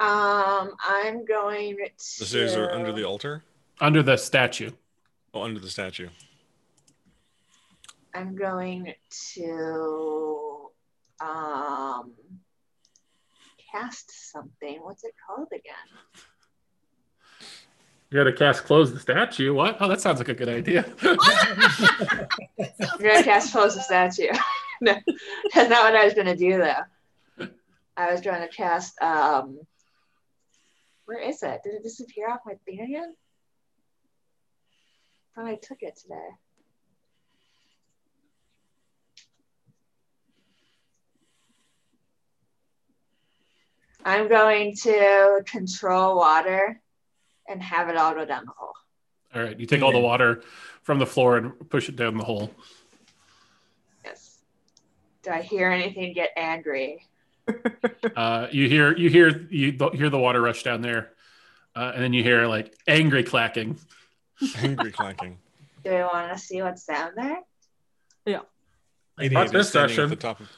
Um, 0.00 0.74
I'm 0.88 1.24
going 1.24 1.74
to. 1.76 2.18
The 2.20 2.24
stairs 2.24 2.54
are 2.54 2.70
under 2.70 2.92
the 2.92 3.02
altar. 3.02 3.42
under 3.80 4.00
the 4.00 4.16
statue 4.16 4.70
Oh, 5.34 5.42
under 5.42 5.58
the 5.58 5.68
statue. 5.68 6.08
I'm 8.18 8.34
going 8.34 8.94
to 9.36 10.70
um 11.20 12.14
cast 13.70 14.32
something. 14.32 14.80
What's 14.82 15.04
it 15.04 15.14
called 15.24 15.46
again? 15.52 15.74
you 18.10 18.18
gotta 18.18 18.32
cast 18.32 18.64
close 18.64 18.92
the 18.92 18.98
statue 18.98 19.52
what 19.52 19.76
oh 19.80 19.86
that 19.88 20.00
sounds 20.00 20.18
like 20.18 20.30
a 20.30 20.34
good 20.34 20.48
idea 20.48 20.82
I'm 21.02 21.18
gonna 22.98 23.22
cast 23.22 23.52
close 23.52 23.74
the 23.74 23.82
statue. 23.82 24.32
no, 24.80 24.94
that's 25.54 25.70
not 25.70 25.84
what 25.84 25.94
I 25.94 26.04
was 26.04 26.14
gonna 26.14 26.34
do 26.34 26.56
though. 26.58 27.46
I 27.96 28.10
was 28.10 28.20
trying 28.20 28.48
to 28.48 28.52
cast 28.52 29.00
um 29.00 29.60
where 31.04 31.20
is 31.20 31.42
it? 31.44 31.60
Did 31.62 31.74
it 31.74 31.82
disappear 31.84 32.28
off 32.30 32.40
my 32.44 32.54
thing 32.64 32.80
again? 32.80 33.14
I 35.36 35.40
thought 35.40 35.50
I 35.50 35.54
took 35.54 35.82
it 35.82 35.96
today. 35.96 36.28
I'm 44.08 44.26
going 44.28 44.74
to 44.76 45.42
control 45.44 46.16
water 46.16 46.80
and 47.46 47.62
have 47.62 47.88
it 47.90 47.96
all 47.96 48.14
go 48.14 48.24
down 48.24 48.44
the 48.46 48.52
hole. 48.56 48.72
all 49.34 49.42
right 49.42 49.58
you 49.60 49.66
take 49.66 49.82
all 49.82 49.92
the 49.92 49.98
water 49.98 50.42
from 50.82 50.98
the 50.98 51.06
floor 51.06 51.36
and 51.36 51.68
push 51.68 51.88
it 51.90 51.96
down 51.96 52.16
the 52.16 52.24
hole 52.24 52.50
Yes. 54.04 54.38
Do 55.22 55.30
I 55.30 55.42
hear 55.42 55.70
anything 55.70 56.14
get 56.14 56.30
angry? 56.36 57.04
Uh, 58.16 58.46
you 58.50 58.68
hear 58.68 58.96
you 58.96 59.08
hear 59.10 59.28
you 59.50 59.72
th- 59.72 59.92
hear 59.94 60.10
the 60.10 60.18
water 60.18 60.40
rush 60.42 60.62
down 60.64 60.80
there, 60.82 61.12
uh, 61.76 61.92
and 61.94 62.02
then 62.02 62.12
you 62.12 62.22
hear 62.22 62.46
like 62.46 62.74
angry 62.86 63.22
clacking. 63.22 63.78
Angry 64.58 64.90
clacking. 64.92 65.38
Do 65.84 65.90
we 65.90 66.02
want 66.02 66.32
to 66.32 66.38
see 66.38 66.60
what's 66.62 66.84
down 66.84 67.12
there? 67.16 67.38
Yeah. 68.26 68.36
Not 68.36 68.46
Maybe 69.18 69.34
this 69.50 69.68
standing 69.70 69.96
session. 69.96 70.04
At 70.04 70.10
the 70.10 70.16
top 70.16 70.40
of, 70.40 70.48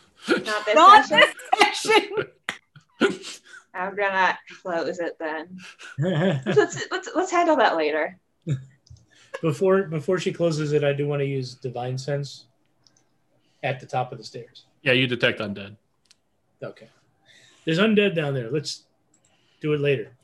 Not 0.46 0.64
this 0.66 0.74
Not 0.74 1.04
session. 1.06 1.28
this 1.60 1.80
session. 1.80 2.10
I'm 3.74 3.94
gonna 3.96 4.38
close 4.62 4.98
it 4.98 5.16
then. 5.18 5.58
Let's 5.98 6.86
let's 6.90 7.08
let's 7.14 7.30
handle 7.30 7.56
that 7.56 7.76
later. 7.76 8.18
before 9.42 9.84
before 9.84 10.18
she 10.18 10.32
closes 10.32 10.72
it, 10.72 10.82
I 10.82 10.92
do 10.92 11.06
want 11.06 11.20
to 11.20 11.26
use 11.26 11.54
divine 11.54 11.96
sense 11.96 12.46
at 13.62 13.80
the 13.80 13.86
top 13.86 14.12
of 14.12 14.18
the 14.18 14.24
stairs. 14.24 14.66
Yeah, 14.82 14.92
you 14.92 15.06
detect 15.06 15.40
undead. 15.40 15.76
Okay. 16.62 16.88
There's 17.64 17.78
undead 17.78 18.14
down 18.14 18.34
there. 18.34 18.50
Let's 18.50 18.84
do 19.60 19.72
it 19.72 19.80
later. 19.80 20.16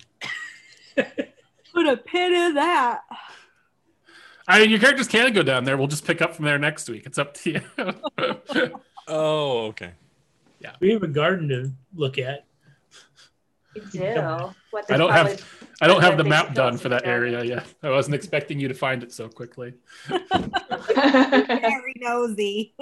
Put 0.97 1.87
a 1.87 1.97
pin 1.97 2.33
in 2.33 2.55
that. 2.55 3.03
I 4.49 4.61
mean, 4.61 4.71
your 4.71 4.79
characters 4.79 5.09
can 5.09 5.33
go 5.33 5.43
down 5.43 5.65
there. 5.65 5.77
We'll 5.77 5.89
just 5.89 6.07
pick 6.07 6.23
up 6.23 6.35
from 6.35 6.45
there 6.45 6.59
next 6.59 6.89
week. 6.89 7.05
It's 7.05 7.19
up 7.19 7.35
to 7.35 7.51
you. 7.51 7.61
oh, 9.09 9.67
okay. 9.67 9.93
Yeah. 10.61 10.73
We 10.81 10.93
have 10.93 11.03
a 11.03 11.09
garden 11.09 11.49
to 11.49 11.73
look 11.95 12.19
at. 12.19 12.47
We 13.93 13.99
do. 13.99 14.53
What 14.71 14.91
I 14.91 14.97
don't 14.97 15.11
have 15.13 15.45
I 15.81 15.87
don't 15.87 16.01
have 16.03 16.17
the 16.17 16.25
map 16.25 16.55
done 16.55 16.79
for 16.79 16.89
that 16.89 17.03
seem 17.03 17.11
area 17.11 17.45
yet. 17.45 17.67
I 17.83 17.91
wasn't 17.91 18.15
expecting 18.15 18.59
you 18.59 18.69
to 18.69 18.75
find 18.75 19.03
it 19.03 19.13
so 19.13 19.29
quickly. 19.29 19.75
Very 20.09 21.95
nosy. 22.01 22.75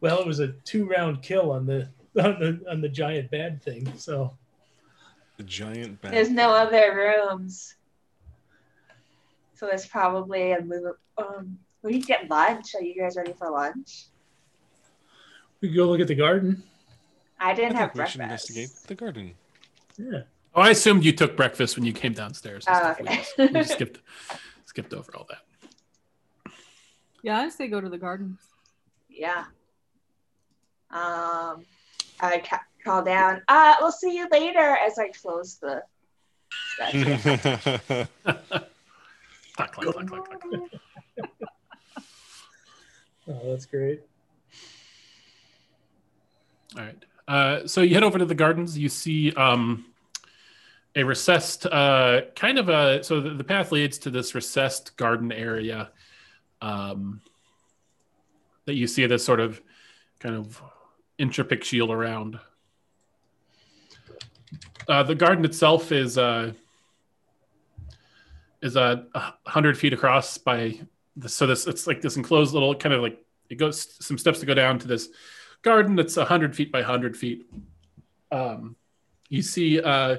Well, 0.00 0.18
it 0.20 0.26
was 0.26 0.40
a 0.40 0.48
two 0.64 0.86
round 0.86 1.22
kill 1.22 1.50
on 1.52 1.66
the 1.66 1.88
on 2.22 2.38
the 2.40 2.60
on 2.70 2.80
the 2.80 2.88
giant 2.88 3.30
bad 3.30 3.62
thing. 3.62 3.92
So 3.96 4.36
The 5.38 5.44
giant 5.44 6.00
bat. 6.02 6.12
There's 6.12 6.30
no 6.30 6.50
other 6.50 6.94
rooms. 6.94 7.76
So 9.54 9.66
there's 9.66 9.86
probably 9.86 10.52
a 10.52 10.60
move. 10.60 10.96
Um, 11.16 11.58
we 11.82 11.92
can 11.92 12.00
get 12.00 12.28
lunch. 12.30 12.74
Are 12.74 12.82
you 12.82 13.00
guys 13.00 13.16
ready 13.16 13.32
for 13.32 13.50
lunch? 13.50 14.06
we 15.60 15.68
can 15.68 15.76
go 15.76 15.84
look 15.86 16.00
at 16.00 16.08
the 16.08 16.14
garden. 16.16 16.62
I 17.38 17.50
I 17.50 17.54
didn't 17.54 17.70
think 17.70 17.78
have 17.80 17.90
we 17.94 17.98
breakfast. 17.98 18.12
should 18.12 18.20
investigate 18.22 18.70
the 18.88 18.94
garden. 18.96 19.34
Yeah. 19.98 20.22
Oh, 20.54 20.60
I 20.62 20.70
assumed 20.70 21.04
you 21.04 21.12
took 21.12 21.36
breakfast 21.36 21.76
when 21.76 21.84
you 21.86 21.92
came 21.92 22.12
downstairs. 22.12 22.64
and 22.66 22.76
Oh. 22.76 22.94
We 23.00 23.06
okay. 23.08 23.16
just- 23.16 23.38
we 23.38 23.48
just 23.48 23.72
skipped 23.74 24.00
skipped 24.66 24.92
over 24.94 25.14
all 25.16 25.26
that. 25.28 26.52
Yeah, 27.22 27.38
I 27.38 27.48
say 27.50 27.68
go 27.68 27.80
to 27.80 27.88
the 27.88 27.98
gardens. 27.98 28.40
Yeah. 29.08 29.44
Um, 30.90 31.64
I 32.20 32.42
ca- 32.44 32.64
call 32.84 33.02
down. 33.02 33.42
Uh, 33.48 33.76
we'll 33.80 33.92
see 33.92 34.16
you 34.16 34.26
later 34.30 34.58
as 34.84 34.98
I 34.98 35.08
close 35.08 35.56
the. 35.56 35.82
Clack, 39.54 39.72
clack, 39.72 39.94
clack, 39.94 40.06
clack, 40.06 40.40
clack. 40.40 40.60
Oh, 43.28 43.52
that's 43.52 43.66
great. 43.66 44.02
All 46.76 46.82
right. 46.82 47.04
Uh, 47.28 47.66
so 47.66 47.80
you 47.80 47.94
head 47.94 48.02
over 48.02 48.18
to 48.18 48.24
the 48.24 48.34
gardens. 48.34 48.76
You 48.76 48.88
see 48.88 49.32
um, 49.32 49.86
a 50.94 51.04
recessed, 51.04 51.66
uh, 51.66 52.22
kind 52.36 52.58
of 52.58 52.68
a. 52.68 53.02
So 53.02 53.20
the, 53.20 53.30
the 53.30 53.44
path 53.44 53.72
leads 53.72 53.98
to 53.98 54.10
this 54.10 54.34
recessed 54.34 54.96
garden 54.96 55.32
area 55.32 55.90
um, 56.60 57.20
that 58.66 58.74
you 58.74 58.86
see 58.86 59.06
this 59.06 59.24
sort 59.24 59.40
of 59.40 59.60
kind 60.20 60.36
of 60.36 60.62
inch-pick 61.18 61.64
shield 61.64 61.90
around. 61.90 62.38
Uh, 64.88 65.02
the 65.02 65.14
garden 65.14 65.44
itself 65.44 65.92
is 65.92 66.18
uh, 66.18 66.52
is 68.60 68.76
a 68.76 69.06
uh, 69.14 69.30
hundred 69.46 69.78
feet 69.78 69.92
across 69.92 70.38
by 70.38 70.78
the, 71.16 71.28
so 71.28 71.46
this 71.46 71.66
it's 71.66 71.86
like 71.86 72.00
this 72.00 72.16
enclosed 72.16 72.54
little 72.54 72.74
kind 72.74 72.94
of 72.94 73.02
like 73.02 73.18
it 73.48 73.56
goes 73.56 73.96
some 74.04 74.18
steps 74.18 74.40
to 74.40 74.46
go 74.46 74.54
down 74.54 74.78
to 74.78 74.88
this 74.88 75.08
garden 75.62 75.96
that's 75.96 76.16
100 76.16 76.54
feet 76.54 76.70
by 76.70 76.80
100 76.80 77.16
feet. 77.16 77.50
Um, 78.30 78.76
you 79.28 79.42
see 79.42 79.80
uh, 79.80 80.18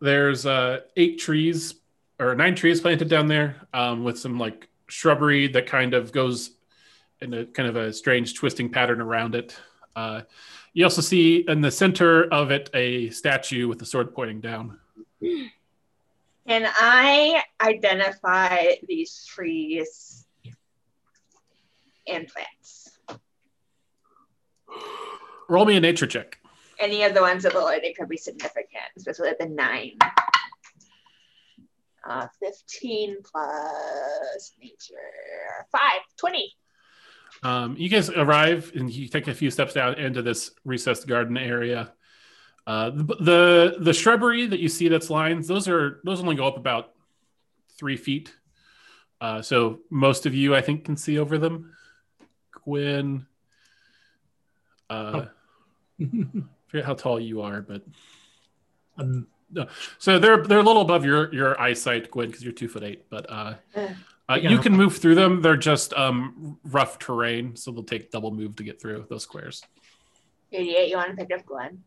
there's 0.00 0.46
uh, 0.46 0.80
eight 0.96 1.18
trees 1.18 1.74
or 2.18 2.34
nine 2.34 2.54
trees 2.54 2.80
planted 2.80 3.08
down 3.08 3.26
there 3.26 3.56
um, 3.72 4.04
with 4.04 4.18
some 4.18 4.38
like 4.38 4.68
shrubbery 4.88 5.48
that 5.48 5.66
kind 5.66 5.94
of 5.94 6.12
goes 6.12 6.52
in 7.20 7.34
a 7.34 7.46
kind 7.46 7.68
of 7.68 7.76
a 7.76 7.92
strange 7.92 8.34
twisting 8.34 8.70
pattern 8.70 9.00
around 9.00 9.34
it. 9.34 9.56
Uh, 9.94 10.22
you 10.72 10.84
also 10.84 11.02
see 11.02 11.44
in 11.48 11.60
the 11.60 11.70
center 11.70 12.32
of 12.32 12.50
it 12.50 12.70
a 12.74 13.10
statue 13.10 13.66
with 13.66 13.78
the 13.78 13.86
sword 13.86 14.14
pointing 14.14 14.40
down. 14.40 14.78
Can 15.20 16.66
I 16.66 17.42
identify 17.60 18.74
these 18.86 19.26
trees 19.26 20.24
and 22.06 22.26
plants? 22.28 22.77
Roll 25.48 25.64
me 25.64 25.76
a 25.76 25.80
nature 25.80 26.06
check 26.06 26.38
Any 26.78 27.02
of 27.04 27.14
the 27.14 27.20
ones 27.20 27.42
that 27.42 27.54
look 27.54 27.64
like 27.64 27.82
could 27.98 28.08
be 28.08 28.16
significant, 28.16 28.90
especially 28.96 29.28
at 29.28 29.38
the 29.38 29.46
nine. 29.46 29.98
Uh, 32.08 32.26
15 32.40 33.16
plus 33.22 34.52
nature. 34.60 34.94
Five, 35.70 36.00
20. 36.16 36.54
Um, 37.42 37.76
you 37.76 37.88
guys 37.88 38.08
arrive 38.10 38.72
and 38.74 38.90
you 38.90 39.08
take 39.08 39.28
a 39.28 39.34
few 39.34 39.50
steps 39.50 39.74
down 39.74 39.94
into 39.94 40.22
this 40.22 40.50
recessed 40.64 41.06
garden 41.06 41.36
area. 41.36 41.92
Uh, 42.66 42.90
the, 42.90 43.04
the 43.20 43.76
the 43.80 43.92
shrubbery 43.94 44.46
that 44.46 44.60
you 44.60 44.68
see 44.68 44.88
that's 44.88 45.08
lines, 45.08 45.48
those 45.48 45.68
are 45.68 46.00
those 46.04 46.20
only 46.20 46.36
go 46.36 46.46
up 46.46 46.56
about 46.56 46.92
three 47.78 47.96
feet. 47.96 48.34
Uh, 49.20 49.42
so 49.42 49.80
most 49.90 50.26
of 50.26 50.34
you, 50.34 50.54
I 50.54 50.60
think, 50.60 50.84
can 50.84 50.96
see 50.96 51.18
over 51.18 51.38
them. 51.38 51.74
Gwyn, 52.64 53.26
uh, 54.90 55.26
forget 56.68 56.84
how 56.84 56.94
tall 56.94 57.18
you 57.20 57.42
are, 57.42 57.60
but 57.62 57.82
Um, 58.98 59.26
so 59.98 60.18
they're 60.18 60.42
they're 60.42 60.58
a 60.58 60.62
little 60.62 60.82
above 60.82 61.04
your 61.04 61.32
your 61.32 61.58
eyesight, 61.60 62.10
Gwen, 62.10 62.26
because 62.28 62.42
you're 62.42 62.52
two 62.52 62.68
foot 62.68 62.82
eight. 62.82 63.08
But 63.08 63.30
uh, 63.30 63.54
uh, 63.76 63.88
Yeah. 64.40 64.50
you 64.50 64.58
can 64.58 64.72
move 64.76 64.96
through 64.98 65.14
them. 65.14 65.40
They're 65.40 65.56
just 65.56 65.94
um, 65.94 66.58
rough 66.64 66.98
terrain, 66.98 67.56
so 67.56 67.70
they'll 67.70 67.82
take 67.84 68.10
double 68.10 68.30
move 68.30 68.56
to 68.56 68.62
get 68.62 68.80
through 68.80 69.06
those 69.08 69.22
squares. 69.22 69.62
88, 70.52 70.88
you 70.90 70.96
want 70.96 71.10
to 71.10 71.16
pick 71.16 71.38
up 71.38 71.44
Glenn? 71.46 71.82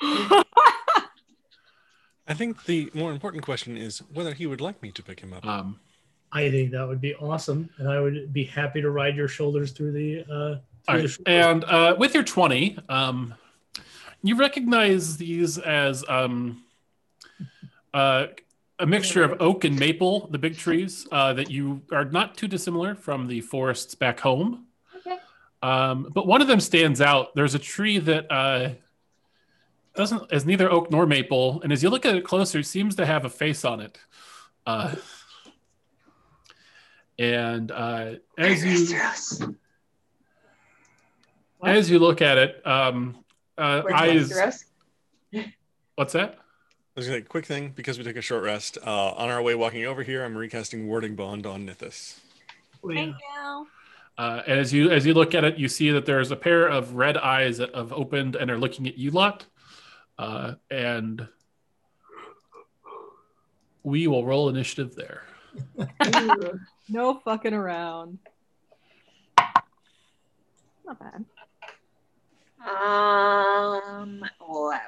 I 2.26 2.32
think 2.34 2.64
the 2.64 2.90
more 2.94 3.12
important 3.12 3.44
question 3.44 3.76
is 3.76 3.98
whether 4.12 4.32
he 4.32 4.46
would 4.46 4.60
like 4.60 4.82
me 4.82 4.90
to 4.92 5.02
pick 5.02 5.20
him 5.20 5.32
up. 5.34 5.44
Um, 5.44 5.78
I 6.32 6.50
think 6.50 6.70
that 6.72 6.86
would 6.88 7.00
be 7.00 7.14
awesome, 7.16 7.68
and 7.78 7.88
I 7.88 8.00
would 8.00 8.32
be 8.32 8.44
happy 8.44 8.80
to 8.80 8.90
ride 8.90 9.14
your 9.16 9.28
shoulders 9.28 9.72
through 9.72 9.92
the. 9.92 10.20
Uh, 10.24 10.24
through 10.26 10.60
all 10.88 10.96
the 10.96 11.02
right. 11.02 11.10
shoulders. 11.10 11.18
And 11.26 11.64
uh, 11.64 11.96
with 11.98 12.14
your 12.14 12.24
twenty, 12.24 12.78
um, 12.88 13.34
you 14.22 14.36
recognize 14.36 15.16
these 15.16 15.58
as 15.58 16.04
um, 16.08 16.62
uh, 17.92 18.26
a 18.78 18.86
mixture 18.86 19.22
of 19.22 19.40
oak 19.40 19.64
and 19.64 19.78
maple, 19.78 20.28
the 20.28 20.38
big 20.38 20.56
trees 20.56 21.06
uh, 21.12 21.32
that 21.34 21.50
you 21.50 21.82
are 21.92 22.06
not 22.06 22.36
too 22.36 22.48
dissimilar 22.48 22.94
from 22.94 23.28
the 23.28 23.40
forests 23.40 23.94
back 23.94 24.20
home. 24.20 24.66
Okay. 24.96 25.18
Um, 25.62 26.10
but 26.12 26.26
one 26.26 26.42
of 26.42 26.48
them 26.48 26.60
stands 26.60 27.00
out. 27.00 27.34
There's 27.34 27.54
a 27.54 27.58
tree 27.58 27.98
that 27.98 28.30
uh, 28.32 28.70
doesn't 29.94 30.32
is 30.32 30.44
neither 30.44 30.70
oak 30.70 30.90
nor 30.90 31.06
maple, 31.06 31.60
and 31.62 31.72
as 31.72 31.82
you 31.82 31.90
look 31.90 32.04
at 32.04 32.14
it 32.16 32.24
closer, 32.24 32.58
it 32.60 32.66
seems 32.66 32.96
to 32.96 33.06
have 33.06 33.24
a 33.24 33.30
face 33.30 33.64
on 33.64 33.80
it. 33.80 33.98
Uh, 34.66 34.94
and 37.18 37.70
uh, 37.70 38.14
as 38.38 38.64
you 38.64 38.96
Westeros. 38.96 39.56
As 41.64 41.90
you 41.90 41.98
look 41.98 42.22
at 42.22 42.38
it, 42.38 42.66
um, 42.66 43.16
uh, 43.58 43.82
eyes. 43.92 44.32
What's 45.94 46.12
that? 46.12 46.38
I 46.96 47.00
was 47.00 47.06
gonna 47.06 47.18
say, 47.18 47.24
quick 47.24 47.46
thing 47.46 47.72
because 47.74 47.98
we 47.98 48.04
took 48.04 48.16
a 48.16 48.22
short 48.22 48.44
rest. 48.44 48.78
Uh, 48.84 49.10
on 49.10 49.28
our 49.28 49.42
way 49.42 49.54
walking 49.54 49.84
over 49.84 50.02
here, 50.02 50.24
I'm 50.24 50.36
recasting 50.36 50.86
Warding 50.86 51.16
Bond 51.16 51.46
on 51.46 51.66
Nithis. 51.66 52.18
Oh, 52.82 52.90
yeah. 52.90 52.96
Thank 52.96 53.16
you. 53.16 53.66
Uh, 54.16 54.42
and 54.46 54.60
as 54.60 54.72
you 54.72 54.90
as 54.90 55.04
you 55.04 55.12
look 55.12 55.34
at 55.34 55.42
it, 55.42 55.58
you 55.58 55.68
see 55.68 55.90
that 55.90 56.06
there's 56.06 56.30
a 56.30 56.36
pair 56.36 56.68
of 56.68 56.94
red 56.94 57.16
eyes 57.16 57.58
that 57.58 57.74
have 57.74 57.92
opened 57.92 58.36
and 58.36 58.50
are 58.50 58.58
looking 58.58 58.86
at 58.86 58.96
you 58.96 59.10
lot. 59.10 59.44
Uh, 60.18 60.54
and 60.70 61.26
we 63.82 64.06
will 64.06 64.24
roll 64.24 64.48
initiative 64.48 64.94
there. 64.94 65.22
No 66.88 67.14
fucking 67.14 67.54
around. 67.54 68.18
Not 69.38 70.98
bad. 70.98 71.24
Um, 72.64 74.24
wow. 74.40 74.78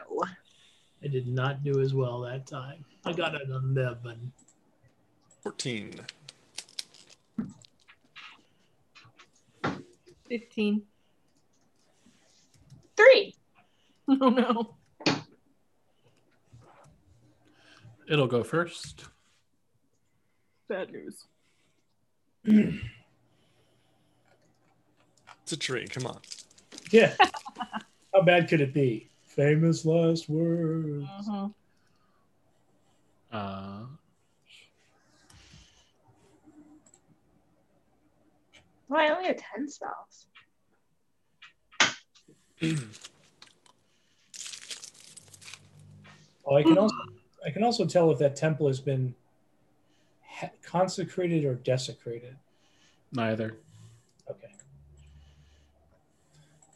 I 1.02 1.08
did 1.08 1.28
not 1.28 1.62
do 1.62 1.80
as 1.80 1.92
well 1.92 2.20
that 2.22 2.46
time. 2.46 2.84
I 3.04 3.12
got 3.12 3.34
an 3.34 3.52
11. 3.52 4.32
14. 5.42 6.00
15. 10.28 10.82
Three. 12.96 13.34
Oh 14.08 14.28
no. 14.28 14.76
It'll 18.08 18.28
go 18.28 18.44
first. 18.44 19.06
Bad 20.68 20.92
news. 20.92 21.24
It's 25.42 25.52
a 25.52 25.56
tree. 25.56 25.88
Come 25.88 26.06
on. 26.06 26.20
Yeah. 26.92 27.14
How 28.16 28.22
bad 28.22 28.48
could 28.48 28.62
it 28.62 28.72
be? 28.72 29.10
Famous 29.26 29.84
last 29.84 30.26
words. 30.30 31.04
Uh-huh. 31.28 31.48
Uh, 33.30 33.84
Well, 38.88 39.00
I 39.00 39.14
only 39.14 39.26
have 39.26 39.36
10 39.36 39.68
spells. 39.68 40.28
Oh, 46.46 46.56
I 46.56 46.62
can 46.62 46.78
also 46.78 46.96
I 47.44 47.50
can 47.50 47.62
also 47.64 47.84
tell 47.84 48.10
if 48.12 48.18
that 48.20 48.34
temple 48.34 48.66
has 48.68 48.80
been 48.80 49.14
ha- 50.26 50.50
consecrated 50.62 51.44
or 51.44 51.54
desecrated. 51.56 52.36
neither. 53.12 53.58
Okay. 54.30 54.52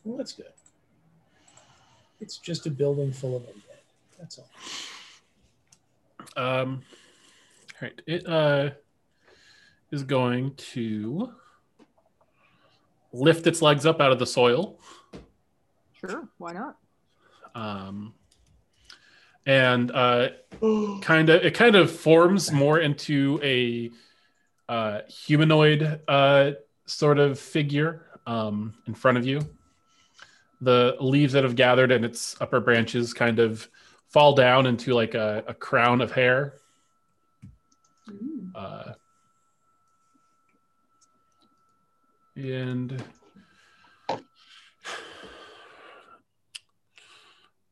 Well, 0.05 0.19
that's 0.19 0.33
good. 0.33 0.53
It's 2.20 2.38
just 2.38 2.66
a 2.66 2.70
building 2.70 3.12
full 3.12 3.36
of 3.36 3.42
undead. 3.42 3.80
That's 4.18 4.38
all. 4.38 4.51
Um, 6.36 6.82
all 7.80 7.88
right. 7.88 8.02
It 8.06 8.26
uh, 8.28 8.70
is 9.90 10.02
going 10.02 10.55
to 10.55 11.32
lift 13.12 13.47
its 13.47 13.62
legs 13.62 13.86
up 13.86 14.01
out 14.01 14.12
of 14.12 14.18
the 14.18 14.26
soil. 14.26 14.78
Sure, 16.01 16.28
why 16.38 16.52
not? 16.52 16.76
Um, 17.55 18.14
and 19.47 19.90
uh, 19.90 20.28
kind 21.02 21.28
of 21.28 21.44
it 21.44 21.55
kind 21.55 21.76
of 21.76 21.90
forms 21.90 22.52
more 22.52 22.78
into 22.78 23.40
a 23.42 23.90
uh, 24.68 25.01
humanoid 25.09 26.01
uh, 26.06 26.52
sort 26.86 27.18
of 27.18 27.38
figure 27.38 28.06
um, 28.26 28.74
in 28.86 28.94
front 28.94 29.18
of 29.18 29.26
you. 29.26 29.40
The 30.61 30.97
leaves 31.01 31.32
that 31.32 31.45
have 31.45 31.57
gathered 31.57 31.91
in 31.91 32.05
its 32.05 32.37
upper 32.41 32.61
branches 32.61 33.15
kind 33.15 33.39
of 33.39 33.69
fall 34.09 34.35
down 34.35 34.66
into 34.66 34.93
like 34.93 35.15
a, 35.15 35.45
a 35.47 35.55
crown 35.55 36.01
of 36.01 36.12
hair. 36.12 36.55
Uh, 38.55 38.93
and 42.37 43.03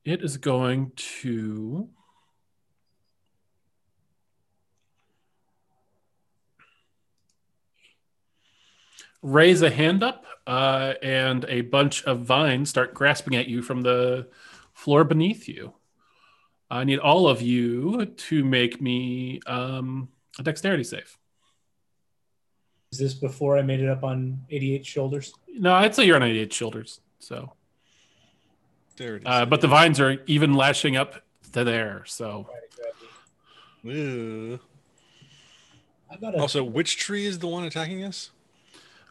it 0.04 0.22
is 0.22 0.36
going 0.36 0.92
to 0.96 1.88
raise 9.22 9.62
a 9.62 9.70
hand 9.70 10.02
up 10.02 10.24
uh, 10.46 10.94
and 11.02 11.44
a 11.48 11.60
bunch 11.62 12.04
of 12.04 12.20
vines 12.20 12.70
start 12.70 12.94
grasping 12.94 13.34
at 13.36 13.48
you 13.48 13.62
from 13.62 13.82
the 13.82 14.28
floor 14.72 15.02
beneath 15.04 15.48
you 15.48 15.72
i 16.70 16.84
need 16.84 16.98
all 16.98 17.28
of 17.28 17.42
you 17.42 18.06
to 18.16 18.44
make 18.44 18.80
me 18.80 19.40
um, 19.46 20.08
a 20.38 20.42
dexterity 20.42 20.84
save 20.84 21.18
Is 22.92 22.98
this 22.98 23.14
before 23.14 23.58
I 23.58 23.62
made 23.62 23.80
it 23.80 23.88
up 23.88 24.04
on 24.04 24.40
88 24.50 24.86
shoulders? 24.86 25.32
no 25.48 25.74
i'd 25.74 25.94
say 25.94 26.04
you're 26.04 26.16
on 26.16 26.22
88 26.22 26.52
shoulders 26.52 27.00
so 27.18 27.52
There 28.96 29.16
it 29.16 29.22
is. 29.22 29.26
uh, 29.26 29.46
but 29.46 29.60
the 29.60 29.68
vines 29.68 29.98
are 30.00 30.18
even 30.26 30.54
lashing 30.54 30.96
up 30.96 31.22
to 31.52 31.64
there 31.64 32.04
so 32.06 32.46
Try 32.48 32.60
to 32.60 32.76
grab 32.76 32.94
the- 33.84 33.90
Ooh. 33.90 34.60
I 36.10 36.16
got 36.16 36.34
a 36.34 36.38
Also, 36.40 36.62
which 36.64 36.96
tree 36.96 37.26
is 37.26 37.38
the 37.38 37.46
one 37.48 37.64
attacking 37.64 38.02
us? 38.04 38.30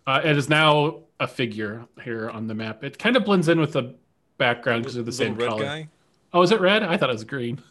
Uh, 0.08 0.22
it 0.24 0.38
is 0.38 0.48
now 0.50 1.02
a 1.20 1.28
figure 1.28 1.86
here 2.02 2.30
on 2.30 2.48
the 2.48 2.56
map. 2.56 2.84
It 2.84 2.98
kind 2.98 3.16
of 3.18 3.26
blends 3.26 3.50
in 3.50 3.60
with 3.60 3.74
the 3.74 3.96
background 4.38 4.84
because 4.84 4.96
they're 4.96 5.04
the 5.04 5.12
same 5.12 5.36
red 5.36 5.50
color. 5.50 5.64
guy. 5.64 5.90
Oh, 6.34 6.42
is 6.42 6.52
it 6.52 6.62
red? 6.62 6.82
I 6.82 6.96
thought 6.98 7.10
it 7.10 7.14
was 7.14 7.26
green. 7.26 7.62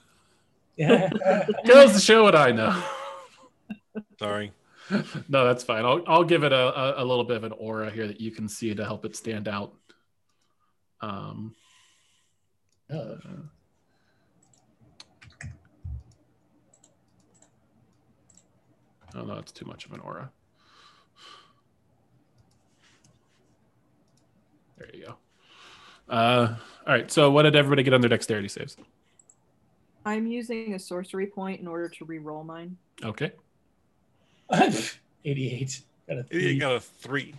yeah. 0.77 1.11
Goes 1.67 1.95
to 1.95 2.01
show 2.01 2.23
what 2.23 2.37
I 2.37 2.53
know. 2.53 2.83
Sorry. 4.19 4.53
no, 5.29 5.45
that's 5.47 5.65
fine. 5.65 5.85
I'll 5.85 6.05
I'll 6.07 6.25
give 6.25 6.45
it 6.45 6.53
a, 6.53 7.01
a, 7.01 7.03
a 7.03 7.05
little 7.05 7.25
bit 7.25 7.39
of 7.39 7.45
an 7.45 7.53
aura 7.53 7.91
here 7.91 8.07
that 8.07 8.21
you 8.21 8.31
can 8.31 8.49
see 8.49 8.73
to 8.75 8.85
help 8.85 9.05
it 9.05 9.17
stand 9.17 9.49
out. 9.49 9.73
Um, 11.01 11.55
Oh, 12.89 13.19
oh 19.15 19.23
no, 19.25 19.35
it's 19.39 19.51
too 19.53 19.65
much 19.65 19.87
of 19.87 19.93
an 19.93 20.01
aura. 20.01 20.31
There 24.79 24.89
you 24.95 25.07
go. 25.07 25.15
Uh, 26.09 26.57
all 26.87 26.93
right. 26.95 27.11
So, 27.11 27.31
what 27.31 27.43
did 27.43 27.57
everybody 27.57 27.83
get 27.83 27.95
on 27.95 28.01
their 28.01 28.11
dexterity 28.11 28.49
saves? 28.49 28.77
I'm 30.05 30.27
using 30.27 30.75
a 30.75 30.79
sorcery 30.79 31.27
point 31.27 31.61
in 31.61 31.67
order 31.67 31.89
to 31.89 32.05
re-roll 32.05 32.45
mine. 32.45 32.77
Okay. 33.03 33.33
88. 34.53 35.81
Got 36.09 36.19
a 36.19 36.21
Idiot 36.21 36.29
three. 36.31 36.59
got 36.59 36.73
a 36.77 36.81
three. 36.81 37.35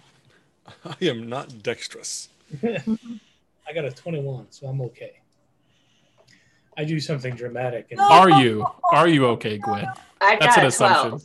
I 0.86 0.96
am 1.06 1.30
not 1.30 1.64
dexterous. 1.64 2.28
I 2.64 3.74
got 3.74 3.86
a 3.86 3.92
21, 3.92 4.48
so 4.50 4.68
I'm 4.68 4.82
okay. 4.82 5.20
I 6.78 6.84
do 6.84 7.00
something 7.00 7.36
dramatic. 7.36 7.88
And 7.92 8.00
Are 8.00 8.30
you? 8.30 8.66
Are 8.92 9.08
you 9.08 9.26
okay, 9.28 9.58
Gwen? 9.58 9.88
I 10.22 10.36
That's 10.40 10.56
got 10.56 10.58
an 10.60 10.66
a 10.66 10.68
assumption. 10.68 11.10
12. 11.10 11.24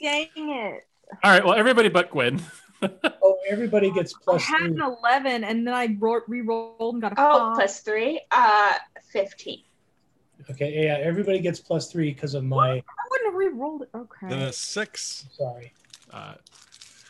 Dang 0.00 0.26
it! 0.50 0.86
All 1.22 1.30
right. 1.30 1.44
Well, 1.44 1.54
everybody 1.54 1.88
but 1.88 2.10
Gwen. 2.10 2.42
oh, 3.22 3.38
everybody 3.48 3.90
gets 3.92 4.14
I 4.28 4.38
had 4.38 4.58
three. 4.58 4.66
an 4.68 4.80
11, 4.80 5.44
and 5.44 5.66
then 5.66 5.74
I 5.74 5.96
ro- 5.98 6.20
re-rolled 6.26 6.94
and 6.94 7.02
got 7.02 7.12
a 7.12 7.14
Oh, 7.18 7.38
five. 7.38 7.54
plus 7.56 7.80
three. 7.80 8.20
Uh, 8.30 8.74
15. 9.12 9.62
Okay, 10.50 10.84
yeah, 10.84 10.98
everybody 11.00 11.38
gets 11.38 11.60
plus 11.60 11.90
three 11.92 12.12
because 12.12 12.34
of 12.34 12.42
my. 12.44 12.70
I 12.78 12.82
wouldn't 13.10 13.26
have 13.28 13.34
re-rolled 13.34 13.82
it. 13.82 13.90
Then 13.92 14.02
Okay. 14.32 14.42
a 14.48 14.52
six. 14.52 15.26
Sorry. 15.32 15.72
Uh, 16.10 16.34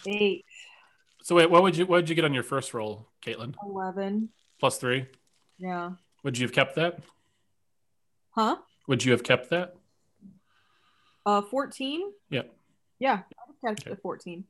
Eight, 0.06 0.44
so 1.22 1.36
wait, 1.36 1.48
what 1.48 1.62
would 1.62 1.76
you 1.76 1.86
what 1.86 1.98
would 1.98 2.08
you 2.08 2.14
get 2.16 2.24
on 2.24 2.34
your 2.34 2.42
first 2.42 2.74
roll, 2.74 3.06
Caitlin? 3.24 3.54
11. 3.64 4.28
Plus 4.58 4.78
three. 4.78 5.06
Yeah. 5.58 5.92
Would 6.24 6.36
you 6.38 6.46
have 6.46 6.52
kept 6.52 6.74
that? 6.74 6.98
Huh? 8.30 8.56
Would 8.88 9.04
you 9.04 9.12
have 9.12 9.22
kept 9.22 9.50
that? 9.50 9.76
Uh, 11.24 11.40
14? 11.42 12.12
Yeah. 12.30 12.42
Yeah, 12.98 13.20
I 13.38 13.42
would 13.48 13.60
catch 13.76 13.86
Okay. 13.86 13.94
the 13.94 14.00
14. 14.00 14.44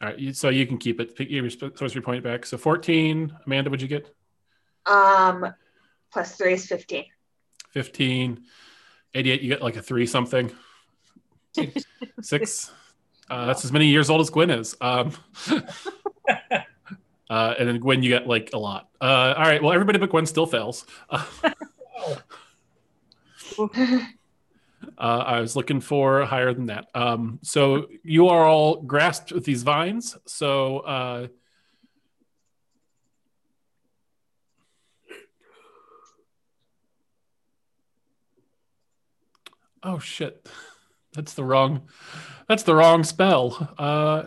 All 0.00 0.08
right. 0.08 0.36
So 0.36 0.48
you 0.48 0.66
can 0.66 0.78
keep 0.78 1.00
it. 1.00 1.16
Pick 1.16 1.30
your 1.30 1.48
sorcery 1.50 2.02
point 2.02 2.22
back. 2.22 2.46
So 2.46 2.56
fourteen. 2.56 3.36
Amanda, 3.46 3.70
would 3.70 3.82
you 3.82 3.88
get? 3.88 4.14
Um, 4.86 5.52
plus 6.12 6.36
three 6.36 6.54
is 6.54 6.66
15. 6.66 7.04
15 7.70 8.40
88 9.14 9.42
you 9.42 9.48
get 9.48 9.62
like 9.62 9.76
a 9.76 9.82
three 9.82 10.06
something 10.06 10.50
six 12.22 12.72
uh, 13.30 13.46
that's 13.46 13.64
as 13.64 13.72
many 13.72 13.86
years 13.86 14.10
old 14.10 14.20
as 14.20 14.30
gwen 14.30 14.50
is 14.50 14.76
um, 14.80 15.12
uh, 17.30 17.54
and 17.58 17.68
then 17.68 17.78
gwen 17.78 18.02
you 18.02 18.08
get 18.08 18.26
like 18.26 18.50
a 18.54 18.58
lot 18.58 18.88
uh, 19.00 19.34
all 19.36 19.44
right 19.44 19.62
well 19.62 19.72
everybody 19.72 19.98
but 19.98 20.10
gwen 20.10 20.26
still 20.26 20.46
fails 20.46 20.84
uh, 24.98 25.22
i 25.26 25.40
was 25.40 25.54
looking 25.56 25.80
for 25.80 26.24
higher 26.24 26.52
than 26.52 26.66
that 26.66 26.86
um, 26.94 27.38
so 27.42 27.86
you 28.02 28.28
are 28.28 28.44
all 28.44 28.82
grasped 28.82 29.32
with 29.32 29.44
these 29.44 29.62
vines 29.62 30.16
so 30.26 30.78
uh, 30.80 31.26
oh 39.82 39.98
shit 39.98 40.48
that's 41.14 41.34
the 41.34 41.44
wrong 41.44 41.82
that's 42.48 42.62
the 42.64 42.74
wrong 42.74 43.04
spell 43.04 43.74
uh, 43.78 44.24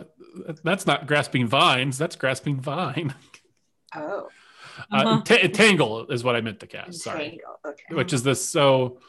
that's 0.64 0.86
not 0.86 1.06
grasping 1.06 1.46
vines 1.46 1.98
that's 1.98 2.16
grasping 2.16 2.60
vine 2.60 3.14
Oh, 3.94 4.28
uh, 4.90 4.96
Uh-huh. 4.96 5.20
ta- 5.22 5.48
tangle 5.52 6.06
is 6.10 6.24
what 6.24 6.34
i 6.34 6.40
meant 6.40 6.60
to 6.60 6.66
cast 6.66 7.00
sorry 7.02 7.24
entangle. 7.24 7.58
Okay. 7.66 7.94
which 7.94 8.12
is 8.12 8.22
this 8.22 8.46
so 8.46 8.88
Got 8.88 8.96
a- 8.98 9.02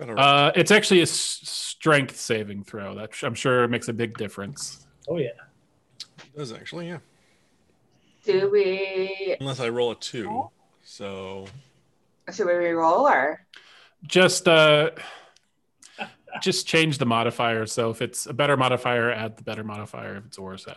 uh, 0.00 0.52
it's 0.54 0.70
actually 0.70 1.00
a 1.00 1.04
s- 1.04 1.10
strength 1.42 2.16
saving 2.16 2.64
throw. 2.64 2.94
That 2.94 3.10
I'm 3.22 3.34
sure 3.34 3.66
makes 3.68 3.88
a 3.88 3.92
big 3.92 4.16
difference. 4.16 4.86
oh 5.08 5.16
yeah. 5.18 5.28
It 6.18 6.36
does 6.36 6.52
actually, 6.52 6.88
yeah. 6.88 6.98
Do 8.24 8.50
we, 8.50 9.36
Unless 9.40 9.60
I 9.60 9.68
roll 9.68 9.92
a 9.92 9.94
two. 9.96 10.48
So 10.84 11.46
should 12.32 12.46
we 12.46 12.52
re-roll 12.52 13.08
or? 13.08 13.44
Just 14.06 14.46
uh, 14.48 14.90
just 16.42 16.66
change 16.66 16.98
the 16.98 17.06
modifier. 17.06 17.66
So 17.66 17.90
if 17.90 18.02
it's 18.02 18.26
a 18.26 18.32
better 18.32 18.56
modifier, 18.56 19.10
add 19.10 19.36
the 19.36 19.42
better 19.42 19.64
modifier. 19.64 20.16
If 20.16 20.26
it's 20.26 20.38
worse, 20.38 20.66
add 20.68 20.76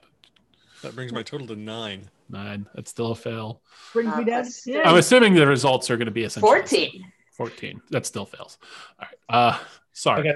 that 0.81 0.95
brings 0.95 1.11
my 1.14 1.22
total 1.23 1.45
to 1.48 1.56
nine. 1.56 2.10
nine. 2.30 2.65
That's 2.73 2.89
still 2.89 3.11
a 3.11 3.15
fail. 3.15 3.61
Brings 3.93 4.11
Uh, 4.14 4.18
me 4.18 4.23
down 4.26 4.43
to 4.45 4.49
plus 4.49 4.64
10. 4.64 4.81
I'm 4.88 4.95
assuming 4.95 5.34
the 5.35 5.45
results 5.45 5.91
are 5.91 5.98
going 5.98 6.06
to 6.07 6.11
be 6.11 6.23
essentially 6.23 6.61
the 6.61 6.68
same. 6.68 6.89
14. 6.91 7.11
14. 7.49 7.81
That 7.89 8.05
still 8.05 8.26
fails. 8.26 8.57
All 8.99 9.07
right. 9.07 9.53
Uh, 9.53 9.57
sorry. 9.93 10.23
got. 10.23 10.35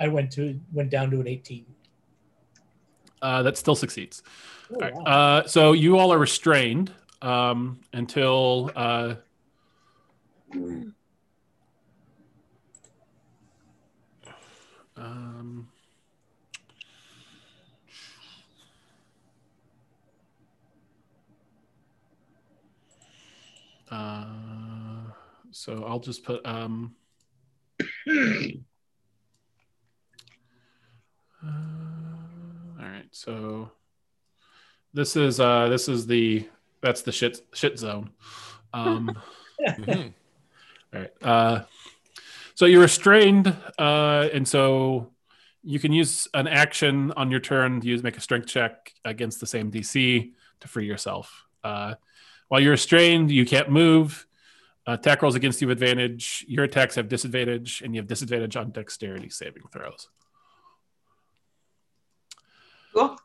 I, 0.00 0.04
I 0.04 0.08
went 0.08 0.30
to 0.32 0.58
went 0.72 0.90
down 0.90 1.10
to 1.10 1.20
an 1.20 1.26
18. 1.28 1.66
Uh, 3.22 3.42
that 3.42 3.56
still 3.56 3.74
succeeds. 3.74 4.22
Oh, 4.70 4.74
All 4.74 4.80
right. 4.80 4.94
wow. 4.94 5.02
Uh, 5.02 5.46
so 5.46 5.72
you 5.72 5.98
all 5.98 6.12
are 6.12 6.18
restrained 6.18 6.92
um, 7.22 7.80
until. 7.92 8.70
Uh, 8.76 9.14
um, 14.96 15.68
uh, 23.90 24.53
so 25.54 25.84
I'll 25.86 26.00
just 26.00 26.24
put. 26.24 26.44
Um, 26.44 26.96
uh, 31.42 31.48
all 32.78 32.84
right. 32.84 33.06
So 33.12 33.70
this 34.92 35.16
is 35.16 35.40
uh 35.40 35.68
this 35.68 35.88
is 35.88 36.06
the 36.06 36.48
that's 36.80 37.02
the 37.02 37.12
shit 37.12 37.40
shit 37.54 37.78
zone. 37.78 38.10
Um, 38.72 39.16
Mhm. 39.78 40.12
all 40.92 41.00
right. 41.00 41.10
Uh, 41.22 41.62
so 42.54 42.66
you're 42.66 42.80
restrained, 42.82 43.46
uh, 43.78 44.28
and 44.32 44.46
so 44.46 45.12
you 45.62 45.78
can 45.78 45.92
use 45.92 46.28
an 46.34 46.46
action 46.48 47.12
on 47.16 47.30
your 47.30 47.40
turn 47.40 47.80
to 47.80 47.86
use 47.86 48.02
make 48.02 48.16
a 48.16 48.20
strength 48.20 48.46
check 48.48 48.92
against 49.04 49.40
the 49.40 49.46
same 49.46 49.70
DC 49.70 50.32
to 50.60 50.68
free 50.68 50.86
yourself. 50.86 51.46
Uh, 51.62 51.94
while 52.48 52.60
you're 52.60 52.72
restrained, 52.72 53.30
you 53.30 53.46
can't 53.46 53.70
move. 53.70 54.26
Attack 54.86 55.22
rolls 55.22 55.34
against 55.34 55.62
you 55.62 55.68
have 55.68 55.80
advantage. 55.80 56.44
Your 56.46 56.64
attacks 56.64 56.94
have 56.96 57.08
disadvantage, 57.08 57.80
and 57.82 57.94
you 57.94 58.00
have 58.00 58.06
disadvantage 58.06 58.56
on 58.56 58.70
dexterity 58.70 59.30
saving 59.30 59.62
throws. 59.72 60.08
Cool. 62.94 63.18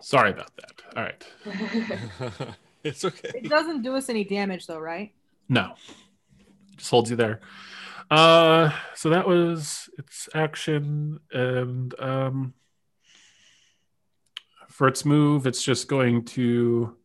Sorry 0.00 0.30
about 0.30 0.50
that. 0.56 0.82
All 0.96 1.02
right. 1.02 2.56
it's 2.84 3.04
okay. 3.04 3.30
It 3.34 3.48
doesn't 3.48 3.82
do 3.82 3.94
us 3.94 4.08
any 4.08 4.24
damage 4.24 4.66
though, 4.66 4.78
right? 4.78 5.12
No. 5.48 5.74
Just 6.76 6.90
holds 6.90 7.10
you 7.10 7.16
there. 7.16 7.40
Uh 8.10 8.72
so 8.94 9.10
that 9.10 9.26
was 9.28 9.88
its 9.98 10.28
action 10.34 11.20
and 11.32 11.94
um 12.00 12.54
for 14.68 14.88
its 14.88 15.04
move 15.04 15.46
it's 15.46 15.62
just 15.62 15.86
going 15.86 16.24
to 16.24 16.96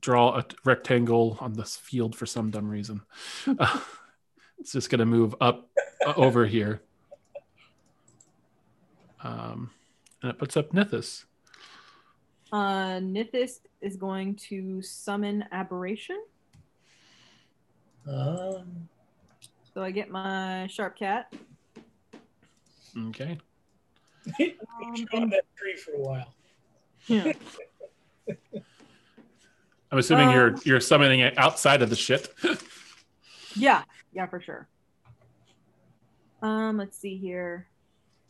draw 0.00 0.38
a 0.38 0.44
rectangle 0.64 1.36
on 1.40 1.54
this 1.54 1.76
field 1.76 2.14
for 2.16 2.26
some 2.26 2.50
dumb 2.50 2.68
reason. 2.68 3.00
Uh, 3.58 3.80
it's 4.58 4.72
just 4.72 4.90
going 4.90 4.98
to 4.98 5.04
move 5.06 5.34
up 5.40 5.68
uh, 6.04 6.12
over 6.16 6.44
here. 6.46 6.80
Um 9.22 9.70
and 10.20 10.30
it 10.32 10.38
puts 10.38 10.56
up 10.56 10.72
Nithis. 10.72 11.24
Uh, 12.52 12.98
Nithis 12.98 13.60
is 13.80 13.94
going 13.96 14.34
to 14.48 14.82
summon 14.82 15.44
aberration. 15.52 16.20
Um, 18.08 18.88
So 19.74 19.82
I 19.84 19.92
get 19.92 20.10
my 20.10 20.66
sharp 20.68 20.96
cat. 20.98 21.32
Okay. 23.10 23.38
we 24.40 24.56
Um, 24.84 24.94
trod 25.06 25.22
and- 25.22 25.32
that 25.32 25.44
tree 25.56 25.76
for 25.76 25.92
a 25.92 26.00
while. 26.00 26.34
Yeah. 27.06 27.32
I'm 29.90 29.98
assuming 29.98 30.30
you're 30.30 30.48
Um, 30.54 30.60
you're 30.64 30.80
summoning 30.80 31.20
it 31.20 31.36
outside 31.38 31.82
of 31.82 31.90
the 31.90 31.96
shit. 31.96 32.28
Yeah, 33.56 33.82
yeah, 34.12 34.26
for 34.26 34.40
sure. 34.40 34.68
Um, 36.42 36.76
let's 36.76 36.96
see 36.96 37.16
here. 37.16 37.66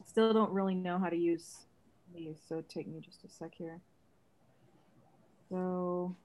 I 0.00 0.08
still 0.08 0.32
don't 0.32 0.50
really 0.52 0.74
know 0.74 0.98
how 0.98 1.10
to 1.10 1.16
use 1.16 1.66
these, 2.14 2.38
so 2.48 2.62
take 2.66 2.86
me 2.88 3.00
just 3.00 3.24
a 3.24 3.28
sec 3.28 3.52
here. 3.54 3.80
So 5.50 6.16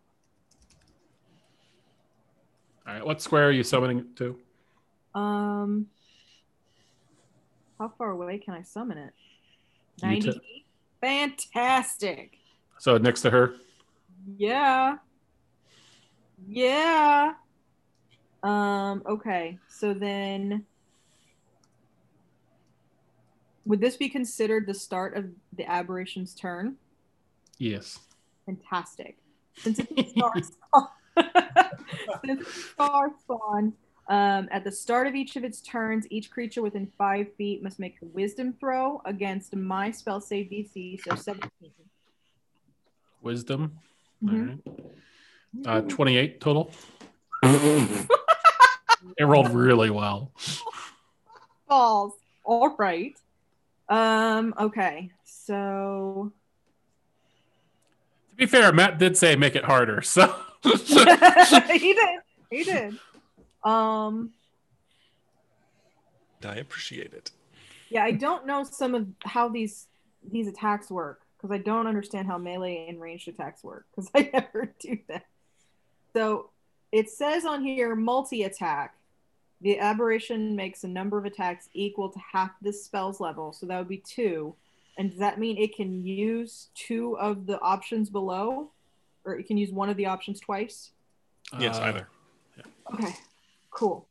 All 2.88 2.94
right, 2.94 3.06
what 3.06 3.22
square 3.22 3.48
are 3.48 3.52
you 3.52 3.64
summoning 3.64 4.00
it 4.00 4.16
to? 4.18 4.40
Um, 5.20 5.88
how 7.80 7.90
far 7.98 8.12
away 8.12 8.38
can 8.38 8.54
I 8.54 8.62
summon 8.62 8.98
it? 8.98 9.14
90 10.02 10.32
t- 10.34 10.66
Fantastic. 11.02 12.38
So 12.80 12.98
next 12.98 13.22
to 13.22 13.30
her. 13.32 13.56
Yeah. 14.38 14.98
Yeah. 16.48 17.34
Um, 18.44 19.04
okay. 19.06 19.58
So 19.70 19.94
then 19.94 20.66
would 23.66 23.80
this 23.80 23.96
be 23.96 24.10
considered 24.10 24.68
the 24.68 24.74
start 24.74 25.16
of 25.16 25.30
the 25.56 25.70
aberration's 25.70 26.34
turn? 26.34 26.76
Yes. 27.58 28.00
Fantastic. 28.46 29.18
Since 29.58 29.80
it's 29.80 30.12
star 30.12 30.34
spawn, 30.42 30.88
since 32.26 32.42
it's 32.42 32.66
star 32.72 33.12
spawn, 33.22 33.74
um, 34.10 34.50
at 34.52 34.66
the 34.66 34.72
start 34.72 35.08
of 35.08 35.16
each 35.16 35.38
of 35.38 35.46
its 35.46 35.62
turns, 35.62 36.06
each 36.10 36.30
creature 36.30 36.62
within 36.62 36.92
five 36.98 37.28
feet 37.38 37.64
must 37.64 37.80
make 37.80 37.96
a 38.02 38.06
wisdom 38.08 38.54
throw 38.60 39.02
against 39.06 39.56
my 39.56 39.92
spell 39.92 40.20
save 40.20 40.48
DC, 40.50 41.00
so 41.02 41.16
17. 41.16 41.72
Wisdom. 43.22 43.80
Mhm. 44.22 44.34
All 44.34 44.46
right. 44.46 44.60
Uh, 45.66 45.82
28 45.82 46.42
total. 46.42 46.72
it 47.44 48.08
rolled 49.22 49.50
really 49.50 49.90
well. 49.90 50.32
Balls. 51.68 52.14
All 52.44 52.76
right. 52.78 53.16
Um, 53.90 54.54
okay. 54.60 55.12
So 55.26 56.32
To 58.32 58.36
be 58.36 58.46
fair, 58.46 58.72
Matt 58.72 58.98
did 58.98 59.18
say 59.18 59.36
make 59.36 59.56
it 59.56 59.64
harder. 59.66 60.02
So 60.02 60.34
he 60.64 61.94
did. 61.94 62.20
He 62.50 62.64
did. 62.64 62.98
Um, 63.64 64.32
I 66.46 66.56
appreciate 66.56 67.14
it. 67.14 67.32
yeah, 67.90 68.04
I 68.04 68.12
don't 68.12 68.46
know 68.46 68.64
some 68.64 68.96
of 68.96 69.08
how 69.24 69.48
these 69.50 69.88
these 70.30 70.48
attacks 70.48 70.90
work 70.90 71.22
because 71.38 71.52
I 71.54 71.58
don't 71.58 71.88
understand 71.88 72.28
how 72.28 72.38
melee 72.38 72.86
and 72.90 73.00
ranged 73.02 73.28
attacks 73.28 73.64
work 73.64 73.86
because 73.92 74.10
I 74.16 74.30
never 74.34 74.74
do 74.80 74.98
that. 75.10 75.26
So 76.14 76.52
it 76.92 77.10
says 77.10 77.46
on 77.46 77.64
here 77.64 77.96
multi 77.96 78.44
attack. 78.44 78.96
The 79.62 79.80
aberration 79.80 80.56
makes 80.56 80.84
a 80.84 80.88
number 80.88 81.18
of 81.18 81.26
attacks 81.26 81.70
equal 81.74 82.10
to 82.10 82.20
half 82.20 82.52
the 82.62 82.74
spell's 82.74 83.20
level, 83.20 83.54
so 83.54 83.66
that 83.66 83.78
would 83.78 83.88
be 83.88 83.98
two. 83.98 84.56
And 84.98 85.10
does 85.10 85.20
that 85.20 85.40
mean 85.40 85.58
it 85.58 85.76
can 85.76 86.06
use 86.06 86.68
two 86.76 87.18
of 87.18 87.46
the 87.46 87.60
options 87.62 88.10
below, 88.10 88.70
or 89.26 89.40
it 89.40 89.48
can 89.48 89.58
use 89.58 89.72
one 89.72 89.90
of 89.90 89.98
the 89.98 90.06
options 90.06 90.40
twice? 90.40 90.92
Yes, 91.58 91.78
uh, 91.78 91.84
either. 91.84 92.08
Okay, 92.94 93.16
cool. 93.72 94.06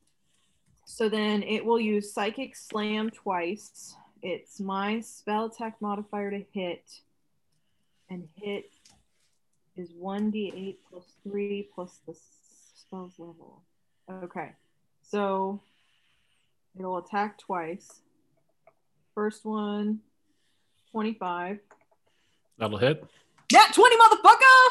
So 0.87 1.09
then 1.09 1.43
it 1.43 1.65
will 1.65 1.81
use 1.81 2.13
Psychic 2.13 2.57
Slam 2.57 3.11
twice. 3.11 3.95
It's 4.23 4.59
my 4.59 5.01
spell 5.01 5.47
attack 5.47 5.77
modifier 5.81 6.31
to 6.31 6.45
hit, 6.53 7.01
and 8.09 8.27
hit 8.37 8.71
is 9.77 9.93
1d8 9.93 10.77
plus 10.91 11.05
3 11.25 11.69
plus 11.75 11.99
the 12.07 12.15
spell's 12.77 13.19
level. 13.19 13.63
Okay, 14.11 14.51
so 15.03 15.61
it'll 16.79 16.99
attack 16.99 17.39
twice. 17.39 18.01
First 19.15 19.45
one, 19.45 20.01
25. 20.91 21.59
That'll 22.59 22.79
hit. 22.79 23.05
Yeah, 23.51 23.67
20, 23.73 23.97
motherfucker! 23.97 24.69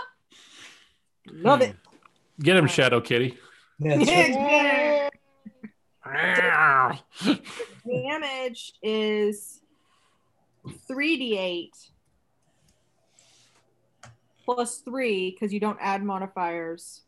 Love 1.43 1.61
it. 1.61 1.71
Hmm. 1.71 2.43
Get 2.43 2.57
him, 2.57 2.67
Shadow 2.67 3.01
Kitty. 3.01 3.37
Yeah. 3.79 5.09
Damage 7.87 8.73
is 8.81 9.61
3d8 10.89 11.69
plus 14.45 14.79
3 14.79 15.31
because 15.31 15.53
you 15.53 15.59
don't 15.59 15.77
add 15.81 16.03
modifiers 16.03 17.01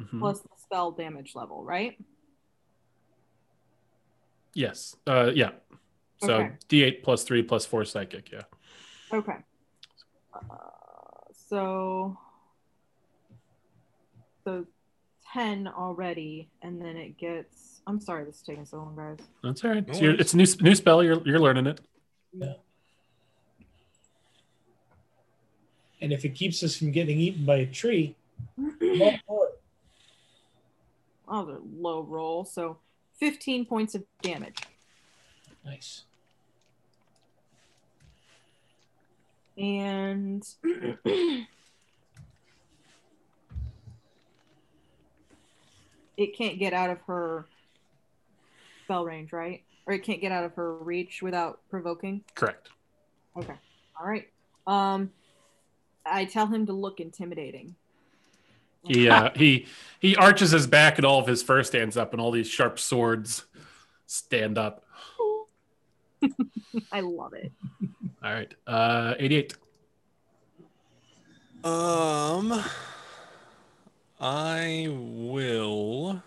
Mhm. 0.00 0.18
plus 0.20 0.40
the 0.40 0.48
spell 0.56 0.90
damage 0.92 1.34
level, 1.34 1.64
right? 1.64 1.98
Yes. 4.54 4.96
Uh, 5.06 5.30
yeah. 5.34 5.52
So 6.22 6.34
Okay. 6.34 6.56
D8 6.68 7.02
plus 7.02 7.24
3 7.24 7.42
plus 7.42 7.66
4 7.66 7.84
psychic. 7.84 8.30
Yeah. 8.32 8.42
Okay. 9.12 9.36
Uh, 10.34 10.56
so 11.32 12.16
so 14.44 14.66
10 15.32 15.66
already 15.68 16.48
and 16.62 16.80
then 16.80 16.96
it 16.96 17.16
gets 17.18 17.82
I'm 17.86 18.00
sorry 18.00 18.24
this 18.24 18.36
is 18.36 18.42
taking 18.42 18.64
so 18.64 18.78
long 18.78 18.96
guys. 18.96 19.18
That's 19.42 19.64
all 19.64 19.70
right. 19.70 19.86
No 19.86 19.92
So 19.92 20.00
you're- 20.00 20.18
it's 20.18 20.34
a 20.34 20.36
new, 20.36 20.46
new 20.60 20.74
spell. 20.74 21.04
You're, 21.04 21.20
you're 21.26 21.38
learning 21.38 21.66
it. 21.68 21.80
And 26.00 26.12
if 26.12 26.24
it 26.24 26.30
keeps 26.30 26.62
us 26.62 26.76
from 26.76 26.90
getting 26.92 27.18
eaten 27.18 27.44
by 27.44 27.56
a 27.56 27.66
tree, 27.66 28.16
go. 28.80 29.12
Oh, 31.28 31.44
the 31.44 31.60
low 31.76 32.02
roll. 32.02 32.44
So 32.44 32.78
15 33.18 33.66
points 33.66 33.96
of 33.96 34.04
damage. 34.22 34.58
nice. 35.64 36.04
And 39.58 40.46
it 46.16 46.36
can't 46.36 46.58
get 46.58 46.72
out 46.72 46.90
of 46.90 47.00
her 47.08 47.46
spell 48.84 49.04
range, 49.04 49.32
right? 49.32 49.64
Or 49.86 49.94
it 49.94 50.04
can't 50.04 50.20
get 50.20 50.30
out 50.30 50.44
of 50.44 50.54
her 50.54 50.76
reach 50.76 51.22
without 51.22 51.60
provoking. 51.70 52.22
Correct. 52.34 52.68
Okay. 53.36 53.54
All 54.00 54.06
right. 54.06 54.28
Um, 54.66 55.10
I 56.06 56.24
tell 56.24 56.46
him 56.46 56.66
to 56.66 56.72
look 56.72 57.00
intimidating. 57.00 57.74
He 58.84 59.08
uh, 59.08 59.30
he 59.36 59.66
he 60.00 60.16
arches 60.16 60.50
his 60.50 60.66
back, 60.66 60.98
and 60.98 61.04
all 61.04 61.18
of 61.18 61.26
his 61.26 61.42
fur 61.42 61.62
stands 61.62 61.96
up, 61.96 62.12
and 62.12 62.20
all 62.20 62.30
these 62.30 62.48
sharp 62.48 62.78
swords 62.78 63.44
stand 64.06 64.58
up. 64.58 64.84
I 66.92 67.00
love 67.00 67.34
it. 67.34 67.52
All 68.22 68.32
right, 68.32 68.52
uh, 68.66 69.14
eighty-eight. 69.18 69.56
Um, 71.64 72.62
I 74.20 74.86
will 74.88 76.22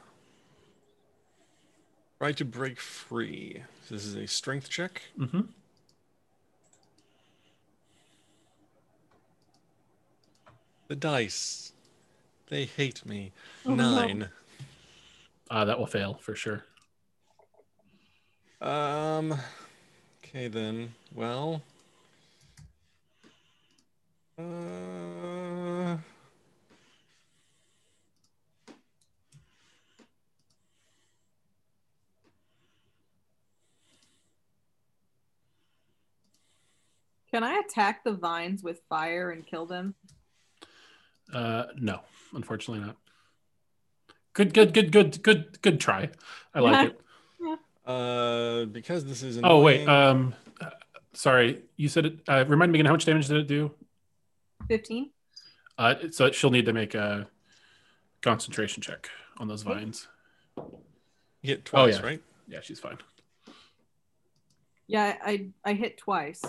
try 2.18 2.34
to 2.34 2.46
break 2.46 2.80
free. 2.80 3.64
This 3.90 4.06
is 4.06 4.16
a 4.16 4.28
strength 4.28 4.70
check. 4.70 5.02
Mm-hmm. 5.18 5.42
The 10.90 10.96
dice, 10.96 11.72
they 12.48 12.66
hate 12.66 13.06
me. 13.06 13.32
Oh, 13.64 13.76
no. 13.76 13.94
Nine. 13.96 14.30
Uh, 15.52 15.66
that 15.66 15.78
will 15.78 15.86
fail 15.86 16.16
for 16.20 16.34
sure. 16.34 16.66
Um. 18.60 19.40
Okay 20.26 20.48
then. 20.48 20.96
Well. 21.14 21.62
Uh. 24.36 25.98
Can 37.32 37.44
I 37.44 37.62
attack 37.64 38.04
the 38.04 38.14
vines 38.14 38.64
with 38.64 38.82
fire 38.90 39.30
and 39.30 39.46
kill 39.46 39.68
them? 39.68 39.94
Uh, 41.34 41.66
no, 41.76 42.02
unfortunately 42.34 42.86
not. 42.86 42.98
Good, 44.34 44.54
good, 44.54 44.74
good, 44.74 44.92
good, 44.92 45.22
good, 45.24 45.62
good 45.62 45.80
try. 45.80 46.10
I 46.54 46.60
like 46.60 46.90
it. 46.90 47.00
Uh, 47.86 48.66
because 48.66 49.04
this 49.06 49.24
is. 49.24 49.40
Oh 49.44 49.62
wait, 49.62 49.88
um, 49.88 50.36
uh, 50.62 50.70
sorry. 51.14 51.64
You 51.76 51.90
said 51.90 52.06
it. 52.06 52.20
Uh, 52.28 52.46
remind 52.48 52.72
me 52.72 52.78
again. 52.78 52.86
How 52.86 52.92
much 52.92 53.06
damage 53.06 53.28
did 53.28 53.38
it 53.38 53.48
do? 53.48 53.72
15? 54.68 55.10
Uh, 55.78 55.96
so 56.12 56.32
she'll 56.32 56.52
need 56.52 56.66
to 56.66 56.74
make 56.74 56.94
a 56.94 57.28
concentration 58.22 58.84
check 58.84 59.10
on 59.38 59.48
those 59.48 59.64
vines. 59.64 60.08
You 61.42 61.56
hit 61.56 61.66
twice, 61.66 61.98
yeah. 61.98 62.06
right? 62.06 62.24
Yeah, 62.48 62.60
she's 62.62 62.80
fine. 62.80 62.98
Yeah, 64.86 65.16
I 65.24 65.48
I 65.64 65.74
hit 65.74 65.98
twice. 65.98 66.44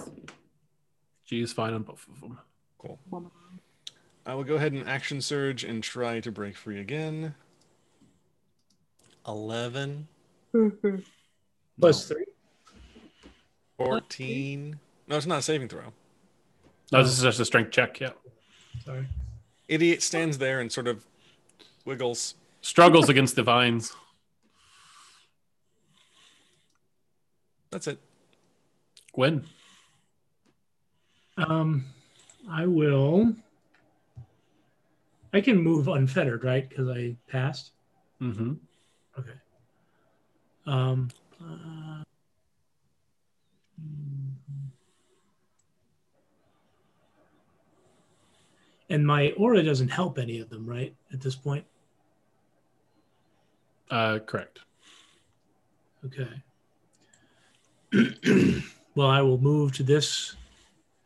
She's 1.25 1.53
fine 1.53 1.73
on 1.73 1.85
both 1.85 2.07
of 2.09 2.21
them. 2.21 2.39
I 4.27 4.35
will 4.35 4.45
go 4.45 4.57
ahead 4.57 4.73
and 4.73 4.89
action 4.89 5.21
surge 5.21 5.65
and 5.65 5.83
try 5.83 6.21
to 6.21 6.31
break 6.31 6.57
free 6.57 6.79
again. 6.81 7.35
Eleven. 9.27 10.09
Plus 11.81 12.07
three. 12.09 12.25
14. 13.79 14.79
No, 15.09 15.17
it's 15.17 15.25
not 15.27 15.39
a 15.39 15.43
saving 15.43 15.69
throw. 15.69 15.93
No, 16.93 17.03
this 17.03 17.17
is 17.17 17.23
just 17.23 17.41
a 17.41 17.45
strength 17.47 17.71
check. 17.71 17.99
Yeah, 17.99 18.11
Sorry. 18.85 19.07
Idiot 19.69 20.03
stands 20.03 20.37
there 20.37 20.61
and 20.61 20.71
sort 20.71 20.87
of 20.87 21.07
wiggles. 21.87 22.35
struggles 22.61 23.09
against 23.09 23.37
the 23.37 23.43
vines. 23.43 23.93
That's 27.71 27.87
it. 27.87 27.99
Gwen. 29.13 29.45
Um, 31.39 31.87
I 32.51 32.67
will. 32.67 33.35
I 35.33 35.41
can 35.41 35.59
move 35.59 35.89
unfettered, 35.89 36.45
right? 36.45 36.69
Because 36.69 36.89
I 36.89 37.17
passed. 37.29 37.73
Mm-hmm. 38.21 38.55
Okay. 39.19 39.31
Um. 40.67 41.09
uh, 41.41 42.03
and 48.91 49.07
my 49.07 49.31
aura 49.39 49.63
doesn't 49.63 49.89
help 49.89 50.19
any 50.19 50.41
of 50.41 50.51
them, 50.51 50.67
right? 50.67 50.95
At 51.13 51.21
this 51.21 51.37
point. 51.37 51.65
Uh, 53.89 54.19
correct. 54.19 54.59
Okay. 56.05 56.29
well, 58.95 59.09
I 59.09 59.23
will 59.23 59.39
move 59.39 59.73
to 59.75 59.83
this 59.83 60.37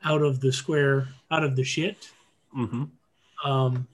out 0.03 0.23
of 0.23 0.41
the 0.41 0.53
square, 0.53 1.09
out 1.31 1.45
of 1.45 1.57
the 1.57 1.65
shit. 1.65 2.11
Mm-hmm. 2.57 2.85
Um, 3.49 3.87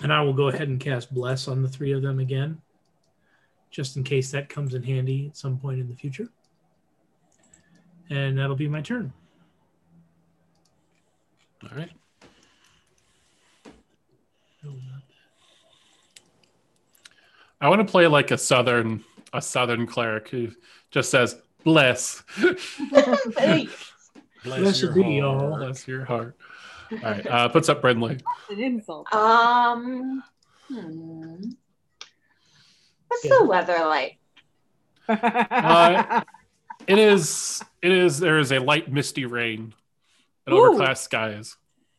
and 0.00 0.12
I 0.12 0.22
will 0.22 0.32
go 0.32 0.48
ahead 0.48 0.68
and 0.68 0.80
cast 0.80 1.12
Bless 1.12 1.48
on 1.48 1.62
the 1.62 1.68
three 1.68 1.92
of 1.92 2.02
them 2.02 2.18
again, 2.20 2.60
just 3.70 3.96
in 3.96 4.04
case 4.04 4.30
that 4.30 4.48
comes 4.48 4.74
in 4.74 4.82
handy 4.82 5.26
at 5.28 5.36
some 5.36 5.58
point 5.58 5.80
in 5.80 5.88
the 5.88 5.94
future. 5.96 6.28
And 8.10 8.38
that'll 8.38 8.56
be 8.56 8.68
my 8.68 8.80
turn. 8.80 9.12
All 11.62 11.76
right. 11.76 11.90
No, 14.64 14.72
I 17.60 17.68
want 17.68 17.80
to 17.86 17.90
play 17.90 18.06
like 18.06 18.30
a 18.30 18.38
southern 18.38 19.04
a 19.32 19.40
southern 19.40 19.86
cleric 19.86 20.28
who 20.28 20.48
just 20.90 21.10
says 21.10 21.36
bless 21.64 22.22
Hey, 23.38 23.68
Bless 24.44 24.82
your 24.82 24.92
be 24.92 25.20
heart. 25.20 25.22
all. 25.42 25.56
bless 25.58 25.86
your 25.86 26.04
heart. 26.04 26.36
All 26.92 26.98
right. 27.10 27.26
Uh, 27.26 27.48
puts 27.48 27.68
up 27.68 27.80
Brindley. 27.80 28.18
An 28.50 28.60
insult. 28.60 29.12
um, 29.14 30.22
hmm. 30.68 31.36
What's 33.08 33.24
Yeah. 33.24 33.36
the 33.40 33.44
weather 33.46 33.78
like? 33.86 34.18
Uh, 35.08 36.22
It 36.86 36.98
is. 36.98 37.62
It 37.80 37.92
is. 37.92 38.18
There 38.18 38.38
is 38.38 38.50
a 38.52 38.58
light 38.58 38.90
misty 38.92 39.24
rain 39.24 39.72
and 40.46 40.54
overcast 40.54 41.04
skies. 41.04 41.56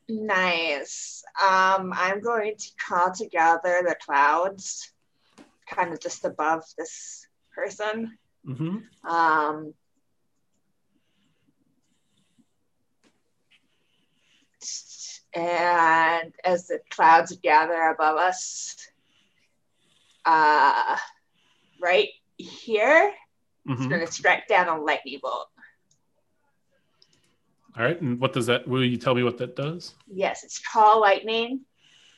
Nice. 0.10 1.24
Um, 1.42 1.94
I'm 1.96 2.20
going 2.22 2.56
to 2.58 2.68
call 2.86 3.14
together 3.14 3.82
the 3.88 3.96
clouds, 4.06 4.92
kind 5.70 5.94
of 5.94 6.02
just 6.02 6.26
above 6.26 6.64
this 6.78 7.26
person. 7.56 8.18
Mm-hmm. 8.46 9.10
Um, 9.10 9.74
and 15.36 16.34
as 16.44 16.68
the 16.68 16.80
clouds 16.90 17.36
gather 17.42 17.82
above 17.90 18.18
us, 18.18 18.76
uh, 20.26 20.98
right 21.82 22.10
here, 22.38 23.12
it's 23.66 23.80
Mm-hmm. 23.80 23.90
going 23.90 24.06
to 24.06 24.12
strike 24.12 24.48
down 24.48 24.68
a 24.68 24.78
lightning 24.82 25.20
bolt. 25.22 25.48
All 27.78 27.84
right. 27.86 28.00
And 28.02 28.20
what 28.20 28.34
does 28.34 28.46
that? 28.48 28.68
Will 28.68 28.84
you 28.84 28.98
tell 28.98 29.16
me 29.16 29.24
what 29.24 29.38
that 29.38 29.56
does? 29.56 29.96
Yes, 30.06 30.44
it's 30.44 30.60
call 30.60 31.00
lightning. 31.00 31.62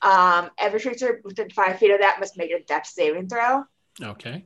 Um, 0.02 0.50
every 0.58 0.80
creature 0.80 1.22
within 1.24 1.50
five 1.52 1.78
feet 1.80 1.92
of 1.92 2.00
that 2.02 2.20
must 2.20 2.36
make 2.38 2.52
a 2.52 2.64
dex 2.64 2.94
saving 2.96 3.30
throw. 3.30 3.64
Okay. 4.02 4.44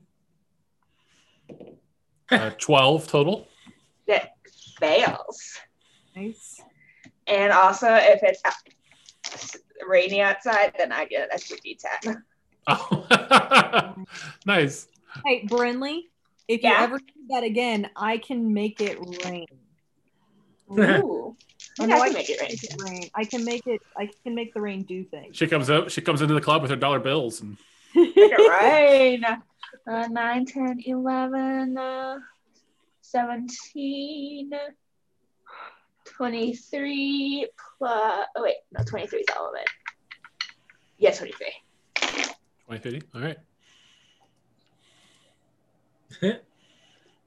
Uh, 2.30 2.52
Twelve 2.60 3.08
total. 3.08 3.48
That 4.08 4.34
fails. 4.80 5.58
nice. 6.16 6.59
And 7.30 7.52
also, 7.52 7.88
if 7.92 8.22
it's 8.24 8.42
rainy 9.88 10.22
outside, 10.22 10.74
then 10.78 10.92
I 10.92 11.06
get 11.06 11.34
a 11.34 11.38
2d10. 11.38 12.22
Oh, 12.68 13.96
nice. 14.46 14.88
Hey, 15.26 15.46
Brindley, 15.48 16.10
if 16.48 16.64
you 16.64 16.72
ever 16.72 16.98
do 16.98 17.06
that 17.30 17.44
again, 17.44 17.90
I 17.96 18.18
can 18.18 18.54
make 18.54 18.82
it 18.82 18.98
rain. 19.26 19.46
Ooh. 20.72 21.36
I 21.80 21.84
I 21.84 21.86
know 21.86 22.02
I 22.02 22.08
can 22.08 22.14
make 22.14 22.30
it 22.30 22.42
rain. 22.42 22.50
make 22.50 22.64
it 22.64 22.76
rain. 22.84 23.10
I 23.16 23.24
can 23.24 23.46
make 23.46 23.68
it. 23.68 23.82
I 23.98 24.10
can 24.24 24.36
make 24.36 24.54
the 24.54 24.62
rain 24.62 24.84
do 24.84 25.04
things. 25.04 25.38
She 25.38 25.48
comes 25.48 25.70
out. 25.70 25.92
She 25.92 26.02
comes 26.02 26.22
into 26.22 26.34
the 26.34 26.42
club 26.42 26.62
with 26.62 26.72
her 26.72 26.78
dollar 26.78 27.00
bills, 27.00 27.42
and 27.42 27.58
Make 27.96 28.14
it 28.16 28.62
rain. 28.62 29.24
Uh, 29.88 30.08
9, 30.08 30.46
10, 30.46 30.82
11, 30.86 31.78
uh, 31.78 32.18
17, 33.02 34.52
23 36.20 37.48
plus. 37.78 38.26
Oh, 38.36 38.44
wait. 38.44 38.56
No, 38.78 38.84
23 38.84 39.20
is 39.20 39.26
all 39.38 39.48
of 39.48 39.56
it. 39.56 39.68
Yeah, 40.98 41.12
23. 41.12 41.48
twenty 42.66 42.82
thirty. 42.82 43.02
All 43.16 43.22
right. 43.22 43.38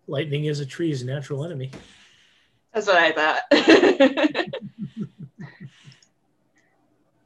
Lightning 0.07 0.45
is 0.45 0.61
a 0.61 0.67
tree's 0.67 1.03
natural 1.05 1.43
enemy. 1.43 1.71
That's 2.75 2.87
what 2.87 2.97
I 2.99 3.13
thought. 3.13 3.41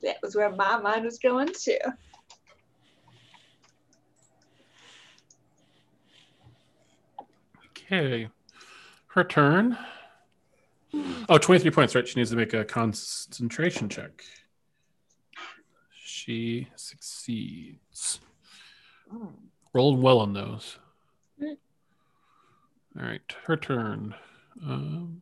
that 0.03 0.19
was 0.23 0.37
where 0.37 0.51
my 0.51 0.79
mind 0.79 1.05
was 1.05 1.19
going 1.19 1.49
to. 1.49 1.79
Okay. 7.73 8.29
Her 9.09 9.25
turn. 9.25 9.77
Oh, 11.29 11.39
23 11.39 11.71
points, 11.71 11.95
right? 11.95 12.07
She 12.07 12.19
needs 12.19 12.31
to 12.31 12.37
make 12.37 12.55
a 12.55 12.65
concentration 12.65 13.89
check. 13.89 14.23
She 15.95 16.69
succeeds. 16.77 18.21
Rolling 19.73 20.03
well 20.03 20.21
on 20.21 20.33
those. 20.33 20.79
All 21.43 21.57
right, 22.95 23.21
her 23.45 23.57
turn. 23.57 24.15
Um, 24.65 25.21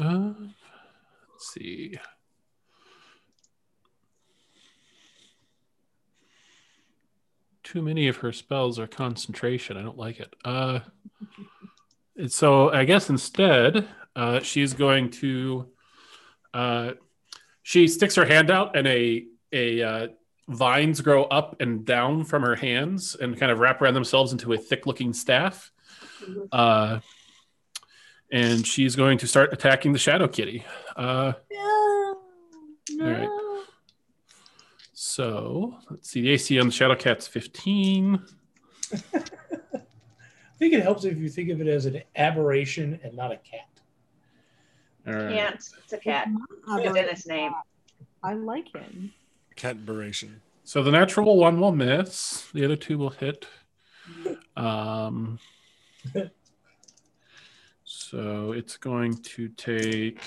uh, 0.00 0.32
let's 1.32 1.52
see. 1.52 1.98
Too 7.62 7.82
many 7.82 8.08
of 8.08 8.18
her 8.18 8.32
spells 8.32 8.78
are 8.78 8.86
concentration. 8.86 9.76
I 9.76 9.82
don't 9.82 9.98
like 9.98 10.20
it. 10.20 10.34
Uh, 10.44 10.80
so 12.28 12.70
I 12.70 12.84
guess 12.84 13.10
instead, 13.10 13.88
uh, 14.14 14.40
she's 14.40 14.74
going 14.74 15.10
to. 15.10 15.68
Uh, 16.52 16.92
she 17.62 17.88
sticks 17.88 18.14
her 18.14 18.24
hand 18.24 18.50
out, 18.50 18.76
and 18.76 18.86
a 18.86 19.24
a 19.52 19.82
uh, 19.82 20.08
vines 20.48 21.00
grow 21.00 21.24
up 21.24 21.56
and 21.60 21.84
down 21.84 22.24
from 22.24 22.42
her 22.42 22.54
hands, 22.54 23.16
and 23.16 23.38
kind 23.38 23.50
of 23.50 23.58
wrap 23.58 23.80
around 23.80 23.94
themselves 23.94 24.32
into 24.32 24.52
a 24.52 24.58
thick-looking 24.58 25.12
staff. 25.12 25.72
Uh, 26.52 27.00
and 28.32 28.66
she's 28.66 28.96
going 28.96 29.18
to 29.18 29.26
start 29.26 29.52
attacking 29.52 29.92
the 29.92 29.98
Shadow 29.98 30.28
Kitty. 30.28 30.64
Uh, 30.96 31.32
No. 31.50 32.16
No. 32.90 33.10
right. 33.10 33.28
so 34.92 35.78
let's 35.90 36.10
see. 36.10 36.20
The 36.22 36.30
AC 36.30 36.58
on 36.60 36.66
the 36.66 36.72
Shadow 36.72 36.94
Cat's 36.94 37.26
15. 37.26 38.20
I 38.92 38.98
think 40.58 40.72
it 40.74 40.82
helps 40.82 41.04
if 41.04 41.18
you 41.18 41.28
think 41.28 41.50
of 41.50 41.60
it 41.60 41.66
as 41.66 41.86
an 41.86 42.02
aberration 42.16 43.00
and 43.02 43.14
not 43.14 43.32
a 43.32 43.36
cat. 43.36 43.68
All 45.06 45.12
right. 45.14 45.34
Can't. 45.34 45.56
It's 45.56 45.92
a 45.92 45.98
cat. 45.98 46.28
It's 46.28 46.66
about 46.68 46.96
in 46.96 47.04
its 47.08 47.26
name. 47.26 47.52
I 48.22 48.34
like 48.34 48.72
him. 48.74 49.12
Cat 49.56 49.76
aberration. 49.76 50.40
So 50.62 50.82
the 50.82 50.90
natural 50.90 51.36
one 51.36 51.60
will 51.60 51.72
miss. 51.72 52.48
The 52.54 52.64
other 52.64 52.76
two 52.76 52.96
will 52.96 53.10
hit. 53.10 53.46
Um, 54.56 55.38
so 58.14 58.52
it's 58.52 58.76
going 58.76 59.14
to 59.14 59.48
take. 59.48 60.20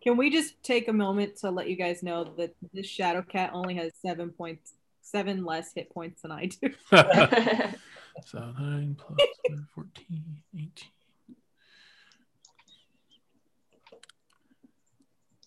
Can 0.00 0.16
we 0.16 0.30
just 0.30 0.62
take 0.62 0.86
a 0.86 0.92
moment 0.92 1.36
to 1.38 1.50
let 1.50 1.68
you 1.68 1.74
guys 1.74 2.04
know 2.04 2.22
that 2.38 2.54
this 2.72 2.86
shadow 2.86 3.22
cat 3.22 3.50
only 3.52 3.74
has 3.74 3.92
seven 4.00 4.30
points, 4.30 4.74
seven 5.02 5.44
less 5.44 5.72
hit 5.74 5.92
points 5.92 6.22
than 6.22 6.30
I 6.30 6.46
do. 6.46 6.70
so 8.24 8.38
9 8.38 8.96
plus 8.96 9.28
10, 9.48 9.66
14, 9.74 10.22
18. 10.54 10.72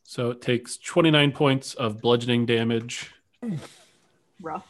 So 0.04 0.32
it 0.32 0.42
takes 0.42 0.78
29 0.78 1.32
points 1.32 1.76
of 1.76 2.02
bludgeoning 2.02 2.46
damage. 2.46 3.12
Rough. 4.42 4.68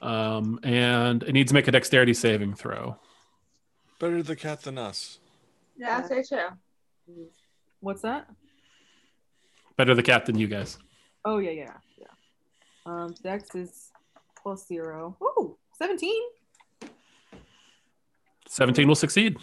Um, 0.00 0.60
and 0.62 1.24
it 1.24 1.32
needs 1.32 1.50
to 1.50 1.54
make 1.54 1.66
a 1.66 1.72
dexterity 1.72 2.14
saving 2.14 2.54
throw. 2.54 2.98
Better 3.98 4.22
the 4.22 4.36
cat 4.36 4.62
than 4.62 4.78
us. 4.78 5.18
Yeah, 5.76 5.98
I'd 5.98 6.06
say 6.06 6.22
too. 6.22 7.28
What's 7.80 8.02
that? 8.02 8.28
Better 9.76 9.94
the 9.94 10.02
cat 10.02 10.26
than 10.26 10.38
you 10.38 10.46
guys. 10.46 10.78
Oh 11.24 11.38
yeah, 11.38 11.50
yeah, 11.50 11.72
yeah. 11.98 12.06
Um, 12.86 13.14
Dex 13.22 13.54
is 13.54 13.90
plus 14.40 14.66
zero. 14.66 15.16
Ooh, 15.22 15.56
17. 15.78 16.12
17 18.48 18.86
will 18.86 18.94
succeed. 18.94 19.36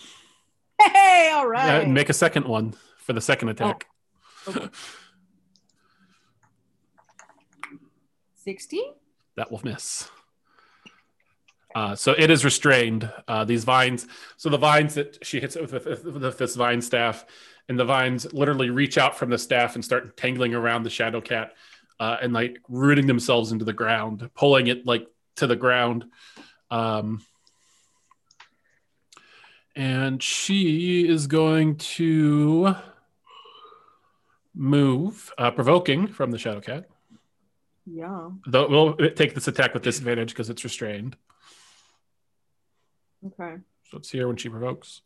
Hey, 0.82 1.32
all 1.34 1.48
right. 1.48 1.84
Yeah, 1.84 1.88
make 1.88 2.10
a 2.10 2.14
second 2.14 2.45
one 2.48 2.74
for 2.98 3.14
the 3.14 3.22
second 3.22 3.49
attack. 3.49 3.88
Okay. 4.48 4.68
16? 8.36 8.82
that 9.36 9.52
will 9.52 9.62
miss. 9.64 10.10
Uh, 11.73 11.95
so 11.95 12.14
it 12.18 12.30
is 12.30 12.43
restrained. 12.43 13.11
Uh, 13.27 13.45
these 13.45 13.64
vines. 13.64 14.07
So 14.38 14.49
the 14.49 14.57
vines 14.57 14.95
that 14.95 15.26
she 15.26 15.39
hits 15.39 15.56
it 15.56 15.72
with, 15.72 15.85
with, 15.85 16.03
with 16.06 16.38
this 16.38 16.56
vine 16.56 16.81
staff, 16.81 17.26
and 17.69 17.80
the 17.80 17.85
vines 17.85 18.31
literally 18.34 18.69
reach 18.69 18.98
out 18.98 19.18
from 19.18 19.30
the 19.30 19.38
staff 19.38 19.76
and 19.76 19.85
start 19.85 20.18
tangling 20.18 20.53
around 20.53 20.84
the 20.84 20.89
shadow 20.89 21.22
cat, 21.22 21.53
uh, 21.99 22.18
and 22.22 22.34
like 22.34 22.60
rooting 22.68 23.07
themselves 23.07 23.52
into 23.52 23.65
the 23.65 23.73
ground, 23.73 24.30
pulling 24.35 24.68
it 24.68 24.85
like 24.85 25.07
to 25.38 25.48
the 25.48 25.56
ground. 25.56 26.06
Um, 26.69 27.22
and 29.76 30.22
she 30.22 31.07
is 31.07 31.27
going 31.27 31.77
to 31.77 32.76
move, 34.53 35.31
uh, 35.38 35.52
provoking 35.52 36.07
from 36.07 36.31
the 36.31 36.38
shadow 36.38 36.60
cat. 36.60 36.89
Yeah. 37.85 38.30
Though 38.45 38.68
we'll 38.68 38.95
take 39.11 39.34
this 39.34 39.48
attack 39.48 39.73
with 39.73 39.84
disadvantage 39.84 40.30
because 40.30 40.49
it's 40.49 40.64
restrained. 40.64 41.15
Okay. 43.27 43.57
So 43.89 43.98
it's 43.98 44.10
here 44.10 44.27
when 44.27 44.38
she 44.38 44.49
provokes. 44.49 45.02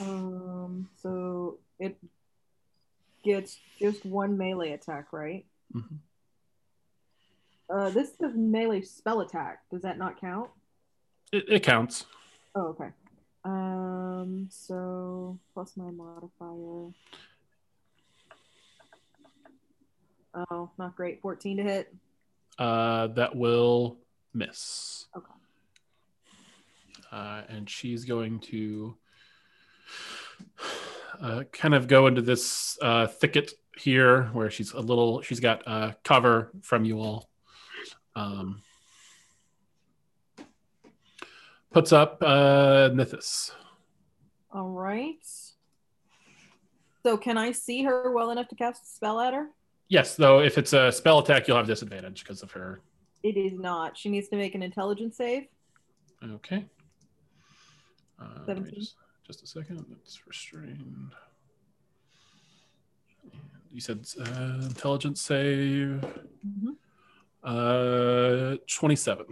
Um, 0.00 0.88
so 0.96 1.58
it 1.78 1.96
gets 3.22 3.58
just 3.78 4.04
one 4.04 4.38
melee 4.38 4.72
attack, 4.72 5.12
right? 5.12 5.44
Mhm. 5.74 5.98
Uh, 7.68 7.90
this 7.90 8.10
is 8.20 8.34
melee 8.34 8.82
spell 8.82 9.20
attack. 9.20 9.60
Does 9.70 9.82
that 9.82 9.98
not 9.98 10.20
count? 10.20 10.50
It, 11.32 11.44
it 11.48 11.62
counts. 11.62 12.06
Oh, 12.54 12.68
okay. 12.68 12.90
Um, 13.44 14.48
so 14.50 15.38
plus 15.54 15.76
my 15.76 15.90
modifier. 15.90 16.92
Oh, 20.34 20.70
not 20.78 20.96
great. 20.96 21.20
14 21.20 21.56
to 21.58 21.62
hit. 21.62 21.94
Uh, 22.58 23.08
that 23.08 23.34
will 23.34 23.98
miss. 24.34 25.06
Okay. 25.16 25.26
Uh, 27.12 27.42
and 27.48 27.68
she's 27.68 28.04
going 28.04 28.38
to 28.38 28.96
uh, 31.20 31.42
kind 31.52 31.74
of 31.74 31.88
go 31.88 32.06
into 32.06 32.22
this 32.22 32.78
uh, 32.82 33.06
thicket 33.06 33.52
here 33.76 34.24
where 34.32 34.50
she's 34.50 34.72
a 34.72 34.80
little, 34.80 35.20
she's 35.22 35.40
got 35.40 35.66
uh, 35.66 35.92
cover 36.04 36.52
from 36.62 36.84
you 36.84 37.00
all. 37.00 37.28
Um, 38.14 38.62
puts 41.72 41.92
up 41.92 42.18
uh, 42.22 42.90
Nithis. 42.90 43.52
All 44.52 44.70
right. 44.70 45.24
So 47.02 47.16
can 47.16 47.38
I 47.38 47.52
see 47.52 47.82
her 47.84 48.12
well 48.12 48.30
enough 48.30 48.48
to 48.48 48.54
cast 48.54 48.84
a 48.84 48.86
spell 48.86 49.20
at 49.20 49.32
her? 49.32 49.48
Yes, 49.88 50.14
though, 50.14 50.40
if 50.40 50.58
it's 50.58 50.72
a 50.72 50.92
spell 50.92 51.18
attack, 51.18 51.48
you'll 51.48 51.56
have 51.56 51.66
disadvantage 51.66 52.22
because 52.22 52.42
of 52.42 52.52
her. 52.52 52.80
It 53.22 53.36
is 53.36 53.58
not. 53.58 53.96
She 53.96 54.08
needs 54.08 54.28
to 54.28 54.36
make 54.36 54.54
an 54.54 54.62
intelligence 54.62 55.16
save. 55.16 55.46
Okay. 56.22 56.66
Uh, 58.20 58.24
let 58.46 58.58
me 58.58 58.64
17. 58.64 58.74
just, 58.80 58.94
just 59.26 59.42
a 59.42 59.46
second. 59.46 59.84
It's 60.02 60.26
restrained. 60.26 61.12
You 63.72 63.80
said 63.80 64.06
uh, 64.20 64.58
intelligence 64.62 65.20
save. 65.22 66.04
Mhm. 66.46 66.76
Uh, 67.42 68.56
27. 68.66 69.26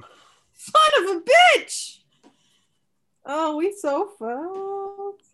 Son 0.54 0.82
of 0.98 1.16
a 1.16 1.20
bitch! 1.20 1.98
Oh, 3.26 3.56
we 3.56 3.72
so 3.78 4.06
fucked. 4.18 5.24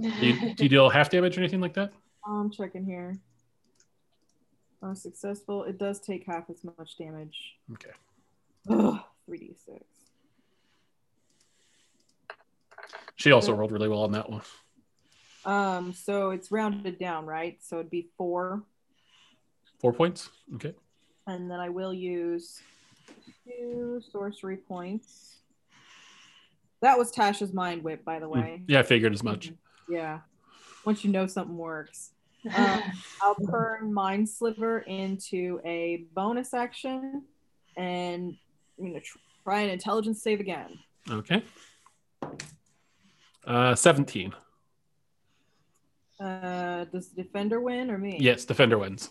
Do 0.00 0.26
you, 0.26 0.54
do 0.54 0.62
you 0.62 0.68
deal 0.68 0.88
half 0.88 1.10
damage 1.10 1.36
or 1.36 1.40
anything 1.40 1.60
like 1.60 1.74
that? 1.74 1.92
I'm 2.24 2.50
checking 2.50 2.84
here. 2.84 3.18
Uh, 4.82 4.94
successful. 4.94 5.64
It 5.64 5.78
does 5.78 6.00
take 6.00 6.24
half 6.26 6.48
as 6.48 6.62
much 6.64 6.96
damage. 6.96 7.56
Okay. 7.72 7.90
Ugh, 8.70 9.00
3d6. 9.28 9.80
She 13.20 13.32
also 13.32 13.52
rolled 13.52 13.70
really 13.70 13.88
well 13.88 14.02
on 14.02 14.12
that 14.12 14.30
one. 14.30 14.40
Um, 15.44 15.92
so 15.92 16.30
it's 16.30 16.50
rounded 16.50 16.98
down, 16.98 17.26
right? 17.26 17.58
So 17.62 17.78
it'd 17.78 17.90
be 17.90 18.08
four, 18.16 18.62
Four 19.78 19.92
points. 19.92 20.30
Okay. 20.54 20.74
and 21.26 21.50
then 21.50 21.60
I 21.60 21.68
will 21.68 21.92
use 21.94 22.60
two 23.46 24.00
sorcery 24.10 24.56
points 24.58 25.36
That 26.82 26.96
was 26.98 27.12
Tasha's 27.12 27.52
mind 27.52 27.82
whip, 27.84 28.04
by 28.06 28.18
the 28.20 28.26
Hmm. 28.26 28.32
way. 28.32 28.62
Yeah, 28.66 28.78
I 28.80 28.82
figured 28.84 29.12
as 29.12 29.22
much. 29.22 29.52
Yeah. 29.88 30.20
Once 30.86 31.04
you 31.04 31.10
know 31.10 31.26
something 31.26 31.56
works. 31.58 32.12
Um, 32.54 32.80
I'll 33.22 33.34
turn 33.50 33.92
Mind 33.92 34.28
Sliver 34.28 34.78
into 34.80 35.60
a 35.64 36.04
bonus 36.14 36.54
action 36.54 37.24
and 37.76 38.36
I'm 38.78 38.90
going 38.90 38.94
to 38.94 39.06
try 39.42 39.60
an 39.62 39.70
intelligence 39.70 40.22
save 40.22 40.38
again. 40.40 40.78
Okay. 41.10 41.42
Uh, 43.46 43.74
17. 43.74 44.34
Uh, 46.18 46.84
does 46.86 47.08
the 47.08 47.22
defender 47.22 47.60
win 47.60 47.90
or 47.90 47.98
me? 47.98 48.18
Yes, 48.20 48.44
defender 48.44 48.78
wins. 48.78 49.10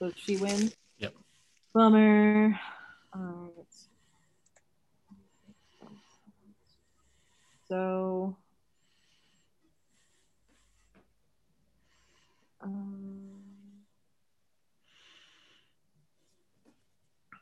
Does 0.00 0.12
she 0.16 0.36
win? 0.36 0.72
Yep. 0.98 1.14
Bummer. 1.72 2.58
Let's- 3.56 3.86
so. 7.68 8.36
Um, 12.62 13.30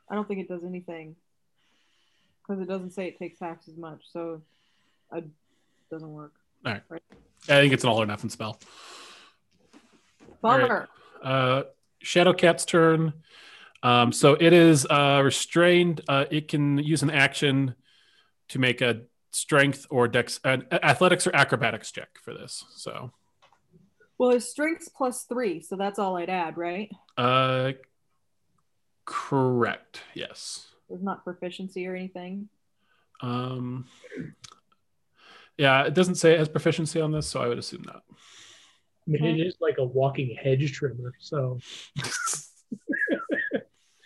I 0.09 0.15
don't 0.15 0.27
think 0.27 0.39
it 0.39 0.47
does 0.47 0.63
anything 0.63 1.15
because 2.41 2.61
it 2.61 2.67
doesn't 2.67 2.91
say 2.91 3.07
it 3.07 3.17
takes 3.19 3.39
half 3.39 3.57
as 3.67 3.75
much, 3.75 4.01
so 4.11 4.41
it 5.13 5.25
doesn't 5.89 6.11
work. 6.11 6.33
Alright. 6.65 6.83
I 6.91 7.61
think 7.61 7.73
it's 7.73 7.83
an 7.83 7.89
all 7.89 8.01
or 8.01 8.05
nothing 8.05 8.29
spell. 8.29 8.59
All 10.43 10.57
right. 10.57 10.61
Bummer. 10.67 10.89
Uh, 11.23 11.63
Shadowcat's 12.03 12.65
turn. 12.65 13.13
Um, 13.81 14.11
so 14.11 14.33
it 14.39 14.51
is 14.53 14.85
uh, 14.89 15.21
restrained. 15.23 16.01
Uh, 16.07 16.25
it 16.29 16.47
can 16.47 16.77
use 16.77 17.01
an 17.01 17.09
action 17.09 17.75
to 18.49 18.59
make 18.59 18.81
a 18.81 19.01
strength 19.31 19.85
or 19.89 20.07
dex, 20.07 20.39
an 20.43 20.65
athletics 20.71 21.25
or 21.27 21.35
acrobatics 21.35 21.91
check 21.91 22.09
for 22.21 22.33
this. 22.33 22.65
So, 22.75 23.11
Well, 24.17 24.31
his 24.31 24.49
strength's 24.49 24.89
plus 24.89 25.23
three, 25.23 25.61
so 25.61 25.75
that's 25.75 25.99
all 25.99 26.17
I'd 26.17 26.29
add, 26.29 26.57
right? 26.57 26.91
uh, 27.17 27.73
correct. 29.05 30.01
Yes. 30.13 30.67
There's 30.89 31.03
not 31.03 31.23
proficiency 31.23 31.87
or 31.87 31.95
anything. 31.95 32.49
Um, 33.21 33.85
yeah, 35.59 35.83
it 35.83 35.93
doesn't 35.93 36.15
say 36.15 36.33
it 36.33 36.39
has 36.39 36.47
proficiency 36.47 37.01
on 37.01 37.11
this, 37.11 37.27
so 37.27 37.41
I 37.41 37.47
would 37.49 37.59
assume 37.59 37.83
not. 37.85 38.03
I 39.07 39.11
mean, 39.11 39.25
it 39.25 39.45
is 39.45 39.57
like 39.59 39.77
a 39.77 39.83
walking 39.83 40.35
hedge 40.41 40.71
trimmer, 40.71 41.13
so 41.19 41.59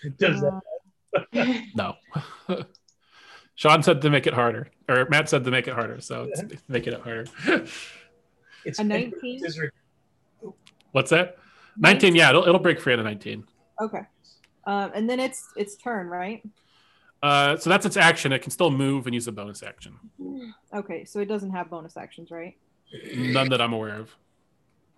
it 0.03 0.17
does 0.17 0.41
that. 0.41 0.61
Uh, 1.33 1.53
No. 1.75 1.95
Sean 3.55 3.83
said 3.83 4.01
to 4.01 4.09
make 4.09 4.25
it 4.25 4.33
harder, 4.33 4.67
or 4.89 5.07
Matt 5.09 5.29
said 5.29 5.43
to 5.43 5.51
make 5.51 5.67
it 5.67 5.75
harder, 5.75 6.01
so 6.01 6.27
it's 6.31 6.63
making 6.67 6.93
it 6.93 7.01
harder. 7.01 7.25
It's 8.65 8.79
A 8.79 8.83
19? 8.85 9.41
What's 10.93 11.09
that? 11.09 11.37
19, 11.75 12.15
yeah, 12.15 12.29
it'll, 12.29 12.43
it'll 12.43 12.59
break 12.61 12.79
free 12.79 12.93
at 12.93 12.99
a 12.99 13.03
19. 13.03 13.43
Okay. 13.81 13.99
Um, 14.65 14.91
and 14.95 15.09
then 15.09 15.19
it's 15.19 15.49
its 15.57 15.75
turn, 15.75 16.07
right? 16.07 16.41
Uh, 17.23 17.55
so 17.55 17.69
that's 17.69 17.85
its 17.85 17.95
action. 17.95 18.33
It 18.33 18.41
can 18.41 18.51
still 18.51 18.69
move 18.69 19.07
and 19.07 19.15
use 19.15 19.27
a 19.27 19.31
bonus 19.31 19.63
action. 19.63 19.97
Okay, 20.73 21.05
so 21.05 21.19
it 21.19 21.27
doesn't 21.27 21.51
have 21.51 21.69
bonus 21.69 21.97
actions, 21.97 22.31
right? 22.31 22.57
None 23.15 23.47
that 23.49 23.61
I'm 23.61 23.73
aware 23.73 23.93
of. 23.99 24.09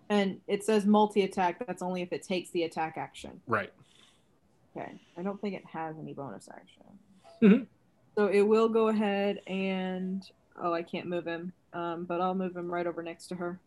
And 0.08 0.40
it 0.46 0.64
says 0.64 0.86
multi 0.86 1.22
attack. 1.22 1.64
That's 1.66 1.82
only 1.82 2.00
if 2.00 2.14
it 2.14 2.22
takes 2.22 2.48
the 2.50 2.62
attack 2.62 2.94
action. 2.96 3.42
Right. 3.46 3.70
Okay. 4.74 4.98
I 5.18 5.22
don't 5.22 5.38
think 5.38 5.54
it 5.54 5.64
has 5.66 5.96
any 5.98 6.14
bonus 6.14 6.48
action. 6.48 6.84
Mhm. 7.42 7.66
So 8.14 8.28
it 8.28 8.40
will 8.40 8.70
go 8.70 8.88
ahead 8.88 9.42
and 9.46 10.26
oh, 10.62 10.72
I 10.72 10.82
can't 10.82 11.06
move 11.06 11.26
him. 11.26 11.52
Um, 11.74 12.06
but 12.06 12.22
I'll 12.22 12.34
move 12.34 12.56
him 12.56 12.72
right 12.72 12.86
over 12.86 13.02
next 13.02 13.26
to 13.28 13.34
her. 13.34 13.60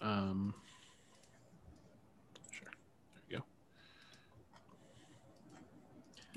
Um, 0.00 0.54
sure. 2.50 2.70
There 3.12 3.22
you 3.28 3.36
go. 3.38 3.44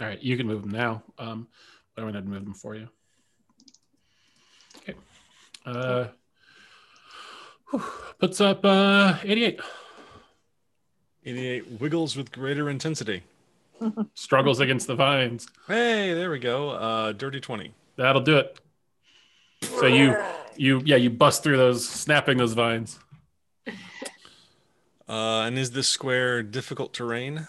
All 0.01 0.07
right, 0.07 0.21
you 0.21 0.35
can 0.35 0.47
move 0.47 0.63
them 0.63 0.71
now. 0.71 1.03
Um, 1.19 1.47
I 1.95 2.03
went 2.03 2.15
ahead 2.15 2.23
and 2.23 2.33
move 2.33 2.43
them 2.43 2.55
for 2.55 2.75
you. 2.75 2.89
Okay. 4.77 4.95
Uh, 5.63 6.07
whew, 7.69 7.83
puts 8.17 8.41
up 8.41 8.65
uh, 8.65 9.17
88. 9.21 9.59
88 11.23 11.79
wiggles 11.79 12.17
with 12.17 12.31
greater 12.31 12.67
intensity. 12.71 13.21
Struggles 14.15 14.59
against 14.59 14.87
the 14.87 14.95
vines. 14.95 15.47
Hey, 15.67 16.15
there 16.15 16.31
we 16.31 16.39
go. 16.39 16.71
Uh, 16.71 17.11
dirty 17.11 17.39
20. 17.39 17.71
That'll 17.97 18.23
do 18.23 18.37
it. 18.37 18.59
So 19.61 19.85
you, 19.85 20.17
you, 20.55 20.81
yeah, 20.83 20.95
you 20.95 21.11
bust 21.11 21.43
through 21.43 21.57
those, 21.57 21.87
snapping 21.87 22.39
those 22.39 22.53
vines. 22.53 22.97
Uh, 25.07 25.41
and 25.41 25.59
is 25.59 25.71
this 25.71 25.87
square 25.87 26.41
difficult 26.41 26.91
terrain? 26.91 27.47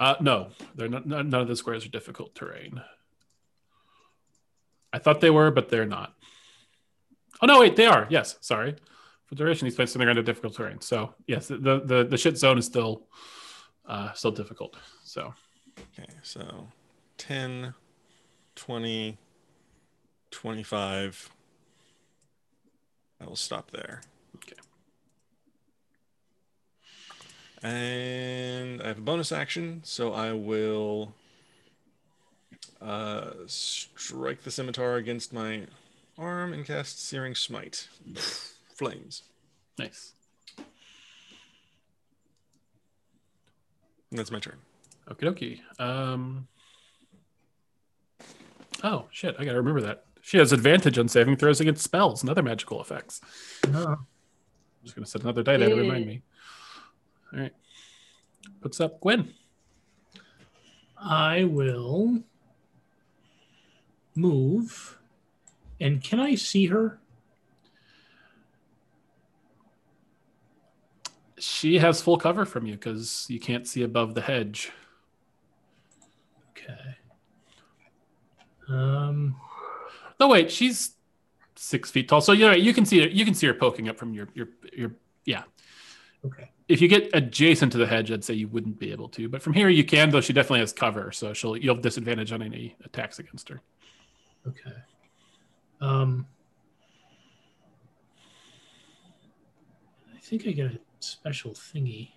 Uh, 0.00 0.14
no, 0.20 0.48
they're 0.74 0.88
not, 0.88 1.06
none 1.06 1.34
of 1.34 1.48
the 1.48 1.56
squares 1.56 1.84
are 1.84 1.90
difficult 1.90 2.34
terrain. 2.34 2.80
I 4.92 4.98
thought 4.98 5.20
they 5.20 5.30
were, 5.30 5.50
but 5.50 5.68
they're 5.68 5.86
not. 5.86 6.14
Oh 7.42 7.46
no, 7.46 7.60
wait, 7.60 7.76
they 7.76 7.86
are. 7.86 8.06
Yes, 8.08 8.36
sorry. 8.40 8.76
For 9.26 9.34
duration, 9.34 9.66
he's 9.66 9.74
placed 9.74 9.92
something 9.92 10.08
under 10.08 10.22
difficult 10.22 10.54
terrain. 10.54 10.80
So 10.80 11.14
yes, 11.26 11.48
the 11.48 11.82
the 11.84 12.06
the 12.08 12.16
shit 12.16 12.38
zone 12.38 12.58
is 12.58 12.66
still 12.66 13.06
uh, 13.86 14.12
still 14.12 14.30
difficult. 14.30 14.76
So 15.04 15.34
Okay, 15.78 16.08
so 16.22 16.68
10, 17.18 17.74
20, 18.54 19.18
25. 20.30 21.30
I 23.20 23.24
will 23.26 23.36
stop 23.36 23.70
there. 23.70 24.00
Okay. 24.36 24.56
And 27.62 28.80
I 28.82 28.88
have 28.88 28.98
a 28.98 29.02
bonus 29.02 29.32
action, 29.32 29.80
so 29.84 30.12
I 30.12 30.32
will 30.32 31.14
uh, 32.80 33.30
strike 33.46 34.42
the 34.42 34.50
scimitar 34.50 34.96
against 34.96 35.32
my 35.32 35.66
arm 36.16 36.52
and 36.52 36.64
cast 36.64 37.04
Searing 37.04 37.34
Smite. 37.34 37.88
Flames. 38.74 39.24
nice. 39.78 40.12
And 44.10 44.18
that's 44.18 44.30
my 44.30 44.38
turn. 44.38 44.56
Okie 45.10 45.60
dokie. 45.78 45.82
Um. 45.84 46.48
Oh 48.82 49.06
shit! 49.10 49.34
I 49.38 49.44
gotta 49.44 49.58
remember 49.58 49.80
that. 49.82 50.04
She 50.22 50.38
has 50.38 50.52
advantage 50.52 50.98
on 50.98 51.08
saving 51.08 51.36
throws 51.36 51.60
against 51.60 51.82
spells 51.82 52.22
and 52.22 52.30
other 52.30 52.42
magical 52.42 52.80
effects. 52.80 53.20
Oh, 53.66 53.86
I'm 53.86 54.06
just 54.84 54.94
gonna 54.94 55.06
set 55.06 55.22
another 55.22 55.42
die 55.42 55.56
there 55.56 55.68
to 55.70 55.74
remind 55.74 56.06
me. 56.06 56.22
All 57.32 57.40
right. 57.40 57.52
What's 58.60 58.80
up, 58.80 59.00
Gwen? 59.00 59.34
I 60.96 61.44
will 61.44 62.22
move. 64.14 64.98
And 65.80 66.02
can 66.02 66.18
I 66.20 66.34
see 66.34 66.66
her? 66.66 66.98
She 71.38 71.78
has 71.78 72.02
full 72.02 72.18
cover 72.18 72.44
from 72.44 72.66
you 72.66 72.74
because 72.74 73.26
you 73.28 73.38
can't 73.38 73.66
see 73.66 73.82
above 73.82 74.14
the 74.14 74.20
hedge. 74.22 74.72
Okay. 76.50 76.96
Um. 78.68 79.36
No, 80.18 80.26
wait, 80.28 80.50
she's 80.50 80.96
six 81.54 81.90
feet 81.92 82.08
tall, 82.08 82.20
so 82.20 82.32
you 82.32 82.46
yeah, 82.46 82.54
you 82.54 82.74
can 82.74 82.84
see 82.84 83.00
her. 83.00 83.06
You 83.06 83.24
can 83.24 83.34
see 83.34 83.46
her 83.46 83.54
poking 83.54 83.88
up 83.88 83.96
from 83.96 84.14
your 84.14 84.28
your 84.34 84.48
your. 84.72 84.96
Yeah, 85.24 85.44
Okay. 86.24 86.50
If 86.68 86.82
you 86.82 86.88
get 86.88 87.08
adjacent 87.14 87.72
to 87.72 87.78
the 87.78 87.86
hedge, 87.86 88.12
I'd 88.12 88.22
say 88.22 88.34
you 88.34 88.48
wouldn't 88.48 88.78
be 88.78 88.92
able 88.92 89.08
to, 89.10 89.28
but 89.28 89.42
from 89.42 89.54
here 89.54 89.70
you 89.70 89.84
can. 89.84 90.10
Though 90.10 90.20
she 90.20 90.32
definitely 90.34 90.60
has 90.60 90.72
cover, 90.72 91.10
so 91.12 91.32
she'll 91.32 91.56
you'll 91.56 91.74
have 91.74 91.82
disadvantage 91.82 92.30
on 92.30 92.42
any 92.42 92.76
attacks 92.84 93.18
against 93.18 93.48
her. 93.48 93.60
Okay. 94.46 94.76
Um. 95.80 96.26
I 100.14 100.18
think 100.20 100.46
I 100.46 100.52
got 100.52 100.72
a 100.72 100.78
special 101.00 101.52
thingy. 101.52 102.10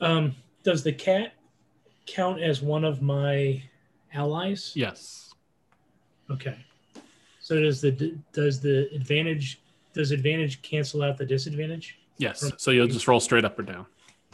Um, 0.00 0.34
does 0.64 0.82
the 0.82 0.92
cat 0.92 1.34
count 2.06 2.40
as 2.40 2.62
one 2.62 2.84
of 2.84 3.02
my 3.02 3.62
allies? 4.14 4.72
Yes. 4.74 5.34
Okay. 6.30 6.56
So 7.40 7.60
does 7.60 7.80
the 7.80 8.16
does 8.32 8.60
the 8.60 8.88
advantage 8.94 9.60
does 9.92 10.10
advantage 10.10 10.62
cancel 10.62 11.02
out 11.02 11.18
the 11.18 11.26
disadvantage? 11.26 11.98
Yes. 12.18 12.50
So 12.58 12.70
you'll 12.70 12.86
just 12.86 13.08
roll 13.08 13.20
straight 13.20 13.44
up 13.44 13.58
or 13.58 13.62
down. 13.62 13.86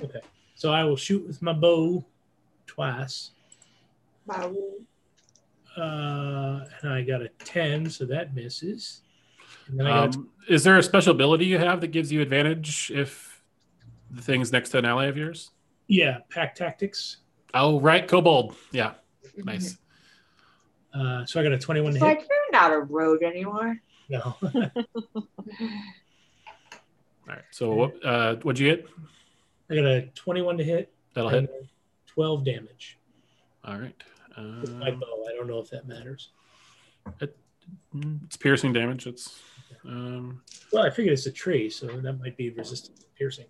Okay. 0.03 0.21
So 0.55 0.73
I 0.73 0.85
will 0.85 0.97
shoot 0.97 1.27
with 1.27 1.41
my 1.43 1.53
bow 1.53 2.05
twice. 2.67 3.31
Wow. 4.27 4.55
Uh, 5.77 6.65
and 6.83 6.93
I 6.93 7.03
got 7.03 7.23
a 7.23 7.29
10, 7.45 7.89
so 7.89 8.05
that 8.07 8.35
misses. 8.35 9.03
And 9.69 9.79
then 9.79 9.87
I 9.87 10.07
got 10.07 10.17
Um, 10.17 10.31
is 10.49 10.65
there 10.65 10.77
a 10.77 10.83
special 10.83 11.13
ability 11.13 11.47
you 11.47 11.59
have 11.59 11.81
that 11.81 11.89
gives 11.89 12.11
you 12.11 12.21
advantage 12.21 12.91
if 12.93 13.43
the 14.11 14.23
things 14.23 14.53
next 14.53 14.71
to 14.71 14.79
an 14.79 14.85
ally 14.85 15.07
of 15.07 15.17
yours? 15.17 15.51
Yeah, 15.87 16.19
pack 16.31 16.55
tactics. 16.55 17.19
Oh, 17.55 17.81
right, 17.81 18.07
kobold. 18.07 18.55
Yeah, 18.73 18.95
nice. 19.37 19.77
Uh, 20.95 21.25
so 21.27 21.41
I 21.41 21.43
got 21.43 21.53
a 21.53 21.59
21 21.59 21.93
to 21.93 21.97
It's 21.97 22.03
like 22.03 22.19
hit. 22.21 22.29
you're 22.31 22.61
not 22.61 22.73
a 22.73 22.79
rogue 22.81 23.23
anymore. 23.23 23.77
No. 24.09 24.35
All 24.43 24.53
right. 27.27 27.43
So 27.51 27.73
what? 27.75 28.05
Uh, 28.05 28.37
what'd 28.37 28.59
you 28.59 28.75
get? 28.75 28.87
I 29.71 29.75
got 29.75 29.85
a 29.85 30.03
21 30.15 30.59
to 30.59 30.65
hit. 30.65 30.93
That'll 31.15 31.31
and 31.31 31.49
hit. 31.49 31.67
12 32.07 32.45
damage 32.45 32.99
All 33.65 33.79
right. 33.79 33.95
with 34.61 34.75
my 34.77 34.91
Um, 34.91 34.99
bow. 35.01 35.25
I 35.29 35.35
don't 35.37 35.47
know 35.47 35.59
if 35.59 35.71
that 35.71 35.87
matters. 35.87 36.31
mm, 37.95 38.25
it's 38.25 38.37
piercing 38.37 38.73
damage. 38.73 39.07
It's 39.07 39.41
um, 39.85 40.43
Well, 40.73 40.85
I 40.85 40.91
figured 40.91 41.13
it's 41.13 41.27
a 41.27 41.33
tree, 41.33 41.71
so 41.71 41.87
that 41.87 42.15
might 42.15 42.37
be 42.37 42.51
resistant 42.51 42.99
to 43.01 43.07
piercing. 43.17 43.47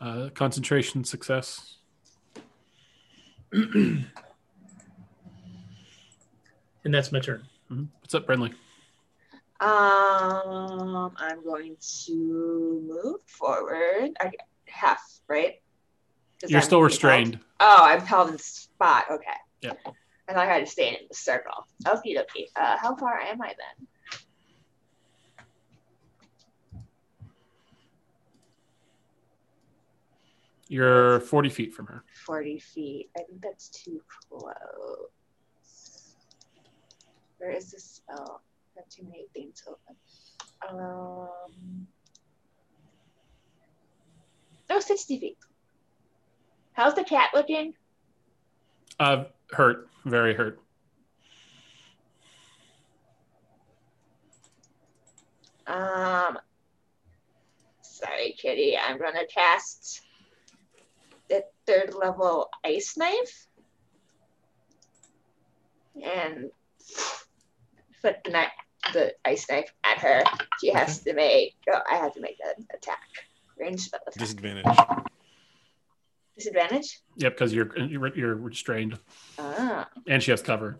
uh, 0.00 0.28
concentration 0.34 1.04
success. 1.04 1.78
and 3.52 4.04
that's 6.84 7.12
my 7.12 7.20
turn. 7.20 7.44
Mhm. 7.70 7.88
What's 8.00 8.14
up, 8.14 8.26
Brindley? 8.26 8.52
Um, 9.60 11.12
I'm 11.16 11.42
going 11.44 11.76
to 12.04 12.82
move 12.86 13.20
forward. 13.26 14.10
I 14.20 14.24
get 14.24 14.40
half, 14.66 15.00
right? 15.28 15.62
'Cause 16.40 16.50
You're 16.50 16.60
I'm 16.60 16.64
still 16.64 16.78
held- 16.80 16.90
restrained. 16.90 17.40
Oh, 17.60 17.78
I'm 17.84 18.00
held 18.00 18.30
in 18.30 18.38
spot. 18.38 19.06
Okay. 19.10 19.30
Yeah. 19.62 19.72
And 20.28 20.38
I 20.38 20.44
had 20.44 20.60
to 20.64 20.70
stay 20.70 20.88
in 20.90 21.06
the 21.08 21.14
circle. 21.14 21.66
Okie 21.84 22.16
dokie. 22.16 22.48
Uh, 22.56 22.76
how 22.76 22.94
far 22.96 23.18
am 23.20 23.40
I 23.40 23.48
then? 23.56 23.86
You're 30.68 31.20
40 31.20 31.48
feet 31.48 31.74
from 31.74 31.86
her. 31.86 32.04
40 32.24 32.58
feet. 32.58 33.10
I 33.16 33.22
think 33.22 33.40
that's 33.40 33.68
too 33.68 34.00
close. 34.28 36.14
Where 37.38 37.50
is 37.50 37.70
this 37.70 37.84
spell? 37.84 38.42
I 38.76 38.80
have 38.80 38.88
too 38.88 39.04
many 39.04 39.26
things 39.32 39.62
open. 39.66 39.96
Um, 40.68 41.86
oh, 44.70 44.80
60 44.80 45.20
feet. 45.20 45.38
How's 46.72 46.94
the 46.94 47.04
cat 47.04 47.30
looking? 47.32 47.74
Uh, 48.98 49.24
hurt. 49.52 49.88
Very 50.04 50.34
hurt. 50.34 50.60
Um, 55.66 56.38
sorry, 57.82 58.36
kitty. 58.38 58.76
I'm 58.76 58.98
going 58.98 59.14
to 59.14 59.26
cast 59.32 60.05
third 61.66 61.94
level 61.94 62.48
ice 62.64 62.96
knife 62.96 63.46
and 66.02 66.50
put 68.02 68.22
the, 68.24 68.30
knife, 68.30 68.50
the 68.92 69.12
ice 69.24 69.46
knife 69.50 69.72
at 69.84 69.98
her. 69.98 70.22
She 70.60 70.70
has 70.72 71.00
to 71.02 71.12
make. 71.14 71.54
Oh, 71.72 71.80
I 71.90 71.96
have 71.96 72.14
to 72.14 72.20
make 72.20 72.38
an 72.44 72.66
attack. 72.74 73.00
Range 73.58 73.80
spell 73.80 74.00
attack. 74.06 74.18
Disadvantage. 74.20 74.76
Disadvantage. 76.36 77.00
Yep, 77.16 77.32
because 77.32 77.54
you're 77.54 77.76
you're 77.78 78.14
you're 78.14 78.34
restrained, 78.34 78.98
Ah, 79.38 79.88
and 80.06 80.22
she 80.22 80.30
has 80.30 80.42
cover. 80.42 80.78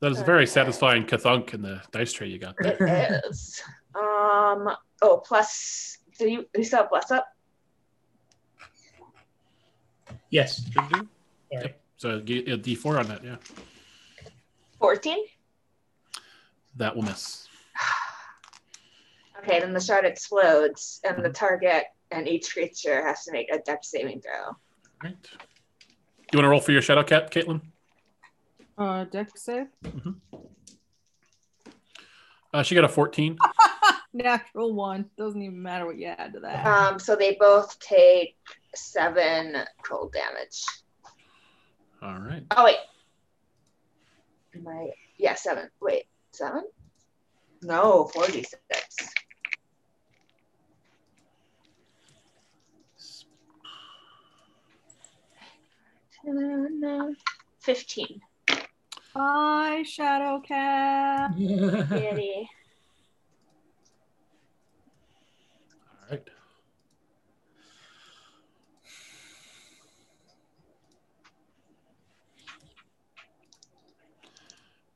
That 0.00 0.12
is 0.12 0.20
a 0.20 0.24
very 0.24 0.46
satisfying 0.46 1.04
kathunk 1.06 1.54
in 1.54 1.62
the 1.62 1.80
dice 1.90 2.12
tray 2.12 2.28
you 2.28 2.38
got 2.38 2.54
there. 2.60 2.76
it 2.80 3.24
is. 3.28 3.62
Um. 3.98 4.70
Oh, 5.02 5.22
plus. 5.24 5.98
Do 6.18 6.28
you, 6.28 6.46
you 6.56 6.64
still 6.64 6.80
have 6.80 6.88
plus 6.88 7.10
up? 7.10 7.26
Yes. 10.30 10.64
Should 10.64 10.88
do. 10.88 11.08
All 11.52 11.58
right. 11.60 11.76
So 11.96 12.20
get 12.20 12.48
a 12.48 12.58
D4 12.58 13.00
on 13.00 13.08
that. 13.08 13.24
Yeah, 13.24 13.36
14? 14.78 15.16
that 16.76 16.94
will 16.94 17.02
miss. 17.02 17.48
Okay, 19.42 19.60
then 19.60 19.72
the 19.72 19.80
shard 19.80 20.04
explodes, 20.04 21.00
and 21.04 21.24
the 21.24 21.30
target 21.30 21.84
and 22.10 22.26
each 22.26 22.52
creature 22.52 23.06
has 23.06 23.22
to 23.24 23.32
make 23.32 23.48
a 23.52 23.58
deck 23.58 23.84
saving 23.84 24.20
throw. 24.20 24.56
Right. 25.04 25.16
You 26.32 26.38
want 26.38 26.46
to 26.46 26.48
roll 26.48 26.60
for 26.60 26.72
your 26.72 26.82
shadow 26.82 27.04
cat, 27.04 27.30
Caitlin? 27.30 27.60
Uh, 28.76 29.04
deck 29.04 29.28
save. 29.36 29.68
Uh, 32.56 32.62
she 32.62 32.74
got 32.74 32.84
a 32.84 32.88
14. 32.88 33.36
Natural 34.14 34.72
one. 34.72 35.04
Doesn't 35.18 35.42
even 35.42 35.60
matter 35.62 35.84
what 35.84 35.98
you 35.98 36.06
add 36.06 36.32
to 36.32 36.40
that. 36.40 36.66
Um, 36.66 36.98
so 36.98 37.14
they 37.14 37.36
both 37.38 37.78
take 37.80 38.34
seven 38.74 39.58
cold 39.82 40.14
damage. 40.14 40.64
All 42.00 42.18
right. 42.18 42.42
Oh 42.56 42.64
wait, 42.64 42.78
am 44.54 44.66
I? 44.68 44.88
Yeah, 45.18 45.34
seven. 45.34 45.68
Wait, 45.82 46.04
seven? 46.32 46.62
No, 47.60 48.04
forty-six. 48.04 48.56
Fifteen. 57.60 58.20
Bye, 59.16 59.82
Shadow 59.86 60.40
Cat. 60.40 61.34
Kitty. 61.38 62.50
All 66.02 66.10
right. 66.10 66.28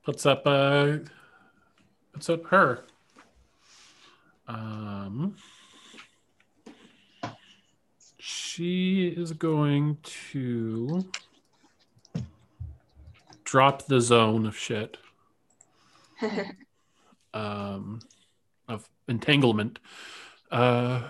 Puts 0.04 0.26
up 0.26 0.42
uh 0.44 0.98
puts 2.12 2.28
up 2.28 2.44
her. 2.48 2.84
Um 4.46 5.36
she 8.18 9.08
is 9.16 9.32
going 9.32 9.96
to 10.02 11.06
drop 13.50 13.84
the 13.86 14.00
zone 14.00 14.46
of 14.46 14.56
shit. 14.56 14.96
um, 17.34 17.98
of 18.68 18.88
entanglement. 19.08 19.80
Uh, 20.52 21.08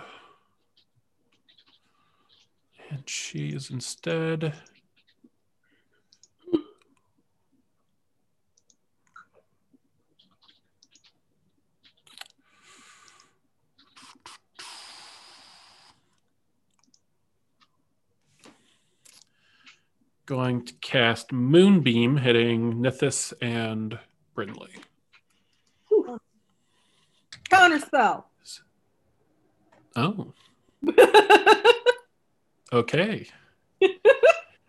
and 2.89 3.07
she 3.07 3.49
is 3.49 3.69
instead. 3.69 4.55
Going 20.31 20.63
to 20.63 20.73
cast 20.75 21.33
Moonbeam, 21.33 22.15
hitting 22.15 22.75
Nithis 22.75 23.33
and 23.41 23.99
Brindley. 24.33 24.71
Counterspell. 27.49 28.23
Oh, 29.97 30.31
okay. 32.71 33.27
I 33.83 33.97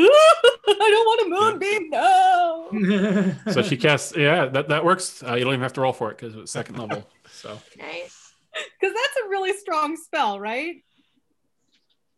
don't 0.00 1.06
want 1.06 1.20
a 1.20 1.28
moonbeam. 1.30 1.90
No. 1.90 3.52
So 3.52 3.62
she 3.62 3.76
casts. 3.76 4.16
Yeah, 4.16 4.46
that 4.46 4.68
that 4.68 4.84
works. 4.84 5.22
Uh, 5.22 5.34
you 5.36 5.44
don't 5.44 5.52
even 5.52 5.62
have 5.62 5.74
to 5.74 5.80
roll 5.82 5.92
for 5.92 6.10
it 6.10 6.18
because 6.18 6.34
it's 6.34 6.50
second 6.50 6.76
level. 6.76 7.08
So 7.30 7.56
nice. 7.78 8.32
Because 8.80 8.96
that's 8.96 9.16
a 9.24 9.28
really 9.28 9.52
strong 9.56 9.96
spell, 9.96 10.40
right? 10.40 10.82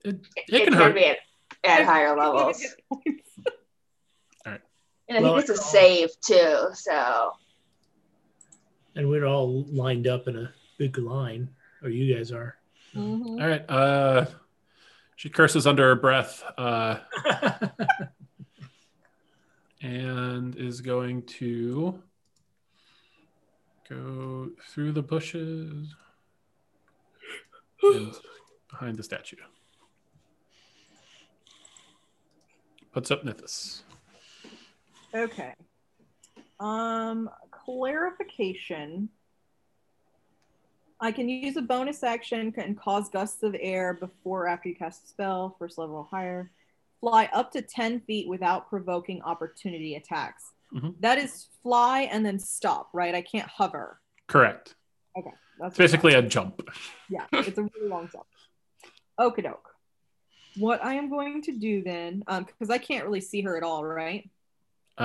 it, 0.02 0.16
It, 0.34 0.44
it 0.48 0.64
can 0.64 0.72
hurt. 0.72 0.94
be 0.94 1.12
at, 1.64 1.80
at 1.80 1.86
higher 1.86 2.16
levels. 2.16 2.64
And 5.06 5.18
I 5.18 5.20
Well, 5.20 5.34
think 5.36 5.50
it's 5.50 5.60
a 5.60 5.62
save 5.62 6.08
too, 6.22 6.68
so 6.72 7.32
and 8.96 9.10
we're 9.10 9.26
all 9.26 9.64
lined 9.64 10.06
up 10.06 10.28
in 10.28 10.36
a 10.36 10.50
big 10.78 10.96
line, 10.96 11.50
or 11.82 11.90
you 11.90 12.14
guys 12.16 12.32
are. 12.32 12.56
Mhm. 12.94 13.38
All 13.42 13.46
right. 13.46 13.68
Uh, 13.68 14.24
she 15.16 15.28
curses 15.28 15.66
under 15.66 15.82
her 15.88 15.94
breath 15.94 16.42
uh, 16.56 17.00
and 19.82 20.56
is 20.56 20.80
going 20.80 21.22
to 21.24 22.02
go 23.90 24.50
through 24.70 24.92
the 24.92 25.02
bushes 25.02 25.94
and 27.82 28.14
behind 28.70 28.96
the 28.96 29.02
statue. 29.02 29.36
Puts 32.94 33.10
up 33.10 33.24
Nithis. 33.24 33.82
Okay. 35.12 35.52
Um, 36.60 37.28
clarification. 37.50 39.08
I 41.00 41.10
can 41.10 41.28
use 41.28 41.56
a 41.56 41.62
bonus 41.62 42.04
action 42.04 42.54
and 42.56 42.78
cause 42.78 43.08
gusts 43.08 43.42
of 43.42 43.56
air 43.58 43.94
before 43.94 44.44
or 44.44 44.48
after 44.48 44.68
you 44.68 44.76
cast 44.76 45.04
a 45.04 45.08
spell, 45.08 45.56
first 45.58 45.76
level 45.76 45.96
or 45.96 46.04
higher. 46.08 46.52
Fly 47.00 47.28
up 47.32 47.50
to 47.52 47.62
10 47.62 47.98
feet 48.02 48.28
without 48.28 48.68
provoking 48.70 49.20
opportunity 49.22 49.96
attacks. 49.96 50.52
Mhm. 50.72 50.94
That 51.00 51.18
is 51.18 51.48
fly 51.64 52.02
and 52.02 52.24
then 52.24 52.38
stop, 52.38 52.90
right? 52.92 53.12
I 53.14 53.22
can't 53.22 53.48
hover. 53.48 54.00
Correct. 54.28 54.76
Okay. 55.18 55.32
That's 55.58 55.72
It's 55.72 55.78
basically 55.78 56.14
a 56.14 56.22
jump. 56.22 56.62
yeah, 57.10 57.26
it's 57.32 57.58
a 57.58 57.62
really 57.62 57.88
long 57.88 58.08
jump. 58.12 58.26
Okie 59.18 59.42
doke. 59.42 59.73
What 60.56 60.84
I 60.84 60.94
am 60.94 61.10
going 61.10 61.42
to 61.42 61.52
do 61.52 61.82
then, 61.82 62.22
um, 62.28 62.44
because 62.44 62.70
I 62.70 62.78
can't 62.78 63.04
really 63.04 63.20
see 63.20 63.42
her 63.42 63.56
at 63.56 63.62
all, 63.62 63.84
right? 63.84 64.28
Uh, 64.96 65.04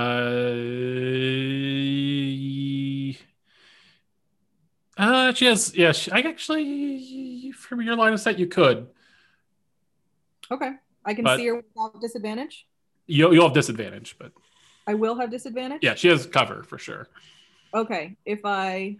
uh, 4.96 5.32
she 5.32 5.46
has. 5.46 5.74
Yeah, 5.76 5.92
she, 5.92 6.10
I 6.12 6.20
actually, 6.20 7.52
from 7.52 7.82
your 7.82 7.96
line 7.96 8.12
of 8.12 8.20
sight, 8.20 8.38
you 8.38 8.46
could. 8.46 8.86
Okay. 10.50 10.72
I 11.04 11.14
can 11.14 11.24
But- 11.24 11.38
see 11.38 11.46
her 11.46 11.56
without 11.56 12.00
disadvantage. 12.00 12.66
You 13.06 13.32
you'll 13.32 13.46
have 13.46 13.54
disadvantage, 13.54 14.14
but 14.18 14.30
I 14.86 14.94
will 14.94 15.16
have 15.16 15.30
disadvantage. 15.32 15.80
yeah, 15.82 15.94
she 15.96 16.06
has 16.08 16.26
cover 16.26 16.62
for 16.62 16.78
sure. 16.78 17.08
Okay. 17.74 18.16
If 18.24 18.40
I 18.44 18.98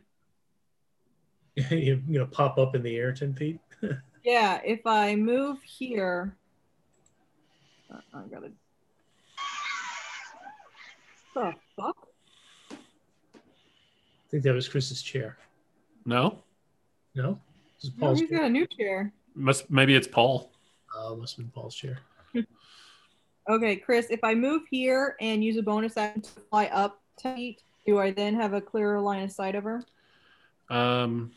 You're 1.70 1.96
gonna 1.96 2.26
pop 2.26 2.58
up 2.58 2.74
in 2.74 2.82
the 2.82 2.96
air 2.96 3.12
ten 3.12 3.34
feet. 3.34 3.60
Yeah, 4.22 4.60
if 4.62 4.80
I 4.84 5.14
move 5.16 5.62
here, 5.62 6.36
I 7.90 8.22
gotta. 8.30 8.50
The 11.34 11.54
fuck? 11.76 11.96
I 12.72 12.76
think 14.30 14.42
that 14.44 14.54
was 14.54 14.68
Chris's 14.68 15.02
chair. 15.02 15.36
No, 16.06 16.38
No, 17.14 17.38
this 17.80 17.90
is 17.90 17.96
No, 17.98 18.06
Paul's 18.06 18.20
he's 18.20 18.28
chair. 18.30 18.38
got 18.38 18.46
a 18.46 18.50
new 18.50 18.66
chair. 18.66 19.12
must 19.34 19.70
maybe 19.70 19.94
it's 19.94 20.06
Paul. 20.08 20.50
Oh, 20.96 21.16
must 21.16 21.36
have 21.36 21.44
been 21.44 21.52
Paul's 21.52 21.74
chair. 21.74 21.98
Okay, 23.48 23.74
Chris, 23.74 24.06
if 24.10 24.22
I 24.22 24.34
move 24.34 24.62
here 24.70 25.16
and 25.20 25.42
use 25.42 25.56
a 25.56 25.62
bonus 25.62 25.96
action 25.96 26.22
to 26.22 26.30
fly 26.50 26.66
up 26.66 27.00
10 27.16 27.34
feet, 27.34 27.62
do 27.84 27.98
I 27.98 28.12
then 28.12 28.34
have 28.34 28.52
a 28.52 28.60
clearer 28.60 29.00
line 29.00 29.22
of 29.24 29.32
sight 29.32 29.56
of 29.56 29.64
her? 29.64 29.82
Um, 30.68 31.32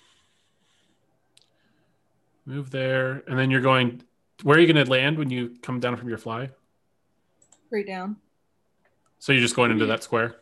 move 2.45 2.69
there, 2.69 3.23
and 3.27 3.39
then 3.39 3.49
you're 3.49 3.61
going. 3.61 4.03
Where 4.41 4.57
are 4.57 4.61
you 4.61 4.71
going 4.71 4.83
to 4.83 4.89
land 4.89 5.17
when 5.17 5.29
you 5.29 5.55
come 5.61 5.79
down 5.79 5.95
from 5.95 6.09
your 6.09 6.17
fly? 6.17 6.49
Straight 7.67 7.87
down. 7.87 8.17
So 9.19 9.31
you're 9.31 9.41
just 9.41 9.55
going 9.55 9.71
into 9.71 9.85
that 9.85 10.03
square. 10.03 10.35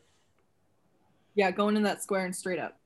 Yeah, 1.35 1.51
going 1.51 1.75
in 1.77 1.83
that 1.83 2.01
square 2.01 2.25
and 2.25 2.35
straight 2.35 2.59
up. 2.59 2.77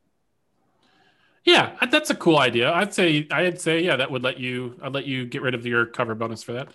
Yeah, 1.45 1.75
that's 1.91 2.09
a 2.09 2.15
cool 2.15 2.39
idea. 2.39 2.71
I'd 2.73 2.93
say 2.93 3.27
I'd 3.31 3.61
say 3.61 3.81
yeah, 3.81 3.95
that 3.97 4.09
would 4.09 4.23
let 4.23 4.39
you. 4.39 4.79
I'd 4.81 4.93
let 4.93 5.05
you 5.05 5.25
get 5.25 5.41
rid 5.43 5.53
of 5.53 5.65
your 5.65 5.85
cover 5.85 6.15
bonus 6.15 6.41
for 6.41 6.53
that. 6.53 6.69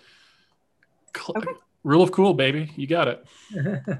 Cl- 1.15 1.33
Okay. 1.37 1.51
Rule 1.83 2.03
of 2.03 2.11
cool, 2.11 2.33
baby. 2.33 2.71
You 2.75 2.87
got 2.87 3.07
it. 3.07 3.25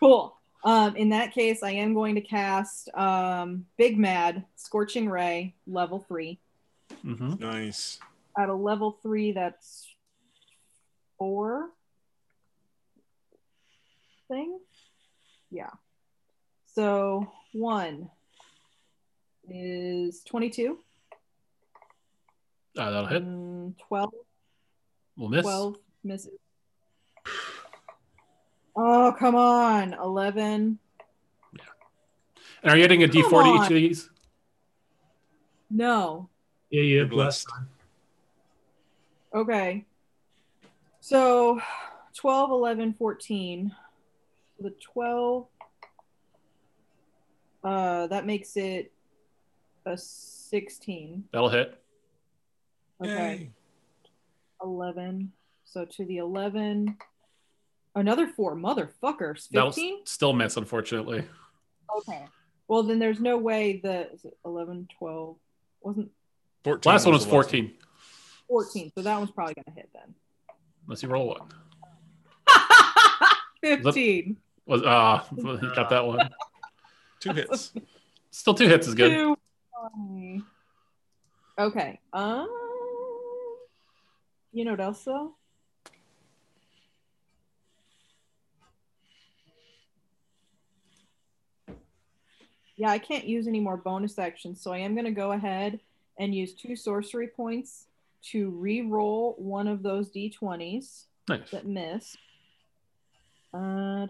Cool. 0.00 0.34
Um, 0.64 0.96
in 0.96 1.10
that 1.10 1.32
case, 1.34 1.62
I 1.62 1.72
am 1.72 1.92
going 1.92 2.14
to 2.14 2.22
cast 2.22 2.88
um, 2.94 3.66
Big 3.76 3.98
Mad 3.98 4.46
Scorching 4.56 5.10
Ray, 5.10 5.54
level 5.66 5.98
three. 5.98 6.40
hmm 7.02 7.34
Nice. 7.38 7.98
At 8.38 8.48
a 8.48 8.54
level 8.54 8.98
three, 9.02 9.32
that's 9.32 9.86
four 11.18 11.70
thing. 14.28 14.58
Yeah. 15.50 15.70
So 16.74 17.26
one 17.52 18.08
is 19.48 20.22
22, 20.24 20.78
Uh, 22.78 22.90
that'll 22.90 23.06
hit. 23.08 23.24
mm, 23.24 23.74
12, 23.88 24.10
We'll 25.16 25.28
miss. 25.28 25.42
12 25.42 25.76
misses. 26.04 26.38
Oh, 28.76 29.14
come 29.18 29.34
on. 29.34 29.92
11. 29.94 30.78
And 32.62 32.70
are 32.70 32.76
you 32.76 32.82
getting 32.84 33.02
a 33.02 33.08
Come 33.08 33.22
D4 33.22 33.42
to 33.44 33.64
each 33.64 33.70
of 33.70 33.74
these? 33.74 34.10
No. 35.70 36.28
yeah, 36.70 36.82
you 36.82 36.88
You're 36.94 37.00
have 37.04 37.10
blessed. 37.10 37.48
Blessed. 39.32 39.44
Okay. 39.48 39.84
So 41.00 41.60
12, 42.16 42.50
11, 42.50 42.94
14. 42.94 43.72
The 44.60 44.74
12, 44.92 45.46
uh, 47.64 48.06
that 48.08 48.26
makes 48.26 48.56
it 48.56 48.92
a 49.86 49.96
16. 49.96 51.24
That'll 51.32 51.48
hit. 51.48 51.82
Okay. 53.02 53.36
Yay. 53.36 53.50
11. 54.62 55.32
So 55.64 55.86
to 55.86 56.04
the 56.04 56.18
11. 56.18 56.96
Another 57.94 58.26
four. 58.26 58.54
Motherfuckers. 58.54 59.48
That'll 59.48 59.70
15? 59.70 60.00
still 60.04 60.32
miss, 60.34 60.56
unfortunately. 60.56 61.24
Okay. 61.98 62.24
Well, 62.68 62.82
then 62.82 62.98
there's 62.98 63.18
no 63.18 63.36
way 63.38 63.80
the 63.82 64.12
is 64.12 64.24
11, 64.44 64.88
12, 64.98 65.36
wasn't 65.80 66.10
14 66.62 66.92
Last 66.92 67.04
one 67.06 67.14
was 67.14 67.24
the 67.24 67.30
last 67.30 67.50
14, 68.50 68.90
14. 68.90 68.92
So 68.96 69.02
that 69.02 69.18
one's 69.18 69.30
probably 69.30 69.54
going 69.54 69.64
to 69.64 69.70
hit 69.70 69.88
then. 69.94 70.14
unless 70.86 71.02
you 71.02 71.08
roll 71.08 71.28
one. 71.28 71.48
15. 73.84 74.36
Was 74.66 74.82
uh, 74.82 75.22
he 75.36 75.68
got 75.74 75.88
that 75.90 76.04
one. 76.04 76.28
Two 77.20 77.32
hits. 77.32 77.72
Still 78.30 78.54
two 78.54 78.66
hits 78.66 78.86
is 78.88 78.94
good. 78.94 79.10
Too 79.10 79.36
funny. 79.94 80.42
Okay. 81.58 82.00
Um. 82.12 82.48
You 84.52 84.64
know 84.64 84.72
what 84.72 84.80
else 84.80 85.04
though? 85.04 85.34
Yeah, 92.76 92.90
I 92.90 92.98
can't 92.98 93.26
use 93.26 93.46
any 93.46 93.60
more 93.60 93.76
bonus 93.76 94.18
actions, 94.18 94.62
so 94.62 94.72
I 94.72 94.78
am 94.78 94.94
going 94.94 95.04
to 95.04 95.10
go 95.10 95.32
ahead 95.32 95.80
and 96.18 96.34
use 96.34 96.54
two 96.54 96.74
sorcery 96.74 97.28
points 97.28 97.86
to 98.22 98.50
re-roll 98.50 99.34
one 99.38 99.66
of 99.68 99.82
those 99.82 100.10
d20s 100.10 101.06
Nice. 101.28 101.50
that 101.50 101.66
miss. 101.66 102.16
Uh. 103.52 104.06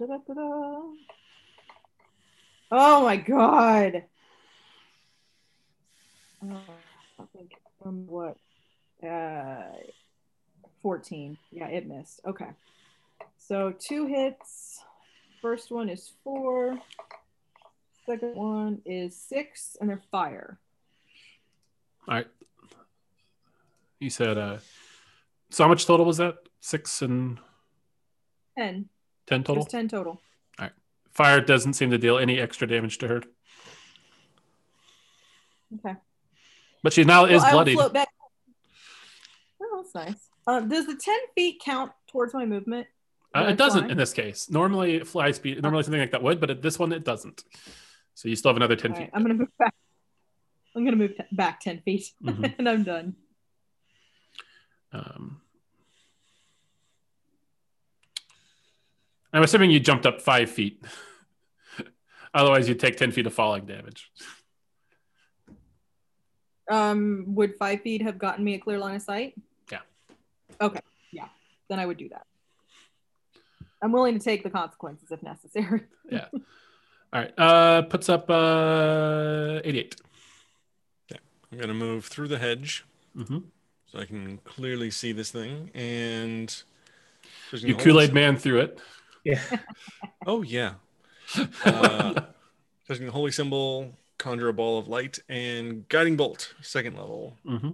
Oh 2.72 3.02
my 3.04 3.16
god. 3.16 4.04
Uh, 6.42 6.56
I 7.18 7.24
think 7.36 7.52
from 7.82 8.06
what? 8.06 8.36
Uh, 9.06 9.62
14. 10.82 11.36
Yeah, 11.50 11.68
it 11.68 11.86
missed. 11.86 12.20
Okay. 12.26 12.48
So 13.38 13.74
two 13.78 14.06
hits. 14.06 14.80
First 15.42 15.70
one 15.70 15.88
is 15.88 16.12
four. 16.22 16.78
Second 18.06 18.34
one 18.36 18.82
is 18.84 19.16
six, 19.16 19.76
and 19.80 19.88
they're 19.88 20.02
fire. 20.10 20.58
All 22.08 22.14
right. 22.14 22.26
You 24.00 24.08
said 24.10 24.38
uh, 24.38 24.58
so 25.50 25.64
how 25.64 25.68
much 25.68 25.86
total 25.86 26.06
was 26.06 26.16
that? 26.16 26.36
Six 26.60 27.02
and 27.02 27.38
Ten. 28.58 28.88
ten 29.26 29.44
total. 29.44 29.62
Just 29.62 29.70
ten 29.70 29.88
total. 29.88 30.12
All 30.58 30.64
right. 30.66 30.72
Fire 31.12 31.40
doesn't 31.40 31.74
seem 31.74 31.90
to 31.90 31.98
deal 31.98 32.18
any 32.18 32.38
extra 32.40 32.66
damage 32.66 32.98
to 32.98 33.08
her, 33.08 33.22
Okay. 35.78 35.94
but 36.82 36.92
she 36.92 37.04
now 37.04 37.26
is 37.26 37.42
Well, 37.42 37.58
I 37.58 37.64
will 37.64 37.64
bloodied. 37.74 38.06
Oh, 39.62 39.82
that's 39.82 39.94
nice. 39.94 40.28
Uh, 40.46 40.60
does 40.60 40.86
the 40.86 40.96
ten 40.96 41.18
feet 41.34 41.60
count 41.64 41.92
towards 42.10 42.32
my 42.34 42.46
movement? 42.46 42.86
Uh, 43.36 43.46
it 43.50 43.56
doesn't 43.56 43.82
fly? 43.84 43.90
in 43.92 43.96
this 43.98 44.12
case. 44.12 44.50
Normally, 44.50 45.00
fly 45.00 45.30
speed. 45.32 45.62
Normally, 45.62 45.82
something 45.84 46.00
like 46.00 46.10
that 46.12 46.22
would, 46.22 46.40
but 46.40 46.50
at 46.50 46.62
this 46.62 46.78
one, 46.78 46.92
it 46.92 47.04
doesn't. 47.04 47.44
So 48.14 48.28
you 48.28 48.34
still 48.36 48.48
have 48.48 48.56
another 48.56 48.76
ten 48.76 48.92
All 48.92 48.96
right, 48.98 49.04
feet. 49.06 49.10
I'm 49.14 49.22
gonna 49.22 49.34
move 49.34 49.48
back. 49.58 49.74
I'm 50.74 50.84
gonna 50.84 50.96
move 50.96 51.16
t- 51.16 51.24
back 51.32 51.60
ten 51.60 51.80
feet, 51.82 52.06
Mhm. 52.24 52.54
and 52.58 52.68
I'm 52.68 52.82
done. 52.82 53.14
Um, 54.92 55.40
I'm 59.32 59.42
assuming 59.42 59.70
you 59.70 59.80
jumped 59.80 60.06
up 60.06 60.20
five 60.20 60.50
feet. 60.50 60.84
Otherwise, 62.34 62.68
you'd 62.68 62.80
take 62.80 62.96
ten 62.96 63.12
feet 63.12 63.26
of 63.26 63.34
falling 63.34 63.66
damage. 63.66 64.10
Um, 66.70 67.24
would 67.28 67.54
five 67.58 67.82
feet 67.82 68.02
have 68.02 68.18
gotten 68.18 68.44
me 68.44 68.54
a 68.54 68.58
clear 68.58 68.78
line 68.78 68.96
of 68.96 69.02
sight? 69.02 69.34
Yeah. 69.70 69.80
Okay. 70.60 70.80
Yeah. 71.12 71.28
Then 71.68 71.78
I 71.80 71.86
would 71.86 71.96
do 71.96 72.08
that. 72.10 72.26
I'm 73.82 73.92
willing 73.92 74.18
to 74.18 74.24
take 74.24 74.42
the 74.42 74.50
consequences 74.50 75.08
if 75.10 75.22
necessary. 75.22 75.82
Yeah. 76.10 76.26
All 76.32 77.20
right. 77.20 77.32
Uh, 77.38 77.82
puts 77.82 78.08
up 78.08 78.28
uh, 78.28 79.60
eighty-eight. 79.62 79.94
Yeah. 81.08 81.18
I'm 81.52 81.58
going 81.58 81.68
to 81.68 81.74
move 81.74 82.06
through 82.06 82.26
the 82.26 82.38
hedge 82.38 82.84
Mm-hmm. 83.16 83.38
So 83.90 83.98
I 83.98 84.04
can 84.04 84.38
clearly 84.44 84.90
see 84.90 85.12
this 85.12 85.30
thing. 85.30 85.70
And 85.74 86.54
You 87.52 87.74
Kool 87.74 88.00
Aid 88.00 88.14
man 88.14 88.36
through 88.36 88.60
it. 88.60 88.80
Yeah. 89.24 89.40
Oh, 90.26 90.42
yeah. 90.42 90.74
Uh, 91.64 92.20
There's 92.86 93.00
a 93.00 93.10
holy 93.10 93.30
symbol, 93.30 93.96
conjure 94.18 94.48
a 94.48 94.52
ball 94.52 94.78
of 94.78 94.88
light 94.88 95.18
and 95.28 95.88
guiding 95.88 96.16
bolt, 96.16 96.54
second 96.60 96.96
level. 96.96 97.36
hmm 97.46 97.70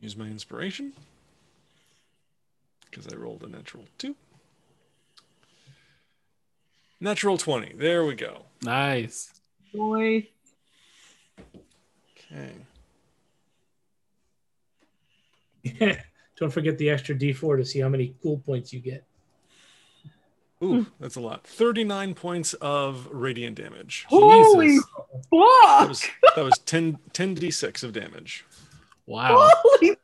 Use 0.00 0.16
my 0.16 0.26
inspiration 0.26 0.92
because 2.90 3.06
I 3.06 3.16
rolled 3.16 3.42
a 3.44 3.48
natural 3.48 3.84
two. 3.98 4.16
Natural 7.00 7.38
20. 7.38 7.74
There 7.76 8.04
we 8.04 8.14
go. 8.14 8.42
Nice. 8.62 9.32
Boy. 9.72 10.28
Okay. 12.32 12.52
Don't 16.36 16.52
forget 16.52 16.76
the 16.78 16.90
extra 16.90 17.14
D4 17.14 17.58
to 17.58 17.64
see 17.64 17.80
how 17.80 17.88
many 17.88 18.14
cool 18.22 18.38
points 18.38 18.72
you 18.72 18.80
get. 18.80 19.04
Ooh, 20.62 20.86
that's 20.98 21.16
a 21.16 21.20
lot. 21.20 21.46
39 21.46 22.14
points 22.14 22.52
of 22.54 23.08
radiant 23.10 23.56
damage. 23.56 24.04
Holy 24.08 24.68
Jesus. 24.68 24.84
That 25.08 25.24
fuck! 25.30 25.88
was 25.88 26.06
that 26.36 26.44
was 26.44 26.58
10 26.66 26.98
10d6 27.12 27.82
of 27.82 27.94
damage. 27.94 28.44
Wow. 29.06 29.48
Holy 29.50 29.96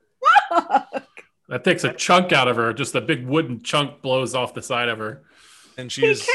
fuck! 0.48 1.24
That 1.48 1.62
takes 1.62 1.84
a 1.84 1.92
chunk 1.92 2.32
out 2.32 2.48
of 2.48 2.56
her. 2.56 2.72
Just 2.72 2.94
a 2.94 3.02
big 3.02 3.26
wooden 3.26 3.62
chunk 3.62 4.00
blows 4.00 4.34
off 4.34 4.54
the 4.54 4.62
side 4.62 4.88
of 4.88 4.98
her. 4.98 5.22
And 5.76 5.92
she 5.92 6.00
He 6.00 6.06
is 6.08 6.26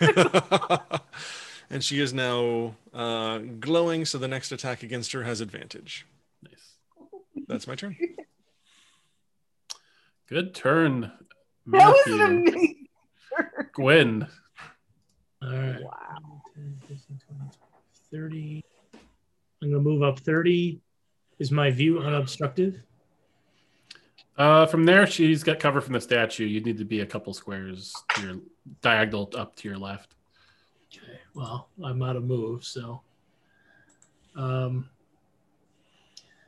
and 1.70 1.84
she 1.84 2.00
is 2.00 2.12
now 2.12 2.74
uh, 2.92 3.38
glowing, 3.38 4.04
so 4.04 4.18
the 4.18 4.28
next 4.28 4.52
attack 4.52 4.82
against 4.82 5.12
her 5.12 5.22
has 5.22 5.40
advantage. 5.40 6.06
Nice. 6.42 6.74
That's 7.46 7.66
my 7.66 7.74
turn. 7.74 7.96
Good 10.28 10.54
turn. 10.54 11.12
That 11.66 11.88
was 11.88 12.14
an 12.14 12.20
amazing. 12.22 12.86
Gwen. 13.74 14.26
All 15.42 15.50
right. 15.50 15.80
Wow. 15.80 16.42
10, 16.54 16.80
15, 16.88 17.20
20, 17.28 17.50
30. 18.10 18.64
I'm 19.62 19.70
going 19.70 19.84
to 19.84 19.88
move 19.88 20.02
up 20.02 20.18
30. 20.18 20.80
Is 21.38 21.52
my 21.52 21.70
view 21.70 22.00
unobstructed? 22.00 22.82
Uh, 24.40 24.64
from 24.64 24.86
there, 24.86 25.06
she's 25.06 25.44
got 25.44 25.60
cover 25.60 25.82
from 25.82 25.92
the 25.92 26.00
statue. 26.00 26.46
You 26.46 26.62
need 26.62 26.78
to 26.78 26.84
be 26.86 27.00
a 27.00 27.06
couple 27.06 27.34
squares 27.34 27.92
to 28.14 28.22
your 28.22 28.36
diagonal 28.80 29.30
up 29.36 29.54
to 29.56 29.68
your 29.68 29.76
left. 29.76 30.14
Okay. 30.90 31.18
Well, 31.34 31.68
I'm 31.84 32.00
out 32.02 32.16
of 32.16 32.24
move, 32.24 32.64
so. 32.64 33.02
Um, 34.34 34.88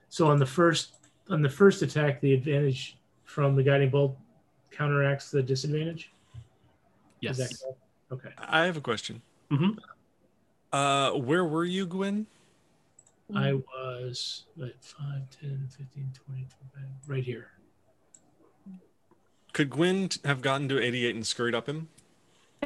so 0.09 0.27
on 0.29 0.39
the 0.39 0.47
first 0.47 0.95
on 1.29 1.43
the 1.43 1.51
first 1.51 1.83
attack, 1.83 2.23
the 2.23 2.33
advantage 2.33 2.97
from 3.25 3.57
the 3.57 3.63
guiding 3.63 3.91
bolt 3.91 4.17
counteracts 4.71 5.31
the 5.31 5.43
disadvantage. 5.43 6.15
Yes. 7.21 7.63
Okay. 8.11 8.31
I 8.39 8.65
have 8.65 8.79
a 8.79 8.81
question. 8.81 9.21
Mhm. 9.51 9.77
Uh, 10.73 11.11
where 11.11 11.45
were 11.45 11.67
you, 11.67 11.85
Gwen? 11.85 12.27
I 13.35 13.53
was 13.53 14.45
at 14.63 14.83
5, 14.83 15.29
10, 15.43 15.69
15, 15.69 16.11
20, 16.27 16.47
25, 16.73 16.85
right 17.07 17.23
here. 17.23 17.49
Could 19.53 19.71
Gwen 19.71 20.09
t- 20.09 20.21
have 20.25 20.41
gotten 20.41 20.69
to 20.69 20.81
88 20.83 21.15
and 21.15 21.27
scurried 21.27 21.55
up 21.55 21.69
him? 21.69 21.89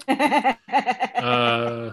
Uh, 1.17 1.93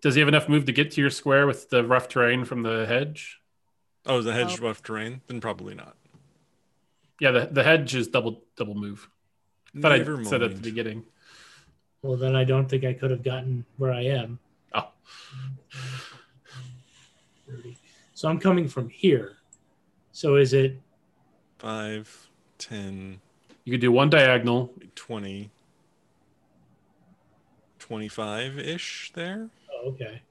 does 0.00 0.14
he 0.14 0.20
have 0.20 0.28
enough 0.28 0.48
move 0.48 0.64
to 0.66 0.72
get 0.72 0.92
to 0.92 1.00
your 1.00 1.10
square 1.10 1.46
with 1.46 1.68
the 1.68 1.84
rough 1.84 2.08
terrain 2.08 2.44
from 2.44 2.62
the 2.62 2.86
hedge? 2.86 3.40
Oh, 4.06 4.22
the 4.22 4.32
hedge 4.32 4.60
rough 4.60 4.82
terrain? 4.82 5.20
Then 5.26 5.40
probably 5.40 5.74
not. 5.74 5.96
Yeah, 7.20 7.32
the, 7.32 7.48
the 7.50 7.64
hedge 7.64 7.94
is 7.94 8.06
double 8.06 8.42
double 8.56 8.74
move. 8.76 9.08
Thought 9.80 9.92
I 9.92 9.98
Never 9.98 10.24
said 10.24 10.42
at 10.42 10.54
the 10.54 10.60
beginning. 10.60 11.04
Well, 12.02 12.16
then 12.16 12.36
I 12.36 12.44
don't 12.44 12.68
think 12.68 12.84
I 12.84 12.92
could 12.92 13.10
have 13.10 13.24
gotten 13.24 13.64
where 13.76 13.92
I 13.92 14.02
am. 14.02 14.38
Oh, 14.74 14.88
So 18.14 18.28
I'm 18.28 18.38
coming 18.38 18.68
from 18.68 18.88
here. 18.88 19.32
So 20.12 20.36
is 20.36 20.52
it 20.52 20.78
5, 21.58 22.28
10, 22.58 23.20
you 23.64 23.70
could 23.72 23.80
do 23.80 23.92
one 23.92 24.10
diagonal. 24.10 24.72
20, 24.94 25.50
25 27.78 28.58
ish 28.58 29.12
there. 29.14 29.48
oh, 29.72 29.88
okay? 29.90 30.22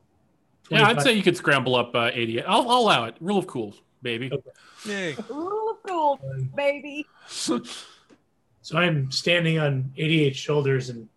Yeah, 0.70 0.88
I'd 0.88 1.02
say 1.02 1.14
you 1.14 1.22
could 1.24 1.38
scramble 1.38 1.76
up 1.76 1.94
uh, 1.94 2.10
88. 2.14 2.44
I'll, 2.48 2.70
I'll 2.70 2.80
allow 2.80 3.04
it. 3.06 3.16
Rule 3.20 3.38
of 3.38 3.48
cool, 3.48 3.76
baby. 4.02 4.32
Okay. 4.32 4.50
Yay. 4.86 5.16
Rule 5.30 5.72
of 5.72 5.78
cool, 5.88 6.20
baby. 6.56 7.06
So 8.66 8.78
I'm 8.78 9.12
standing 9.12 9.60
on 9.60 9.91
88 9.98 10.34
shoulders 10.38 10.90
and 10.90 11.10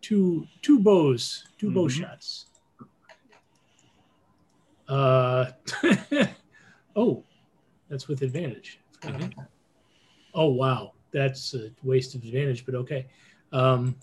two 0.00 0.44
two 0.60 0.80
bows, 0.80 1.44
2 1.60 1.70
bow 1.70 1.86
Mhm. 1.86 1.90
shots. 2.00 2.46
Uh 4.88 5.52
oh, 6.96 7.22
that's 7.92 8.08
with 8.08 8.22
advantage. 8.22 8.80
Mhm. 9.02 9.34
Oh 10.32 10.46
wow, 10.48 10.92
that's 11.12 11.52
a 11.52 11.70
waste 11.82 12.14
of 12.14 12.24
advantage, 12.24 12.64
but 12.64 12.74
okay. 12.74 13.06
Um, 13.52 13.94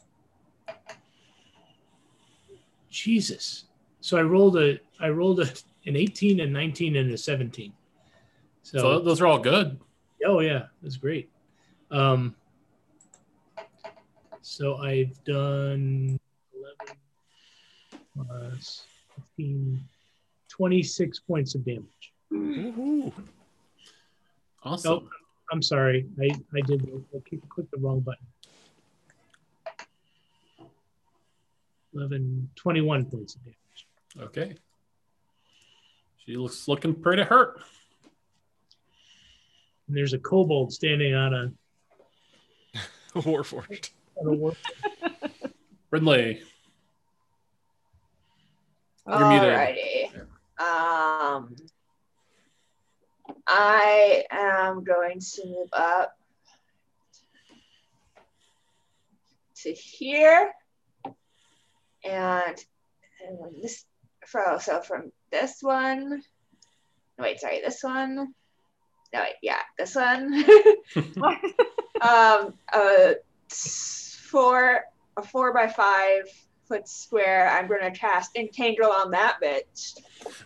Jesus. 2.92 3.66
So 4.02 4.16
I 4.18 4.22
rolled 4.22 4.58
a 4.58 4.80
I 5.00 5.10
rolled 5.10 5.40
a, 5.40 5.48
an 5.88 5.96
18 5.96 6.40
and 6.40 6.54
19 6.54 6.98
and 6.98 7.12
a 7.12 7.18
17. 7.18 7.74
So, 8.62 8.78
So, 8.80 9.00
those 9.00 9.22
are 9.22 9.26
all 9.26 9.40
good. 9.40 9.80
oh 10.24 10.40
yeah, 10.40 10.68
that's 10.84 10.98
great. 10.98 11.32
Um, 11.90 12.36
so 14.44 14.76
I've 14.78 15.18
done 15.24 16.20
11 16.54 16.96
plus 18.16 18.86
15, 19.36 19.84
26 20.48 21.20
points 21.22 21.56
of 21.56 21.66
damage. 21.66 22.14
Woohoo. 22.32 23.12
Awesome. 24.64 24.92
Oh, 24.92 25.10
I'm 25.52 25.62
sorry. 25.62 26.06
I, 26.22 26.30
I 26.56 26.62
did 26.62 26.90
I 27.16 27.20
clicked 27.50 27.72
the 27.72 27.78
wrong 27.78 28.02
button. 28.02 28.26
11, 31.94 32.50
21 32.56 33.06
points 33.06 33.36
of 33.36 33.42
damage. 33.44 34.28
Okay. 34.30 34.56
She 36.26 36.36
looks 36.38 36.68
looking 36.68 36.94
pretty 36.94 37.24
hurt. 37.24 37.62
And 39.88 39.98
there's 39.98 40.14
a 40.14 40.20
kobold 40.20 40.72
standing 40.72 41.16
on 41.16 41.34
a, 41.34 41.52
Warforged. 43.20 43.90
on 44.18 44.28
a 44.28 44.32
war- 44.38 44.56
Brindley. 45.90 46.44
You're 49.08 49.28
muted. 49.30 49.50
Alrighty. 49.50 50.22
Um, 50.62 51.56
I 53.52 54.26
am 54.30 54.84
going 54.84 55.20
to 55.20 55.46
move 55.48 55.70
up 55.74 56.16
to 59.64 59.74
here, 59.74 60.52
and, 62.04 62.56
and 63.26 63.64
this 63.64 63.86
from 64.28 64.60
so 64.60 64.82
from 64.82 65.12
this 65.32 65.58
one. 65.62 66.22
No, 67.18 67.24
wait, 67.24 67.40
sorry, 67.40 67.60
this 67.62 67.82
one. 67.82 68.16
No, 68.16 69.22
wait, 69.22 69.34
yeah, 69.42 69.62
this 69.80 69.96
one. 69.96 70.46
um, 72.02 72.54
a 72.72 73.16
four, 73.50 74.82
a 75.18 75.24
four 75.24 75.54
by 75.56 75.68
five 75.68 76.26
foot 76.70 76.88
square. 76.88 77.50
I'm 77.50 77.68
going 77.68 77.82
to 77.82 77.92
cast 77.92 78.38
Entangle 78.38 78.90
on 78.92 79.12
that 79.12 79.40
bitch. 79.44 79.96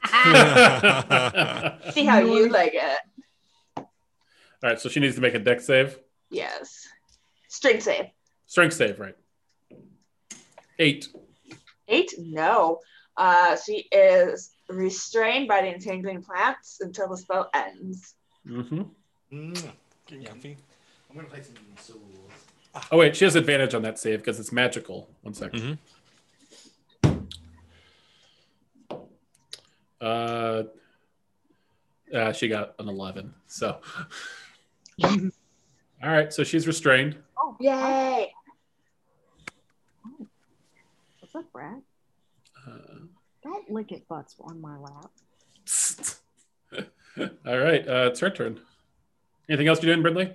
See 1.93 2.05
how 2.05 2.19
you 2.19 2.49
like 2.49 2.73
it. 2.73 2.99
All 3.77 3.85
right, 4.63 4.79
so 4.79 4.89
she 4.89 4.99
needs 4.99 5.15
to 5.15 5.21
make 5.21 5.35
a 5.35 5.39
Dex 5.39 5.65
save. 5.65 5.99
Yes. 6.31 6.87
Strength 7.49 7.83
save. 7.83 8.05
Strength 8.47 8.73
save, 8.73 8.99
right? 8.99 9.15
Eight. 10.79 11.09
Eight? 11.87 12.11
No. 12.17 12.79
Uh, 13.17 13.55
she 13.57 13.87
is 13.91 14.51
restrained 14.69 15.47
by 15.47 15.61
the 15.61 15.67
entangling 15.67 16.23
plants 16.23 16.79
until 16.81 17.09
the 17.09 17.17
spell 17.17 17.49
ends. 17.53 18.15
Mm-hmm. 18.47 18.81
Mm. 19.31 19.71
Getting 20.07 20.25
comfy. 20.25 20.57
I'm 21.09 21.15
gonna 21.15 21.27
play 21.27 21.41
some 21.43 21.55
souls. 21.79 22.01
Oh 22.91 22.97
wait, 22.97 23.15
she 23.15 23.25
has 23.25 23.35
advantage 23.35 23.75
on 23.75 23.83
that 23.83 23.99
save 23.99 24.19
because 24.19 24.39
it's 24.39 24.51
magical. 24.51 25.07
One 25.21 25.33
second. 25.35 25.59
Mhm. 25.61 25.77
Uh, 30.03 30.63
uh, 32.13 32.33
she 32.33 32.49
got 32.49 32.75
an 32.77 32.89
eleven. 32.89 33.33
So, 33.47 33.79
all 35.03 35.21
right, 36.01 36.33
so 36.33 36.43
she's 36.43 36.67
restrained. 36.67 37.15
Oh, 37.41 37.55
Yay! 37.61 38.33
What's 41.19 41.35
up, 41.35 41.51
Brad? 41.53 41.81
Uh, 42.67 43.05
Don't 43.43 43.71
lick 43.71 43.93
it 43.93 44.05
butts 44.09 44.35
on 44.41 44.59
my 44.59 44.77
lap. 44.77 45.11
All 47.45 47.57
right, 47.57 47.87
uh, 47.87 48.09
it's 48.11 48.19
her 48.19 48.29
turn. 48.29 48.59
Anything 49.49 49.67
else 49.67 49.81
you're 49.81 49.93
doing, 49.93 50.01
Brindley? 50.01 50.33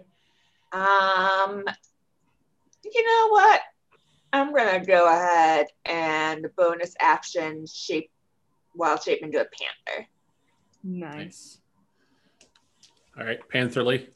Um, 0.73 1.65
you 2.85 3.07
know 3.07 3.29
what? 3.29 3.61
I'm 4.33 4.55
gonna 4.55 4.85
go 4.85 5.09
ahead 5.09 5.67
and 5.85 6.47
bonus 6.57 6.95
action 7.01 7.67
shape 7.67 8.11
wild 8.79 9.03
shape 9.03 9.23
into 9.23 9.41
a 9.41 9.45
panther. 9.45 10.09
Nice. 10.83 11.59
All 13.19 13.27
right, 13.27 13.41
Pantherly. 13.53 14.07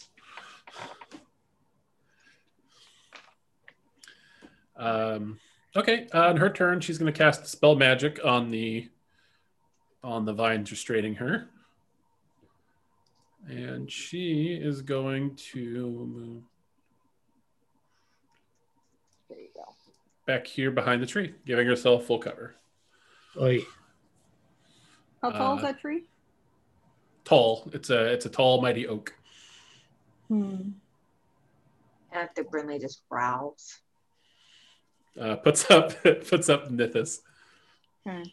Um, 4.76 5.38
okay, 5.76 6.06
uh, 6.14 6.28
on 6.28 6.36
her 6.38 6.48
turn, 6.50 6.80
she's 6.80 6.98
going 6.98 7.12
to 7.12 7.16
cast 7.18 7.46
spell 7.46 7.74
magic 7.74 8.20
on 8.24 8.50
the 8.50 8.88
on 10.02 10.24
the 10.24 10.32
vines 10.32 10.70
restraining 10.70 11.14
her, 11.16 11.48
and 13.48 13.90
she 13.90 14.58
is 14.60 14.82
going 14.82 15.36
to 15.36 16.06
move 16.06 16.42
There 19.28 19.38
you 19.38 19.48
go. 19.54 19.62
back 20.26 20.46
here 20.46 20.70
behind 20.72 21.02
the 21.02 21.06
tree, 21.06 21.34
giving 21.46 21.66
herself 21.68 22.06
full 22.06 22.18
cover. 22.18 22.54
Oi. 23.40 23.60
How 25.22 25.30
tall 25.30 25.56
is 25.56 25.62
Uh, 25.62 25.66
that 25.68 25.80
tree? 25.80 26.04
Tall. 27.24 27.70
It's 27.72 27.90
a 27.90 28.06
it's 28.12 28.26
a 28.26 28.28
tall, 28.28 28.60
mighty 28.60 28.86
oak. 28.88 29.14
Hmm. 30.28 30.70
After 32.12 32.42
Brindley 32.44 32.78
just 32.80 33.02
growls. 33.08 33.78
Uh, 35.18 35.36
puts 35.36 35.70
up 35.70 35.92
puts 36.28 36.48
up 36.48 36.68
Nithis. 36.68 37.20
Okay. 38.06 38.24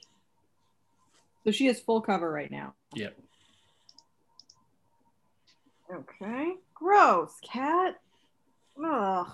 So 1.44 1.52
she 1.52 1.68
has 1.68 1.80
full 1.80 2.02
cover 2.02 2.32
right 2.32 2.49
now. 2.52 2.74
Yep. 2.95 3.18
Okay. 5.94 6.53
Gross, 6.74 7.34
cat. 7.44 7.99
Ugh. 8.84 9.28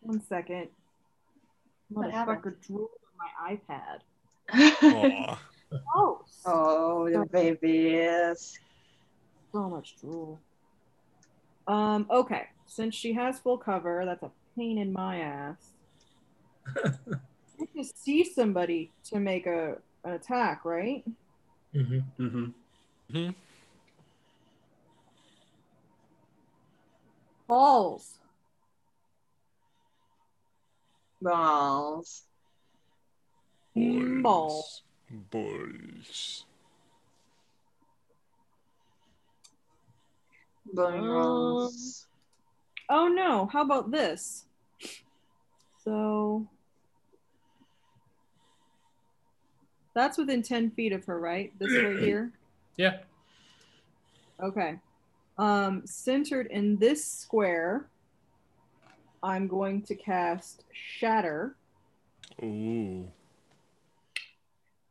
One 0.00 0.20
second. 0.22 0.68
What 1.88 2.10
happened? 2.10 2.38
Motherfucker 2.42 2.66
drooled 2.66 2.90
on 3.20 3.30
my 3.38 3.56
iPad. 3.56 5.38
Aw. 5.72 5.78
Gross. 5.92 6.42
oh, 6.46 7.10
the 7.10 7.26
babies. 7.26 8.58
So 9.52 9.68
much 9.68 9.96
drool. 10.00 10.38
Um, 11.66 12.06
okay. 12.10 12.48
Since 12.66 12.94
she 12.94 13.12
has 13.14 13.38
full 13.38 13.58
cover, 13.58 14.04
that's 14.04 14.22
a 14.22 14.30
pain 14.56 14.78
in 14.78 14.92
my 14.92 15.18
ass. 15.18 15.72
I 16.76 16.90
have 17.60 17.72
to 17.76 17.84
see 17.84 18.24
somebody 18.24 18.90
to 19.04 19.18
make 19.18 19.46
a 19.46 19.78
an 20.06 20.12
attack, 20.12 20.64
right? 20.64 21.04
Mm-hmm. 21.74 22.22
Mm-hmm. 22.22 23.30
Balls. 27.48 28.18
Balls. 31.20 32.22
Balls. 33.74 34.82
Balls. 35.10 36.44
Balls. 40.72 42.06
Oh 42.88 43.08
no, 43.08 43.46
how 43.52 43.62
about 43.62 43.90
this? 43.90 44.44
So 45.84 46.46
that's 49.94 50.18
within 50.18 50.42
10 50.42 50.72
feet 50.72 50.92
of 50.92 51.04
her, 51.06 51.18
right? 51.18 51.52
This 51.58 51.72
right 51.72 51.98
here? 52.00 52.32
Yeah. 52.76 52.98
Okay. 54.42 54.78
Um, 55.38 55.82
centered 55.84 56.48
in 56.48 56.76
this 56.76 57.04
square, 57.04 57.86
I'm 59.22 59.46
going 59.46 59.82
to 59.82 59.94
cast 59.94 60.64
Shatter. 60.72 61.56
Ooh. 62.42 63.10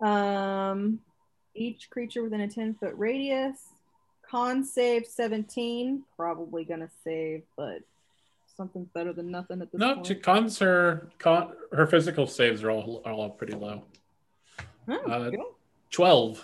Um, 0.02 1.00
each 1.54 1.90
creature 1.90 2.24
within 2.24 2.42
a 2.42 2.48
10 2.48 2.76
foot 2.76 2.94
radius. 2.98 3.58
Con 4.30 4.64
save 4.64 5.06
17. 5.06 6.04
Probably 6.18 6.66
gonna 6.66 6.90
save, 7.04 7.44
but 7.56 7.80
something's 8.58 8.90
better 8.90 9.14
than 9.14 9.30
nothing 9.32 9.62
at 9.62 9.72
this 9.72 9.80
No, 9.80 9.96
point. 9.96 10.08
she, 10.08 10.16
cons 10.16 10.60
her 10.60 11.10
con 11.20 11.54
her 11.72 11.86
physical 11.86 12.26
saves 12.26 12.64
are 12.64 12.72
all 12.72 13.02
are 13.06 13.12
all 13.12 13.30
pretty 13.30 13.54
low. 13.54 13.84
Oh, 14.88 14.94
uh, 15.12 15.30
good. 15.30 15.40
Twelve. 15.92 16.44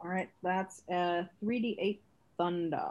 All 0.00 0.08
right, 0.08 0.30
that's 0.42 0.82
a 0.88 1.28
3d8 1.44 1.98
thunder. 2.38 2.88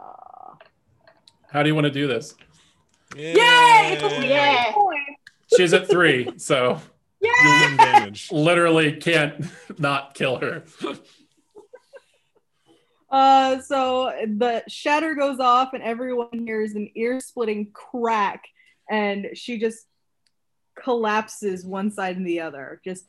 How 1.50 1.62
do 1.64 1.68
you 1.68 1.74
want 1.74 1.86
to 1.86 1.90
do 1.90 2.06
this? 2.06 2.34
Yay! 3.16 3.32
It's 3.36 4.02
a 4.02 4.26
Yeah. 4.26 4.72
She's 5.56 5.72
at 5.72 5.88
three, 5.88 6.30
so 6.38 6.80
You 7.20 7.34
win 7.44 7.76
damage. 7.76 8.30
literally 8.32 8.92
can't 8.96 9.44
not 9.78 10.14
kill 10.14 10.36
her. 10.38 10.64
Uh, 13.12 13.60
so 13.62 14.12
the 14.24 14.62
shatter 14.68 15.16
goes 15.16 15.40
off, 15.40 15.72
and 15.72 15.82
everyone 15.82 16.46
hears 16.46 16.74
an 16.74 16.88
ear-splitting 16.94 17.68
crack, 17.72 18.44
and 18.88 19.30
she 19.34 19.58
just 19.58 19.84
collapses 20.80 21.66
one 21.66 21.90
side 21.90 22.16
and 22.16 22.24
the 22.24 22.40
other. 22.40 22.80
Just 22.84 23.06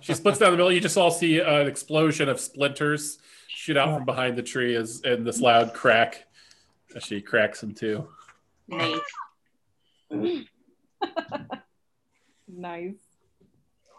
She 0.00 0.12
splits 0.14 0.40
down 0.40 0.50
the 0.50 0.56
middle. 0.56 0.72
You 0.72 0.80
just 0.80 0.96
all 0.96 1.12
see 1.12 1.38
an 1.38 1.68
explosion 1.68 2.28
of 2.28 2.40
splinters 2.40 3.18
shoot 3.48 3.76
out 3.76 3.94
from 3.94 4.04
behind 4.04 4.36
the 4.36 4.42
tree 4.42 4.74
as 4.74 5.02
and 5.04 5.24
this 5.24 5.40
loud 5.40 5.72
crack 5.72 6.24
as 6.96 7.04
she 7.04 7.20
cracks 7.20 7.62
in 7.62 7.74
two. 7.74 8.08
Nice. 8.66 8.98
Nice. 12.56 12.96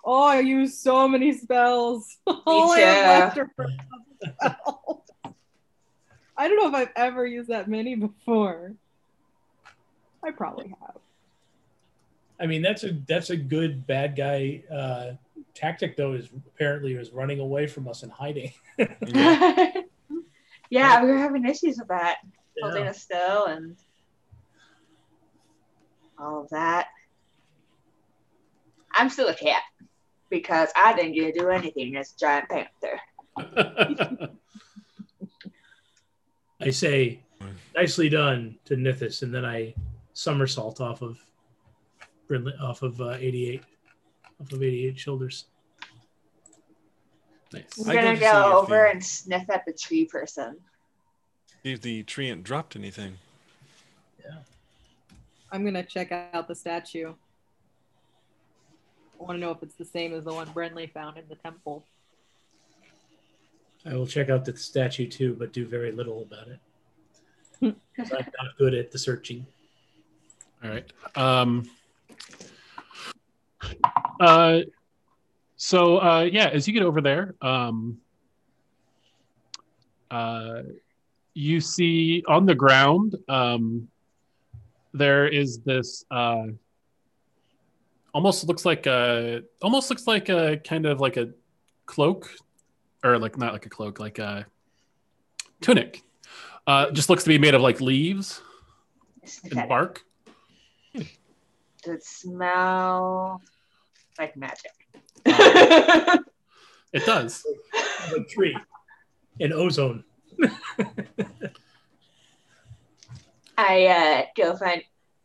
Oh, 0.03 0.23
I 0.23 0.39
use 0.39 0.79
so 0.79 1.07
many 1.07 1.31
spells. 1.33 2.17
All 2.27 2.71
I 2.71 2.79
have 2.79 3.33
too. 3.35 3.41
left 3.41 3.51
are 3.59 3.67
spells. 4.35 5.01
I 6.37 6.47
don't 6.47 6.57
know 6.57 6.67
if 6.69 6.73
I've 6.73 6.93
ever 6.95 7.25
used 7.25 7.49
that 7.49 7.67
many 7.67 7.95
before. 7.95 8.73
I 10.23 10.31
probably 10.31 10.73
have. 10.81 10.95
I 12.39 12.47
mean, 12.47 12.63
that's 12.63 12.83
a 12.83 12.93
that's 13.07 13.29
a 13.29 13.37
good 13.37 13.85
bad 13.85 14.15
guy 14.15 14.63
uh, 14.73 15.11
tactic, 15.53 15.95
though. 15.95 16.13
Is 16.13 16.29
apparently 16.47 16.93
is 16.93 17.11
running 17.11 17.39
away 17.39 17.67
from 17.67 17.87
us 17.87 18.01
and 18.03 18.11
hiding. 18.11 18.51
Yeah. 19.05 19.73
yeah, 20.71 21.03
we 21.03 21.11
were 21.11 21.17
having 21.17 21.45
issues 21.45 21.77
with 21.77 21.89
that. 21.89 22.17
Holding 22.61 22.85
Yeah. 22.85 22.89
us 22.91 23.01
still 23.03 23.45
and 23.45 23.75
all 26.17 26.41
of 26.41 26.49
that. 26.49 26.87
I'm 28.95 29.09
still 29.09 29.27
a 29.29 29.35
cat 29.35 29.61
because 30.29 30.69
I 30.75 30.93
didn't 30.93 31.13
get 31.13 31.33
to 31.33 31.39
do 31.39 31.49
anything 31.49 31.95
as 31.97 32.13
a 32.13 32.17
giant 32.19 32.49
panther. 32.49 32.99
I 36.61 36.69
say, 36.69 37.19
nicely 37.75 38.09
done 38.09 38.57
to 38.65 38.75
Nithis, 38.75 39.23
and 39.23 39.33
then 39.33 39.45
I 39.45 39.73
somersault 40.13 40.79
off 40.79 41.01
of 41.01 41.17
Brindley, 42.27 42.53
off 42.61 42.83
of 42.83 43.01
uh, 43.01 43.17
88, 43.19 43.63
off 44.41 44.51
of 44.51 44.61
88 44.61 44.99
shoulders. 44.99 45.45
nice. 47.51 47.65
I'm 47.79 47.85
gonna 47.95 48.11
to 48.11 48.17
see 48.17 48.21
go 48.21 48.59
over 48.59 48.75
the- 48.75 48.89
and 48.91 49.03
sniff 49.03 49.49
at 49.49 49.65
the 49.65 49.73
tree 49.73 50.05
person. 50.05 50.57
See 51.63 51.73
if 51.73 51.81
the 51.81 52.03
tree 52.03 52.29
ain't 52.29 52.43
dropped 52.43 52.75
anything. 52.75 53.17
Yeah. 54.23 54.37
I'm 55.51 55.63
gonna 55.65 55.83
check 55.83 56.11
out 56.11 56.47
the 56.47 56.55
statue. 56.55 57.13
I 59.21 59.23
want 59.23 59.35
to 59.37 59.39
know 59.39 59.51
if 59.51 59.61
it's 59.61 59.75
the 59.75 59.85
same 59.85 60.13
as 60.13 60.23
the 60.23 60.33
one 60.33 60.49
Brindley 60.51 60.87
found 60.87 61.15
in 61.17 61.25
the 61.29 61.35
temple. 61.35 61.85
I 63.85 63.93
will 63.93 64.07
check 64.07 64.29
out 64.29 64.45
the 64.45 64.57
statue 64.57 65.07
too, 65.07 65.35
but 65.37 65.53
do 65.53 65.67
very 65.67 65.91
little 65.91 66.23
about 66.23 66.47
it. 66.47 66.59
'Cause 67.95 68.11
I'm 68.11 68.25
not 68.41 68.57
good 68.57 68.73
at 68.73 68.89
the 68.91 68.97
searching. 68.97 69.45
All 70.63 70.71
right. 70.71 70.91
Um, 71.15 71.69
uh, 74.19 74.61
so 75.55 75.99
uh, 75.99 76.21
yeah, 76.23 76.47
as 76.49 76.67
you 76.67 76.73
get 76.73 76.81
over 76.83 76.99
there, 77.01 77.35
um, 77.41 77.99
uh, 80.09 80.63
you 81.35 81.61
see 81.61 82.23
on 82.27 82.47
the 82.47 82.55
ground 82.55 83.15
um, 83.29 83.87
there 84.93 85.27
is 85.27 85.59
this 85.59 86.05
uh, 86.09 86.45
almost 88.13 88.47
looks 88.47 88.65
like 88.65 88.85
a 88.85 89.43
almost 89.61 89.89
looks 89.89 90.07
like 90.07 90.29
a 90.29 90.57
kind 90.57 90.85
of 90.85 90.99
like 90.99 91.17
a 91.17 91.29
cloak 91.85 92.29
or 93.03 93.17
like 93.17 93.37
not 93.37 93.53
like 93.53 93.65
a 93.65 93.69
cloak 93.69 93.99
like 93.99 94.19
a 94.19 94.45
tunic. 95.61 96.01
Uh, 96.67 96.91
just 96.91 97.09
looks 97.09 97.23
to 97.23 97.29
be 97.29 97.37
made 97.37 97.55
of 97.55 97.61
like 97.61 97.81
leaves 97.81 98.41
Sniff 99.25 99.57
and 99.57 99.69
bark. 99.69 100.03
Does 100.93 101.07
it 101.85 102.03
smell 102.03 103.41
like 104.19 104.35
magic? 104.37 104.71
It 106.93 107.05
does. 107.05 107.45
a 108.13 108.19
tree, 108.25 108.57
an 109.39 109.53
ozone. 109.53 110.03
I 113.57 113.85
uh, 113.85 114.23
go 114.35 114.57
find 114.57 114.83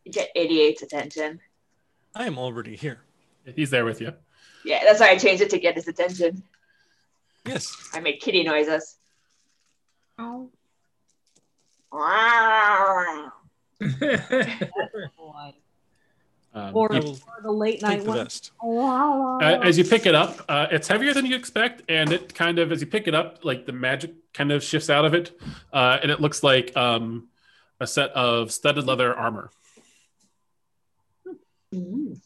get 0.09 0.29
88's 0.35 0.83
attention. 0.83 1.41
I 2.17 2.25
am 2.25 2.37
already 2.39 2.75
here. 2.75 2.99
He's 3.55 3.69
there 3.69 3.85
with 3.85 4.01
you. 4.01 4.11
Yeah, 4.65 4.79
that's 4.83 4.99
why 4.99 5.09
I 5.11 5.17
changed 5.17 5.41
it 5.43 5.49
to 5.51 5.59
get 5.59 5.75
his 5.75 5.87
attention. 5.87 6.43
Yes. 7.45 7.73
I 7.93 7.99
made 7.99 8.19
kitty 8.19 8.43
noises. 8.43 8.97
Oh. 10.17 10.49
Wow. 11.91 13.31
God. 13.79 15.53
Um, 16.53 16.75
Or, 16.75 16.89
you- 16.91 17.01
or 17.01 17.41
the 17.43 17.51
late 17.51 17.81
night 17.83 18.03
the 18.03 18.09
one. 18.09 18.27
Wow. 18.63 19.37
uh, 19.39 19.59
as 19.63 19.77
you 19.77 19.83
pick 19.83 20.07
it 20.07 20.15
up, 20.15 20.41
uh, 20.49 20.65
it's 20.71 20.87
heavier 20.87 21.13
than 21.13 21.25
you 21.27 21.35
expect, 21.35 21.83
and 21.87 22.11
it 22.11 22.33
kind 22.33 22.57
of, 22.57 22.71
as 22.71 22.81
you 22.81 22.87
pick 22.87 23.07
it 23.07 23.13
up, 23.13 23.45
like 23.45 23.67
the 23.67 23.71
magic 23.73 24.13
kind 24.33 24.51
of 24.51 24.63
shifts 24.63 24.89
out 24.89 25.05
of 25.05 25.13
it, 25.13 25.39
uh, 25.71 25.99
and 26.01 26.09
it 26.11 26.19
looks 26.19 26.41
like 26.41 26.75
um, 26.75 27.27
a 27.79 27.85
set 27.85 28.09
of 28.11 28.51
studded 28.51 28.85
leather 28.87 29.15
armor. 29.15 29.51
Mm. 31.73 32.19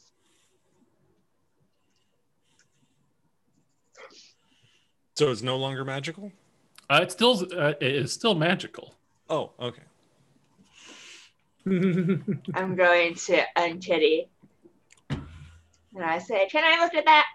So 5.15 5.31
it's 5.31 5.41
no 5.41 5.57
longer 5.57 5.85
magical? 5.85 6.31
Uh, 6.89 6.99
it's 7.03 7.13
still, 7.13 7.45
uh, 7.55 7.73
it 7.79 7.95
is 7.95 8.11
still 8.11 8.35
magical. 8.35 8.95
Oh, 9.29 9.51
okay. 9.59 9.83
I'm 12.55 12.75
going 12.75 13.15
to 13.15 13.43
unkitty. 13.55 14.27
And 15.09 16.03
I 16.03 16.17
say, 16.19 16.47
Can 16.47 16.63
I 16.63 16.83
look 16.83 16.95
at 16.95 17.05
that? 17.05 17.27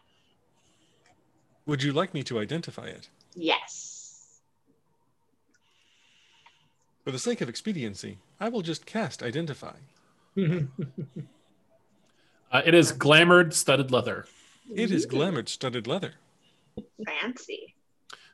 Would 1.66 1.82
you 1.82 1.92
like 1.92 2.14
me 2.14 2.22
to 2.24 2.38
identify 2.38 2.86
it? 2.86 3.08
Yes. 3.34 4.40
For 7.04 7.10
the 7.12 7.18
sake 7.18 7.40
of 7.40 7.48
expediency, 7.48 8.18
I 8.40 8.48
will 8.48 8.62
just 8.62 8.84
cast 8.84 9.22
identify. 9.22 9.76
Uh, 12.56 12.62
it 12.64 12.72
is 12.72 12.90
glamored 12.90 13.52
studded 13.52 13.90
leather. 13.92 14.24
It 14.74 14.90
is 14.90 15.04
glamored 15.06 15.46
studded 15.46 15.86
leather. 15.86 16.14
fancy. 17.04 17.74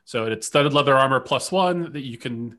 So 0.05 0.27
it's 0.27 0.47
studded 0.47 0.71
leather 0.71 0.95
armor 0.95 1.19
plus 1.19 1.51
one 1.51 1.91
that 1.91 2.03
you 2.03 2.17
can 2.17 2.57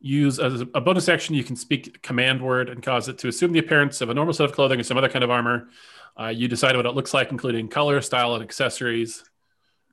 use 0.00 0.38
as 0.38 0.62
a 0.62 0.80
bonus 0.80 1.10
action. 1.10 1.34
You 1.34 1.44
can 1.44 1.56
speak 1.56 2.00
command 2.00 2.40
word 2.40 2.70
and 2.70 2.82
cause 2.82 3.06
it 3.08 3.18
to 3.18 3.28
assume 3.28 3.52
the 3.52 3.58
appearance 3.58 4.00
of 4.00 4.08
a 4.08 4.14
normal 4.14 4.32
set 4.32 4.46
of 4.46 4.52
clothing 4.52 4.80
or 4.80 4.82
some 4.82 4.96
other 4.96 5.10
kind 5.10 5.22
of 5.22 5.30
armor. 5.30 5.68
Uh, 6.18 6.28
you 6.28 6.48
decide 6.48 6.74
what 6.74 6.86
it 6.86 6.94
looks 6.94 7.12
like, 7.12 7.30
including 7.30 7.68
color, 7.68 8.00
style, 8.00 8.34
and 8.34 8.42
accessories. 8.42 9.24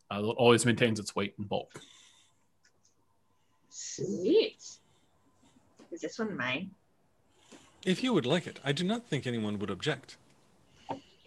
Uh, 0.10 0.20
it 0.20 0.36
always 0.38 0.66
maintains 0.66 0.98
its 0.98 1.14
weight 1.14 1.34
and 1.38 1.50
bulk. 1.50 1.78
Sweet. 3.68 4.64
Is 5.92 6.00
this 6.02 6.20
one 6.20 6.38
mine? 6.38 6.72
If 7.86 8.02
you 8.02 8.14
would 8.14 8.26
like 8.26 8.48
it, 8.48 8.62
I 8.64 8.72
do 8.72 8.86
not 8.86 9.08
think 9.08 9.28
anyone 9.28 9.60
would 9.60 9.70
object. 9.70 10.16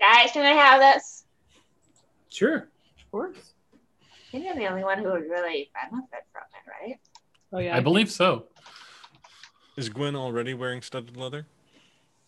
Guys, 0.05 0.33
can 0.33 0.45
I 0.45 0.51
have 0.51 0.81
this? 0.81 1.25
sure. 2.29 2.57
Of 2.99 3.11
course. 3.11 3.37
I 4.29 4.31
think 4.33 4.47
I'm 4.51 4.59
the 4.59 4.67
only 4.67 4.83
one 4.83 4.99
who 4.99 5.05
would 5.13 5.23
really 5.31 5.71
benefit 5.73 6.25
from 6.33 6.43
it, 6.53 6.71
right? 6.91 6.99
Oh 7.53 7.59
yeah. 7.59 7.77
I 7.77 7.81
believe 7.81 8.11
so. 8.11 8.47
Is 9.77 9.89
Gwen 9.89 10.17
already 10.17 10.53
wearing 10.53 10.83
studded 10.83 11.17
leather? 11.17 11.47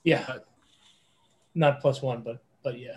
Yeah. 0.05 0.25
Not 1.57 1.81
plus 1.81 2.01
one, 2.01 2.23
but 2.23 2.39
but 2.63 2.79
yeah. 2.79 2.97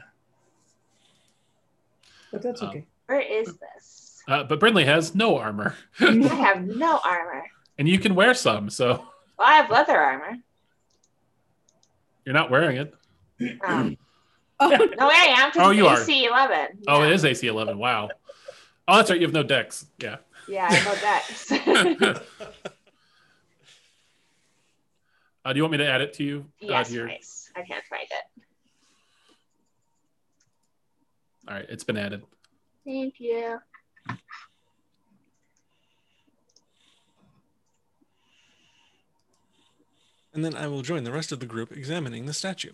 But 2.31 2.41
that's 2.43 2.61
Um, 2.61 2.69
okay. 2.69 2.85
Where 3.07 3.21
is 3.21 3.57
this? 3.57 4.21
Uh, 4.27 4.43
but 4.43 4.59
Brindley 4.59 4.85
has 4.85 5.15
no 5.15 5.37
armor, 5.37 5.75
I 5.99 6.11
have 6.21 6.63
no 6.67 6.99
armor. 7.03 7.43
and 7.79 7.87
you 7.89 7.97
can 7.97 8.13
wear 8.13 8.35
some, 8.35 8.69
so 8.69 9.07
Well, 9.37 9.47
I 9.47 9.53
have 9.55 9.71
leather 9.71 9.97
armor. 9.97 10.37
you're 12.25 12.35
not 12.35 12.51
wearing 12.51 12.77
it. 12.77 12.93
Um, 13.65 13.97
Oh, 14.59 14.67
no, 14.69 14.77
way, 14.77 15.13
I 15.15 15.35
am. 15.37 15.51
'cause 15.51 15.61
Oh, 15.65 15.69
it's 15.69 15.77
you 15.77 15.87
are. 15.87 16.01
AC 16.01 16.25
11. 16.25 16.83
Oh, 16.87 17.03
it 17.03 17.11
is 17.13 17.23
AC 17.25 17.47
11. 17.47 17.77
Wow. 17.77 18.09
Oh, 18.87 18.97
that's 18.97 19.09
right. 19.09 19.19
You 19.19 19.25
have 19.27 19.33
no 19.33 19.43
Dex. 19.43 19.85
Yeah. 19.99 20.17
Yeah, 20.47 20.67
no 20.85 20.95
Dex. 20.95 22.21
Uh, 25.45 25.53
do 25.53 25.57
you 25.57 25.63
want 25.63 25.71
me 25.71 25.77
to 25.77 25.87
add 25.87 26.01
it 26.01 26.13
to 26.13 26.23
you? 26.23 26.45
uh, 26.61 26.67
yes, 26.67 26.89
to 26.89 26.93
your- 26.93 27.07
nice. 27.07 27.49
I 27.55 27.61
can't 27.63 27.83
find 27.85 28.03
it. 28.03 28.43
All 31.47 31.55
right, 31.55 31.65
it's 31.69 31.85
been 31.85 31.97
added. 31.97 32.23
Thank 32.85 33.19
you. 33.19 33.57
And 40.33 40.45
then 40.45 40.55
I 40.55 40.67
will 40.67 40.81
join 40.81 41.03
the 41.03 41.11
rest 41.11 41.31
of 41.31 41.39
the 41.39 41.45
group 41.45 41.71
examining 41.71 42.25
the 42.25 42.33
statue. 42.33 42.71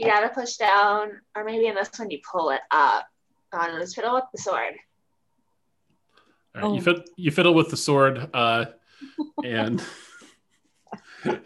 You 0.00 0.06
gotta 0.06 0.30
push 0.30 0.56
down, 0.56 1.20
or 1.36 1.44
maybe 1.44 1.66
in 1.66 1.74
this 1.74 1.90
one 1.98 2.10
you 2.10 2.20
pull 2.30 2.50
it 2.50 2.62
up. 2.70 3.06
On 3.52 3.78
this 3.78 3.94
fiddle 3.94 4.14
with 4.14 4.24
the 4.32 4.38
sword. 4.38 4.74
All 6.54 6.62
right, 6.62 6.74
you 6.74 6.78
Oh. 6.78 6.80
fit 6.80 7.10
you 7.16 7.30
fiddle 7.30 7.52
with 7.52 7.68
the 7.68 7.76
sword, 7.76 8.30
uh, 8.32 8.66
and 9.44 9.84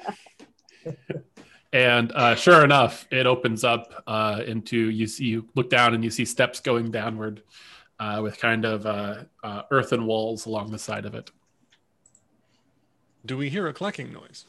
and 1.73 2.13
uh, 2.13 2.35
sure 2.37 2.63
enough, 2.63 3.07
it 3.11 3.27
opens 3.27 3.65
up 3.65 4.05
uh, 4.07 4.43
into 4.47 4.77
you 4.91 5.07
see 5.07 5.25
you 5.25 5.49
look 5.55 5.69
down 5.71 5.95
and 5.95 6.05
you 6.05 6.11
see 6.11 6.25
steps 6.25 6.61
going 6.61 6.91
downward 6.91 7.43
uh, 7.99 8.21
with 8.23 8.39
kind 8.39 8.65
of 8.65 8.87
uh, 8.87 9.25
uh, 9.43 9.63
earthen 9.71 10.07
walls 10.07 10.47
along 10.47 10.71
the 10.71 10.79
side 10.79 11.07
of 11.07 11.15
it. 11.15 11.31
Do 13.27 13.37
we 13.37 13.49
hear 13.49 13.67
a 13.67 13.73
clacking 13.73 14.13
noise? 14.13 14.45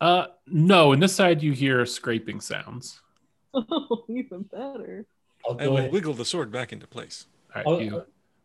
Uh, 0.00 0.26
no, 0.46 0.92
in 0.92 1.00
this 1.00 1.16
side 1.16 1.42
you 1.42 1.52
hear 1.52 1.84
scraping 1.86 2.40
sounds. 2.40 3.00
even 4.08 4.42
better. 4.52 5.04
I'll 5.46 5.56
I 5.60 5.64
go 5.64 5.70
will 5.70 5.78
ahead. 5.78 5.92
wiggle 5.92 6.14
the 6.14 6.24
sword 6.24 6.50
back 6.50 6.72
into 6.72 6.86
place. 6.86 7.26
All 7.64 7.74
I'll- 7.74 7.82
you, 7.82 8.04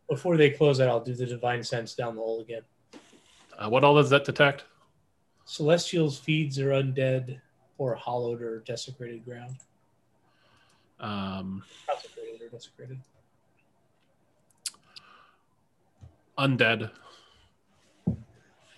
before 0.09 0.37
they 0.37 0.49
close 0.49 0.77
that, 0.77 0.89
I'll 0.89 0.99
do 1.03 1.13
the 1.13 1.25
divine 1.25 1.63
sense 1.63 1.93
down 1.95 2.15
the 2.15 2.21
hole 2.21 2.41
again. 2.41 2.61
uh, 3.57 3.69
what 3.69 3.83
all 3.83 3.95
does 3.95 4.09
that 4.09 4.25
detect? 4.25 4.65
Celestials 5.45 6.19
feeds 6.19 6.59
are 6.59 6.69
undead 6.69 7.39
or 7.77 7.95
hollowed 7.95 8.41
or 8.41 8.59
desecrated 8.59 9.25
ground. 9.25 9.55
Um, 10.99 11.63
Consecrated 11.87 12.41
or 12.41 12.49
desecrated. 12.49 12.99
undead. 16.37 16.91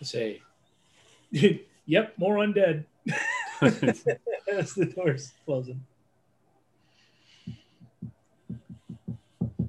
Say, 0.01 0.41
yep, 1.31 2.13
more 2.17 2.35
undead. 2.37 2.85
As 3.61 4.73
the 4.75 4.85
doors 4.95 5.31
closing. 5.45 5.83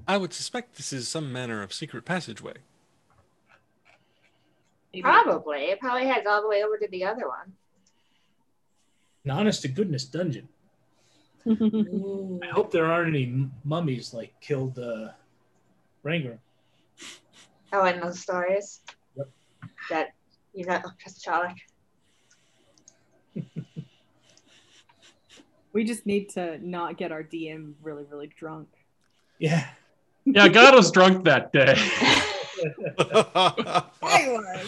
I 0.09 0.17
would 0.17 0.33
suspect 0.33 0.77
this 0.77 0.93
is 0.93 1.09
some 1.09 1.33
manner 1.33 1.63
of 1.63 1.73
secret 1.73 2.05
passageway. 2.05 2.55
Probably. 5.01 5.65
It 5.65 5.81
probably 5.81 6.07
heads 6.07 6.27
all 6.29 6.43
the 6.43 6.49
way 6.49 6.63
over 6.63 6.79
to 6.79 6.89
the 6.89 7.05
other 7.05 7.29
one. 7.29 7.53
An 9.25 9.33
honest 9.33 9.63
to 9.63 9.69
goodness 9.69 10.05
dungeon. 10.05 10.49
I 11.47 12.47
hope 12.51 12.71
there 12.71 12.87
aren't 12.87 13.15
any 13.15 13.49
mummies 13.65 14.15
like 14.15 14.33
killed 14.41 14.79
uh, 14.79 15.09
Rangram. 16.05 16.39
Oh, 17.73 17.83
and 17.85 18.03
those 18.03 18.21
stories. 18.21 18.81
Yep. 19.17 19.29
That 19.91 20.15
you 20.55 20.65
know, 20.65 20.81
Chris 21.03 21.23
Chalik. 21.25 21.57
we 25.73 25.85
just 25.85 26.07
need 26.07 26.31
to 26.31 26.59
not 26.67 26.97
get 26.97 27.13
our 27.13 27.23
DM 27.23 27.75
really, 27.83 28.05
really 28.05 28.29
drunk. 28.29 28.69
Yeah. 29.39 29.67
Yeah, 30.37 30.49
God 30.61 30.75
was 30.75 30.91
drunk 30.91 31.25
that 31.25 31.53
day. 31.53 31.75
Anyway. 34.03 34.65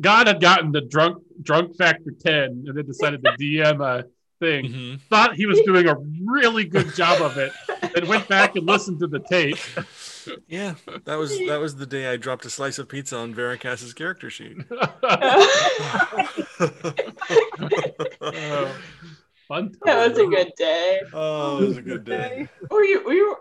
God 0.00 0.28
had 0.28 0.40
gotten 0.40 0.70
the 0.70 0.80
drunk 0.82 1.22
drunk 1.42 1.76
factor 1.76 2.12
10 2.12 2.64
and 2.68 2.76
then 2.76 2.86
decided 2.86 3.22
to 3.24 3.32
DM 3.32 3.80
a 3.84 4.04
thing. 4.38 4.64
Mhm. 4.66 5.00
Thought 5.10 5.34
he 5.34 5.46
was 5.46 5.60
doing 5.62 5.88
a 5.88 5.96
really 6.24 6.64
good 6.64 6.94
job 6.94 7.20
of 7.20 7.36
it, 7.36 7.52
and 7.96 8.06
went 8.06 8.28
back 8.28 8.54
and 8.54 8.64
listened 8.64 9.00
to 9.00 9.08
the 9.08 9.18
tape. 9.18 9.58
Yeah, 10.46 10.74
that 11.04 11.16
was 11.16 11.36
that 11.48 11.58
was 11.58 11.74
the 11.76 11.86
day 11.86 12.06
I 12.06 12.16
dropped 12.16 12.44
a 12.44 12.50
slice 12.50 12.78
of 12.78 12.88
pizza 12.88 13.16
on 13.16 13.34
Veracast's 13.34 13.92
character 13.92 14.30
sheet. 14.30 14.56
Oh, 18.22 18.74
fun. 19.48 19.72
That 19.84 20.08
was 20.10 20.18
a 20.18 20.26
good 20.26 20.52
day. 20.56 21.00
oh, 21.12 21.62
it 21.62 21.68
was 21.68 21.76
a 21.78 21.82
good 21.82 22.04
day. 22.04 22.48
We 22.70 22.98
we 22.98 23.22
were 23.22 23.36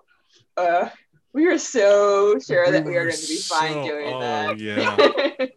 uh 0.57 0.89
we 1.33 1.45
were 1.45 1.57
so 1.57 2.39
sure 2.39 2.71
that 2.71 2.83
we 2.85 2.91
were 2.91 2.99
were 2.99 3.05
going 3.05 3.17
to 3.17 3.27
be 3.27 3.37
fine 3.37 3.85
doing 3.85 4.13
oh, 4.13 4.19
that. 4.19 4.59
yeah. 4.59 5.45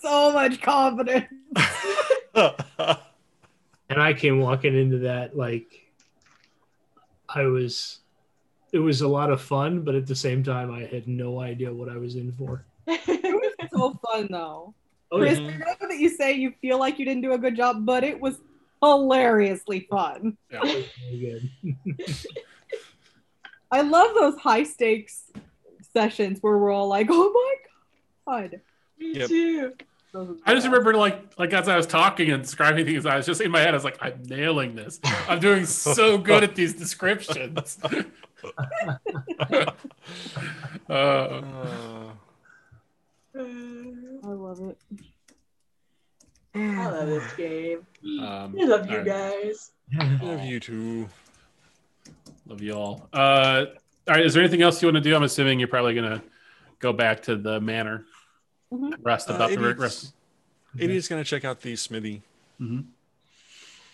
So 0.00 0.32
much 0.32 0.62
confidence. 0.62 1.26
And 3.88 4.02
I 4.02 4.14
came 4.14 4.40
walking 4.40 4.78
into 4.78 4.98
that 4.98 5.36
like 5.36 5.86
I 7.28 7.44
was 7.44 8.00
it 8.72 8.78
was 8.78 9.00
a 9.00 9.08
lot 9.08 9.30
of 9.30 9.40
fun, 9.40 9.82
but 9.82 9.94
at 9.94 10.06
the 10.06 10.14
same 10.14 10.42
time, 10.42 10.70
I 10.70 10.84
had 10.84 11.06
no 11.06 11.40
idea 11.40 11.72
what 11.72 11.88
I 11.88 11.96
was 11.96 12.16
in 12.16 12.32
for. 12.32 12.64
It 12.86 13.22
was 13.22 13.70
so 13.72 13.98
fun 14.04 14.28
though. 14.30 14.74
Oh, 15.12 15.18
Chris, 15.18 15.38
yeah. 15.38 15.48
I 15.48 15.56
know 15.56 15.88
that 15.88 15.98
you 15.98 16.08
say 16.08 16.32
you 16.32 16.52
feel 16.60 16.78
like 16.78 16.98
you 16.98 17.04
didn't 17.04 17.22
do 17.22 17.32
a 17.32 17.38
good 17.38 17.56
job, 17.56 17.86
but 17.86 18.02
it 18.02 18.20
was 18.20 18.40
hilariously 18.82 19.86
fun. 19.88 20.36
it 20.50 20.60
was 20.60 20.84
really 21.10 21.50
good. 21.64 22.16
I 23.70 23.82
love 23.82 24.14
those 24.14 24.36
high 24.38 24.62
stakes 24.64 25.30
sessions 25.92 26.38
where 26.40 26.56
we're 26.58 26.70
all 26.70 26.88
like, 26.88 27.08
"Oh 27.10 27.56
my 28.26 28.42
god!" 28.42 28.60
Me 28.98 29.14
Yep. 29.14 29.28
too. 29.28 29.72
I 30.46 30.54
just 30.54 30.66
remember 30.66 30.94
like 30.94 31.38
like 31.38 31.52
as 31.52 31.68
I 31.68 31.76
was 31.76 31.86
talking 31.86 32.30
and 32.30 32.42
describing 32.42 32.86
things, 32.86 33.04
I 33.04 33.16
was 33.16 33.26
just 33.26 33.40
in 33.40 33.50
my 33.50 33.60
head. 33.60 33.70
I 33.70 33.72
was 33.72 33.84
like, 33.84 33.98
I'm 34.00 34.22
nailing 34.24 34.74
this. 34.74 34.98
I'm 35.28 35.40
doing 35.40 35.66
so 35.66 36.16
good 36.16 36.42
at 36.42 36.54
these 36.54 36.72
descriptions. 36.74 37.78
uh, 37.84 39.66
I 40.88 42.08
love 44.24 44.60
it. 44.60 44.78
I 46.54 46.86
love 46.88 47.06
this 47.08 47.32
game. 47.34 47.86
um, 48.20 48.56
I 48.58 48.64
love 48.64 48.86
you 48.86 48.92
all 48.92 49.04
right. 49.04 49.06
guys. 49.06 49.72
love 50.22 50.42
you 50.42 50.60
too. 50.60 51.08
Love 52.46 52.62
you 52.62 52.72
all. 52.74 53.08
Uh, 53.12 53.64
all 54.08 54.14
right. 54.14 54.24
Is 54.24 54.34
there 54.34 54.42
anything 54.42 54.62
else 54.62 54.80
you 54.80 54.86
want 54.86 54.96
to 54.96 55.00
do? 55.00 55.14
I'm 55.16 55.22
assuming 55.22 55.58
you're 55.58 55.68
probably 55.68 55.94
gonna 55.94 56.22
go 56.78 56.92
back 56.92 57.22
to 57.24 57.36
the 57.36 57.60
manor. 57.60 58.06
Mhm. 58.72 58.94
Rest 59.02 59.30
Uh, 59.30 59.34
about 59.34 59.48
the 59.50 59.54
Idiot's- 59.56 59.78
rest. 59.80 60.12
Idiot's 60.78 61.08
gonna 61.08 61.24
check 61.24 61.44
out 61.44 61.60
the 61.62 61.74
smithy 61.76 62.22
hmm 62.58 62.80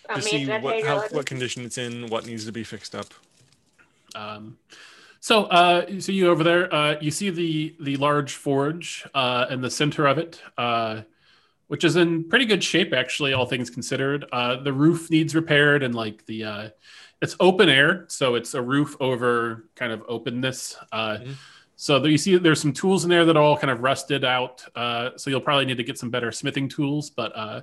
I 0.09 0.15
to 0.15 0.21
see 0.21 0.45
what 0.47 0.83
how, 0.83 1.07
what 1.09 1.25
condition 1.25 1.63
it's 1.65 1.77
in, 1.77 2.07
what 2.07 2.25
needs 2.25 2.45
to 2.45 2.51
be 2.51 2.63
fixed 2.63 2.93
up. 2.93 3.07
Um, 4.15 4.57
so, 5.21 5.45
uh, 5.45 5.85
you 5.87 6.01
see 6.01 6.13
you 6.13 6.27
over 6.29 6.43
there. 6.43 6.73
Uh, 6.73 6.97
you 6.99 7.09
see 7.09 7.29
the 7.29 7.75
the 7.79 7.95
large 7.97 8.33
forge 8.35 9.05
uh, 9.13 9.45
in 9.49 9.61
the 9.61 9.69
center 9.71 10.05
of 10.05 10.17
it, 10.17 10.41
uh, 10.57 11.01
which 11.67 11.83
is 11.85 11.95
in 11.95 12.27
pretty 12.29 12.45
good 12.45 12.63
shape, 12.63 12.93
actually, 12.93 13.31
all 13.33 13.45
things 13.45 13.69
considered. 13.69 14.25
Uh, 14.31 14.57
the 14.57 14.73
roof 14.73 15.09
needs 15.09 15.33
repaired, 15.35 15.81
and 15.83 15.95
like 15.95 16.25
the 16.25 16.43
uh, 16.43 16.69
it's 17.23 17.35
open 17.39 17.69
air, 17.69 18.05
so 18.09 18.35
it's 18.35 18.53
a 18.53 18.61
roof 18.61 18.95
over 18.99 19.65
kind 19.75 19.91
of 19.91 20.03
openness. 20.07 20.77
Uh, 20.91 21.17
Mhm. 21.21 21.33
So 21.75 21.97
there, 21.99 22.11
you 22.11 22.17
see 22.19 22.37
there's 22.37 22.61
some 22.61 22.71
tools 22.71 23.03
in 23.03 23.09
there 23.09 23.25
that 23.25 23.35
are 23.35 23.41
all 23.43 23.57
kind 23.57 23.71
of 23.71 23.81
rusted 23.81 24.23
out. 24.23 24.63
Uh, 24.75 25.09
so 25.17 25.29
you'll 25.31 25.41
probably 25.41 25.65
need 25.65 25.77
to 25.77 25.83
get 25.83 25.97
some 25.97 26.11
better 26.11 26.31
smithing 26.31 26.69
tools, 26.69 27.09
but 27.09 27.35
uh, 27.35 27.61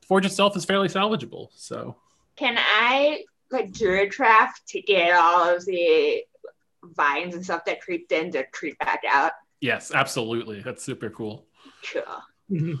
the 0.00 0.06
forge 0.06 0.26
itself 0.26 0.56
is 0.56 0.64
fairly 0.64 0.88
salvageable. 0.88 1.48
So 1.54 1.94
Can 2.36 2.56
I 2.58 3.24
like 3.52 3.70
druid 3.72 4.12
craft 4.14 4.66
to 4.68 4.82
get 4.82 5.12
all 5.14 5.48
of 5.56 5.64
the 5.64 6.24
vines 6.82 7.34
and 7.36 7.44
stuff 7.44 7.64
that 7.66 7.80
creeped 7.80 8.10
in 8.12 8.32
to 8.32 8.44
creep 8.52 8.76
back 8.80 9.02
out? 9.08 9.32
yes, 9.60 9.92
absolutely, 9.94 10.60
that's 10.60 10.82
super 10.82 11.08
cool. 11.10 11.46
Cool. 11.92 12.78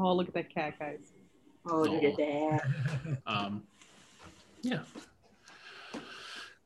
Oh, 0.00 0.12
look 0.14 0.28
at 0.28 0.34
that 0.34 0.52
cat, 0.54 0.78
guys. 0.78 1.00
Oh, 1.68 1.80
look 1.82 2.04
at 2.04 2.16
that. 2.16 3.18
Um, 3.26 3.62
yeah. 4.62 4.80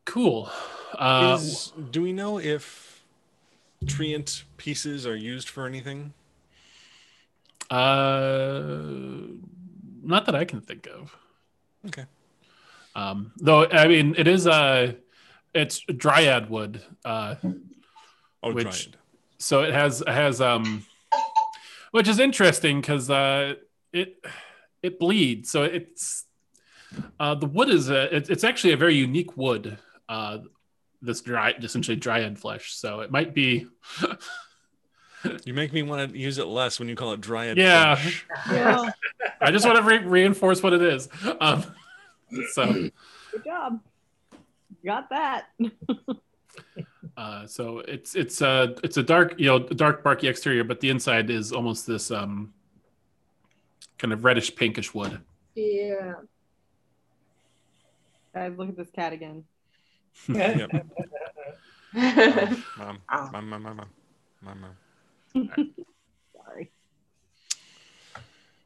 Cool. 0.04 0.50
Uh, 0.98 1.38
Is, 1.40 1.72
do 1.90 2.02
we 2.02 2.12
know 2.12 2.38
if 2.38 3.02
treant 3.84 4.42
pieces 4.56 5.06
are 5.06 5.16
used 5.16 5.48
for 5.48 5.66
anything? 5.66 6.12
uh, 7.70 8.72
not 10.02 10.26
that 10.26 10.34
I 10.34 10.44
can 10.44 10.60
think 10.60 10.86
of. 10.88 11.16
Okay. 11.86 12.04
Um, 12.94 13.32
though 13.38 13.66
I 13.68 13.88
mean, 13.88 14.14
it 14.18 14.28
is 14.28 14.46
uh 14.46 14.92
it's 15.54 15.80
dryad 15.96 16.50
wood. 16.50 16.82
Uh, 17.04 17.36
Oh, 18.44 18.52
Which- 18.52 18.64
dryad. 18.64 18.96
so 19.38 19.62
it 19.62 19.72
has 19.72 20.02
has 20.06 20.40
um, 20.40 20.84
which 21.92 22.08
is 22.08 22.18
interesting 22.18 22.80
because 22.80 23.08
uh, 23.08 23.54
it 23.92 24.16
it 24.82 24.98
bleeds. 24.98 25.48
So 25.50 25.62
it's 25.62 26.24
uh, 27.20 27.34
the 27.34 27.46
wood 27.46 27.70
is 27.70 27.90
a 27.90 28.14
it, 28.14 28.30
it's 28.30 28.44
actually 28.44 28.72
a 28.72 28.76
very 28.76 28.94
unique 28.94 29.36
wood. 29.36 29.78
Uh, 30.08 30.38
this 31.00 31.20
dry 31.20 31.50
essentially 31.60 31.96
dryad 31.96 32.38
flesh. 32.38 32.74
So 32.74 33.00
it 33.00 33.10
might 33.10 33.34
be 33.34 33.66
You 35.44 35.54
make 35.54 35.72
me 35.72 35.82
want 35.82 36.10
to 36.12 36.18
use 36.18 36.38
it 36.38 36.46
less 36.46 36.78
when 36.78 36.88
you 36.88 36.96
call 36.96 37.12
it 37.12 37.20
dryad. 37.20 37.56
Yeah. 37.56 37.94
flesh. 37.94 38.26
Yeah, 38.50 38.90
I 39.40 39.50
just 39.50 39.64
want 39.64 39.78
to 39.78 39.84
re- 39.84 40.04
reinforce 40.04 40.62
what 40.62 40.72
it 40.72 40.82
is. 40.82 41.08
Um, 41.40 41.64
so, 42.52 42.72
good 42.72 43.44
job. 43.44 43.80
Got 44.84 45.10
that. 45.10 45.46
uh, 47.16 47.46
so 47.46 47.80
it's 47.80 48.16
it's 48.16 48.40
a 48.40 48.74
it's 48.82 48.96
a 48.96 49.02
dark 49.02 49.34
you 49.38 49.46
know 49.46 49.60
dark 49.60 50.02
barky 50.02 50.26
exterior, 50.26 50.64
but 50.64 50.80
the 50.80 50.90
inside 50.90 51.30
is 51.30 51.52
almost 51.52 51.86
this 51.86 52.10
um 52.10 52.52
kind 53.98 54.12
of 54.12 54.24
reddish 54.24 54.54
pinkish 54.56 54.92
wood. 54.92 55.20
Yeah. 55.54 56.14
Guys, 58.34 58.52
look 58.56 58.68
at 58.70 58.76
this 58.76 58.90
cat 58.90 59.12
again. 59.12 59.44
Yep. 60.28 60.70
Sorry. 61.94 62.56
Mom, 62.78 62.98
Ow. 63.12 63.30
mom, 63.32 63.48
mom, 63.50 63.62
mom, 63.62 63.76
mom, 63.76 63.88
mom, 64.42 64.60
mom. 64.60 65.74
Sorry. 66.34 66.70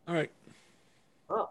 All 0.09 0.15
right, 0.15 0.31
Oh, 1.29 1.51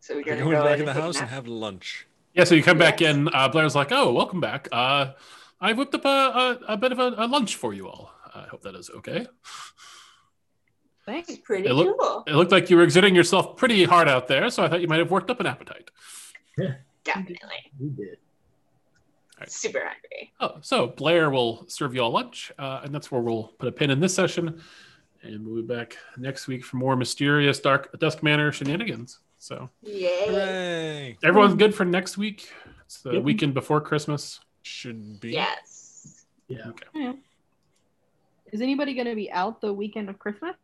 So 0.00 0.14
we're 0.14 0.20
we're 0.20 0.24
gonna 0.24 0.40
going 0.42 0.50
go 0.52 0.62
back 0.64 0.74
in 0.74 0.80
in 0.80 0.84
the 0.86 0.90
and 0.92 0.96
take 0.96 1.02
house 1.04 1.20
and 1.20 1.28
have 1.28 1.48
lunch. 1.48 2.06
Yeah, 2.34 2.44
so 2.44 2.54
you 2.54 2.62
come 2.62 2.78
back 2.78 3.00
in. 3.02 3.28
Uh, 3.34 3.48
Blair's 3.48 3.74
like, 3.74 3.90
"Oh, 3.90 4.12
welcome 4.12 4.40
back. 4.40 4.68
Uh, 4.70 5.12
I 5.60 5.72
whipped 5.72 5.94
up 5.96 6.04
a, 6.04 6.08
a, 6.68 6.74
a 6.74 6.76
bit 6.76 6.92
of 6.92 7.00
a, 7.00 7.14
a 7.18 7.26
lunch 7.26 7.56
for 7.56 7.74
you 7.74 7.88
all. 7.88 8.12
I 8.32 8.42
hope 8.42 8.62
that 8.62 8.76
is 8.76 8.88
okay. 8.98 9.26
Thanks. 11.04 11.36
Pretty 11.38 11.66
It 11.68 11.72
look- 11.72 11.98
cool. 11.98 12.22
It 12.28 12.34
looked 12.34 12.52
like 12.52 12.70
you 12.70 12.76
were 12.76 12.84
exerting 12.84 13.16
yourself 13.16 13.56
pretty 13.56 13.82
hard 13.82 14.08
out 14.08 14.28
there, 14.28 14.48
so 14.50 14.62
I 14.62 14.68
thought 14.68 14.80
you 14.80 14.86
might 14.88 15.00
have 15.00 15.10
worked 15.10 15.30
up 15.30 15.40
an 15.40 15.46
appetite. 15.46 15.90
Definitely. 17.14 17.70
We 17.78 17.88
did. 17.90 18.18
Super 19.46 19.78
hungry. 19.80 20.32
Oh, 20.40 20.58
so 20.60 20.88
Blair 20.88 21.30
will 21.30 21.64
serve 21.66 21.94
you 21.94 22.02
all 22.02 22.10
lunch, 22.10 22.52
uh, 22.58 22.80
and 22.84 22.94
that's 22.94 23.10
where 23.10 23.22
we'll 23.22 23.54
put 23.58 23.68
a 23.68 23.72
pin 23.72 23.90
in 23.90 23.98
this 23.98 24.14
session, 24.14 24.60
and 25.22 25.46
we'll 25.46 25.62
be 25.62 25.66
back 25.74 25.96
next 26.18 26.46
week 26.46 26.62
for 26.62 26.76
more 26.76 26.94
mysterious 26.94 27.58
Dark 27.58 27.98
Dusk 27.98 28.22
Manor 28.22 28.52
shenanigans. 28.52 29.20
So 29.38 29.70
Yay. 29.82 30.26
Hooray! 30.28 31.18
everyone's 31.24 31.54
good 31.54 31.74
for 31.74 31.86
next 31.86 32.18
week. 32.18 32.52
It's 32.84 33.00
the 33.00 33.12
Yep. 33.12 33.22
weekend 33.22 33.54
before 33.54 33.80
Christmas. 33.80 34.40
Should 34.62 35.20
be. 35.20 35.30
Yes. 35.32 36.26
Yeah. 36.48 36.68
Okay. 36.68 37.16
Is 38.52 38.60
anybody 38.60 38.92
going 38.94 39.06
to 39.06 39.14
be 39.14 39.30
out 39.32 39.62
the 39.62 39.72
weekend 39.72 40.10
of 40.10 40.18
Christmas? 40.18 40.54